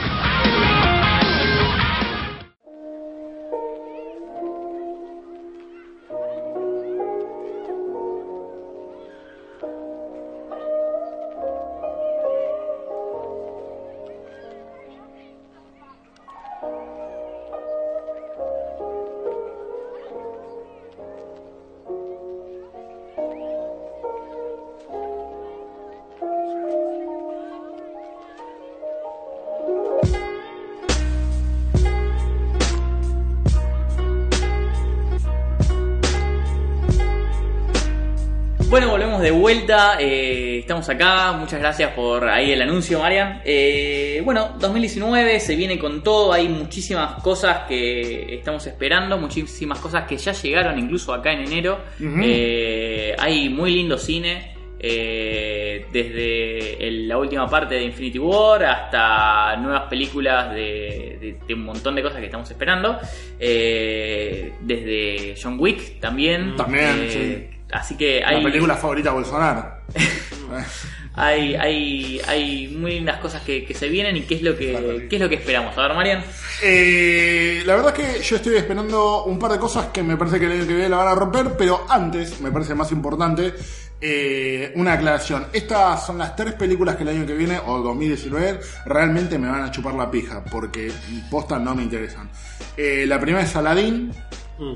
Vuelta, 39.66 39.96
eh, 40.00 40.58
estamos 40.60 40.88
acá, 40.88 41.32
muchas 41.32 41.58
gracias 41.60 41.90
por 41.92 42.28
ahí 42.28 42.52
el 42.52 42.62
anuncio, 42.62 43.00
Marian. 43.00 43.40
Eh, 43.44 44.20
bueno, 44.24 44.54
2019 44.60 45.40
se 45.40 45.56
viene 45.56 45.76
con 45.78 46.02
todo, 46.02 46.32
hay 46.32 46.48
muchísimas 46.48 47.20
cosas 47.22 47.66
que 47.66 48.34
estamos 48.36 48.64
esperando, 48.66 49.18
muchísimas 49.18 49.78
cosas 49.80 50.04
que 50.06 50.16
ya 50.16 50.32
llegaron 50.32 50.78
incluso 50.78 51.12
acá 51.12 51.32
en 51.32 51.40
enero. 51.40 51.80
Eh, 52.22 53.14
hay 53.18 53.48
muy 53.48 53.72
lindo 53.72 53.98
cine. 53.98 54.52
eh, 54.78 55.86
desde 55.90 56.86
el- 56.86 57.08
la 57.08 57.16
última 57.16 57.48
parte 57.48 57.76
de 57.76 57.84
Infinity 57.84 58.18
War 58.18 58.62
hasta 58.62 59.56
nuevas 59.56 59.84
películas 59.88 60.50
de, 60.54 61.16
de- 61.18 61.36
de 61.48 61.54
un 61.54 61.64
montón 61.64 61.94
de 61.94 62.02
cosas 62.02 62.18
que 62.20 62.26
estamos 62.26 62.48
esperando. 62.50 62.98
Eh, 63.40 64.52
desde 64.60 65.34
John 65.42 65.56
Wick 65.58 65.98
también. 65.98 66.54
También, 66.56 66.84
Eh, 67.00 67.50
Así 67.72 67.96
que 67.96 68.20
La 68.20 68.28
hay, 68.28 68.44
película 68.44 68.76
favorita 68.76 69.12
Bolsonaro. 69.12 69.76
hay, 71.14 71.54
hay, 71.54 72.20
hay 72.26 72.68
muy 72.68 72.92
lindas 72.92 73.18
cosas 73.18 73.42
que, 73.42 73.64
que 73.64 73.74
se 73.74 73.88
vienen 73.88 74.16
y 74.16 74.22
qué 74.22 74.36
es 74.36 74.42
lo 74.42 74.56
que, 74.56 75.06
qué 75.08 75.16
es 75.16 75.22
lo 75.22 75.28
que 75.28 75.36
esperamos. 75.36 75.76
A 75.76 75.82
ver, 75.82 75.94
Marian. 75.94 76.24
Eh, 76.62 77.62
la 77.64 77.76
verdad 77.76 77.98
es 77.98 78.18
que 78.18 78.22
yo 78.22 78.36
estoy 78.36 78.56
esperando 78.56 79.24
un 79.24 79.38
par 79.38 79.52
de 79.52 79.58
cosas 79.58 79.86
que 79.86 80.02
me 80.02 80.16
parece 80.16 80.38
que 80.38 80.46
el 80.46 80.52
año 80.52 80.66
que 80.66 80.74
viene 80.74 80.88
la 80.88 80.98
van 80.98 81.08
a 81.08 81.14
romper, 81.14 81.56
pero 81.56 81.86
antes, 81.88 82.40
me 82.40 82.52
parece 82.52 82.74
más 82.74 82.92
importante, 82.92 83.54
eh, 84.00 84.72
una 84.76 84.92
aclaración. 84.92 85.46
Estas 85.52 86.06
son 86.06 86.18
las 86.18 86.36
tres 86.36 86.52
películas 86.54 86.96
que 86.96 87.02
el 87.02 87.08
año 87.08 87.26
que 87.26 87.34
viene, 87.34 87.58
o 87.64 87.78
2019, 87.80 88.60
realmente 88.84 89.38
me 89.38 89.48
van 89.48 89.62
a 89.62 89.70
chupar 89.70 89.94
la 89.94 90.10
pija, 90.10 90.44
porque 90.44 90.92
posta 91.30 91.58
no 91.58 91.74
me 91.74 91.82
interesan. 91.82 92.28
Eh, 92.76 93.06
la 93.06 93.18
primera 93.18 93.42
es 93.42 93.56
Aladdin, 93.56 94.12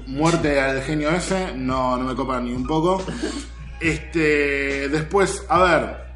muerte 0.06 0.60
al 0.60 0.82
genio 0.82 1.10
ese, 1.10 1.52
no, 1.56 1.96
no 1.96 2.04
me 2.04 2.14
copa 2.14 2.40
ni 2.40 2.52
un 2.52 2.66
poco. 2.66 3.02
Este, 3.80 4.88
después, 4.88 5.44
a 5.48 5.58
ver. 5.62 6.10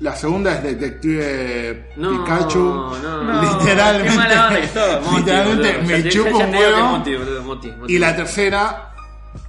La 0.00 0.14
segunda 0.14 0.54
es 0.54 0.62
Detective 0.62 1.90
No, 1.96 2.24
Pikachu. 2.24 2.58
no. 2.58 3.22
No, 3.24 3.42
literalmente. 3.42 4.10
qué 4.10 4.16
mala 4.16 4.48
onda 4.48 5.18
literalmente 5.18 5.72
boludo. 5.78 5.88
me 5.88 6.10
ya 6.10 6.22
un 6.22 6.54
huevo. 6.54 6.98
Boludo. 7.00 7.88
Y 7.88 7.98
la 7.98 8.14
tercera, 8.14 8.94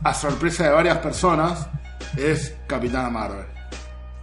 a 0.03 0.13
sorpresa 0.13 0.63
de 0.63 0.69
varias 0.71 0.97
personas, 0.97 1.67
es 2.17 2.55
Capitana 2.65 3.11
Marvel. 3.11 3.45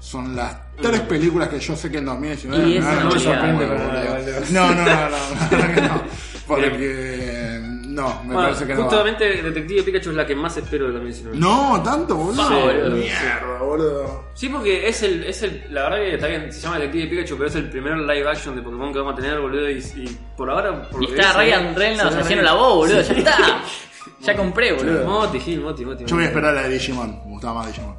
Son 0.00 0.34
las 0.34 0.56
tres 0.82 1.00
películas 1.02 1.48
que 1.48 1.60
yo 1.60 1.76
sé 1.76 1.90
que 1.90 1.98
en 1.98 2.06
2019 2.06 2.64
Y 2.64 2.72
me 2.72 2.78
esa 2.78 2.88
van 2.88 2.98
a 2.98 3.04
no 3.04 3.10
No, 4.50 4.74
no, 4.74 4.84
no, 4.84 5.08
no. 5.88 6.02
Porque 6.46 7.36
no, 7.97 8.09
me 8.24 8.34
Bueno, 8.34 8.42
parece 8.42 8.66
que 8.66 8.74
no. 8.74 8.80
va. 8.80 8.84
justamente 8.88 9.42
Detective 9.42 9.82
Pikachu 9.82 10.11
es 10.11 10.16
la 10.16 10.26
que 10.26 10.36
más 10.36 10.57
espero 10.57 10.86
de 10.86 10.92
2019. 10.92 11.38
No, 11.38 11.82
tanto, 11.82 12.14
boludo. 12.14 12.49
Sí, 12.49 12.55
boludo. 12.55 12.90
Mierda, 12.97 13.59
boludo. 13.61 14.24
Sí, 14.34 14.49
porque 14.51 14.86
es 14.88 15.03
el, 15.03 15.24
es 15.24 15.42
el. 15.42 15.64
La 15.70 15.84
verdad 15.84 15.97
que 15.99 16.14
está 16.14 16.26
bien, 16.26 16.53
se 16.53 16.61
llama 16.61 16.78
Detective 16.78 17.07
Pikachu, 17.09 17.36
pero 17.36 17.49
es 17.49 17.55
el 17.57 17.70
primer 17.70 17.97
live 17.99 18.28
action 18.28 18.55
de 18.55 18.62
Pokémon 18.62 18.92
que 18.92 18.99
vamos 18.99 19.14
a 19.14 19.16
tener, 19.16 19.40
boludo. 19.40 19.70
Y, 19.70 19.78
y 19.78 20.18
por 20.36 20.51
ahora. 20.51 20.88
Por 20.90 21.03
Y 21.03 21.07
está 21.07 21.32
Ryan 21.32 21.74
Reynolds 21.74 22.16
haciendo 22.16 22.44
la 22.44 22.53
voz, 22.55 22.76
boludo. 22.88 23.03
Sí. 23.03 23.14
Ya 23.14 23.18
está. 23.30 23.61
Ya 24.20 24.34
compré, 24.36 24.72
boludo. 24.72 25.05
Moti, 25.05 25.38
Gil, 25.40 25.61
Moti, 25.61 25.84
Moti. 25.84 26.05
Yo 26.07 26.16
voy 26.16 26.24
a 26.24 26.28
esperar 26.28 26.55
la 26.55 26.62
de 26.62 26.70
Digimon. 26.70 27.20
Me 27.26 27.32
gustaba 27.32 27.55
más 27.55 27.66
Digimon. 27.66 27.94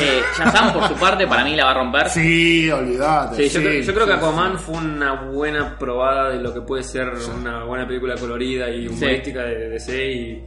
Eh, 0.00 0.22
Shazam, 0.38 0.72
por 0.72 0.88
su 0.88 0.94
parte, 0.94 1.26
para 1.26 1.44
mí 1.44 1.54
la 1.54 1.66
va 1.66 1.70
a 1.72 1.74
romper. 1.74 2.08
Sí, 2.08 2.70
olvídate. 2.70 3.36
Sí, 3.36 3.42
yo, 3.44 3.60
sí, 3.60 3.66
creo, 3.66 3.82
yo 3.82 3.94
creo 3.94 4.06
que 4.06 4.12
Aquaman 4.14 4.58
sí. 4.58 4.64
fue 4.66 4.74
una 4.78 5.12
buena 5.22 5.76
probada 5.78 6.30
de 6.30 6.40
lo 6.40 6.52
que 6.54 6.60
puede 6.62 6.82
ser 6.82 7.10
una 7.38 7.64
buena 7.64 7.86
película 7.86 8.14
colorida 8.16 8.70
y 8.70 8.88
humorística 8.88 9.42
de 9.44 9.68
DC 9.70 10.06
y. 10.12 10.42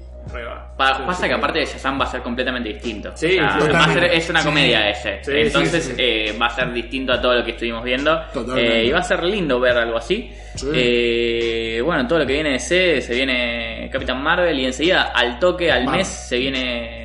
Pa- 0.75 1.05
pasa 1.05 1.27
que 1.27 1.35
aparte 1.35 1.59
de 1.59 1.65
Shazam 1.65 1.99
va 2.01 2.05
a 2.05 2.07
ser 2.07 2.21
completamente 2.23 2.69
distinto. 2.69 3.11
Sí, 3.13 3.27
O 3.27 3.29
sea, 3.29 3.37
sí, 3.37 3.43
va 3.43 3.47
a 3.47 3.59
ser- 3.61 3.71
totalmente. 3.71 4.17
es 4.17 4.29
una 4.31 4.39
Sí. 4.41 4.45
comedia 4.47 4.89
ese. 4.89 5.19
Sí, 5.23 5.31
Entonces 5.35 5.83
sí, 5.83 5.89
sí. 5.91 5.95
eh, 5.99 6.35
va 6.41 6.47
a 6.47 6.49
ser 6.49 6.73
distinto 6.73 7.13
a 7.13 7.21
todo 7.21 7.35
lo 7.35 7.45
que 7.45 7.51
estuvimos 7.51 7.83
viendo. 7.83 8.19
Totalmente. 8.33 8.79
Eh, 8.81 8.85
y 8.85 8.91
va 8.91 8.99
a 8.99 9.03
ser 9.03 9.23
lindo 9.23 9.59
ver 9.59 9.77
algo 9.77 9.97
así. 9.97 10.31
Sí. 10.55 10.67
Eh, 10.73 11.81
bueno, 11.85 12.07
todo 12.07 12.17
lo 12.19 12.25
que 12.25 12.33
viene 12.33 12.53
de 12.53 12.59
C, 12.59 13.01
se 13.01 13.13
viene 13.13 13.87
Capitán 13.91 14.23
Marvel 14.23 14.59
y 14.59 14.65
enseguida 14.65 15.11
al 15.13 15.37
toque, 15.37 15.71
al 15.71 15.83
Marvel. 15.85 15.99
mes, 15.99 16.07
se 16.07 16.37
viene 16.39 17.04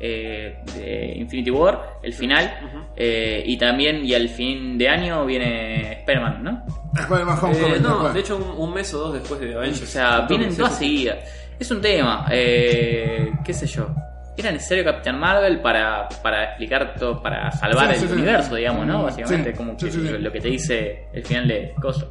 eh, 0.00 0.58
de 0.74 1.14
Infinity 1.16 1.50
War, 1.50 1.98
el 2.02 2.12
final. 2.14 2.52
Eh, 2.96 3.42
y 3.46 3.56
también, 3.58 4.04
y 4.04 4.14
al 4.14 4.28
fin 4.28 4.78
de 4.78 4.88
año 4.88 5.24
viene 5.26 5.92
Spider-Man, 6.00 6.42
¿no? 6.44 6.62
Spider-Man 6.94 7.36
Eh, 7.36 7.40
Homecoming 7.42 7.82
no, 7.82 7.88
después. 7.94 8.14
de 8.14 8.20
hecho 8.20 8.36
un, 8.36 8.68
un 8.68 8.74
mes 8.74 8.94
o 8.94 8.98
dos 8.98 9.14
después 9.14 9.40
de 9.40 9.54
Avengers. 9.54 9.82
O 9.82 9.86
sea, 9.86 10.20
vienen 10.22 10.56
todas 10.56 10.78
seguidas. 10.78 11.18
Es 11.58 11.70
un 11.70 11.80
tema. 11.80 12.26
Eh, 12.30 13.30
¿Qué 13.44 13.52
sé 13.54 13.66
yo? 13.66 13.88
¿Era 14.36 14.52
necesario 14.52 14.84
Capitán 14.84 15.18
Marvel 15.18 15.60
para, 15.60 16.08
para 16.22 16.44
explicar 16.44 16.94
todo, 16.98 17.22
para 17.22 17.50
salvar 17.52 17.86
Sí, 17.88 17.92
el 17.94 18.00
sí, 18.00 18.06
sí. 18.08 18.12
universo, 18.12 18.54
digamos, 18.54 18.86
¿no? 18.86 18.98
Mm, 19.00 19.02
Básicamente, 19.04 19.52
como 19.54 19.76
que. 19.76 19.90
Lo, 19.90 20.18
lo 20.18 20.32
que 20.32 20.40
te 20.40 20.48
dice 20.48 21.06
el 21.12 21.24
final 21.24 21.48
de 21.48 21.74
Coso. 21.80 22.08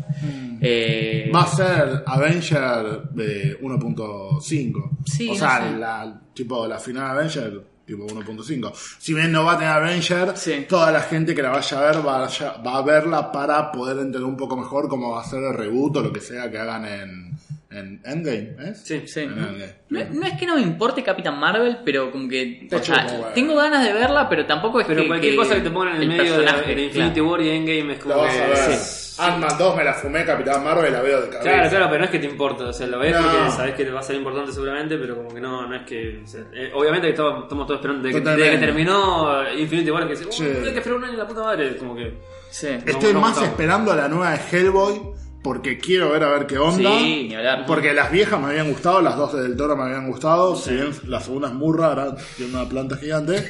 Eh, 0.61 1.31
Va 1.33 1.43
a 1.43 1.47
ser 1.47 2.03
Avenger 2.05 3.03
de 3.11 3.57
1.5. 3.61 4.97
Sí, 5.05 5.29
o 5.29 5.33
no 5.33 5.39
sea, 5.39 5.57
sé. 5.71 5.77
la, 5.77 6.21
tipo, 6.33 6.67
la 6.67 6.79
final 6.79 7.11
Avenger 7.11 7.61
tipo 7.85 8.07
1.5. 8.07 8.71
Si 8.97 9.13
bien 9.13 9.31
no 9.31 9.43
va 9.45 9.53
a 9.53 9.57
tener 9.59 9.73
Avenger, 9.73 10.35
Sí. 10.35 10.65
toda 10.67 10.91
la 10.91 11.01
gente 11.01 11.35
que 11.35 11.43
la 11.43 11.49
vaya 11.49 11.77
a 11.77 11.91
ver 11.91 12.01
vaya- 12.01 12.53
va 12.65 12.77
a 12.77 12.81
verla 12.81 13.31
para 13.31 13.71
poder 13.71 13.97
entender 13.97 14.23
un 14.23 14.35
poco 14.35 14.57
mejor 14.57 14.87
cómo 14.89 15.11
va 15.11 15.21
a 15.21 15.23
ser 15.23 15.43
el 15.43 15.53
reboot 15.53 15.97
o 15.97 16.01
lo 16.01 16.11
que 16.11 16.19
sea 16.21 16.49
que 16.49 16.57
hagan 16.57 16.85
en, 16.85 17.31
en 17.75 18.01
Endgame. 18.03 18.55
¿es? 18.71 18.81
Sí. 18.83 19.03
sí. 19.07 19.19
En 19.21 19.31
Endgame. 19.31 19.75
No, 19.89 19.99
no 20.11 20.25
es 20.25 20.33
que 20.39 20.45
no 20.45 20.55
me 20.55 20.61
importe 20.61 21.03
Capitán 21.03 21.39
Marvel, 21.39 21.77
pero 21.85 22.11
como 22.11 22.27
que. 22.27 22.67
Te 22.69 22.75
o 22.75 22.83
sea, 22.83 23.05
chupo, 23.07 23.21
güey. 23.21 23.33
tengo 23.33 23.55
ganas 23.55 23.85
de 23.85 23.93
verla, 23.93 24.27
pero 24.29 24.45
tampoco 24.45 24.79
es 24.81 24.87
Pero 24.87 25.01
que. 25.01 25.07
cualquier 25.07 25.35
cosa 25.35 25.55
que 25.55 25.61
te 25.61 25.69
pongan 25.71 25.95
en 25.97 26.01
el, 26.03 26.07
medio 26.07 26.37
de, 26.39 26.45
de 26.75 26.83
Infinity 26.85 27.13
claro. 27.15 27.29
War 27.31 27.41
y 27.41 27.49
Endgame 27.49 27.93
es 27.93 27.99
como 27.99 28.15
La 28.15 28.21
vas 28.21 28.33
que. 28.35 28.41
a 28.41 28.47
ver. 28.47 28.57
Sí. 28.77 29.01
Ant-Man 29.17 29.57
2 29.57 29.75
me 29.77 29.83
la 29.85 29.93
fumé, 29.93 30.25
Capitán 30.25 30.61
Marvel 30.61 30.91
la 30.91 31.01
veo 31.01 31.21
de 31.21 31.29
cabeza. 31.29 31.41
Claro, 31.49 31.69
claro, 31.69 31.85
pero 31.87 31.99
no 31.99 32.03
es 32.03 32.11
que 32.11 32.19
te 32.19 32.25
importa, 32.27 32.65
o 32.65 32.73
sea, 32.73 32.85
lo 32.85 32.99
ves 32.99 33.15
No. 33.15 33.21
porque 33.21 33.51
sabes 33.51 33.73
que 33.75 33.89
va 33.89 34.01
a 34.01 34.03
ser 34.03 34.17
importante 34.17 34.51
seguramente, 34.51 34.97
pero 34.97 35.15
como 35.15 35.29
que 35.33 35.39
no, 35.39 35.65
no 35.65 35.73
es 35.73 35.83
que. 35.83 36.19
o 36.21 36.27
sea, 36.27 36.41
eh, 36.53 36.69
obviamente 36.73 37.07
que 37.07 37.11
estamos, 37.11 37.43
estamos 37.43 37.65
todos 37.65 37.79
esperando 37.79 38.03
de 38.05 38.13
que, 38.13 38.19
Totalmente. 38.19 38.51
de 38.51 38.59
que 38.59 38.65
terminó 38.65 39.49
Infinity 39.57 39.89
War, 39.91 40.03
que 40.05 40.15
dice, 40.15 40.25
Sí. 40.31 40.43
"Uh, 40.43 40.65
hay 40.65 40.71
que 40.73 40.79
esperar 40.79 40.97
un 40.97 41.03
año 41.05 41.17
la 41.17 41.27
puta 41.27 41.43
madre, 41.43 41.77
como 41.77 41.95
que. 41.95 42.13
Sí. 42.49 42.67
Estoy 42.85 43.13
No, 43.13 43.21
más 43.21 43.37
no. 43.37 43.43
esperando 43.45 43.95
la 43.95 44.09
nueva 44.09 44.31
de 44.31 44.39
Hellboy 44.51 45.01
porque 45.45 45.77
quiero 45.77 46.09
ver 46.09 46.23
a 46.23 46.29
ver 46.29 46.47
qué 46.47 46.57
onda. 46.57 46.97
Sí, 46.97 47.27
ni 47.29 47.35
hablar. 47.35 47.65
Porque 47.67 47.93
las 47.93 48.11
viejas 48.11 48.39
me 48.41 48.47
habían 48.47 48.71
gustado, 48.71 48.99
las 49.01 49.15
dos 49.15 49.33
del 49.33 49.55
Toro 49.55 49.77
me 49.77 49.83
habían 49.83 50.07
gustado, 50.09 50.55
si 50.55 50.71
bien 50.73 50.89
la 51.07 51.19
segunda 51.21 51.49
es 51.49 51.53
muy 51.53 51.77
rara, 51.77 52.15
tiene 52.35 52.53
una 52.55 52.67
planta 52.67 52.97
gigante. 52.97 53.47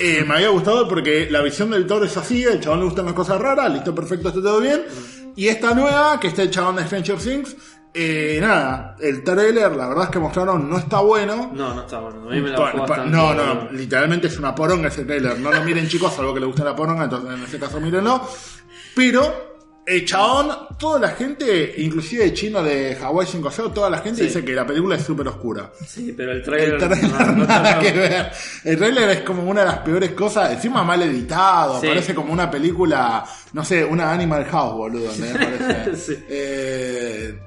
Eh, 0.00 0.24
me 0.26 0.34
había 0.36 0.48
gustado 0.48 0.88
porque 0.88 1.28
la 1.30 1.42
visión 1.42 1.70
del 1.70 1.86
Toro 1.86 2.06
es 2.06 2.16
así, 2.16 2.42
el 2.42 2.58
chabón 2.60 2.80
le 2.80 2.84
gustan 2.86 3.04
las 3.04 3.14
cosas 3.14 3.38
raras, 3.40 3.70
listo, 3.72 3.94
perfecto, 3.94 4.28
está 4.28 4.40
todo 4.42 4.60
bien. 4.60 4.82
Y 5.36 5.48
esta 5.48 5.74
nueva, 5.74 6.18
que 6.18 6.28
está 6.28 6.42
el 6.42 6.50
chabón 6.50 6.76
de 6.76 6.84
Stranger 6.86 7.18
Things, 7.18 7.56
eh, 7.94 8.38
nada, 8.40 8.96
el 9.00 9.22
trailer, 9.22 9.76
la 9.76 9.88
verdad 9.88 10.04
es 10.04 10.10
que 10.10 10.18
mostraron, 10.18 10.68
no 10.68 10.78
está 10.78 11.00
bueno. 11.00 11.52
No, 11.54 11.74
no 11.74 11.82
está 11.82 12.00
bueno. 12.00 12.22
A 12.28 12.32
mí 12.32 12.40
me 12.40 12.50
la 12.50 12.56
Pa- 12.56 12.86
pa- 12.86 13.04
no, 13.04 13.34
no, 13.34 13.68
literalmente 13.70 14.28
es 14.28 14.38
una 14.38 14.54
poronga 14.54 14.88
ese 14.88 15.04
trailer. 15.04 15.38
No 15.38 15.52
lo 15.52 15.62
miren 15.62 15.86
chicos, 15.86 16.14
salvo 16.14 16.32
que 16.32 16.40
les 16.40 16.46
guste 16.48 16.64
la 16.64 16.74
poronga, 16.74 17.04
entonces 17.04 17.30
en 17.34 17.42
ese 17.44 17.58
caso 17.58 17.78
mírenlo. 17.80 18.26
Pero 18.96 19.51
el 19.84 20.04
chabón, 20.04 20.48
toda 20.78 21.00
la 21.00 21.08
gente, 21.08 21.74
inclusive 21.78 22.24
el 22.24 22.34
chino 22.34 22.62
de 22.62 22.96
Hawaii 23.02 23.26
5 23.28 23.50
toda 23.74 23.90
la 23.90 23.98
gente 23.98 24.22
dice 24.22 24.44
que 24.44 24.52
la 24.52 24.64
película 24.66 24.94
es 24.96 25.02
súper 25.02 25.26
oscura. 25.28 25.72
Sí, 25.86 26.14
pero 26.16 26.32
el 26.32 26.42
trailer. 26.42 26.74
El 26.74 26.78
trailer 26.88 27.10
no, 27.10 27.32
no 27.32 27.44
nada 27.46 27.80
que 27.80 27.92
ver. 27.92 28.30
El 28.64 28.76
trailer 28.78 29.10
es 29.10 29.20
como 29.22 29.42
una 29.42 29.60
de 29.62 29.66
las 29.66 29.78
peores 29.78 30.10
cosas, 30.12 30.52
encima 30.52 30.84
mal 30.84 31.02
editado, 31.02 31.80
Sí. 31.80 31.88
parece 31.88 32.14
como 32.14 32.32
una 32.32 32.50
película, 32.50 33.24
no 33.52 33.64
sé, 33.64 33.84
una 33.84 34.12
Animal 34.12 34.44
House, 34.44 34.74
boludo, 34.74 35.10
¿entendés? 35.12 35.58
Parece. 35.58 35.96
Sí. 35.96 36.24
Eh, 36.28 37.38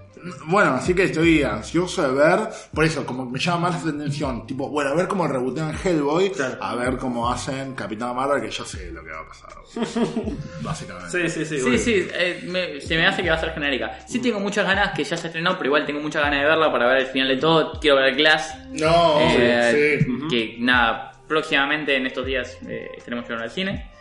bueno, 0.46 0.74
así 0.76 0.94
que 0.94 1.04
estoy 1.04 1.44
ansioso 1.44 2.02
de 2.08 2.14
ver, 2.14 2.40
por 2.74 2.84
eso, 2.84 3.06
como 3.06 3.26
me 3.26 3.40
llama 3.40 3.70
más 3.70 3.84
la 3.86 3.92
atención, 3.92 4.46
tipo, 4.48 4.70
bueno, 4.70 4.92
a 4.92 4.96
ver 4.96 5.08
cómo 5.08 5.28
rebotean 5.28 5.76
Hellboy, 5.84 6.32
Claro. 6.32 6.58
a 6.64 6.76
ver 6.76 6.98
cómo 6.98 7.30
hacen 7.32 7.74
Capitán 7.76 8.16
Marvel, 8.16 8.42
que 8.42 8.50
yo 8.50 8.66
sé 8.66 8.92
lo 8.92 9.04
que 9.04 9.12
va 9.12 9.20
a 9.22 9.28
pasar, 9.28 9.50
básicamente. 10.62 11.30
Sí, 11.30 11.30
sí, 11.30 11.46
sí. 11.46 11.58
Sí, 11.58 11.62
bueno. 11.64 11.78
sí, 11.80 12.08
eh, 12.14 12.42
me- 12.48 12.82
se 12.82 12.96
me 12.98 13.06
hace 13.06 13.24
que 13.24 13.30
va 13.30 13.36
a 13.36 13.40
ser 13.40 13.54
genérica. 13.54 14.00
Sí 14.08 14.20
tengo 14.20 14.40
muchas 14.40 14.66
ganas, 14.66 14.92
que 14.94 15.04
ya 15.04 15.18
se 15.18 15.28
estrenó, 15.28 15.54
pero 15.58 15.66
igual 15.68 15.86
tengo 15.86 16.00
muchas 16.00 16.24
ganas 16.24 16.42
de 16.42 16.46
verla 16.48 16.72
para 16.72 16.88
ver 16.88 16.98
el 16.98 17.08
final 17.08 17.28
de 17.28 17.38
todo. 17.38 17.80
Quiero 17.80 17.98
ver 17.98 18.16
Glass, 18.16 18.58
No, 18.72 19.20
eh, 19.22 20.00
sí. 20.02 20.28
que 20.30 20.56
nada, 20.60 21.12
próximamente 21.28 21.96
en 21.96 22.06
estos 22.08 22.26
días 22.26 22.58
eh, 22.68 22.90
estaremos 22.98 23.26
llevando 23.26 23.44
al 23.46 23.52
cine. 23.52 23.92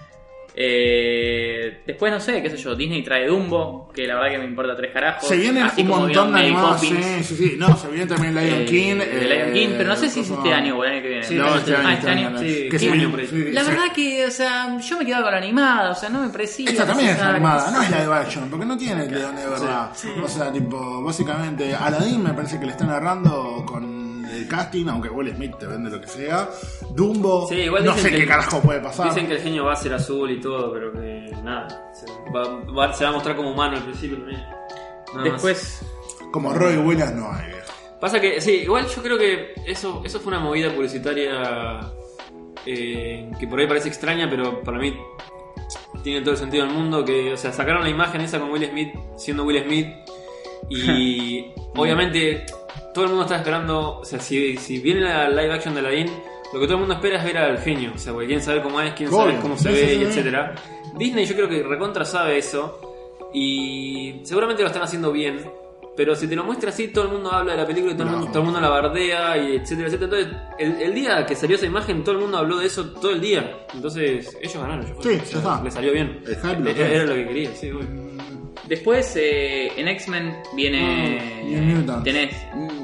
Eh, 0.57 1.83
después 1.85 2.13
no 2.13 2.21
sé, 2.21 2.41
qué 2.41 2.49
sé 2.49 2.57
yo, 2.57 2.77
Disney 2.77 3.03
trae 3.03 3.27
Dumbo, 3.27 3.91
que 3.93 4.07
la 4.07 4.15
verdad 4.15 4.31
que 4.31 4.39
me 4.39 4.45
importa 4.45 4.77
tres 4.77 4.93
carajos. 4.93 5.29
Se 5.29 5.37
vienen 5.37 5.65
Así 5.65 5.83
un 5.83 5.89
como 5.89 6.03
montón 6.03 6.33
de 6.33 6.41
animados, 6.41 6.81
sí, 6.81 6.97
sí, 7.23 7.37
sí. 7.37 7.55
No, 7.59 7.77
se 7.77 7.89
viene 7.89 8.07
también 8.07 8.35
Lion 8.35 8.61
eh, 8.63 8.65
King. 8.65 8.97
de 8.99 9.25
Lion 9.29 9.49
eh, 9.49 9.53
King, 9.53 9.69
pero 9.77 9.89
no 9.91 9.97
sé 9.97 10.09
si 10.09 10.21
es 10.21 10.31
este 10.31 10.53
año 10.53 10.79
o 10.79 10.85
el 10.85 10.93
año 10.93 11.03
que 11.03 11.09
viene. 11.09 11.23
Sí, 11.25 11.35
No, 11.35 11.55
este 11.57 11.75
año, 11.75 11.89
Ah, 11.89 11.95
este 11.95 12.09
año. 12.09 12.39
sí, 12.39 12.69
que 12.71 12.79
sí, 12.79 12.89
La 13.53 13.63
verdad 13.65 13.93
que, 13.95 14.27
o 14.27 14.31
sea, 14.31 14.79
yo 14.79 14.99
me 14.99 15.05
quedaba 15.05 15.25
con 15.25 15.33
la 15.33 15.39
animada, 15.39 15.91
o 15.91 15.95
sea, 15.95 16.09
no 16.09 16.21
me 16.21 16.29
parecía. 16.29 16.71
Esta 16.71 16.87
también 16.87 17.11
es 17.11 17.21
animada, 17.21 17.71
no 17.73 17.83
es 17.83 17.91
live 17.91 18.15
action, 18.15 18.49
porque 18.49 18.65
no 18.67 18.77
tiene 18.77 19.07
león 19.09 19.35
de 19.37 19.47
verdad. 19.49 19.91
O 20.23 20.29
sea, 20.29 20.53
tipo, 20.53 21.03
básicamente, 21.03 21.75
Aladdin 21.75 22.23
me 22.23 22.33
parece 22.33 22.61
que 22.61 22.67
le 22.67 22.73
están 22.73 22.89
narrando 22.89 23.65
con 23.67 24.04
el 24.31 24.49
casting, 24.49 24.87
aunque 24.89 25.09
Will 25.09 25.35
Smith 25.35 25.57
te 25.59 25.67
vende 25.67 25.91
lo 25.91 26.01
que 26.01 26.07
sea. 26.09 26.49
Dumbo, 26.91 27.47
Sí, 27.49 27.57
igual 27.57 27.85
no 27.85 27.95
sé 27.95 28.11
que 28.11 28.17
qué 28.17 28.23
el- 28.23 28.29
carajo 28.29 28.61
puede 28.61 28.81
pasar. 28.81 29.09
Dicen 29.09 29.27
que 29.27 29.35
el 29.35 29.41
genio 29.41 29.65
va 29.65 29.73
a 29.73 29.77
ser 29.77 29.93
azul 29.95 30.31
y 30.31 30.41
todo, 30.41 30.73
pero 30.73 30.93
que 30.93 31.31
nada. 31.43 31.93
Se 31.95 32.07
va, 32.33 32.61
va- 32.73 32.93
se 32.93 33.05
va 33.05 33.11
a 33.11 33.13
mostrar 33.13 33.37
como 33.37 33.51
humano 33.53 33.77
al 33.77 33.83
principio 33.85 34.17
también. 34.19 34.41
Nada 34.41 34.53
más. 35.15 35.25
Después, 35.33 35.81
Como 36.33 36.53
Roy 36.53 36.77
Williams 36.79 37.13
no 37.15 37.31
hay, 37.33 37.47
viejo. 37.47 37.73
Pasa 38.01 38.21
que, 38.21 38.41
sí, 38.41 38.51
igual 38.65 38.87
yo 38.89 39.03
creo 39.03 39.17
que 39.17 39.55
eso, 39.67 40.03
eso 40.05 40.19
fue 40.21 40.33
una 40.33 40.41
movida 40.41 40.75
publicitaria 40.75 41.81
eh, 42.67 43.31
que 43.39 43.47
por 43.47 43.59
ahí 43.61 43.67
parece 43.67 43.89
extraña, 43.89 44.29
pero 44.29 44.61
para 44.63 44.79
mí 44.79 44.95
tiene 46.03 46.21
todo 46.21 46.33
el 46.33 46.37
sentido 46.37 46.65
del 46.67 46.75
mundo. 46.75 47.05
Que, 47.05 47.33
o 47.33 47.37
sea, 47.37 47.53
sacaron 47.53 47.83
la 47.83 47.89
imagen 47.91 48.21
esa 48.21 48.39
con 48.41 48.51
Will 48.51 48.69
Smith 48.69 48.93
siendo 49.17 49.45
Will 49.45 49.63
Smith 49.65 49.87
y 50.71 51.47
obviamente 51.77 52.45
todo 52.95 53.05
el 53.05 53.11
mundo 53.11 53.25
está 53.25 53.37
esperando, 53.37 53.99
o 53.99 54.05
sea, 54.05 54.21
si, 54.21 54.57
si 54.57 54.79
viene 54.81 55.01
la 55.01 55.29
live 55.29 55.53
action 55.53 55.75
de 55.75 55.81
Aladdin, 55.81 56.07
lo 56.53 56.61
que 56.61 56.67
todo 56.67 56.75
el 56.75 56.81
mundo 56.81 56.95
espera 56.95 57.19
es 57.19 57.25
ver 57.25 57.39
al 57.39 57.59
genio, 57.59 57.93
o 57.95 57.99
sea, 57.99 58.13
porque 58.13 58.27
quieren 58.29 58.45
saber 58.45 58.63
cómo 58.63 58.81
es, 58.81 58.93
quieren 58.95 59.13
saber 59.15 59.31
Obvio. 59.33 59.43
cómo 59.43 59.57
se 59.59 59.69
Sí, 59.69 59.75
ve 59.75 59.89
sí, 59.89 59.95
y 59.95 59.99
sí. 59.99 60.05
etcétera. 60.05 60.55
Disney 60.97 61.27
yo 61.27 61.35
creo 61.35 61.49
que 61.49 61.63
recontra 61.65 62.05
sabe 62.05 62.39
eso 62.39 62.81
y 63.35 64.21
seguramente 64.25 64.63
lo 64.63 64.69
están 64.69 64.83
haciendo 64.83 65.13
bien. 65.13 65.45
Pero 65.97 66.17
si 66.17 66.27
te 66.27 66.35
lo 66.35 66.43
muestra 66.43 66.71
así, 66.71 66.89
todo 66.89 67.05
el 67.05 67.11
mundo 67.13 67.31
habla 67.31 67.53
de 67.53 67.59
la 67.59 67.67
película 67.69 67.93
y 67.93 67.97
todo, 67.97 68.07
el, 68.07 68.11
No. 68.13 68.17
mundo, 68.19 68.33
todo 68.33 68.41
el 68.41 68.45
mundo 68.47 68.61
la 68.61 68.69
bardea 68.69 69.37
y 69.39 69.57
etcétera, 69.57 69.87
etcétera. 69.87 70.19
Entonces, 70.19 70.43
el, 70.59 70.83
el 70.83 70.95
día 70.95 71.25
que 71.25 71.37
salió 71.37 71.55
esa 71.55 71.67
imagen, 71.67 72.03
todo 72.03 72.17
el 72.17 72.21
mundo 72.21 72.37
habló 72.39 72.57
de 72.59 72.67
eso 72.67 72.91
todo 72.95 73.13
el 73.13 73.21
día. 73.21 73.65
Entonces, 73.73 74.37
ellos 74.43 74.57
ganaron. 74.57 74.87
yo- 74.89 74.95
Sí, 75.01 75.09
o 75.11 75.25
sea, 75.25 75.25
ya 75.25 75.39
está. 75.39 75.63
Le 75.63 75.71
salió 75.71 75.93
bien. 75.93 76.21
El 76.27 76.65
lo 76.65 76.71
era, 76.71 76.89
era 76.89 77.05
lo 77.05 77.15
que 77.15 77.27
quería, 77.29 77.55
sí, 77.55 77.71
obvio. 77.71 78.14
Después 78.69 79.15
eh, 79.17 79.73
en 79.77 79.89
X-Men 79.89 80.37
viene. 80.55 81.41
Mm, 81.45 81.51
New 81.51 81.77
Mutants. 81.77 82.05
Tenés 82.05 82.35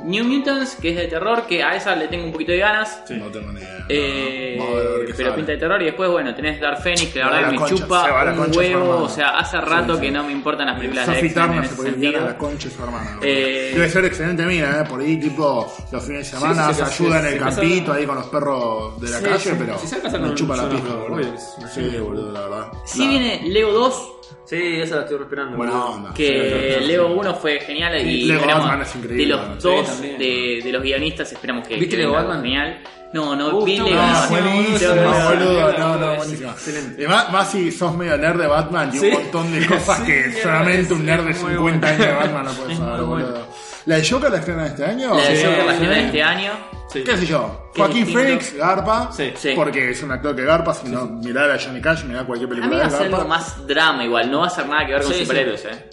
New 0.05 0.25
Mutants, 0.25 0.77
que 0.77 0.91
es 0.91 0.97
de 0.97 1.07
terror, 1.09 1.47
que 1.47 1.63
a 1.63 1.75
esa 1.77 1.95
le 1.97 2.09
tengo 2.09 2.25
un 2.25 2.33
poquito 2.33 2.53
de 2.53 2.59
ganas. 2.59 3.03
Sí. 3.07 3.15
No 3.15 3.27
tengo 3.27 3.53
ni 3.53 3.61
idea. 3.61 3.87
Eh, 3.89 4.57
Vamos 4.59 4.75
a 4.75 4.77
ver, 4.79 4.87
a 4.87 4.91
ver 4.91 5.07
qué 5.07 5.15
pero 5.15 5.31
sale. 5.31 5.37
pinta 5.37 5.53
de 5.53 5.59
terror 5.59 5.83
y 5.83 5.85
después 5.87 6.11
bueno 6.11 6.35
tenés 6.35 6.61
Dark 6.61 6.81
Phoenix 6.83 7.07
que 7.13 7.19
la 7.19 7.25
verdad 7.27 7.41
la 7.41 7.47
que 7.49 7.53
me 7.53 7.59
concha, 7.59 7.75
chupa 7.75 8.05
se 8.05 8.11
va 8.13 8.25
la 8.25 8.33
un 8.33 8.57
huevo 8.57 8.99
o 9.03 9.09
sea 9.09 9.31
hace 9.39 9.61
rato 9.61 9.95
Sí, 9.95 10.01
que 10.03 10.07
sí. 10.07 10.13
no 10.13 10.23
me 10.25 10.33
importan 10.33 10.67
las 10.67 10.77
películas 10.77 11.07
de 11.09 11.15
Sophie 11.15 11.27
X-Men 11.29 11.45
en 11.45 11.51
Turner 11.51 11.65
se 11.65 11.67
ese 11.73 11.77
puede 11.77 11.89
enviar 11.95 12.15
a 12.15 12.19
sentido 12.19 12.33
la 12.33 12.39
concha 12.39 12.69
de 12.69 12.75
su 12.75 12.83
hermana. 12.85 13.19
Eh, 13.23 13.71
Debe 13.75 13.89
ser 13.89 14.05
excelente 14.05 14.47
mina, 14.47 14.81
¿eh? 14.81 14.85
Por 14.89 15.01
ahí, 15.01 15.17
tipo, 15.19 15.73
los 15.91 16.05
fines 16.05 16.31
de 16.31 16.39
semana 16.39 16.69
sí, 16.69 16.75
se 16.75 16.83
ayuda 16.85 17.21
sí, 17.21 17.27
en 17.27 17.27
el 17.27 17.33
sí, 17.33 17.39
campito 17.41 17.93
sí. 17.95 17.99
ahí 18.01 18.07
con 18.07 18.15
los 18.17 18.27
perros 18.27 19.01
de 19.01 19.11
la 19.11 19.19
Sí, 19.19 19.25
calle, 19.25 19.39
sí, 19.39 19.51
pero 19.59 20.21
me 20.29 20.35
chupa 20.35 20.57
la 20.57 20.69
pija, 20.69 20.95
boludo. 20.95 21.33
Sí, 21.75 21.97
boludo, 21.99 22.33
la 22.33 22.41
verdad. 22.43 22.73
sí 22.85 23.09
viene 23.09 23.41
Lego 23.49 23.73
2 23.73 24.13
Sí, 24.45 24.81
esa 24.81 24.97
la 24.97 25.03
estoy 25.03 25.19
esperando. 25.23 25.57
Buena 25.57 25.85
onda. 25.87 26.15
que 26.15 26.75
Sí, 26.79 26.81
sí, 26.81 26.87
Lego 26.87 27.07
sí. 27.09 27.13
1 27.19 27.35
fue 27.37 27.61
genial 27.61 28.01
y 28.07 28.25
Lego 28.25 28.41
esperamos- 28.41 28.65
Batman 28.65 28.83
es 28.83 28.97
increíble, 28.97 29.25
de 29.25 29.31
¿no? 29.31 29.37
los 29.55 29.63
Sí, 29.63 29.69
dos 29.69 29.87
también. 29.87 30.19
de, 30.19 30.61
de 30.65 30.73
los 30.73 30.83
guionistas 30.83 31.33
esperamos 31.33 31.67
que, 31.69 31.75
¿Viste 31.77 31.91
que 31.97 32.03
Lego 32.03 32.13
Batman? 32.15 32.43
genial 32.43 32.83
no 33.13 33.35
no 33.35 33.49
Uh, 33.59 33.65
vi 33.65 33.73
está 33.77 33.85
Lego 33.85 34.01
Ah, 34.01 34.27
buenísimo, 34.31 34.95
boludo, 34.95 35.79
no, 35.79 35.97
no, 35.97 36.17
buenísimo. 36.17 36.51
excelente. 36.51 37.03
Y 37.03 37.07
más, 37.07 37.33
más 37.33 37.51
si 37.51 37.71
sos 37.73 37.97
medio 37.97 38.17
nerd 38.19 38.41
de 38.41 38.47
Batman 38.47 38.91
y 38.95 38.99
Sí. 38.99 39.07
un 39.07 39.13
montón 39.15 39.53
de 39.53 39.67
cosas 39.67 39.99
Sí, 39.99 40.05
que 40.07 40.21
es 40.27 40.43
solamente 40.43 40.95
un 40.95 41.07
nerd 41.07 41.25
de 41.25 41.31
es 41.33 41.43
muy 41.43 41.53
50 41.53 41.87
bueno. 41.87 41.87
años 41.87 42.07
de 42.07 42.13
Batman 42.13 42.45
no 42.45 42.53
puede 42.53 42.77
saber, 42.77 43.01
boludo. 43.03 43.47
¿La 43.87 43.97
de 43.97 44.09
Joker 44.09 44.31
la 44.31 44.39
estrenan 44.39 44.67
este 44.67 44.85
año? 44.85 45.15
la 45.15 45.23
de 45.29 45.37
Sí. 45.37 45.45
Joker 45.45 45.59
la 45.65 45.65
Sí. 45.65 45.71
estrenan 45.83 45.99
este 46.07 46.23
año 46.23 46.53
Sí. 46.93 47.05
¿Qué 47.05 47.17
sé 47.17 47.25
yo? 47.27 47.71
Qué 47.73 47.81
Joaquín. 47.83 48.07
Phoenix, 48.09 48.55
Garpa, 48.57 49.11
Sí. 49.13 49.33
Sí. 49.37 49.53
porque 49.55 49.91
es 49.91 50.03
un 50.03 50.11
actor 50.11 50.35
que 50.35 50.43
Garpa, 50.45 50.75
si 50.75 50.89
no, 50.89 51.07
mirá 51.07 51.45
a 51.55 51.59
Johnny 51.59 51.81
Cash, 51.81 52.03
mirá 52.05 52.25
cualquier 52.27 52.49
a 52.49 52.51
película 52.51 52.75
mí 52.75 52.81
va 52.81 52.87
a 52.87 52.91
de 52.91 52.97
ser 52.97 53.15
algo 53.15 53.29
más 53.29 53.65
drama 53.67 54.05
igual 54.05 54.29
no 54.31 54.41
va 54.41 54.47
a 54.49 54.51
ser 54.51 54.67
nada 54.67 54.85
que 54.87 54.93
ver 54.95 55.03
con 55.03 55.13
Sí, 55.13 55.19
sí. 55.21 55.25
superhéroes 55.25 55.65
eh 55.67 55.91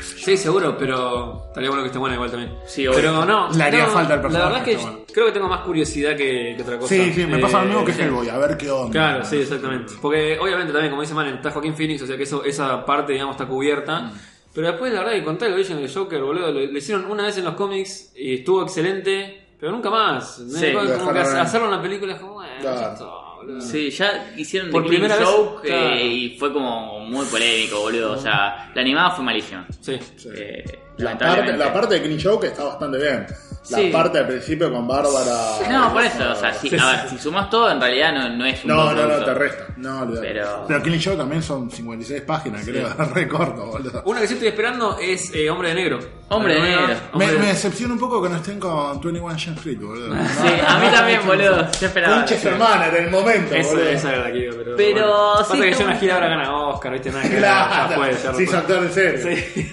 Sí, 0.00 0.36
seguro, 0.36 0.76
pero 0.76 1.44
estaría 1.48 1.68
bueno 1.70 1.84
que 1.84 1.86
esté 1.86 1.98
buena 2.00 2.16
igual 2.16 2.30
también. 2.32 2.52
Sí, 2.66 2.84
obvio. 2.84 2.96
pero 2.96 3.24
no. 3.24 3.48
Le 3.52 3.62
haría 3.62 3.84
no, 3.86 3.90
falta 3.92 4.14
el 4.14 4.20
personaje, 4.20 4.44
La 4.44 4.50
verdad 4.58 4.68
es 4.68 4.76
que 4.76 4.82
bueno. 4.82 4.98
creo 5.12 5.26
que 5.26 5.32
tengo 5.32 5.48
más 5.48 5.60
curiosidad 5.60 6.16
que, 6.16 6.54
que 6.56 6.62
otra 6.62 6.78
cosa. 6.78 6.88
Sí, 6.94 7.12
sí, 7.14 7.26
me 7.26 7.38
pasa 7.38 7.60
lo 7.60 7.66
mismo 7.66 7.84
que 7.84 7.92
sí. 7.92 8.02
Hellboy, 8.02 8.28
a 8.28 8.38
ver 8.38 8.56
qué 8.56 8.68
onda. 8.68 8.90
Claro, 8.90 9.24
sí, 9.24 9.36
exactamente. 9.36 9.92
Porque 10.02 10.36
obviamente 10.40 10.72
también, 10.72 10.90
como 10.90 11.02
dice 11.02 11.14
Man, 11.14 11.28
está 11.28 11.52
Joaquín 11.52 11.76
Phoenix, 11.76 12.02
o 12.02 12.06
sea 12.08 12.16
que 12.16 12.24
eso, 12.24 12.42
esa 12.44 12.84
parte, 12.84 13.12
digamos, 13.12 13.36
está 13.36 13.46
cubierta. 13.46 14.00
Mm. 14.00 14.12
Pero 14.56 14.68
después, 14.68 14.90
la 14.90 15.00
verdad, 15.00 15.12
que 15.12 15.22
contar 15.22 15.48
el 15.48 15.54
origen 15.54 15.76
del 15.76 15.92
Joker, 15.92 16.22
boludo, 16.22 16.50
lo, 16.50 16.60
lo 16.60 16.78
hicieron 16.78 17.04
una 17.10 17.24
vez 17.26 17.36
en 17.36 17.44
los 17.44 17.54
cómics 17.56 18.12
y 18.16 18.36
estuvo 18.36 18.62
excelente, 18.62 19.48
pero 19.60 19.70
nunca 19.70 19.90
más. 19.90 20.36
Sí, 20.48 20.72
como, 20.72 21.12
que 21.12 21.18
hacerlo 21.20 21.66
en 21.66 21.72
la 21.72 21.82
película 21.82 22.14
es 22.14 22.20
como, 22.20 22.40
Claro. 22.60 22.92
está, 22.92 23.04
boludo. 23.36 23.60
Sí, 23.60 23.90
ya 23.90 24.32
hicieron 24.34 24.70
Por 24.70 24.84
The 24.84 24.88
Killing 24.88 25.02
primera 25.02 25.20
vez, 25.20 25.28
Joke 25.28 25.68
eh, 25.70 26.06
y 26.06 26.38
fue 26.38 26.54
como 26.54 27.00
muy 27.00 27.26
polémico, 27.26 27.80
boludo. 27.80 28.12
O 28.12 28.16
sea, 28.16 28.72
la 28.74 28.80
animada 28.80 29.10
fue 29.10 29.24
malísima. 29.26 29.66
Sí. 29.78 29.98
Sí. 30.16 30.30
Eh, 30.34 30.64
La 30.96 31.18
parte, 31.18 31.54
la 31.54 31.70
parte 31.70 31.94
de 31.96 32.00
Green 32.00 32.18
Joke 32.22 32.46
está 32.46 32.64
bastante 32.64 32.96
bien. 32.96 33.26
La 33.70 33.78
Sí. 33.78 33.90
parte 33.90 34.18
al 34.20 34.28
principio 34.28 34.72
con 34.72 34.86
Bárbara. 34.86 35.58
No, 35.68 35.92
por 35.92 36.02
eso, 36.04 36.30
o 36.30 36.34
sea, 36.36 36.54
si, 36.54 36.70
Sí, 36.70 36.76
a 36.78 36.86
ver, 36.86 37.00
sí. 37.08 37.16
si 37.16 37.22
sumas 37.24 37.50
todo, 37.50 37.68
en 37.70 37.80
realidad 37.80 38.12
no, 38.12 38.28
no 38.28 38.44
es 38.46 38.62
un 38.64 38.70
No, 38.70 38.92
no, 38.92 39.06
no, 39.08 39.24
te 39.24 39.34
resta. 39.34 39.64
No. 39.76 40.08
Pero- 40.20 40.64
Pero 40.68 40.82
Killing 40.82 41.02
Joke 41.02 41.16
también 41.16 41.42
son 41.42 41.68
56 41.70 42.22
páginas, 42.22 42.62
creo. 42.64 42.88
re 43.14 43.26
corto, 43.26 43.66
boludo. 43.66 44.02
Una 44.04 44.20
que 44.20 44.28
sí 44.28 44.34
estoy 44.34 44.48
esperando 44.48 44.96
es 45.00 45.32
eh, 45.34 45.50
Hombre 45.50 45.70
de 45.70 45.74
Negro. 45.74 45.98
Hombre 46.28 46.54
de 46.54 46.60
Negro. 46.60 46.94
Hombre 47.12 47.26
Me, 47.26 47.32
de- 47.32 47.38
me 47.40 47.46
decepciona 47.46 47.94
un 47.94 48.00
poco 48.00 48.22
que 48.22 48.28
no 48.28 48.36
estén 48.36 48.60
con 48.60 49.00
21 49.00 49.20
Jump 49.30 49.58
Street, 49.58 49.78
boludo. 49.80 50.14
Sí, 50.42 50.48
a 50.66 50.78
mí 50.78 50.86
también, 50.92 51.20
boludo. 51.26 51.68
Yo 51.80 51.86
esperaba. 51.88 52.16
Concha 52.18 52.38
su 52.40 52.48
hermana 52.48 52.86
en 52.88 53.04
el 53.04 53.10
momento, 53.10 53.54
Esa, 53.54 53.68
boludo. 53.70 53.88
esa 53.88 54.12
era 54.12 54.22
la 54.24 54.32
que 54.32 54.38
iba, 54.38 54.54
pero. 54.56 54.76
Pero 54.76 55.06
bueno. 55.06 55.36
sí 55.38 55.44
Pasa 55.50 55.62
que 55.64 55.72
Jonah 55.74 55.84
bueno. 55.86 55.98
Hill 56.04 56.10
ahora 56.12 56.28
gana 56.28 56.56
Oscar, 56.68 56.92
¿viste? 56.92 57.10
Nada 57.10 57.22
que 57.28 57.36
Claro, 57.36 57.94
puede 57.96 58.14
ser. 58.14 58.34
sí, 58.36 58.46
saltar 58.46 58.82
en 58.84 58.92
serio. 58.92 59.38
Sí. 59.54 59.72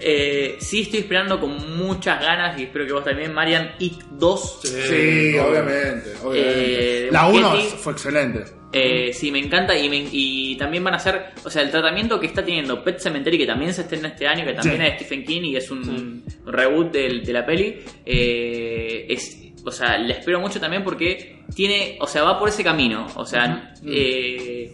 Eh, 0.00 0.56
sí 0.60 0.82
estoy 0.82 1.00
esperando 1.00 1.40
con 1.40 1.76
muchas 1.76 2.20
ganas 2.20 2.58
y 2.58 2.64
espero 2.64 2.86
que 2.86 2.92
vos 2.92 3.04
también, 3.04 3.32
Marian, 3.34 3.72
It 3.78 3.94
2. 4.12 4.60
Sí, 4.62 5.38
obviamente. 5.38 6.12
obviamente. 6.22 7.06
Eh, 7.06 7.08
la 7.10 7.28
1 7.28 7.50
Muschietti. 7.50 7.76
fue 7.78 7.92
excelente. 7.92 8.44
Eh, 8.70 9.12
sí, 9.14 9.30
me 9.32 9.38
encanta 9.38 9.76
y, 9.78 9.88
me- 9.88 10.06
y 10.12 10.54
también 10.56 10.84
van 10.84 10.92
a 10.92 10.98
hacer, 10.98 11.30
o 11.42 11.48
sea, 11.50 11.62
el 11.62 11.70
tratamiento 11.70 12.20
que 12.20 12.26
está 12.26 12.44
teniendo 12.44 12.84
Pet 12.84 12.98
Cemetery, 13.00 13.38
que 13.38 13.46
también 13.46 13.72
se 13.72 13.80
estrena 13.82 14.08
este 14.08 14.26
año, 14.28 14.44
que 14.44 14.52
también 14.52 14.76
Sí. 14.76 14.82
es 14.82 14.90
de 14.98 15.04
Stephen 15.04 15.24
King 15.24 15.42
y 15.44 15.56
es 15.56 15.70
un 15.70 16.22
reboot 16.44 16.92
de 16.92 17.32
la 17.32 17.46
peli, 17.46 17.76
eh, 18.04 19.06
es, 19.08 19.38
o 19.64 19.70
sea, 19.72 19.96
le 19.98 20.12
espero 20.14 20.38
mucho 20.40 20.60
también 20.60 20.84
porque 20.84 21.38
tiene, 21.54 21.96
o 22.00 22.06
sea, 22.06 22.22
va 22.24 22.38
por 22.38 22.50
ese 22.50 22.62
camino, 22.62 23.06
o 23.16 23.24
sea, 23.24 23.72
eh, 23.86 24.70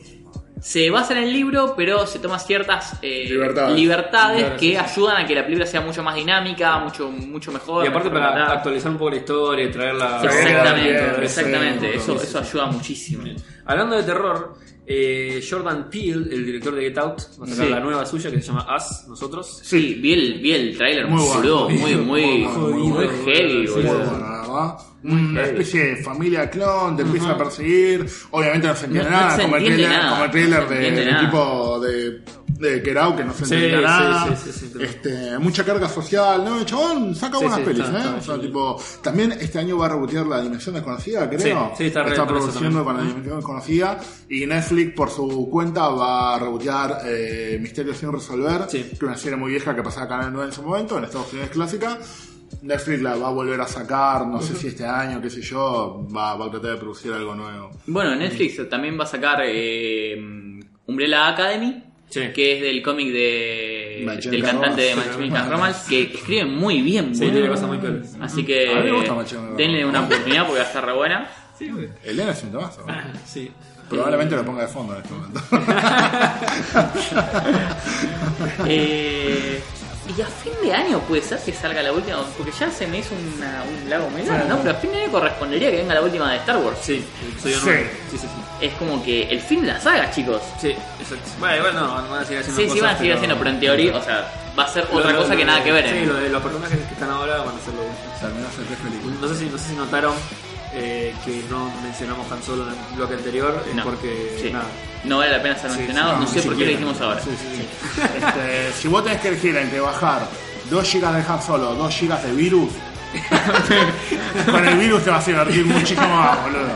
se 0.64 0.88
basa 0.88 1.12
en 1.12 1.24
el 1.24 1.30
libro, 1.30 1.74
pero 1.76 2.06
se 2.06 2.18
toma 2.18 2.38
ciertas 2.38 2.94
eh, 3.02 3.26
Libertades. 3.28 3.76
libertades 3.76 4.40
Claro, 4.40 4.56
que 4.56 4.66
sí, 4.66 4.72
sí. 4.72 4.76
ayudan 4.78 5.22
a 5.22 5.26
que 5.26 5.34
la 5.34 5.42
película 5.44 5.66
sea 5.66 5.82
mucho 5.82 6.02
más 6.02 6.14
dinámica, 6.14 6.78
mucho, 6.78 7.10
mucho 7.10 7.52
mejor. 7.52 7.84
Y 7.84 7.88
aparte 7.88 8.08
para 8.08 8.50
actualizar 8.50 8.90
un 8.90 8.96
poco 8.96 9.10
la 9.10 9.16
historia 9.16 9.66
y 9.66 9.70
traerla... 9.70 10.22
Exactamente, 10.24 11.22
exactamente, 11.22 11.94
eso, 11.96 12.14
eso 12.16 12.38
ayuda 12.38 12.66
muchísimo. 12.68 13.24
Hablando 13.66 13.96
de 13.96 14.04
terror, 14.04 14.54
eh, 14.86 15.42
Jordan 15.48 15.88
Peele, 15.90 16.34
el 16.34 16.44
director 16.44 16.74
de 16.74 16.82
Get 16.82 16.98
Out, 16.98 17.18
va 17.40 17.44
a 17.44 17.48
sacar 17.48 17.64
Sí. 17.66 17.70
la 17.70 17.80
nueva 17.80 18.04
suya 18.06 18.30
que 18.30 18.40
se 18.40 18.48
llama 18.48 18.66
Us, 18.76 19.08
nosotros. 19.08 19.60
Sí, 19.62 19.94
vi 20.00 20.12
el, 20.12 20.40
vi 20.40 20.52
el 20.52 20.76
trailer, 20.76 21.06
Muy 21.08 21.22
boludo, 21.22 21.64
bueno. 21.64 21.80
muy, 21.80 21.94
muy, 21.96 22.38
Muy 22.44 22.82
muy, 22.88 23.08
heavy, 23.24 23.66
Sí, 23.66 23.72
bueno. 23.82 24.76
Una 25.02 25.42
especie 25.44 25.84
de 25.84 25.96
familia 26.02 26.48
clon, 26.48 26.96
te 26.96 27.02
empieza 27.02 27.32
a 27.32 27.36
perseguir. 27.36 28.06
Obviamente 28.30 28.68
no 28.68 28.74
se 28.74 28.86
entiende 28.86 29.10
No- 29.10 29.16
no 29.16 29.22
nada, 29.26 29.42
como, 29.42 29.56
el 29.56 29.64
trailer, 29.64 29.88
nada, 29.90 30.10
como 30.10 30.24
el 30.24 30.30
trailer 30.30 30.62
no 30.62 30.68
de- 30.70 31.26
tipo 31.26 31.80
de, 31.80 32.20
de 32.64 32.80
Get 32.80 32.96
Out, 32.96 33.16
que 33.16 33.24
no 33.24 33.32
se 33.32 33.44
Sí, 33.44 33.54
entiende 33.54 33.86
sí, 34.36 34.36
sí, 34.36 34.52
sí, 34.52 34.70
sí, 34.72 34.82
este, 34.82 35.38
mucha 35.38 35.64
carga 35.64 35.88
social. 35.88 36.44
No, 36.44 36.58
el 36.58 36.64
chabón 36.66 37.14
saca 37.14 37.38
buenas 37.38 37.60
pelis, 37.60 37.84
está- 37.84 37.96
¿eh? 37.98 38.00
está 38.18 38.32
o 38.32 38.36
sea, 38.36 38.40
tipo, 38.40 38.80
también 39.02 39.32
este 39.32 39.58
año 39.58 39.78
va 39.78 39.86
a 39.86 39.88
rebotear 39.90 40.26
La 40.26 40.40
Dimensión 40.40 40.74
Desconocida, 40.74 41.28
creo. 41.28 41.72
Sí, 41.76 41.84
está 41.84 42.02
eso 42.06 42.26
produciendo 42.26 42.84
con 42.84 42.96
La 42.96 43.02
Dimensión 43.02 43.36
Desconocida. 43.36 44.00
Y 44.28 44.46
Netflix, 44.46 44.94
por 44.94 45.10
su 45.10 45.48
cuenta, 45.50 45.88
va 45.88 46.34
a 46.34 46.38
rebotear 46.38 47.00
eh, 47.04 47.58
Misterios 47.60 47.96
sin 47.98 48.10
resolver, 48.12 48.66
que 48.70 48.80
es 48.92 49.02
una 49.02 49.16
serie 49.16 49.36
muy 49.36 49.50
vieja 49.50 49.74
que 49.76 49.82
pasaba 49.82 50.08
Canal 50.08 50.32
9 50.32 50.48
en 50.48 50.52
su 50.54 50.62
momento, 50.62 50.98
en 50.98 51.04
Estados 51.04 51.30
Unidos 51.32 51.50
es 51.50 51.54
clásica. 51.54 51.98
Netflix 52.62 53.02
la 53.02 53.16
va 53.16 53.28
a 53.28 53.30
volver 53.32 53.60
a 53.60 53.66
sacar, 53.66 54.26
no 54.26 54.40
sé 54.40 54.54
si 54.54 54.68
este 54.68 54.86
año, 54.86 55.20
qué 55.20 55.28
sé 55.28 55.42
yo, 55.42 56.06
va, 56.14 56.34
va 56.36 56.46
a 56.46 56.50
tratar 56.50 56.70
de 56.72 56.76
producir 56.78 57.12
algo 57.12 57.34
nuevo. 57.34 57.70
Bueno, 57.86 58.14
Netflix 58.14 58.66
también 58.70 58.98
va 58.98 59.04
a 59.04 59.06
sacar 59.08 59.40
eh, 59.44 60.16
Umbrella 60.86 61.28
Academy, 61.28 61.82
Sí. 62.14 62.20
que 62.32 62.54
es 62.56 62.62
del 62.62 62.80
cómic 62.80 63.08
de, 63.12 64.06
del 64.30 64.42
cantante 64.44 64.82
de 64.82 64.90
Romance. 64.94 65.10
Machemica 65.10 65.48
Romance, 65.48 65.80
que 65.88 66.02
escribe 66.14 66.44
muy 66.44 66.80
bien, 66.82 67.12
Sí, 67.14 67.28
tiene 67.28 67.48
cosas 67.48 67.66
muy 67.66 67.78
peores. 67.78 68.14
Así 68.20 68.44
que 68.44 68.70
A 68.72 68.76
mí 68.76 68.82
me 68.84 68.92
gusta 68.92 69.14
Machemica 69.14 69.54
denle 69.56 69.84
una 69.84 70.00
oportunidad 70.04 70.46
porque 70.46 70.60
va 70.60 70.64
a 70.64 70.68
estar 70.68 70.86
re 70.86 70.92
buena. 70.92 71.28
Sí, 71.58 71.70
güey. 71.70 71.88
Elena 72.04 72.30
es 72.30 72.40
un 72.44 72.52
temazo. 72.52 72.86
Sí. 73.26 73.50
Probablemente 73.88 74.36
lo 74.36 74.44
ponga 74.44 74.62
de 74.62 74.68
fondo 74.68 74.94
en 74.94 75.02
este 75.02 75.12
momento. 75.14 75.40
Eh, 78.66 79.60
y 80.16 80.20
a 80.20 80.26
fin 80.26 80.52
de 80.62 80.72
año 80.74 80.98
puede 81.00 81.22
ser 81.22 81.38
que 81.38 81.52
salga 81.52 81.82
la 81.82 81.92
última, 81.92 82.18
porque 82.36 82.52
ya 82.52 82.70
se 82.70 82.86
me 82.86 82.98
hizo 82.98 83.14
una- 83.36 83.62
un 83.64 83.88
lago 83.90 84.10
muy 84.10 84.22
largo, 84.22 84.48
¿no? 84.48 84.58
Pero 84.58 84.70
a 84.72 84.74
fin 84.74 84.90
de 84.92 85.02
año 85.02 85.12
correspondería 85.12 85.70
que 85.70 85.76
venga 85.78 85.94
la 85.94 86.02
última 86.02 86.30
de 86.30 86.36
Star 86.38 86.58
Wars. 86.58 86.78
Sí, 86.82 87.04
episodio 87.30 87.56
Sí. 87.56 87.62
9. 87.64 87.90
Sí, 88.10 88.18
sí, 88.18 88.26
sí. 88.26 88.66
Es 88.66 88.74
como 88.74 89.02
que 89.02 89.22
el 89.30 89.40
fin 89.40 89.62
de 89.62 89.68
la 89.68 89.80
saga, 89.80 90.10
chicos. 90.10 90.42
Sí, 90.60 90.68
exacto. 91.00 91.30
Bueno, 91.38 91.56
igual 91.56 91.74
no, 91.74 91.88
van 92.10 92.22
a 92.22 92.24
seguir 92.24 92.40
haciendo 92.40 92.62
Sí, 92.62 92.70
sí, 92.70 92.80
van 92.80 92.90
a 92.90 92.98
seguir 92.98 93.12
pero- 93.12 93.16
haciendo, 93.18 93.38
pero 93.38 93.50
en 93.50 93.60
teoría, 93.60 93.96
o 93.96 94.02
sea, 94.02 94.32
va 94.58 94.64
a 94.64 94.68
ser 94.68 94.86
otra 94.92 95.16
cosa 95.16 95.34
que 95.36 95.44
nada 95.44 95.64
que 95.64 95.72
ver. 95.72 95.88
Sí, 95.88 95.96
en- 95.96 96.08
lo 96.08 96.14
de 96.14 96.28
los 96.28 96.42
personajes 96.42 96.78
que 96.78 96.94
están 96.94 97.10
ahora 97.10 97.38
van 97.38 97.56
a 97.56 97.60
ser 97.60 97.74
lo 97.74 97.82
último. 97.82 98.14
Terminó 98.20 98.46
hace 98.48 98.62
tres 98.62 98.78
películas. 98.78 99.18
No 99.20 99.28
sé 99.28 99.36
si, 99.36 99.44
no 99.46 99.58
sé 99.58 99.68
si 99.70 99.74
notaron 99.74 100.14
eh, 100.74 101.14
que 101.24 101.42
no 101.50 101.70
mencionamos 101.82 102.30
Han 102.32 102.42
Solo 102.42 102.64
en 102.64 102.70
el 102.70 102.96
bloque 102.96 103.14
anterior, 103.14 103.62
es 103.68 103.74
No. 103.74 103.84
porque 103.84 104.38
Sí. 104.40 104.50
nada. 104.50 104.64
No 105.04 105.18
vale 105.18 105.32
la 105.32 105.42
pena 105.42 105.56
ser 105.56 105.70
Sí, 105.70 105.78
mencionado, 105.78 106.18
No, 106.18 106.26
sé 106.26 106.42
por 106.42 106.56
qué 106.56 106.64
lo 106.64 106.70
dijimos 106.70 107.00
ahora. 107.00 107.20
Sí, 107.20 107.30
sí, 107.30 107.56
sí. 107.56 108.00
Este, 108.16 108.72
si 108.72 108.88
vos 108.88 109.04
tenés 109.04 109.20
que 109.20 109.28
elegir 109.28 109.56
entre 109.56 109.80
bajar 109.80 110.26
2 110.70 110.92
GB 110.92 111.12
de 111.12 111.24
Han 111.32 111.42
Solo, 111.42 111.74
2 111.74 112.00
GB 112.00 112.22
de 112.22 112.32
virus, 112.32 112.70
con 114.50 114.64
el 114.66 114.76
virus 114.78 115.04
te 115.04 115.10
vas 115.10 115.24
a 115.26 115.30
divertir 115.30 115.64
muchísimo 115.66 116.08
más, 116.08 116.42
boludo. 116.42 116.66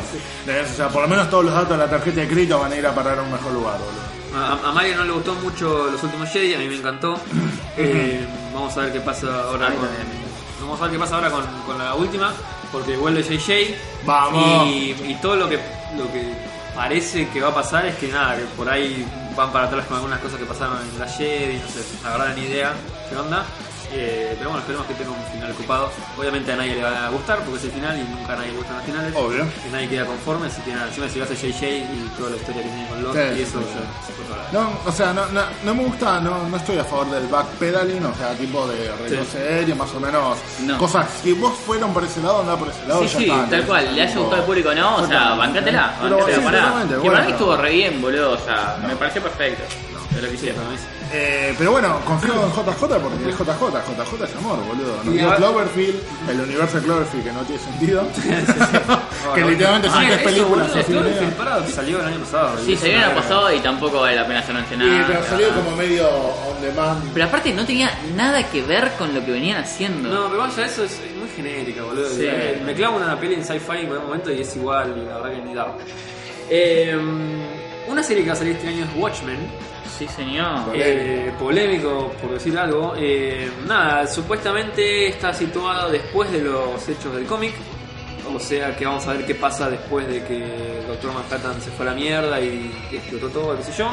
O 0.73 0.77
sea, 0.77 0.89
por 0.89 1.03
lo 1.03 1.09
menos 1.09 1.29
todos 1.31 1.45
los 1.47 1.55
datos 1.55 1.71
de 1.71 1.77
la 1.79 1.89
tarjeta 1.91 2.21
de 2.21 2.29
crédito 2.29 2.59
van 2.59 2.73
a 2.73 2.77
ir 2.77 2.87
a 2.87 2.95
parar 2.95 3.19
a 3.19 3.23
un 3.23 3.33
mejor 3.33 3.53
lugar, 3.53 3.79
boludo. 3.79 4.09
A, 4.45 4.69
a 4.69 4.73
Mario 4.73 4.97
no 4.99 5.05
le 5.05 5.13
gustó 5.13 5.35
mucho 5.35 5.89
los 5.91 6.03
últimos 6.03 6.29
Jedi, 6.29 6.55
a 6.55 6.59
mí 6.59 6.69
me 6.69 6.77
encantó. 6.77 7.19
Eh, 7.81 8.27
vamos 8.53 8.77
a 8.77 8.81
ver 8.81 8.93
qué 8.93 8.99
pasa 9.01 9.29
ahora 9.45 9.67
con. 9.69 9.87
Vamos 10.61 10.81
a 10.81 10.83
ver 10.83 10.93
qué 10.95 10.99
pasa 10.99 11.15
ahora 11.15 11.31
con, 11.31 11.45
con 11.65 11.79
la 11.79 11.95
última, 11.95 12.33
porque 12.73 12.97
vuelve 12.97 13.23
JJ. 13.23 13.75
Vamos. 14.05 14.69
Y, 14.69 14.95
y 15.07 15.19
todo 15.21 15.37
lo 15.37 15.49
que, 15.49 15.59
lo 15.97 16.11
que 16.13 16.33
parece 16.75 17.29
que 17.29 17.41
va 17.41 17.49
a 17.49 17.55
pasar 17.55 17.87
es 17.87 17.97
que 17.97 18.09
nada, 18.09 18.37
que 18.37 18.45
por 18.57 18.69
ahí 18.69 19.05
van 19.37 19.51
para 19.53 19.67
atrás 19.67 19.87
con 19.87 19.97
algunas 19.97 20.21
cosas 20.21 20.39
que 20.39 20.45
pasaron 20.45 20.79
en 20.81 20.99
la 20.99 21.07
Jedi, 21.09 21.59
no 21.59 21.69
sé, 21.69 21.81
la 22.05 22.11
verdad 22.11 22.37
ni 22.37 22.43
idea 22.43 22.73
qué 23.09 23.17
onda. 23.17 23.45
Eh, 23.93 24.35
pero 24.37 24.51
bueno, 24.51 24.61
esperemos 24.61 24.87
que 24.87 24.95
tenga 24.95 25.11
un 25.11 25.25
final 25.33 25.51
ocupado. 25.53 25.91
Obviamente 26.19 26.53
a 26.53 26.57
nadie 26.57 26.75
le 26.75 26.83
va 26.83 27.07
a 27.07 27.11
gustar 27.11 27.39
porque 27.41 27.59
es 27.59 27.65
el 27.65 27.71
final 27.73 27.99
y 27.99 28.03
nunca 28.05 28.33
a 28.35 28.37
nadie 28.37 28.53
le 28.53 28.59
gustan 28.59 28.77
los 28.77 28.85
finales. 28.85 29.15
Obvio. 29.17 29.45
Que 29.63 29.71
nadie 29.71 29.89
queda 29.89 30.05
conforme, 30.07 30.47
así 30.47 30.61
que 30.63 30.73
nada, 30.73 30.87
encima 30.89 31.09
si 31.09 31.21
vas 31.21 31.31
a 31.31 31.35
JJ 31.35 31.63
y 31.79 32.11
toda 32.19 32.31
la 32.31 32.37
historia 32.37 32.63
que 32.63 32.69
tiene 32.69 32.89
con 32.89 32.99
Sí, 33.13 33.19
y 33.39 33.43
eso 33.43 33.59
sí, 33.61 33.67
sí. 33.73 34.13
se 34.13 34.53
No, 34.57 34.71
o 34.85 34.93
sea, 34.93 35.13
no, 35.13 35.27
no, 35.27 35.43
no 35.65 35.75
me 35.75 35.85
gusta, 35.85 36.21
no, 36.21 36.47
no 36.49 36.57
estoy 36.57 36.79
a 36.79 36.85
favor 36.85 37.11
del 37.11 37.27
backpedaling, 37.29 38.05
o 38.05 38.15
sea, 38.15 38.35
tipo 38.35 38.67
de 38.67 38.93
retroceder 39.03 39.69
y 39.69 39.75
más 39.75 39.91
o 39.95 40.01
menos 40.01 40.37
No. 40.61 40.79
cosas. 40.79 41.07
Si 41.23 41.33
vos 41.33 41.55
fueron 41.67 41.93
por 41.95 42.05
ese 42.05 42.21
lado, 42.23 42.41
anda 42.41 42.57
por 42.57 42.69
ese 42.69 42.87
lado, 42.87 43.01
Sí, 43.09 43.27
ya 43.29 43.45
sí, 43.45 43.51
tal 43.51 43.65
cual, 43.67 43.95
le 43.95 44.03
haya 44.03 44.15
gustado 44.19 44.41
al 44.43 44.47
público 44.47 44.75
no, 44.75 44.97
o 44.97 45.07
sea, 45.07 45.35
bancátela, 45.35 45.95
Pero 46.03 46.17
bancátela, 46.19 46.51
totalmente, 46.51 46.95
Que 46.95 46.99
bueno. 47.01 47.13
para 47.15 47.25
mí 47.27 47.33
estuvo 47.33 47.57
re 47.57 47.71
bien, 47.73 48.03
boludo, 48.03 48.33
o 48.33 48.39
sea, 48.39 48.77
me 48.87 48.97
pareció 48.97 49.23
perfecto. 49.23 49.63
De 50.15 50.23
lo 50.23 50.29
que 50.29 50.35
hicieron. 50.35 50.65
Eh, 51.11 51.55
pero 51.57 51.73
bueno, 51.73 52.01
confío 52.05 52.35
en 52.35 52.51
JJ 52.53 52.81
porque 52.81 53.31
es 53.31 53.37
JJ, 53.39 53.49
JJ 53.49 54.25
es 54.25 54.37
amor, 54.37 54.59
boludo. 54.67 54.97
Nos 55.05 55.15
Y 55.15 55.19
dio 55.19 55.35
Cloverfield, 55.37 55.97
el 56.29 56.41
universo 56.41 56.77
de 56.79 56.85
Cloverfield 56.85 57.25
que 57.25 57.33
no 57.33 57.41
tiene 57.43 57.63
sentido. 57.63 58.09
que 59.35 59.45
literalmente 59.45 59.89
son 59.89 60.05
ah, 60.05 60.07
tres 60.09 60.23
películas 60.23 60.71
salió 61.75 62.01
el 62.01 62.07
año 62.07 62.21
pasado. 62.21 62.59
Sí, 62.65 62.77
salió 62.77 62.97
el 62.97 63.05
año 63.05 63.15
pasado 63.15 63.53
y 63.55 63.61
tampoco 63.61 64.01
vale 64.01 64.17
la 64.17 64.27
pena 64.27 64.43
ser 64.43 64.55
Y 64.55 64.59
mencionado. 64.59 65.05
pero 65.07 65.25
salió 65.25 65.49
como 65.55 65.77
medio 65.77 66.09
on 66.09 66.61
demand. 66.61 67.13
Pero 67.13 67.27
aparte 67.27 67.53
no 67.55 67.65
tenía 67.65 67.91
nada 68.15 68.43
que 68.51 68.63
ver 68.63 68.91
con 68.99 69.15
lo 69.15 69.25
que 69.25 69.33
venían 69.33 69.63
haciendo. 69.63 70.09
No, 70.09 70.27
pero 70.29 70.41
vaya, 70.41 70.67
eso 70.67 70.85
es 70.85 71.01
muy 71.19 71.29
genérica, 71.35 71.83
boludo. 71.85 72.09
Sí. 72.11 72.23
Eh, 72.25 72.61
Me 72.65 72.75
clavo 72.75 72.97
una 72.97 73.19
peli 73.19 73.35
en 73.35 73.45
sci-fi 73.45 73.79
en 73.79 73.87
cualquier 73.87 74.01
momento 74.03 74.33
y 74.33 74.41
es 74.41 74.57
igual, 74.57 75.07
la 75.09 75.19
verdad 75.19 75.31
que 75.31 75.43
ni 75.43 75.55
da. 75.55 75.75
Eh, 76.51 76.99
una 77.87 78.03
serie 78.03 78.23
que 78.23 78.29
va 78.31 78.35
a 78.35 78.39
salir 78.39 78.55
este 78.57 78.69
año 78.69 78.85
es 78.85 78.91
Watchmen. 79.01 79.39
Sí, 79.99 80.07
señor. 80.09 80.71
Eh, 80.75 81.33
polémico, 81.39 82.13
por 82.23 82.31
decir 82.33 82.57
algo. 82.57 82.95
Eh, 82.97 83.51
nada, 83.67 84.07
supuestamente 84.07 85.09
está 85.09 85.35
situado 85.35 85.91
después 85.91 86.31
de 86.31 86.41
los 86.43 86.89
hechos 86.89 87.15
del 87.15 87.27
cómic. 87.27 87.53
O 88.33 88.39
sea 88.39 88.77
que 88.77 88.85
vamos 88.85 89.07
a 89.09 89.15
ver 89.15 89.27
qué 89.27 89.35
pasa 89.35 89.69
después 89.71 90.07
de 90.07 90.23
que 90.23 90.83
Doctor 90.87 91.13
Manhattan 91.15 91.61
se 91.61 91.71
fue 91.71 91.87
a 91.87 91.91
la 91.91 91.95
mierda 91.97 92.41
y 92.41 92.71
explotó 92.93 93.29
todo, 93.29 93.57
qué 93.57 93.63
sé 93.65 93.73
yo. 93.79 93.89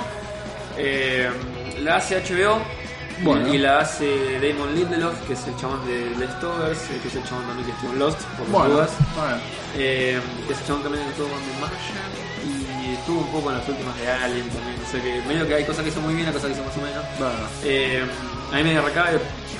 Eh, 0.77 1.29
la 1.81 1.95
hace 1.95 2.17
HBO. 2.21 2.59
Bueno. 3.23 3.47
Y 3.53 3.57
la 3.57 3.79
hace 3.79 4.05
Damon 4.41 4.75
Lindelof, 4.75 5.15
que 5.25 5.33
es 5.33 5.47
el 5.47 5.55
chabón 5.55 5.87
de 5.87 6.09
Leftovers, 6.19 6.79
que 7.01 7.07
es 7.07 7.15
el 7.15 7.23
chabón 7.23 7.45
también 7.47 7.65
que 7.65 7.71
estuvo 7.71 7.93
en 7.93 7.99
Lost, 7.99 8.21
por 8.21 8.39
las 8.41 8.51
Bueno, 8.51 8.73
dudas. 8.75 8.91
bueno. 9.15 9.37
Eh, 9.77 10.19
ese 10.49 10.65
chabón 10.67 10.83
también 10.83 11.07
estuvo 11.07 11.27
con 11.29 11.39
The 11.39 11.61
Martian 11.61 12.11
estuvo 13.05 13.21
un 13.21 13.31
poco 13.31 13.51
en 13.51 13.59
las 13.59 13.69
últimas 13.69 13.95
de 13.99 14.09
Alien 14.09 14.49
también. 14.49 14.81
O 14.81 14.89
sea 14.89 14.99
que 14.99 15.21
medio 15.27 15.47
que 15.47 15.53
hay 15.53 15.63
cosas 15.63 15.83
que 15.83 15.89
hizo 15.89 16.01
muy 16.01 16.15
bien, 16.15 16.25
hay 16.25 16.33
cosas 16.33 16.49
que 16.49 16.53
hizo 16.57 16.65
más 16.65 16.75
o 16.75 16.81
menos. 16.81 17.05
Bueno. 17.19 17.45
Eh, 17.63 18.03
a 18.51 18.55
mí 18.55 18.63
me 18.63 18.81
recabe, 18.81 19.19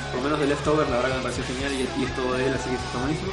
por 0.10 0.18
lo 0.18 0.24
menos 0.24 0.40
de 0.40 0.48
Leftover, 0.48 0.90
la 0.90 0.98
verdad 0.98 1.10
que 1.12 1.18
me 1.18 1.24
pareció 1.24 1.44
genial 1.46 1.72
y, 1.74 2.02
y 2.02 2.06
es 2.06 2.16
todo 2.16 2.34
de 2.34 2.48
él, 2.48 2.54
así 2.56 2.70
que 2.70 2.76
eso 2.76 2.86
está 2.86 2.98
buenísimo. 2.98 3.32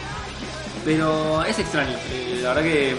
Pero 0.84 1.44
es 1.44 1.58
extraño, 1.58 1.96
eh, 2.12 2.40
la 2.42 2.48
verdad 2.50 2.62
que 2.62 2.96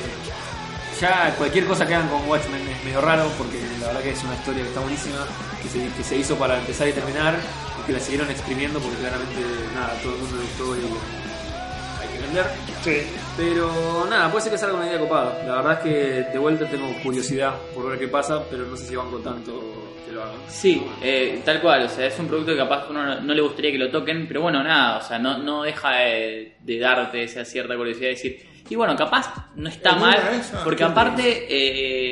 ya 0.99 1.35
cualquier 1.37 1.65
cosa 1.67 1.85
que 1.85 1.93
hagan 1.93 2.09
con 2.09 2.27
Watchmen 2.27 2.67
es 2.67 2.83
medio 2.83 3.01
raro 3.01 3.29
porque 3.37 3.61
la 3.79 3.87
verdad 3.87 4.01
que 4.01 4.11
es 4.11 4.23
una 4.23 4.33
historia 4.33 4.63
que 4.63 4.69
está 4.69 4.81
buenísima, 4.81 5.17
que 5.61 5.69
se, 5.69 5.87
que 5.93 6.03
se 6.03 6.15
hizo 6.17 6.35
para 6.37 6.57
empezar 6.57 6.87
y 6.87 6.93
terminar 6.93 7.37
y 7.79 7.85
que 7.85 7.93
la 7.93 7.99
siguieron 7.99 8.29
exprimiendo 8.31 8.79
porque 8.79 8.97
claramente 8.97 9.37
nada, 9.75 9.93
todo 10.01 10.15
el 10.15 10.19
mundo 10.21 10.37
le 10.37 10.43
gustó 10.43 10.77
y 10.77 11.22
Sí. 12.83 13.01
Pero 13.37 14.05
nada, 14.09 14.29
puede 14.29 14.43
ser 14.43 14.51
que 14.51 14.57
salga 14.57 14.75
una 14.77 14.87
idea 14.87 14.99
copada. 14.99 15.43
La 15.45 15.55
verdad 15.57 15.73
es 15.73 15.79
que 15.79 16.31
de 16.31 16.37
vuelta 16.37 16.65
tengo 16.69 16.87
curiosidad 17.01 17.55
por 17.73 17.89
ver 17.89 17.99
qué 17.99 18.07
pasa, 18.07 18.43
pero 18.49 18.65
no 18.65 18.75
sé 18.75 18.87
si 18.87 18.95
banco 18.95 19.17
tanto 19.19 19.61
que 20.05 20.11
lo 20.11 20.23
hagan. 20.23 20.35
Sí, 20.47 20.85
eh, 21.01 21.41
tal 21.43 21.61
cual, 21.61 21.83
o 21.83 21.89
sea, 21.89 22.07
es 22.07 22.19
un 22.19 22.27
producto 22.27 22.51
que 22.51 22.57
capaz 22.57 22.85
a 22.85 22.89
uno 22.89 23.03
no, 23.03 23.21
no 23.21 23.33
le 23.33 23.41
gustaría 23.41 23.71
que 23.71 23.77
lo 23.77 23.89
toquen, 23.89 24.27
pero 24.27 24.41
bueno, 24.41 24.63
nada, 24.63 24.97
o 24.97 25.01
sea, 25.01 25.17
no, 25.17 25.37
no 25.37 25.63
deja 25.63 25.95
de, 25.97 26.55
de 26.59 26.79
darte 26.79 27.23
esa 27.23 27.45
cierta 27.45 27.75
curiosidad 27.75 28.07
de 28.07 28.13
decir, 28.13 28.52
y 28.69 28.75
bueno, 28.75 28.95
capaz 28.95 29.33
no 29.55 29.69
está 29.69 29.91
Es 29.91 29.99
mal, 29.99 30.19
porque 30.63 30.77
¿qué 30.77 30.83
aparte, 30.83 31.47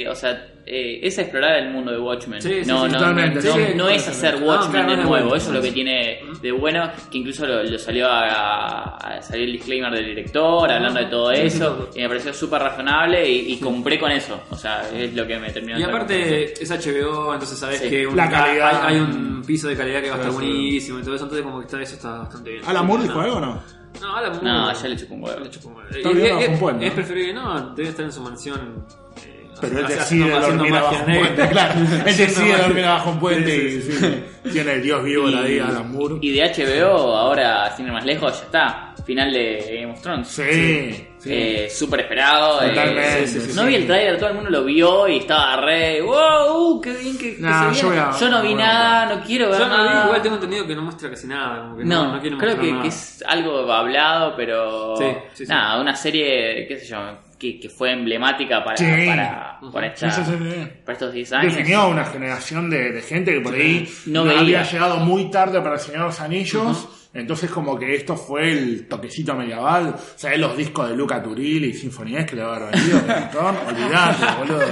eh, 0.03 0.07
o 0.07 0.15
sea, 0.15 0.47
eh, 0.63 0.99
es 1.01 1.17
explorar 1.17 1.57
el 1.57 1.71
mundo 1.71 1.91
de 1.91 1.97
Watchmen. 1.99 2.39
Sí, 2.41 2.49
sí, 2.63 2.69
no, 2.69 2.85
sí, 2.85 2.91
no, 2.91 2.97
totalmente, 2.99 3.39
no, 3.47 3.53
sí, 3.55 3.61
no 3.75 3.89
es 3.89 4.07
hacer 4.07 4.39
No, 4.39 4.45
Watchmen 4.47 4.85
no 4.85 4.95
de 4.95 5.03
nuevo, 5.03 5.35
eso 5.35 5.47
es 5.49 5.55
lo 5.55 5.61
que 5.61 5.71
tiene 5.71 6.19
de 6.41 6.51
bueno, 6.51 6.89
que 7.11 7.17
incluso 7.17 7.45
lo, 7.47 7.63
lo 7.63 7.79
salió 7.79 8.07
a, 8.07 8.95
a 8.97 9.21
salir 9.23 9.45
el 9.45 9.53
disclaimer 9.53 9.91
del 9.91 10.05
director, 10.05 10.71
hablando 10.71 10.99
de 10.99 11.05
todo 11.07 11.31
Sí, 11.31 11.37
sí, 11.49 11.57
eso, 11.57 11.89
y 11.95 11.99
me 12.01 12.07
pareció 12.09 12.31
súper 12.33 12.61
razonable 12.61 13.27
y, 13.27 13.53
y 13.53 13.59
compré 13.59 13.99
con 13.99 14.11
eso, 14.11 14.39
o 14.51 14.55
sea, 14.55 14.87
es 14.93 15.13
lo 15.15 15.25
que 15.25 15.39
me 15.39 15.49
terminó 15.49 15.79
Y 15.79 15.83
aparte 15.83 16.53
es 16.61 16.69
HBO, 16.69 17.33
entonces 17.33 17.57
sabes 17.57 17.79
Sí. 17.81 17.89
que 17.89 18.05
un- 18.05 18.15
La 18.15 18.29
calidad. 18.29 18.85
hay, 18.85 18.95
hay 18.95 19.01
un 19.01 19.41
piso 19.45 19.67
de 19.67 19.75
calidad 19.75 20.01
que 20.01 20.09
va 20.09 20.15
a 20.15 20.19
estar 20.19 20.31
buenísimo 20.33 20.99
y 20.99 21.03
todo 21.03 21.15
eso, 21.15 21.23
entonces 21.23 21.43
como 21.45 21.59
que 21.59 21.65
está, 21.65 21.81
eso 21.81 21.95
está 21.95 22.17
bastante 22.19 22.51
bien. 22.51 22.63
¿Alan 22.67 22.85
Moore 22.85 23.01
No. 23.03 23.07
dijo 23.09 23.19
algo 23.21 23.35
o 23.37 23.39
no? 23.41 23.80
No, 23.99 24.07
Moore. 24.07 24.39
No, 24.41 24.73
ya 24.73 24.87
le 24.87 24.95
chupó 24.95 25.15
un 25.15 25.23
huevo. 25.23 25.39
Le 25.41 25.49
chupó 25.49 25.67
un 25.69 25.75
huevo. 25.75 25.89
Está 25.89 26.09
Y- 26.11 26.13
bien 26.13 26.25
y- 26.27 26.29
bajo 26.31 26.45
un 26.47 26.53
es- 26.53 26.59
puente, 26.59 26.85
Es 26.85 26.91
¿no? 26.91 26.95
preferible, 26.95 27.33
no, 27.33 27.75
debe 27.75 27.89
estar 27.89 28.05
en 28.05 28.11
su 28.11 28.21
mansión. 28.21 28.85
eh, 29.25 29.40
Pero 29.61 29.79
él 29.79 29.87
decide 29.87 30.29
dormir 30.31 30.71
magia 30.71 30.79
abajo 30.89 30.95
un 31.07 31.13
puente, 31.19 31.47
claro. 31.49 31.73
Él 32.05 32.17
decide 32.17 32.57
dormir 32.57 32.85
abajo 32.85 33.09
un 33.11 33.19
puente 33.19 33.51
Sí, 33.51 33.77
y 33.77 33.81
sí, 33.81 33.91
sí, 33.93 34.23
tiene 34.51 34.73
el 34.73 34.81
dios 34.83 35.03
vivo 35.03 35.27
la 35.27 35.43
día, 35.43 35.67
Alan 35.67 35.91
Moore. 35.91 36.15
Y 36.21 36.31
de 36.33 36.41
HBO, 36.51 37.15
ahora 37.15 37.73
sin 37.77 37.85
ir 37.85 37.91
más 37.93 38.05
lejos, 38.05 38.37
ya 38.39 38.45
está. 38.45 38.87
Final 39.05 39.33
de 39.33 39.79
Game 39.81 39.93
of 39.93 40.01
Thrones. 40.01 40.27
Sí, 40.27 41.07
sí. 41.17 41.29
Eh, 41.33 41.67
súper 41.73 42.01
esperado. 42.01 42.61
eh, 42.61 42.69
Totalmente, 42.69 43.27
sí, 43.27 43.39
sí, 43.39 43.47
sí, 43.47 43.53
no 43.55 43.63
sí. 43.63 43.67
vi 43.69 43.75
el 43.75 43.87
trailer, 43.87 44.17
todo 44.19 44.29
el 44.29 44.35
mundo 44.35 44.49
lo 44.51 44.63
vio 44.63 45.07
y 45.07 45.17
estaba 45.17 45.57
re. 45.57 46.01
¡Wow! 46.01 46.79
¡Qué 46.81 46.91
bien 46.93 47.17
que, 47.17 47.35
que 47.35 47.41
Nah, 47.41 47.73
se 47.73 47.81
yo 47.81 47.89
viene". 47.89 48.05
voy 48.05 48.13
a- 48.15 48.19
Yo 48.19 48.29
no 48.29 48.41
vi 48.43 48.47
bueno, 48.53 48.63
nada, 48.63 49.15
no 49.15 49.21
quiero 49.23 49.49
ver 49.49 49.59
Yo 49.59 49.67
no 49.67 49.83
vi, 49.83 49.89
igual 50.05 50.21
tengo 50.21 50.35
entendido 50.35 50.67
que 50.67 50.75
no 50.75 50.81
muestra 50.83 51.09
casi 51.09 51.27
nada. 51.27 51.61
Como 51.63 51.77
que 51.77 51.83
no, 51.85 52.13
No, 52.15 52.21
creo 52.37 52.59
que, 52.59 52.71
nada. 52.71 52.81
que 52.83 52.87
es 52.89 53.23
algo 53.27 53.71
hablado, 53.71 54.35
pero. 54.37 54.95
Sí, 54.97 55.05
sí, 55.33 55.45
sí. 55.45 55.51
Nada, 55.51 55.81
una 55.81 55.95
serie, 55.95 56.67
qué 56.67 56.77
sé 56.79 56.85
yo, 56.85 56.97
que, 57.41 57.59
que 57.59 57.69
fue 57.69 57.91
emblemática 57.91 58.63
para, 58.63 58.77
Sí. 58.77 58.85
para, 59.07 59.59
para, 59.73 59.87
esta- 59.87 60.11
Sí, 60.11 60.21
sí, 60.23 60.31
sí, 60.31 60.43
sí. 60.51 60.67
para 60.85 60.93
estos 60.93 61.11
10 61.11 61.33
años. 61.33 61.55
Definió 61.55 61.87
una 61.87 62.05
generación 62.05 62.69
de, 62.69 62.91
de 62.91 63.01
gente 63.01 63.33
que 63.33 63.41
por 63.41 63.55
ahí 63.55 63.89
No 64.05 64.23
no 64.23 64.29
veía. 64.29 64.39
había 64.41 64.63
llegado 64.63 64.97
muy 64.97 65.31
tarde 65.31 65.59
para 65.59 65.73
el 65.75 65.79
Señor 65.81 66.01
de 66.01 66.05
los 66.05 66.19
Anillos. 66.21 67.00
Entonces 67.13 67.49
como 67.51 67.77
que 67.77 67.93
esto 67.95 68.15
fue 68.15 68.51
el 68.51 68.87
toquecito 68.87 69.35
medieval. 69.35 69.95
¿Sabés 70.15 70.39
los 70.39 70.55
discos 70.55 70.89
de 70.89 70.95
Luca 70.95 71.21
Turil 71.21 71.65
y 71.65 71.73
Symphony 71.73 72.15
X 72.15 72.25
que 72.29 72.35
le 72.37 72.43
va 72.43 72.55
a 72.55 72.67
haber 72.67 72.75
montón? 73.05 73.55
Olvidate, 73.67 74.25
boludo. 74.39 74.65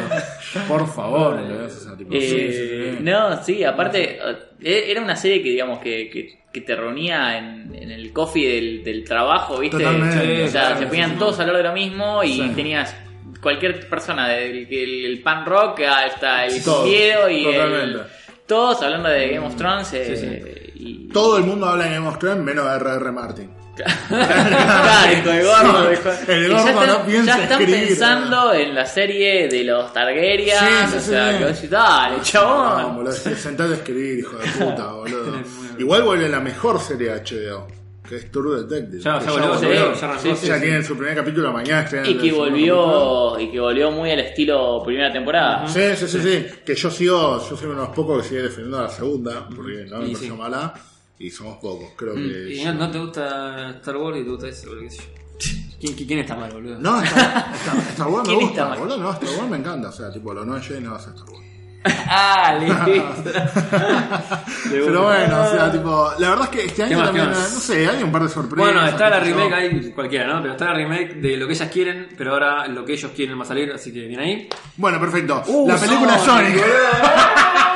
Por 0.67 0.87
favor. 0.87 1.33
O 1.35 1.69
sea, 1.69 1.93
Eh. 2.11 2.97
No, 3.01 3.43
sí, 3.43 3.63
aparte, 3.63 4.19
eh, 4.61 4.85
era 4.87 5.01
una 5.01 5.15
serie 5.17 5.43
que, 5.43 5.49
digamos, 5.49 5.79
que, 5.79 6.09
que, 6.09 6.39
que 6.51 6.61
te 6.61 6.75
reunía 6.75 7.37
en, 7.37 7.75
en 7.75 7.91
el 7.91 8.11
coffee 8.13 8.47
del, 8.55 8.83
del 8.83 9.03
trabajo, 9.03 9.59
¿viste? 9.59 9.77
Totalmente, 9.77 10.43
o 10.43 10.47
sea, 10.47 10.61
claro, 10.67 10.79
se 10.79 10.87
ponían 10.87 11.09
sí, 11.09 11.13
sí. 11.15 11.19
todos 11.19 11.39
a 11.39 11.41
hablar 11.43 11.57
de 11.57 11.63
lo 11.63 11.73
mismo 11.73 12.23
y 12.23 12.33
Sí. 12.33 12.51
tenías 12.55 12.95
cualquier 13.41 13.87
persona, 13.89 14.27
del 14.29 14.65
el, 14.71 15.05
el 15.05 15.21
pan 15.21 15.45
rock 15.45 15.81
hasta 15.81 16.45
el 16.45 16.63
Todo, 16.63 16.85
cielo 16.87 17.29
y 17.29 17.45
el- 17.45 18.01
todos 18.47 18.81
hablando 18.81 19.09
de 19.09 19.27
Game 19.29 19.45
of 19.45 19.55
Thrones. 19.57 19.93
eh, 19.93 20.58
y- 20.79 21.07
Todo 21.13 21.37
el 21.37 21.43
mundo 21.43 21.67
habla 21.67 21.85
de 21.85 21.91
Game 21.95 22.07
of 22.07 22.17
Thrones 22.19 22.43
menos 22.43 22.65
de 22.65 22.75
R.R. 22.75 23.11
Martin. 23.11 23.49
claro, 24.09 25.31
de 25.31 25.43
gordo. 25.43 25.89
El 26.27 26.49
gordo 26.49 26.65
ya 26.65 26.69
están, 26.71 26.87
no 26.87 27.05
piensa 27.05 27.25
ya 27.37 27.43
están 27.43 27.61
escribir, 27.61 27.87
pensando 27.87 28.53
en 28.53 28.75
la 28.75 28.85
serie 28.85 29.47
de 29.47 29.63
los 29.63 29.93
Targaryen. 29.93 30.57
Sí, 30.59 30.65
sí, 30.91 30.97
o 30.97 30.99
sea, 30.99 31.31
sí. 31.31 31.37
que 31.37 31.45
vos 31.45 31.69
dale, 31.69 32.17
No, 32.17 32.23
chabón. 32.23 32.95
boludo, 32.97 33.11
sentate 33.13 33.71
a 33.71 33.75
escribir, 33.75 34.19
hijo 34.19 34.35
de 34.37 34.47
puta, 34.65 34.87
boludo. 34.91 35.33
Igual 35.77 36.03
vuelve 36.03 36.27
la 36.27 36.39
mejor 36.41 36.79
serie 36.81 37.13
de 37.13 37.21
HBO, 37.21 37.67
que 38.09 38.15
es 38.15 38.31
True 38.31 38.63
Detective. 38.63 39.01
Ya, 39.03 39.19
ya 39.19 39.31
volvió, 39.31 39.47
volvió, 39.53 39.93
ya 39.93 40.05
arrancó. 40.07 40.21
sí, 40.21 40.35
sí, 40.35 40.47
Ya 40.47 40.55
sí. 40.55 40.61
tienen 40.61 40.83
su 40.83 40.97
primer 40.97 41.15
capítulo 41.15 41.53
mañana. 41.53 41.81
estrenan 41.83 42.09
Y 42.09 42.17
que 42.17 42.31
volvió 42.31 43.39
y 43.39 43.51
que 43.51 43.59
volvió 43.59 43.91
muy 43.91 44.09
al 44.11 44.19
estilo 44.19 44.81
primera 44.83 45.13
temporada. 45.13 45.67
Sí, 45.67 45.81
sí, 45.95 46.07
sí, 46.07 46.19
sí. 46.21 46.45
Que 46.65 46.75
yo 46.75 46.89
sigo, 46.89 47.39
yo 47.49 47.55
soy 47.55 47.67
uno 47.67 47.81
de 47.81 47.87
los 47.87 47.95
pocos 47.95 48.23
que 48.23 48.29
sigue 48.29 48.41
defendiendo 48.41 48.79
a 48.79 48.83
la 48.83 48.89
segunda, 48.89 49.47
porque 49.55 49.85
no 49.85 49.99
me 49.99 50.05
pareció 50.07 50.33
sí. 50.33 50.37
mala. 50.37 50.73
Y 51.19 51.29
somos 51.29 51.57
pocos, 51.57 51.89
creo 51.97 52.13
Mm, 52.15 52.27
que. 52.29 52.53
Y 52.55 52.63
no, 52.65 52.73
no 52.73 52.91
te 52.91 52.97
gusta 52.97 53.69
Star 53.77 53.97
Wars 53.97 54.17
y 54.19 54.23
te 54.23 54.29
gusta 54.29 54.47
eso, 54.47 54.69
sé 54.89 54.97
yo. 54.97 55.03
¿Quién, 55.79 55.93
quién- 56.07 56.19
está 56.19 56.35
mal, 56.35 56.51
boludo? 56.51 56.77
No, 56.79 57.01
Star, 57.03 57.53
Star- 57.55 57.77
Star 57.89 58.07
Wars 58.07 58.27
me 58.27 58.33
¿Quién 58.35 58.39
gusta, 58.47 58.61
está 58.61 58.69
mal? 58.69 58.79
boludo. 58.79 58.97
No, 58.97 59.11
Star 59.11 59.29
Wars 59.37 59.49
me 59.49 59.57
encanta. 59.57 59.89
O 59.89 59.91
sea, 59.91 60.11
tipo, 60.11 60.33
lo 60.33 60.43
no 60.45 60.57
es 60.57 60.65
Jedi 60.67 60.81
no 60.81 60.91
va 60.91 60.97
a 60.97 60.99
ser 61.01 61.13
Star 61.13 61.29
Wars. 61.29 61.45
ah, 62.07 62.57
listo. 62.59 63.31
Pero 64.69 65.03
bueno, 65.03 65.41
o 65.43 65.49
sea, 65.49 65.71
tipo, 65.71 66.11
la 66.19 66.29
verdad 66.31 66.45
es 66.45 66.49
que 66.49 66.65
este 66.65 66.83
año 66.83 66.97
más, 66.97 67.05
también, 67.07 67.29
no 67.29 67.35
sé, 67.35 67.87
hay 67.87 68.03
un 68.03 68.11
par 68.11 68.23
de 68.23 68.29
sorpresas. 68.29 68.73
Bueno, 68.73 68.85
está 68.85 69.09
la 69.09 69.19
remake 69.19 69.53
ahí, 69.53 69.91
cualquiera, 69.91 70.27
¿no? 70.27 70.41
Pero 70.41 70.53
está 70.53 70.65
la 70.65 70.73
remake 70.73 71.15
de 71.15 71.37
lo 71.37 71.47
que 71.47 71.53
ellas 71.53 71.71
quieren, 71.71 72.09
pero 72.17 72.33
ahora 72.33 72.67
lo 72.67 72.83
que 72.83 72.93
ellos 72.93 73.11
quieren 73.15 73.39
va 73.39 73.43
a 73.43 73.47
salir, 73.47 73.71
así 73.71 73.93
que 73.93 74.07
viene 74.07 74.23
ahí. 74.23 74.49
Bueno, 74.75 74.99
perfecto. 74.99 75.41
Uh, 75.47 75.69
la 75.69 75.77
película 75.77 76.17
Sonic, 76.19 76.57
Sonic. 76.57 76.65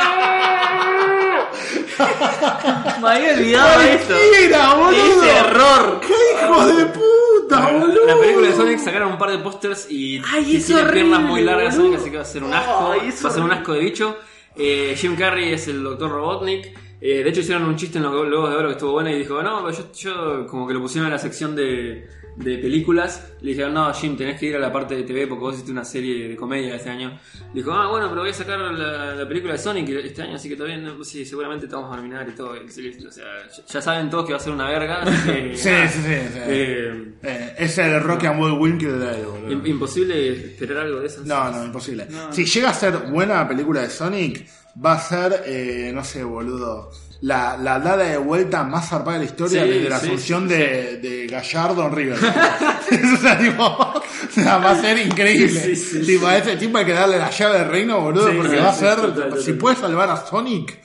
Me 3.02 3.10
había 3.10 3.34
olvidado 3.34 3.82
esto. 3.82 4.14
Mentira, 4.14 4.74
boludo. 4.76 5.24
Ese 5.24 5.38
error. 5.38 6.02
¡Qué 6.02 6.14
hijo 6.14 6.68
de 6.68 6.86
puta, 6.88 7.72
boludo! 7.72 8.06
La 8.06 8.18
película 8.20 8.48
de 8.48 8.56
Sonic 8.56 8.80
sacaron 8.80 9.14
un 9.14 9.18
par 9.18 9.32
de 9.32 9.38
pósters 9.40 9.90
y, 9.90 10.22
Ay, 10.32 10.54
y 10.54 10.56
es 10.58 10.66
tiene 10.66 10.82
horrible, 10.82 11.02
piernas 11.02 11.22
muy 11.22 11.42
largas. 11.42 11.76
Sonic, 11.76 12.00
así 12.00 12.10
que 12.10 12.18
va 12.18 12.24
a 12.24 12.26
ser 12.26 12.44
un 12.44 12.54
asco. 12.54 12.92
Ay, 12.92 13.10
va 13.24 13.30
a 13.30 13.34
ser 13.34 13.44
un 13.44 13.52
asco 13.52 13.74
de 13.74 13.80
bicho. 13.80 14.18
Eh, 14.56 14.96
Jim 14.98 15.16
Carrey 15.16 15.54
es 15.54 15.68
el 15.68 15.84
Dr. 15.84 16.10
Robotnik. 16.12 16.78
Eh, 17.02 17.24
de 17.24 17.30
hecho 17.30 17.42
hicieron 17.42 17.64
un 17.66 17.76
chiste 17.76 17.98
en 17.98 18.06
los 18.06 18.14
Globos 18.14 18.50
de 18.50 18.56
Oro 18.56 18.68
que 18.70 18.74
estuvo 18.74 18.94
bueno 18.94 19.10
y 19.10 19.18
dijo, 19.20 19.44
no, 19.44 19.70
yo, 19.70 19.92
yo 19.94 20.48
como 20.48 20.66
que 20.66 20.74
lo 20.74 20.80
pusieron 20.80 21.08
en 21.08 21.12
la 21.14 21.20
sección 21.20 21.54
de, 21.54 22.08
de 22.36 22.58
películas. 22.58 23.34
Le 23.42 23.52
dijeron, 23.52 23.74
no, 23.74 23.94
Jim, 23.94 24.16
tenés 24.18 24.40
que 24.40 24.48
ir 24.48 24.56
a 24.56 24.60
la 24.60 24.72
parte 24.72 24.96
de 24.96 25.04
TV 25.04 25.28
porque 25.28 25.42
vos 25.42 25.54
hiciste 25.56 25.72
una 25.72 25.86
serie 25.86 26.30
de 26.30 26.36
comedia 26.36 26.76
este 26.76 26.90
año. 26.90 27.20
Dijo, 27.54 27.72
ah, 27.74 27.90
bueno, 27.92 28.10
pero 28.10 28.22
voy 28.22 28.30
a 28.32 28.34
sacar 28.34 28.58
la, 28.60 29.16
la 29.16 29.28
película 29.28 29.54
de 29.54 29.60
Sonic 29.60 29.90
este 29.90 30.22
año, 30.24 30.36
así 30.36 30.50
que 30.50 30.56
todavía 30.56 30.78
no, 30.78 31.04
sí, 31.04 31.26
seguramente 31.26 31.68
te 31.68 31.76
vamos 31.76 31.92
a 31.94 31.98
nominar 31.98 32.28
y 32.28 32.32
todo. 32.36 32.56
Y 32.56 32.70
sí, 32.70 32.92
O 33.08 33.12
sea, 33.12 33.26
ya- 33.68 33.82
saben 33.82 34.10
todos 34.10 34.26
que 34.26 34.34
va 34.34 34.38
a 34.38 34.42
ser 34.42 34.54
una 34.54 34.70
verga. 34.70 35.02
así 35.04 35.30
que, 35.32 35.58
Sí, 35.58 35.70
sí, 35.90 36.00
sí. 36.02 36.02
sí. 36.34 36.40
Eh, 36.48 37.14
Eh, 37.24 37.56
es 37.60 37.78
el 37.78 38.02
Rocky 38.02 38.26
and 38.28 38.42
Will 38.42 38.54
Winkle 38.60 38.94
de 38.94 39.70
imposible 39.70 40.30
esperar 40.48 40.78
algo 40.86 41.00
de 41.00 41.08
eso. 41.08 41.22
No, 41.26 41.52
no, 41.52 41.66
imposible. 41.66 42.08
Si 42.32 42.46
llega 42.46 42.70
a 42.70 42.74
ser 42.74 42.98
buena 43.10 43.36
la 43.36 43.48
película 43.48 43.82
de 43.82 43.90
Sonic, 43.90 44.46
va 44.84 44.94
a 44.94 45.00
ser, 45.00 45.44
eh, 45.46 45.92
no 45.94 46.04
sé, 46.04 46.24
boludo, 46.24 46.90
la, 47.22 47.56
la 47.58 47.80
dada 47.80 48.04
de 48.04 48.18
vuelta 48.18 48.64
más 48.64 48.90
zarpada 48.90 49.14
de 49.20 49.26
la 49.26 49.30
historia 49.30 49.64
Sí, 49.64 49.70
desde 49.70 49.90
la 49.90 50.00
sí, 50.00 50.08
asunción 50.08 50.48
de, 50.48 50.98
de 50.98 51.28
Gallardo 51.28 51.86
en 51.88 51.96
River. 51.96 52.18
o 53.14 53.18
sea, 53.22 53.38
tipo, 53.40 53.64
o 53.64 54.02
sea, 54.34 54.58
va 54.58 54.72
a 54.72 54.82
ser 54.82 54.98
increíble. 55.00 55.60
Sí, 55.60 55.76
sí, 55.76 56.02
tipo, 56.06 56.28
a 56.28 56.38
ese 56.38 56.56
tipo 56.58 56.78
hay 56.78 56.86
que 56.86 56.94
darle 56.94 57.18
la 57.18 57.30
llave 57.30 57.60
del 57.60 57.68
reino, 57.70 58.00
boludo, 58.02 58.32
porque 58.38 58.58
va 58.58 58.70
a 58.70 58.74
ser, 58.74 58.96
total, 58.96 59.14
total. 59.30 59.42
si 59.42 59.54
puede 59.54 59.76
salvar 59.76 60.10
a 60.10 60.18
Sonic, 60.26 60.80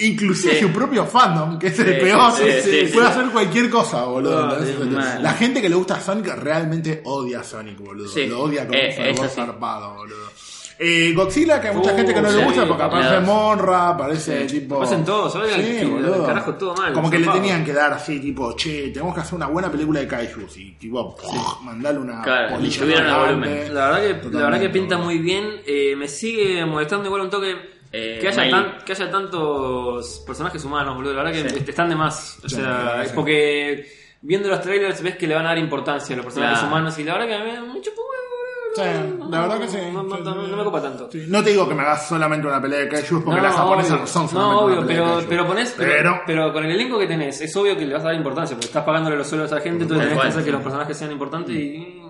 inclusive 0.00 0.60
su 0.60 0.68
propio 0.70 1.04
fandom, 1.06 1.58
que 1.58 1.68
es 1.68 1.78
el 1.78 1.98
peor, 1.98 2.32
puede 2.92 3.06
hacer 3.06 3.26
cualquier 3.32 3.70
cosa, 3.70 4.04
boludo. 4.04 4.58
La 5.20 5.32
gente 5.34 5.60
que 5.60 5.68
le 5.68 5.74
gusta 5.76 6.00
Sonic 6.00 6.26
realmente 6.36 7.00
odia 7.04 7.40
a 7.40 7.44
Sonic, 7.44 7.78
boludo. 7.78 8.10
Lo 8.28 8.42
odia 8.42 8.66
con 8.66 8.74
Eh, 8.76 9.14
un 9.18 9.28
sí. 9.28 9.34
zarpado, 9.34 9.94
boludo. 9.94 10.30
Eh, 10.84 11.12
Godzilla, 11.14 11.60
que 11.60 11.68
hay 11.68 11.76
mucha 11.76 11.92
Uh, 11.92 11.96
gente 11.96 12.12
que 12.12 12.20
no 12.20 12.28
le 12.30 12.38
sí, 12.38 12.44
gusta 12.44 12.66
porque 12.66 12.82
aparece 12.82 13.20
Monra, 13.20 13.88
aparece 13.90 14.44
tipo. 14.46 14.74
Aparecen 14.76 15.04
todos, 15.04 15.32
¿sabes? 15.32 15.52
Sí, 15.54 15.88
carajo, 16.26 16.54
todo 16.54 16.74
mal, 16.74 16.92
Como 16.92 17.08
que 17.08 17.18
le 17.20 17.28
tenían 17.28 17.64
que 17.64 17.72
dar 17.72 17.92
así, 17.92 18.18
tipo, 18.18 18.56
che, 18.56 18.88
tenemos 18.88 19.14
que 19.14 19.20
hacer 19.20 19.34
una 19.36 19.46
buena 19.46 19.70
película 19.70 20.00
de 20.00 20.08
Kaijus. 20.08 20.56
Y 20.56 20.72
tipo, 20.72 21.16
mandarle 21.62 22.00
una 22.00 22.20
Claro, 22.22 22.56
polilla 22.56 22.78
subieron 22.80 23.04
el 23.06 23.10
gigante. 23.12 23.34
volumen. 23.34 23.74
La 23.74 23.86
verdad 23.90 24.00
que, 24.22 24.30
la 24.30 24.42
verdad 24.44 24.60
que 24.60 24.68
pinta 24.70 24.98
muy 24.98 25.18
bien. 25.18 25.44
Eh, 25.66 25.94
me 25.96 26.08
sigue 26.08 26.66
molestando 26.66 27.06
igual 27.06 27.22
un 27.22 27.30
toque 27.30 27.54
Eh, 27.94 28.18
que, 28.22 28.28
haya 28.28 28.50
tan- 28.50 28.78
que 28.84 28.92
haya 28.92 29.10
tantos 29.10 30.22
personajes 30.26 30.64
humanos, 30.64 30.94
boludo. 30.96 31.12
La 31.14 31.22
verdad 31.24 31.42
que 31.42 31.50
Sí. 31.50 31.64
están 31.68 31.88
de 31.90 31.94
más. 31.96 32.38
O 32.44 32.48
Sí, 32.48 32.56
sea, 32.56 33.02
es 33.02 33.08
sí. 33.10 33.14
porque 33.14 33.86
viendo 34.22 34.48
los 34.48 34.60
trailers 34.62 35.02
ves 35.02 35.16
que 35.16 35.26
le 35.26 35.34
van 35.34 35.44
a 35.44 35.50
dar 35.50 35.58
importancia 35.58 36.14
a 36.14 36.16
los 36.16 36.24
personajes 36.24 36.58
Claro. 36.58 36.72
humanos 36.74 36.98
y 36.98 37.04
la 37.04 37.12
verdad 37.12 37.26
que 37.28 37.34
a 37.34 37.38
mí 37.44 37.50
me 37.52 37.60
un 37.60 37.68
huevo, 37.70 37.80
Sí, 38.74 38.80
la 39.30 39.40
verdad 39.42 39.58
que 39.60 39.68
sí. 39.68 39.78
No, 39.92 40.02
no- 40.02 40.16
no- 40.18 40.46
no 40.46 40.56
me 40.56 40.64
copa 40.64 40.80
tanto. 40.80 41.08
Sí, 41.12 41.24
No 41.28 41.42
te 41.44 41.50
digo 41.50 41.68
que 41.68 41.74
me 41.74 41.82
hagas 41.82 42.08
solamente 42.08 42.46
una 42.46 42.60
pelea 42.60 42.80
de 42.80 42.88
Kaijus 42.88 43.22
porque 43.22 43.40
No, 43.40 43.46
las 43.46 43.54
japonesas 43.54 43.92
obvio. 43.92 44.00
no 44.02 44.06
son 44.06 44.22
No, 44.22 44.28
solamente 44.30 44.64
obvio, 44.64 44.78
una 44.78 44.86
pelea 44.86 45.02
de 45.02 45.14
pero, 45.16 45.28
pero 45.28 45.46
ponés, 45.46 45.74
pero, 45.76 45.90
Pero- 45.92 46.20
pero 46.26 46.52
con 46.52 46.64
el 46.64 46.70
elenco 46.72 46.98
que 46.98 47.06
tenés, 47.06 47.40
es 47.42 47.54
obvio 47.56 47.76
que 47.76 47.84
le 47.84 47.92
vas 47.94 48.02
a 48.02 48.06
dar 48.06 48.14
importancia, 48.14 48.56
porque 48.56 48.66
estás 48.68 48.84
pagándole 48.84 49.16
los 49.16 49.26
sueldos 49.26 49.52
a 49.52 49.56
esa 49.56 49.62
gente, 49.64 49.82
entonces 49.82 50.06
tenés 50.08 50.22
que 50.22 50.28
hacer 50.28 50.44
que 50.44 50.52
los 50.52 50.62
personajes 50.62 50.96
sean 50.96 51.12
importantes 51.12 51.54
y. 51.54 52.00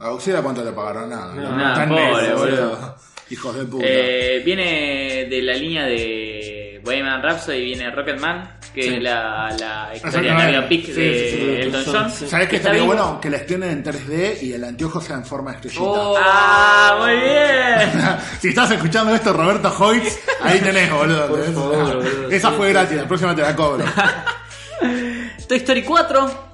A 0.00 0.10
Godzilla 0.10 0.40
cuánto 0.42 0.64
le 0.64 0.72
pagaron 0.72 1.10
nada. 1.10 1.34
No, 1.34 1.42
¿no? 1.42 1.56
nada, 1.56 1.88
pobre, 1.88 2.32
boludo. 2.34 2.94
Hijos 3.30 3.56
de 3.58 3.64
puta. 3.66 3.84
Eh, 3.86 4.42
viene 4.44 5.26
de 5.28 5.42
la 5.42 5.52
línea 5.54 5.84
de 5.84 6.80
Bohemian 6.84 7.22
Rhapsody, 7.22 7.64
viene 7.64 7.90
Rocketman, 7.90 8.57
que 8.74 8.82
Sí. 8.82 8.94
es 8.94 9.02
la, 9.02 9.48
la 9.58 9.90
historia 9.94 9.94
Exactamente. 9.94 10.52
la 10.52 10.60
biopic 10.60 10.86
Sí, 10.86 10.92
de 10.92 11.30
sí, 11.30 11.36
sí, 11.36 11.50
Elton 11.60 11.84
John. 11.86 12.10
sí. 12.10 12.26
¿Sabes 12.28 12.48
qué 12.48 12.56
estaría 12.56 12.82
vivo. 12.82 12.94
bueno? 12.94 13.20
Que 13.20 13.30
la 13.30 13.36
estrenen 13.38 13.70
en 13.70 13.82
3D 13.84 14.42
y 14.42 14.52
el 14.52 14.64
anteojo 14.64 15.00
sea 15.00 15.16
en 15.16 15.24
forma 15.24 15.50
de 15.52 15.56
estrellita. 15.56 15.82
Oh. 15.82 16.16
¡Ah, 16.22 16.96
muy 17.00 17.12
bien! 17.16 18.18
si 18.40 18.48
estás 18.48 18.70
escuchando 18.70 19.14
esto, 19.14 19.32
Roberto 19.32 19.74
Hoyts, 19.78 20.18
ahí 20.42 20.60
tenés, 20.60 20.90
boludo. 20.92 21.28
Por 21.28 21.38
¿entendés? 21.40 21.54
favor, 21.62 21.96
boludo, 21.96 22.30
Esa 22.30 22.50
sí, 22.50 22.56
fue 22.56 22.66
sí, 22.68 22.72
gratis, 22.72 22.96
la 22.98 23.08
próxima 23.08 23.34
te 23.34 23.42
la 23.42 23.56
cobro. 23.56 23.84
Toy 25.48 25.56
Story 25.58 25.82
4. 25.82 26.48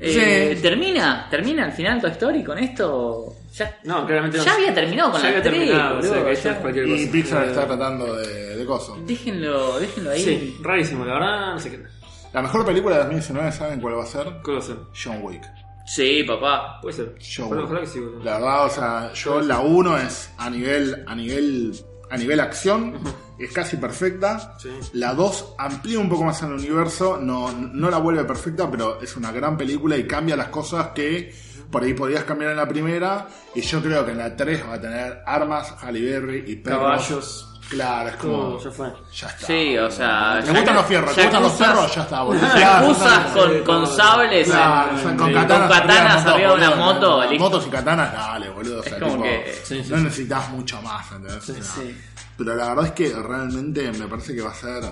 Eh, 0.00 0.54
Sí. 0.56 0.60
¿Termina? 0.62 1.26
¿Termina 1.30 1.64
al 1.64 1.72
final 1.72 2.00
Toy 2.00 2.10
Story 2.10 2.44
con 2.44 2.58
esto? 2.58 3.36
Ya, 3.56 3.78
No, 3.84 4.04
claramente 4.04 4.38
no. 4.38 4.44
ya 4.44 4.54
había 4.54 4.74
terminado 4.74 5.12
con 5.12 5.20
Ya 5.20 5.24
la 5.30 5.36
había 5.38 5.42
3, 5.42 5.54
terminado, 5.54 5.98
o 5.98 6.02
sea, 6.02 6.10
boludo, 6.10 6.24
que 6.26 6.32
esto 6.32 6.48
ya- 6.48 6.54
es 6.54 6.60
cualquier 6.60 6.88
Y. 6.88 7.06
Pixar 7.06 7.44
Eh, 7.44 7.48
está 7.50 7.66
tratando 7.66 8.16
de, 8.16 8.56
de 8.56 8.66
coso. 8.66 8.98
Déjenlo, 9.06 9.78
déjenlo 9.80 10.10
ahí. 10.10 10.24
Sí, 10.24 10.56
rarísimo, 10.62 11.04
la 11.04 11.14
verdad, 11.14 11.52
no 11.54 11.58
sé 11.60 11.70
qué. 11.70 11.82
La 12.32 12.42
mejor 12.42 12.66
película 12.66 12.96
de 12.96 13.02
2019, 13.02 13.52
¿saben 13.52 13.80
cuál 13.80 13.98
va 13.98 14.02
a 14.02 14.06
ser? 14.06 14.26
¿Qué 14.44 14.50
va 14.52 14.58
a 14.58 14.62
ser? 14.62 14.76
John 15.04 15.18
Wick. 15.22 15.42
Sí, 15.86 16.24
papá. 16.26 16.80
Puede 16.82 16.96
ser. 16.96 17.14
John 17.36 17.52
Wick. 17.52 17.64
ojalá 17.64 17.80
que 17.82 17.86
sí, 17.86 18.00
boludo. 18.00 18.24
La 18.24 18.32
verdad, 18.38 18.64
o 18.64 18.70
sea, 18.70 19.12
yo 19.12 19.40
la 19.40 19.60
1 19.60 19.98
es 19.98 20.32
a 20.38 20.50
nivel, 20.50 21.04
a 21.06 21.14
nivel, 21.14 21.74
a 22.10 22.16
nivel 22.16 22.40
acción, 22.40 22.98
es 23.38 23.52
casi 23.52 23.76
perfecta. 23.76 24.56
Sí. 24.58 24.70
La 24.94 25.14
2 25.14 25.54
amplía 25.58 26.00
un 26.00 26.08
poco 26.08 26.24
más 26.24 26.42
el 26.42 26.52
universo, 26.54 27.18
no, 27.22 27.52
no 27.52 27.88
la 27.88 27.98
vuelve 27.98 28.24
perfecta, 28.24 28.68
pero 28.68 29.00
es 29.00 29.16
una 29.16 29.30
gran 29.30 29.56
película 29.56 29.96
y 29.96 30.06
cambia 30.08 30.34
las 30.36 30.48
cosas 30.48 30.88
que 30.88 31.32
por 31.74 31.82
ahí 31.82 31.92
podías 31.92 32.22
cambiar 32.22 32.52
en 32.52 32.56
la 32.56 32.68
primera. 32.68 33.26
Y 33.52 33.60
yo 33.60 33.82
creo 33.82 34.04
que 34.06 34.12
en 34.12 34.18
la 34.18 34.36
3 34.36 34.62
va 34.70 34.74
a 34.74 34.80
tener 34.80 35.22
armas, 35.26 35.74
Halle 35.82 36.00
Berry 36.08 36.44
y 36.46 36.56
perros. 36.56 36.80
Caballos. 36.80 37.50
Claro, 37.68 38.08
es 38.10 38.16
como. 38.16 38.36
Todo, 38.36 38.58
ya 38.64 38.70
fue. 38.70 38.92
Ya 39.12 39.26
está. 39.26 39.46
Sí, 39.46 39.78
o 39.78 39.90
sea. 39.90 40.40
Me 40.46 40.52
gustan 40.52 40.74
los 40.76 40.86
fierros, 40.86 41.14
¿te 41.14 41.22
gustan 41.24 41.42
los 41.42 41.52
perros? 41.54 41.94
Ya 41.96 42.02
está, 42.02 42.22
boludo. 42.22 42.48
Claro, 42.52 42.94
con, 43.34 43.64
con 43.64 43.86
sables. 43.88 44.46
Claro, 44.48 44.90
en- 44.90 44.94
o 44.96 44.98
sea, 44.98 45.08
con 45.08 45.16
con 45.18 45.32
katanas, 45.34 46.26
arriba 46.26 46.48
de 46.50 46.54
una 46.68 46.76
moto. 46.76 47.22
Motos 47.38 47.66
y 47.66 47.70
katanas, 47.70 48.12
dale, 48.12 48.50
boludo. 48.50 48.78
O 48.80 48.82
sea, 48.84 48.92
Es 48.92 48.98
como 49.02 49.12
tipo, 49.14 49.24
que- 49.24 49.60
Sí, 49.64 49.82
sí, 49.82 49.90
no 49.90 49.96
sí. 49.96 50.02
necesitas 50.04 50.50
mucho 50.50 50.80
más, 50.82 51.10
¿entendés? 51.10 51.36
O 51.50 51.52
sea, 51.54 51.62
sí. 51.64 52.00
Pero 52.36 52.54
la 52.56 52.68
verdad 52.70 52.86
es 52.86 52.92
que 52.92 53.12
realmente 53.14 53.92
me 53.92 54.06
parece 54.08 54.34
que 54.34 54.42
va 54.42 54.50
a 54.50 54.54
ser. 54.54 54.82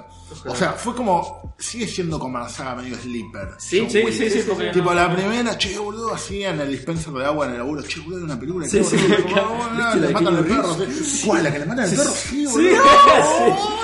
O 0.46 0.54
sea, 0.54 0.72
fue 0.72 0.94
como. 0.94 1.54
Sigue 1.58 1.86
siendo 1.86 2.18
como 2.18 2.38
la 2.38 2.48
saga 2.48 2.76
medio 2.76 2.96
Sleeper. 2.96 3.48
Sí, 3.58 3.86
Sí, 3.88 4.02
sí, 4.12 4.30
sí, 4.30 4.42
porque 4.48 4.70
Tipo 4.70 4.90
no- 4.90 4.94
la 4.94 5.14
primera, 5.14 5.56
che, 5.58 5.78
boludo, 5.78 6.14
así 6.14 6.42
en 6.42 6.60
el 6.60 6.70
dispenser 6.70 7.12
de 7.12 7.24
agua 7.24 7.46
en 7.46 7.52
el 7.52 7.58
laburo, 7.58 7.82
che, 7.82 8.00
boludo, 8.00 8.24
una 8.24 8.38
película. 8.38 8.66
Sí, 8.66 8.78
¿qué, 8.78 8.84
sí, 8.84 8.96
boludo? 8.96 9.46
Como, 9.48 9.64
¿Viste 9.70 9.82
ah, 9.82 9.94
la 9.96 10.06
Le 10.06 10.12
matan 10.12 10.36
al 10.36 10.44
perro. 10.44 10.74
Sí. 10.74 11.22
¿Cuál? 11.26 11.42
¿La 11.44 11.52
que 11.52 11.58
le 11.58 11.66
matan 11.66 11.84
al 11.84 11.90
perro? 11.90 12.10
Sí, 12.10 12.28
Sí, 12.28 12.46
boludo. 12.46 12.70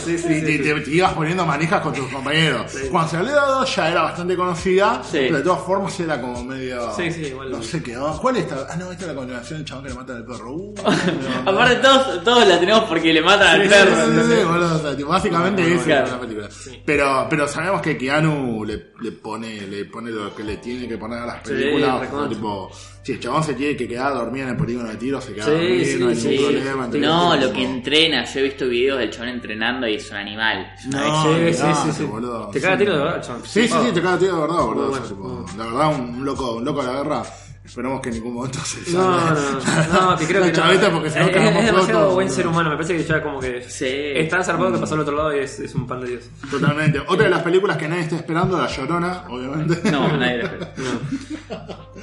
Sí, 0.04 0.18
sí, 0.18 0.32
y 0.32 0.40
sí, 0.40 0.58
te, 0.62 0.84
sí. 0.84 0.90
ibas 0.94 1.12
poniendo 1.12 1.44
manijas 1.46 1.80
con 1.82 1.92
tus 1.92 2.06
compañeros. 2.08 2.72
Cuando 2.90 3.18
de 3.18 3.24
la 3.32 3.44
dos 3.46 3.76
ya 3.76 3.90
era 3.90 4.02
bastante 4.02 4.36
conocida, 4.36 5.02
Sí. 5.04 5.18
pero 5.20 5.36
de 5.38 5.42
todas 5.42 5.62
formas 5.64 6.00
era 6.00 6.20
como 6.20 6.42
medio. 6.44 6.94
Sí, 6.96 7.10
sí, 7.12 7.20
igual. 7.26 7.50
No 7.50 7.62
sé 7.62 7.82
qué. 7.82 7.96
¿Cuál 8.20 8.36
es 8.36 8.44
esta? 8.44 8.66
Ah, 8.70 8.76
no, 8.76 8.90
esta 8.90 9.02
es 9.04 9.08
la 9.08 9.14
continuación 9.14 9.58
del 9.58 9.66
chabón 9.66 9.84
que 9.84 9.90
le 9.90 9.94
matan 9.96 10.16
al 10.16 10.24
perro. 10.24 10.52
Uh, 10.54 10.74
Aparte, 11.46 11.76
todos 12.24 12.46
la 12.46 12.59
tenemos 12.60 12.84
porque 12.84 13.12
le 13.12 13.22
matan 13.22 13.60
al 13.60 13.68
perro. 13.68 13.90
sí, 13.90 13.96
sí, 14.02 14.10
¿entendés? 14.10 14.38
sí, 14.38 14.44
boludo, 14.44 14.74
o 14.74 14.78
sea, 14.78 14.96
tipo, 14.96 15.08
básicamente 15.08 15.62
claro. 15.84 16.04
es 16.06 16.12
la 16.12 16.20
película. 16.20 16.48
Pero, 16.84 17.26
pero 17.28 17.48
sabemos 17.48 17.80
que 17.82 17.96
Keanu 17.98 18.64
le, 18.64 18.92
le 19.00 19.12
pone, 19.12 19.62
le 19.66 19.84
pone 19.86 20.10
lo 20.10 20.34
que 20.34 20.44
le 20.44 20.56
tiene 20.58 20.86
que 20.86 20.96
poner 20.98 21.18
a 21.20 21.26
las 21.26 21.40
películas. 21.40 21.94
o 21.96 22.00
recontra. 22.00 22.28
tipo, 22.28 22.70
si 23.02 23.12
el 23.12 23.20
chabón 23.20 23.42
se 23.42 23.54
tiene 23.54 23.76
que 23.76 23.88
quedar 23.88 24.12
a 24.12 24.14
dormir 24.16 24.42
en 24.42 24.50
el 24.50 24.56
polígono 24.56 24.88
de 24.90 24.96
tiro, 24.96 25.20
se 25.20 25.32
queda 25.34 25.46
Sí, 25.46 25.84
sí, 25.84 25.96
no 25.98 26.08
hay 26.08 26.16
sí. 26.16 26.28
ningún 26.28 26.44
problema. 26.52 26.84
¿entendés? 26.84 27.10
No, 27.10 27.32
Tipo, 27.32 27.46
lo 27.46 27.52
que 27.52 27.62
entrena. 27.64 28.24
Yo 28.24 28.40
he 28.40 28.42
visto 28.42 28.68
videos 28.68 28.98
del 28.98 29.10
chabón 29.10 29.28
entrenando 29.30 29.88
y 29.88 29.94
es 29.94 30.10
un 30.10 30.16
animal. 30.18 30.72
No, 30.90 31.22
Sí, 31.24 31.52
sí, 31.54 31.62
sí, 31.84 31.92
sí. 31.92 32.04
boludo. 32.04 32.48
Te 32.50 32.60
caga 32.60 32.78
tiro 32.78 32.92
de 32.92 32.98
verdad, 33.04 33.22
chaval. 33.22 33.42
Sí, 33.46 33.66
sí, 33.66 33.74
sí, 33.84 33.92
te 33.92 34.02
caga 34.02 34.18
tío 34.18 34.34
de 34.34 34.40
verdad, 34.40 34.56
boludo. 34.62 34.90
O 34.90 34.94
sea, 34.96 35.04
tipo. 35.04 35.46
La 35.56 35.64
verdad, 35.64 35.94
un 35.98 36.24
loco, 36.24 36.56
un 36.56 36.64
loco 36.64 36.80
de 36.82 36.86
la 36.92 36.92
guerra. 37.02 37.22
Esperamos 37.70 38.00
que 38.00 38.08
en 38.08 38.14
ningún 38.16 38.34
momento 38.34 38.58
se 38.64 38.90
No, 38.90 39.20
salga. 39.20 39.86
no, 39.92 40.10
no, 40.10 40.16
que 40.18 40.26
creo 40.26 40.40
La 40.40 40.50
que 40.50 40.58
no. 40.58 40.92
porque 40.92 41.10
si 41.10 41.18
no 41.20 41.26
es, 41.26 41.32
demasiado 41.34 42.00
todo. 42.06 42.14
buen 42.14 42.28
ser 42.28 42.46
humano, 42.48 42.68
me 42.70 42.74
parece 42.74 42.96
que 42.96 43.04
ya 43.04 43.22
como 43.22 43.38
que 43.38 43.62
Sí. 43.62 43.86
es 43.86 44.28
tan 44.28 44.42
zarpado 44.44 44.72
que 44.72 44.78
pasó 44.80 44.94
al 44.94 45.00
otro 45.02 45.16
lado 45.16 45.36
y 45.36 45.38
es, 45.38 45.60
es 45.60 45.72
un 45.76 45.86
pan 45.86 46.00
de 46.00 46.08
Dios. 46.08 46.24
Totalmente. 46.50 46.98
Otra 47.06 47.24
de 47.26 47.30
las 47.30 47.42
películas 47.42 47.76
que 47.76 47.86
nadie 47.86 48.02
está 48.02 48.16
esperando, 48.16 48.58
La 48.58 48.66
Llorona, 48.66 49.24
obviamente. 49.30 49.88
No, 49.92 50.16
nadie 50.16 50.38
lo 50.38 50.44
espera. 50.46 50.72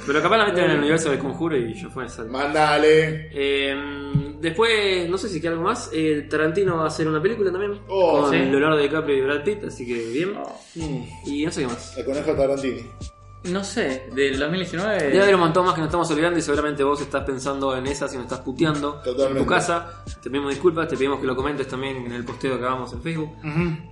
Pero 0.06 0.22
capaz 0.22 0.38
la 0.38 0.46
meten 0.46 0.64
en 0.64 0.70
el 0.70 0.78
universo 0.78 1.10
de 1.10 1.18
Conjuro 1.18 1.54
y 1.56 1.74
yo 1.74 1.90
fue 1.90 2.06
esa. 2.06 2.24
Mandale. 2.24 3.28
Eh, 3.34 3.76
después, 4.40 5.06
no 5.10 5.18
sé 5.18 5.28
si 5.28 5.38
queda 5.38 5.50
algo 5.52 5.64
más. 5.64 5.90
eh, 5.92 6.26
Tarantino 6.30 6.78
va 6.78 6.84
a 6.84 6.86
hacer 6.88 7.06
una 7.06 7.20
película 7.20 7.52
también 7.52 7.78
Oh, 7.88 8.22
con 8.22 8.30
sí. 8.30 8.38
Leonardo 8.38 8.78
DiCaprio 8.78 9.18
y 9.18 9.20
Brad 9.20 9.44
Pitt, 9.44 9.64
así 9.64 9.86
que 9.86 10.02
bien. 10.12 10.32
Y 11.26 11.44
no 11.44 11.52
sé 11.52 11.60
qué 11.60 11.66
más. 11.66 11.94
El 11.98 12.04
conejo 12.06 12.32
Tarantini. 12.32 12.86
No 13.44 13.62
sé, 13.62 14.08
del 14.12 14.38
2019. 14.38 15.04
Debe 15.04 15.22
haber 15.22 15.34
un 15.36 15.40
montón 15.40 15.64
más 15.64 15.74
que 15.74 15.80
nos 15.80 15.88
estamos 15.88 16.10
olvidando 16.10 16.38
y 16.38 16.42
seguramente 16.42 16.82
vos 16.82 17.00
estás 17.00 17.24
pensando 17.24 17.76
en 17.76 17.86
esas 17.86 18.12
y 18.12 18.16
nos 18.16 18.24
estás 18.24 18.40
puteando 18.40 18.94
Totalmente. 18.96 19.38
en 19.38 19.44
tu 19.44 19.46
casa. 19.46 20.02
Te 20.22 20.28
pedimos 20.28 20.50
disculpas, 20.50 20.88
te 20.88 20.96
pedimos 20.96 21.20
que 21.20 21.26
lo 21.26 21.36
comentes 21.36 21.68
también 21.68 21.96
en 22.06 22.12
el 22.12 22.24
posteo 22.24 22.58
que 22.58 22.64
hagamos 22.64 22.92
en 22.92 23.00
Facebook. 23.02 23.30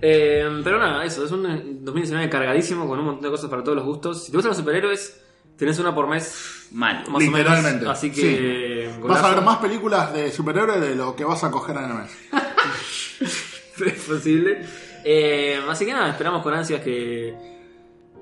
Eh, 0.01 0.61
pero 0.63 0.79
nada, 0.79 1.03
eso, 1.05 1.23
es 1.25 1.31
un 1.31 1.83
2019 1.83 2.29
cargadísimo 2.29 2.87
con 2.87 2.99
un 2.99 3.05
montón 3.05 3.23
de 3.23 3.29
cosas 3.29 3.49
para 3.49 3.63
todos 3.63 3.77
los 3.77 3.85
gustos. 3.85 4.25
Si 4.25 4.31
te 4.31 4.37
gustan 4.37 4.49
los 4.49 4.57
superhéroes, 4.57 5.21
tenés 5.57 5.79
una 5.79 5.95
por 5.95 6.07
mes, 6.07 6.67
Mal. 6.73 7.05
más 7.09 7.23
Literalmente. 7.23 7.69
o 7.69 7.79
menos. 7.79 7.97
Así 7.97 8.11
que. 8.11 8.91
Sí. 8.93 9.01
Vas 9.01 9.23
a 9.23 9.33
ver 9.33 9.43
más 9.43 9.57
películas 9.59 10.13
de 10.13 10.29
superhéroes 10.31 10.81
de 10.81 10.93
lo 10.95 11.15
que 11.15 11.23
vas 11.23 11.43
a 11.45 11.49
coger 11.49 11.77
en 11.77 11.83
el 11.85 11.93
mes. 11.93 12.11
es 13.85 14.03
posible. 14.03 14.61
Eh, 15.05 15.59
así 15.69 15.85
que 15.85 15.93
nada, 15.93 16.09
esperamos 16.09 16.43
con 16.43 16.53
ansias 16.53 16.81
que, 16.81 17.56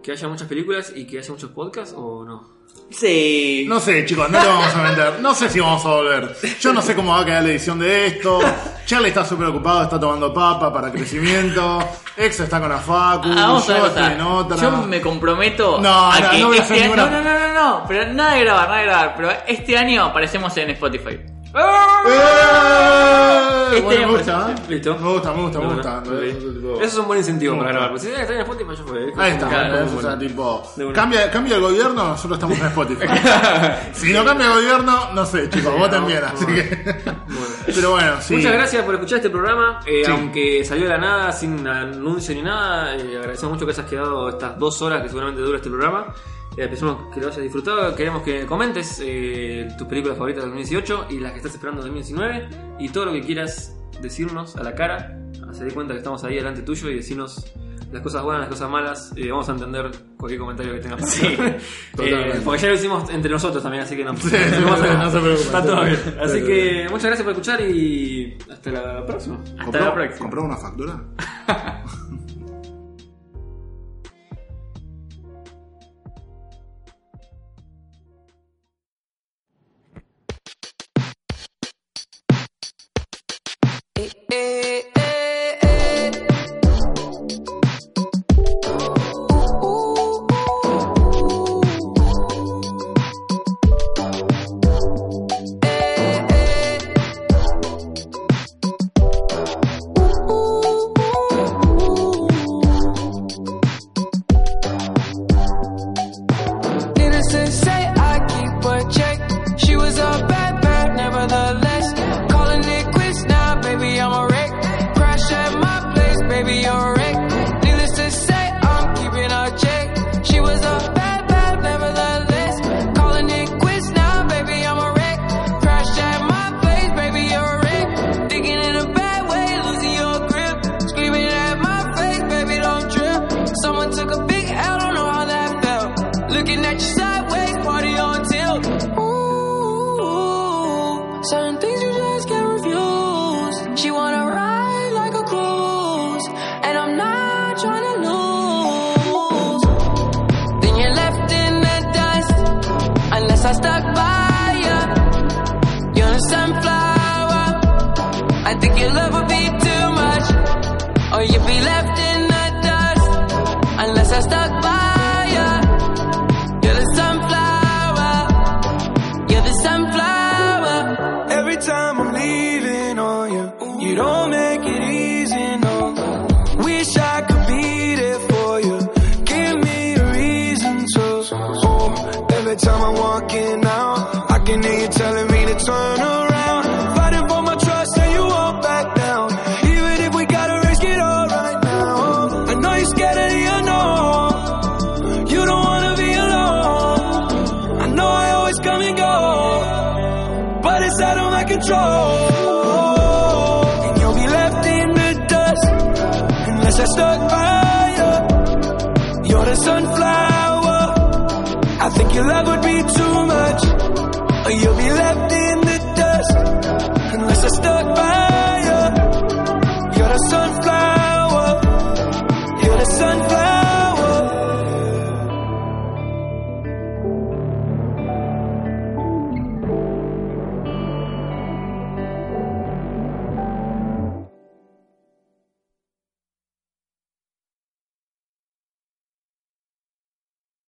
que 0.06 0.11
haya 0.11 0.27
muchas 0.27 0.48
películas 0.48 0.94
y 0.95 1.07
que 1.07 1.18
haya 1.18 1.32
muchos 1.32 1.49
podcasts 1.49 1.95
o 1.98 2.23
no. 2.23 2.53
Sí. 2.91 3.65
No 3.68 3.80
sé, 3.80 4.06
chicos, 4.06 4.30
no 4.30 4.40
lo 4.40 4.48
vamos 4.48 4.76
a 4.76 4.84
vender. 4.84 5.19
No 5.19 5.34
sé 5.34 5.49
si 5.49 5.60
vamos 5.60 5.84
a 5.84 5.90
volver. 5.90 6.36
Yo 6.61 6.72
no 6.72 6.82
sé 6.84 6.94
cómo 6.95 7.14
va 7.14 7.22
a 7.22 7.26
quedar 7.26 7.41
la 7.41 7.49
edición 7.49 7.80
de 7.80 8.06
esto. 8.06 8.40
Charlie 8.86 9.07
está 9.10 9.26
súper 9.26 9.48
ocupado, 9.48 9.82
está 9.84 9.99
tomando 9.99 10.32
papa 10.32 10.72
para 10.72 10.91
crecimiento. 10.91 11.80
Ex 12.15 12.40
está 12.41 12.60
con 12.60 12.69
la 12.69 12.77
Facu. 12.77 13.30
Ah, 13.32 13.48
vamos 13.48 13.68
a 13.68 13.77
yo 13.77 13.82
ver 13.84 13.91
estoy 13.91 14.14
en 14.14 14.22
otra. 14.22 14.57
Yo 14.57 14.72
me 14.84 15.02
comprometo 15.02 15.82
No, 15.82 16.11
a 16.11 16.19
no, 16.19 16.30
que 16.30 16.40
no 16.40 16.48
voy 16.49 16.57
a 16.57 16.61
este 16.61 16.73
hacer 16.76 16.86
año- 16.86 16.95
ninguna- 16.95 17.10
no, 17.10 17.23
no, 17.23 17.40
no, 17.40 17.48
no, 17.48 17.53
no, 17.80 17.86
pero 17.88 18.14
nada 18.14 18.34
de 18.36 18.40
grabar, 18.41 18.68
nada 18.68 18.80
de 18.82 18.86
grabar, 18.86 19.14
pero 19.18 19.30
este 19.48 19.76
año 19.77 20.03
aparecemos 20.03 20.56
en 20.57 20.69
Spotify. 20.69 21.19
¡Eh! 21.56 21.61
Este 23.68 23.82
Bueno, 23.82 24.07
me 24.07 24.18
gusta, 24.18 24.52
¿eh? 24.52 24.56
Listo. 24.69 24.98
Me 24.99 25.10
gusta, 25.14 25.34
me 25.34 25.41
gusta, 25.44 25.60
me 25.60 25.73
gusta. 25.73 25.98
Ok. 25.99 26.07
Eso 26.14 26.84
es 26.84 26.98
un 26.98 27.07
buen 27.07 27.19
incentivo 27.19 27.57
para 27.57 27.72
grabar. 27.72 27.90
Porque 27.90 28.06
si 28.06 28.11
está 28.11 28.34
en 28.34 28.40
Spotify 28.41 28.76
ya 28.77 28.84
fue. 28.84 29.14
Ahí 29.18 29.32
está, 29.34 29.48
Claro, 29.49 29.86
o 29.98 30.02
sea, 30.02 30.18
tipo, 30.18 30.64
De 30.76 30.86
una. 30.86 30.94
cambia, 30.94 31.32
cambia 31.32 31.56
el 31.56 31.61
gobierno, 31.61 32.03
nosotros 32.10 32.38
estamos 32.38 32.60
en 32.60 32.65
Spotify. 32.68 33.06
si 33.94 34.14
no 34.14 34.23
cambia 34.23 34.48
el 34.48 34.53
gobierno, 34.53 35.10
no 35.14 35.26
sé, 35.26 35.49
chicos, 35.49 35.77
voten 35.77 36.06
bien, 36.07 36.23
así 36.23 36.45
que. 36.45 36.95
Pero 37.73 37.91
bueno, 37.91 38.14
sí. 38.22 38.36
Muchas 38.36 38.53
gracias 38.53 38.84
por 38.84 38.94
escuchar 38.95 39.18
este 39.18 39.30
programa. 39.30 39.80
eh, 39.86 40.03
Sí. 40.06 40.11
Aunque 40.11 40.64
salió 40.64 40.84
de 40.86 40.90
la 40.91 40.98
nada, 40.98 41.32
sin 41.32 41.68
anuncio 41.68 42.34
ni 42.36 42.41
nada, 42.44 42.95
eh, 42.95 43.18
agradecemos 43.18 43.53
mucho 43.56 43.65
que 43.65 43.72
hayas 43.72 43.86
quedado 43.90 44.30
estas 44.30 44.57
dos 44.57 44.82
horas 44.82 45.02
que 45.02 45.07
seguramente 45.10 45.41
dura 45.41 45.57
este 45.57 45.69
programa. 45.69 46.14
Eh, 46.57 46.69
esperamos 46.72 47.14
que 47.14 47.19
lo 47.22 47.27
hayas 47.27 47.41
disfrutado. 47.41 47.95
Queremos 47.95 48.22
que 48.23 48.45
comentes 48.45 49.02
eh, 49.03 49.68
tus 49.77 49.88
películas 49.88 50.18
favoritas 50.18 50.44
del 50.44 50.52
2018 50.52 51.07
y 51.10 51.19
las 51.19 51.32
que 51.32 51.38
estás 51.38 51.53
esperando 51.53 51.82
del 51.84 51.91
2019. 51.94 52.48
Y 52.80 52.90
todo 52.90 53.06
lo 53.06 53.11
que 53.14 53.22
quieras 53.22 53.76
decirnos 54.02 54.56
a 54.56 54.64
la 54.64 54.73
cara. 54.76 55.19
Hacer 55.49 55.68
de 55.68 55.73
cuenta 55.73 55.94
que 55.94 55.99
estamos 55.99 56.23
ahí 56.23 56.36
delante 56.36 56.61
tuyo 56.61 56.90
y 56.90 56.95
decirnos 56.95 57.45
las 57.91 58.02
cosas 58.02 58.23
buenas, 58.23 58.41
las 58.41 58.49
cosas 58.49 58.69
malas. 58.69 59.14
Eh, 59.15 59.30
vamos 59.32 59.48
a 59.48 59.52
entender 59.53 59.90
cualquier 60.18 60.40
comentario 60.40 60.73
que 60.73 60.80
tengas. 60.80 61.02
Sí, 61.10 61.26
Eh, 61.99 62.41
porque 62.44 62.61
ya 62.61 62.68
lo 62.69 62.73
hicimos 62.76 63.10
entre 63.10 63.32
nosotros 63.32 63.61
también, 63.64 63.84
así 63.84 63.95
que 63.95 64.03
no, 64.03 64.15
Sí, 64.18 64.27
no 64.61 64.77
se- 64.77 64.98
no 64.98 65.11
se 65.11 65.19
preocupen. 65.19 65.32
Está 65.45 65.64
todo 65.64 65.84
bien. 65.86 65.95
Sí, 66.03 66.10
Así 66.22 66.40
sí, 66.40 66.45
que 66.45 66.84
muchas 66.90 67.06
gracias 67.06 67.23
por 67.23 67.32
escuchar 67.32 67.61
y 67.61 68.38
hasta 68.52 68.72
la 68.72 69.06
próxima. 69.06 69.38
Hasta 69.44 69.64
¿Compró- 69.65 69.86
la 69.86 69.94
próxima. 69.94 70.19
¿Compró 70.19 70.44
una 70.44 70.57
factura? 70.57 71.03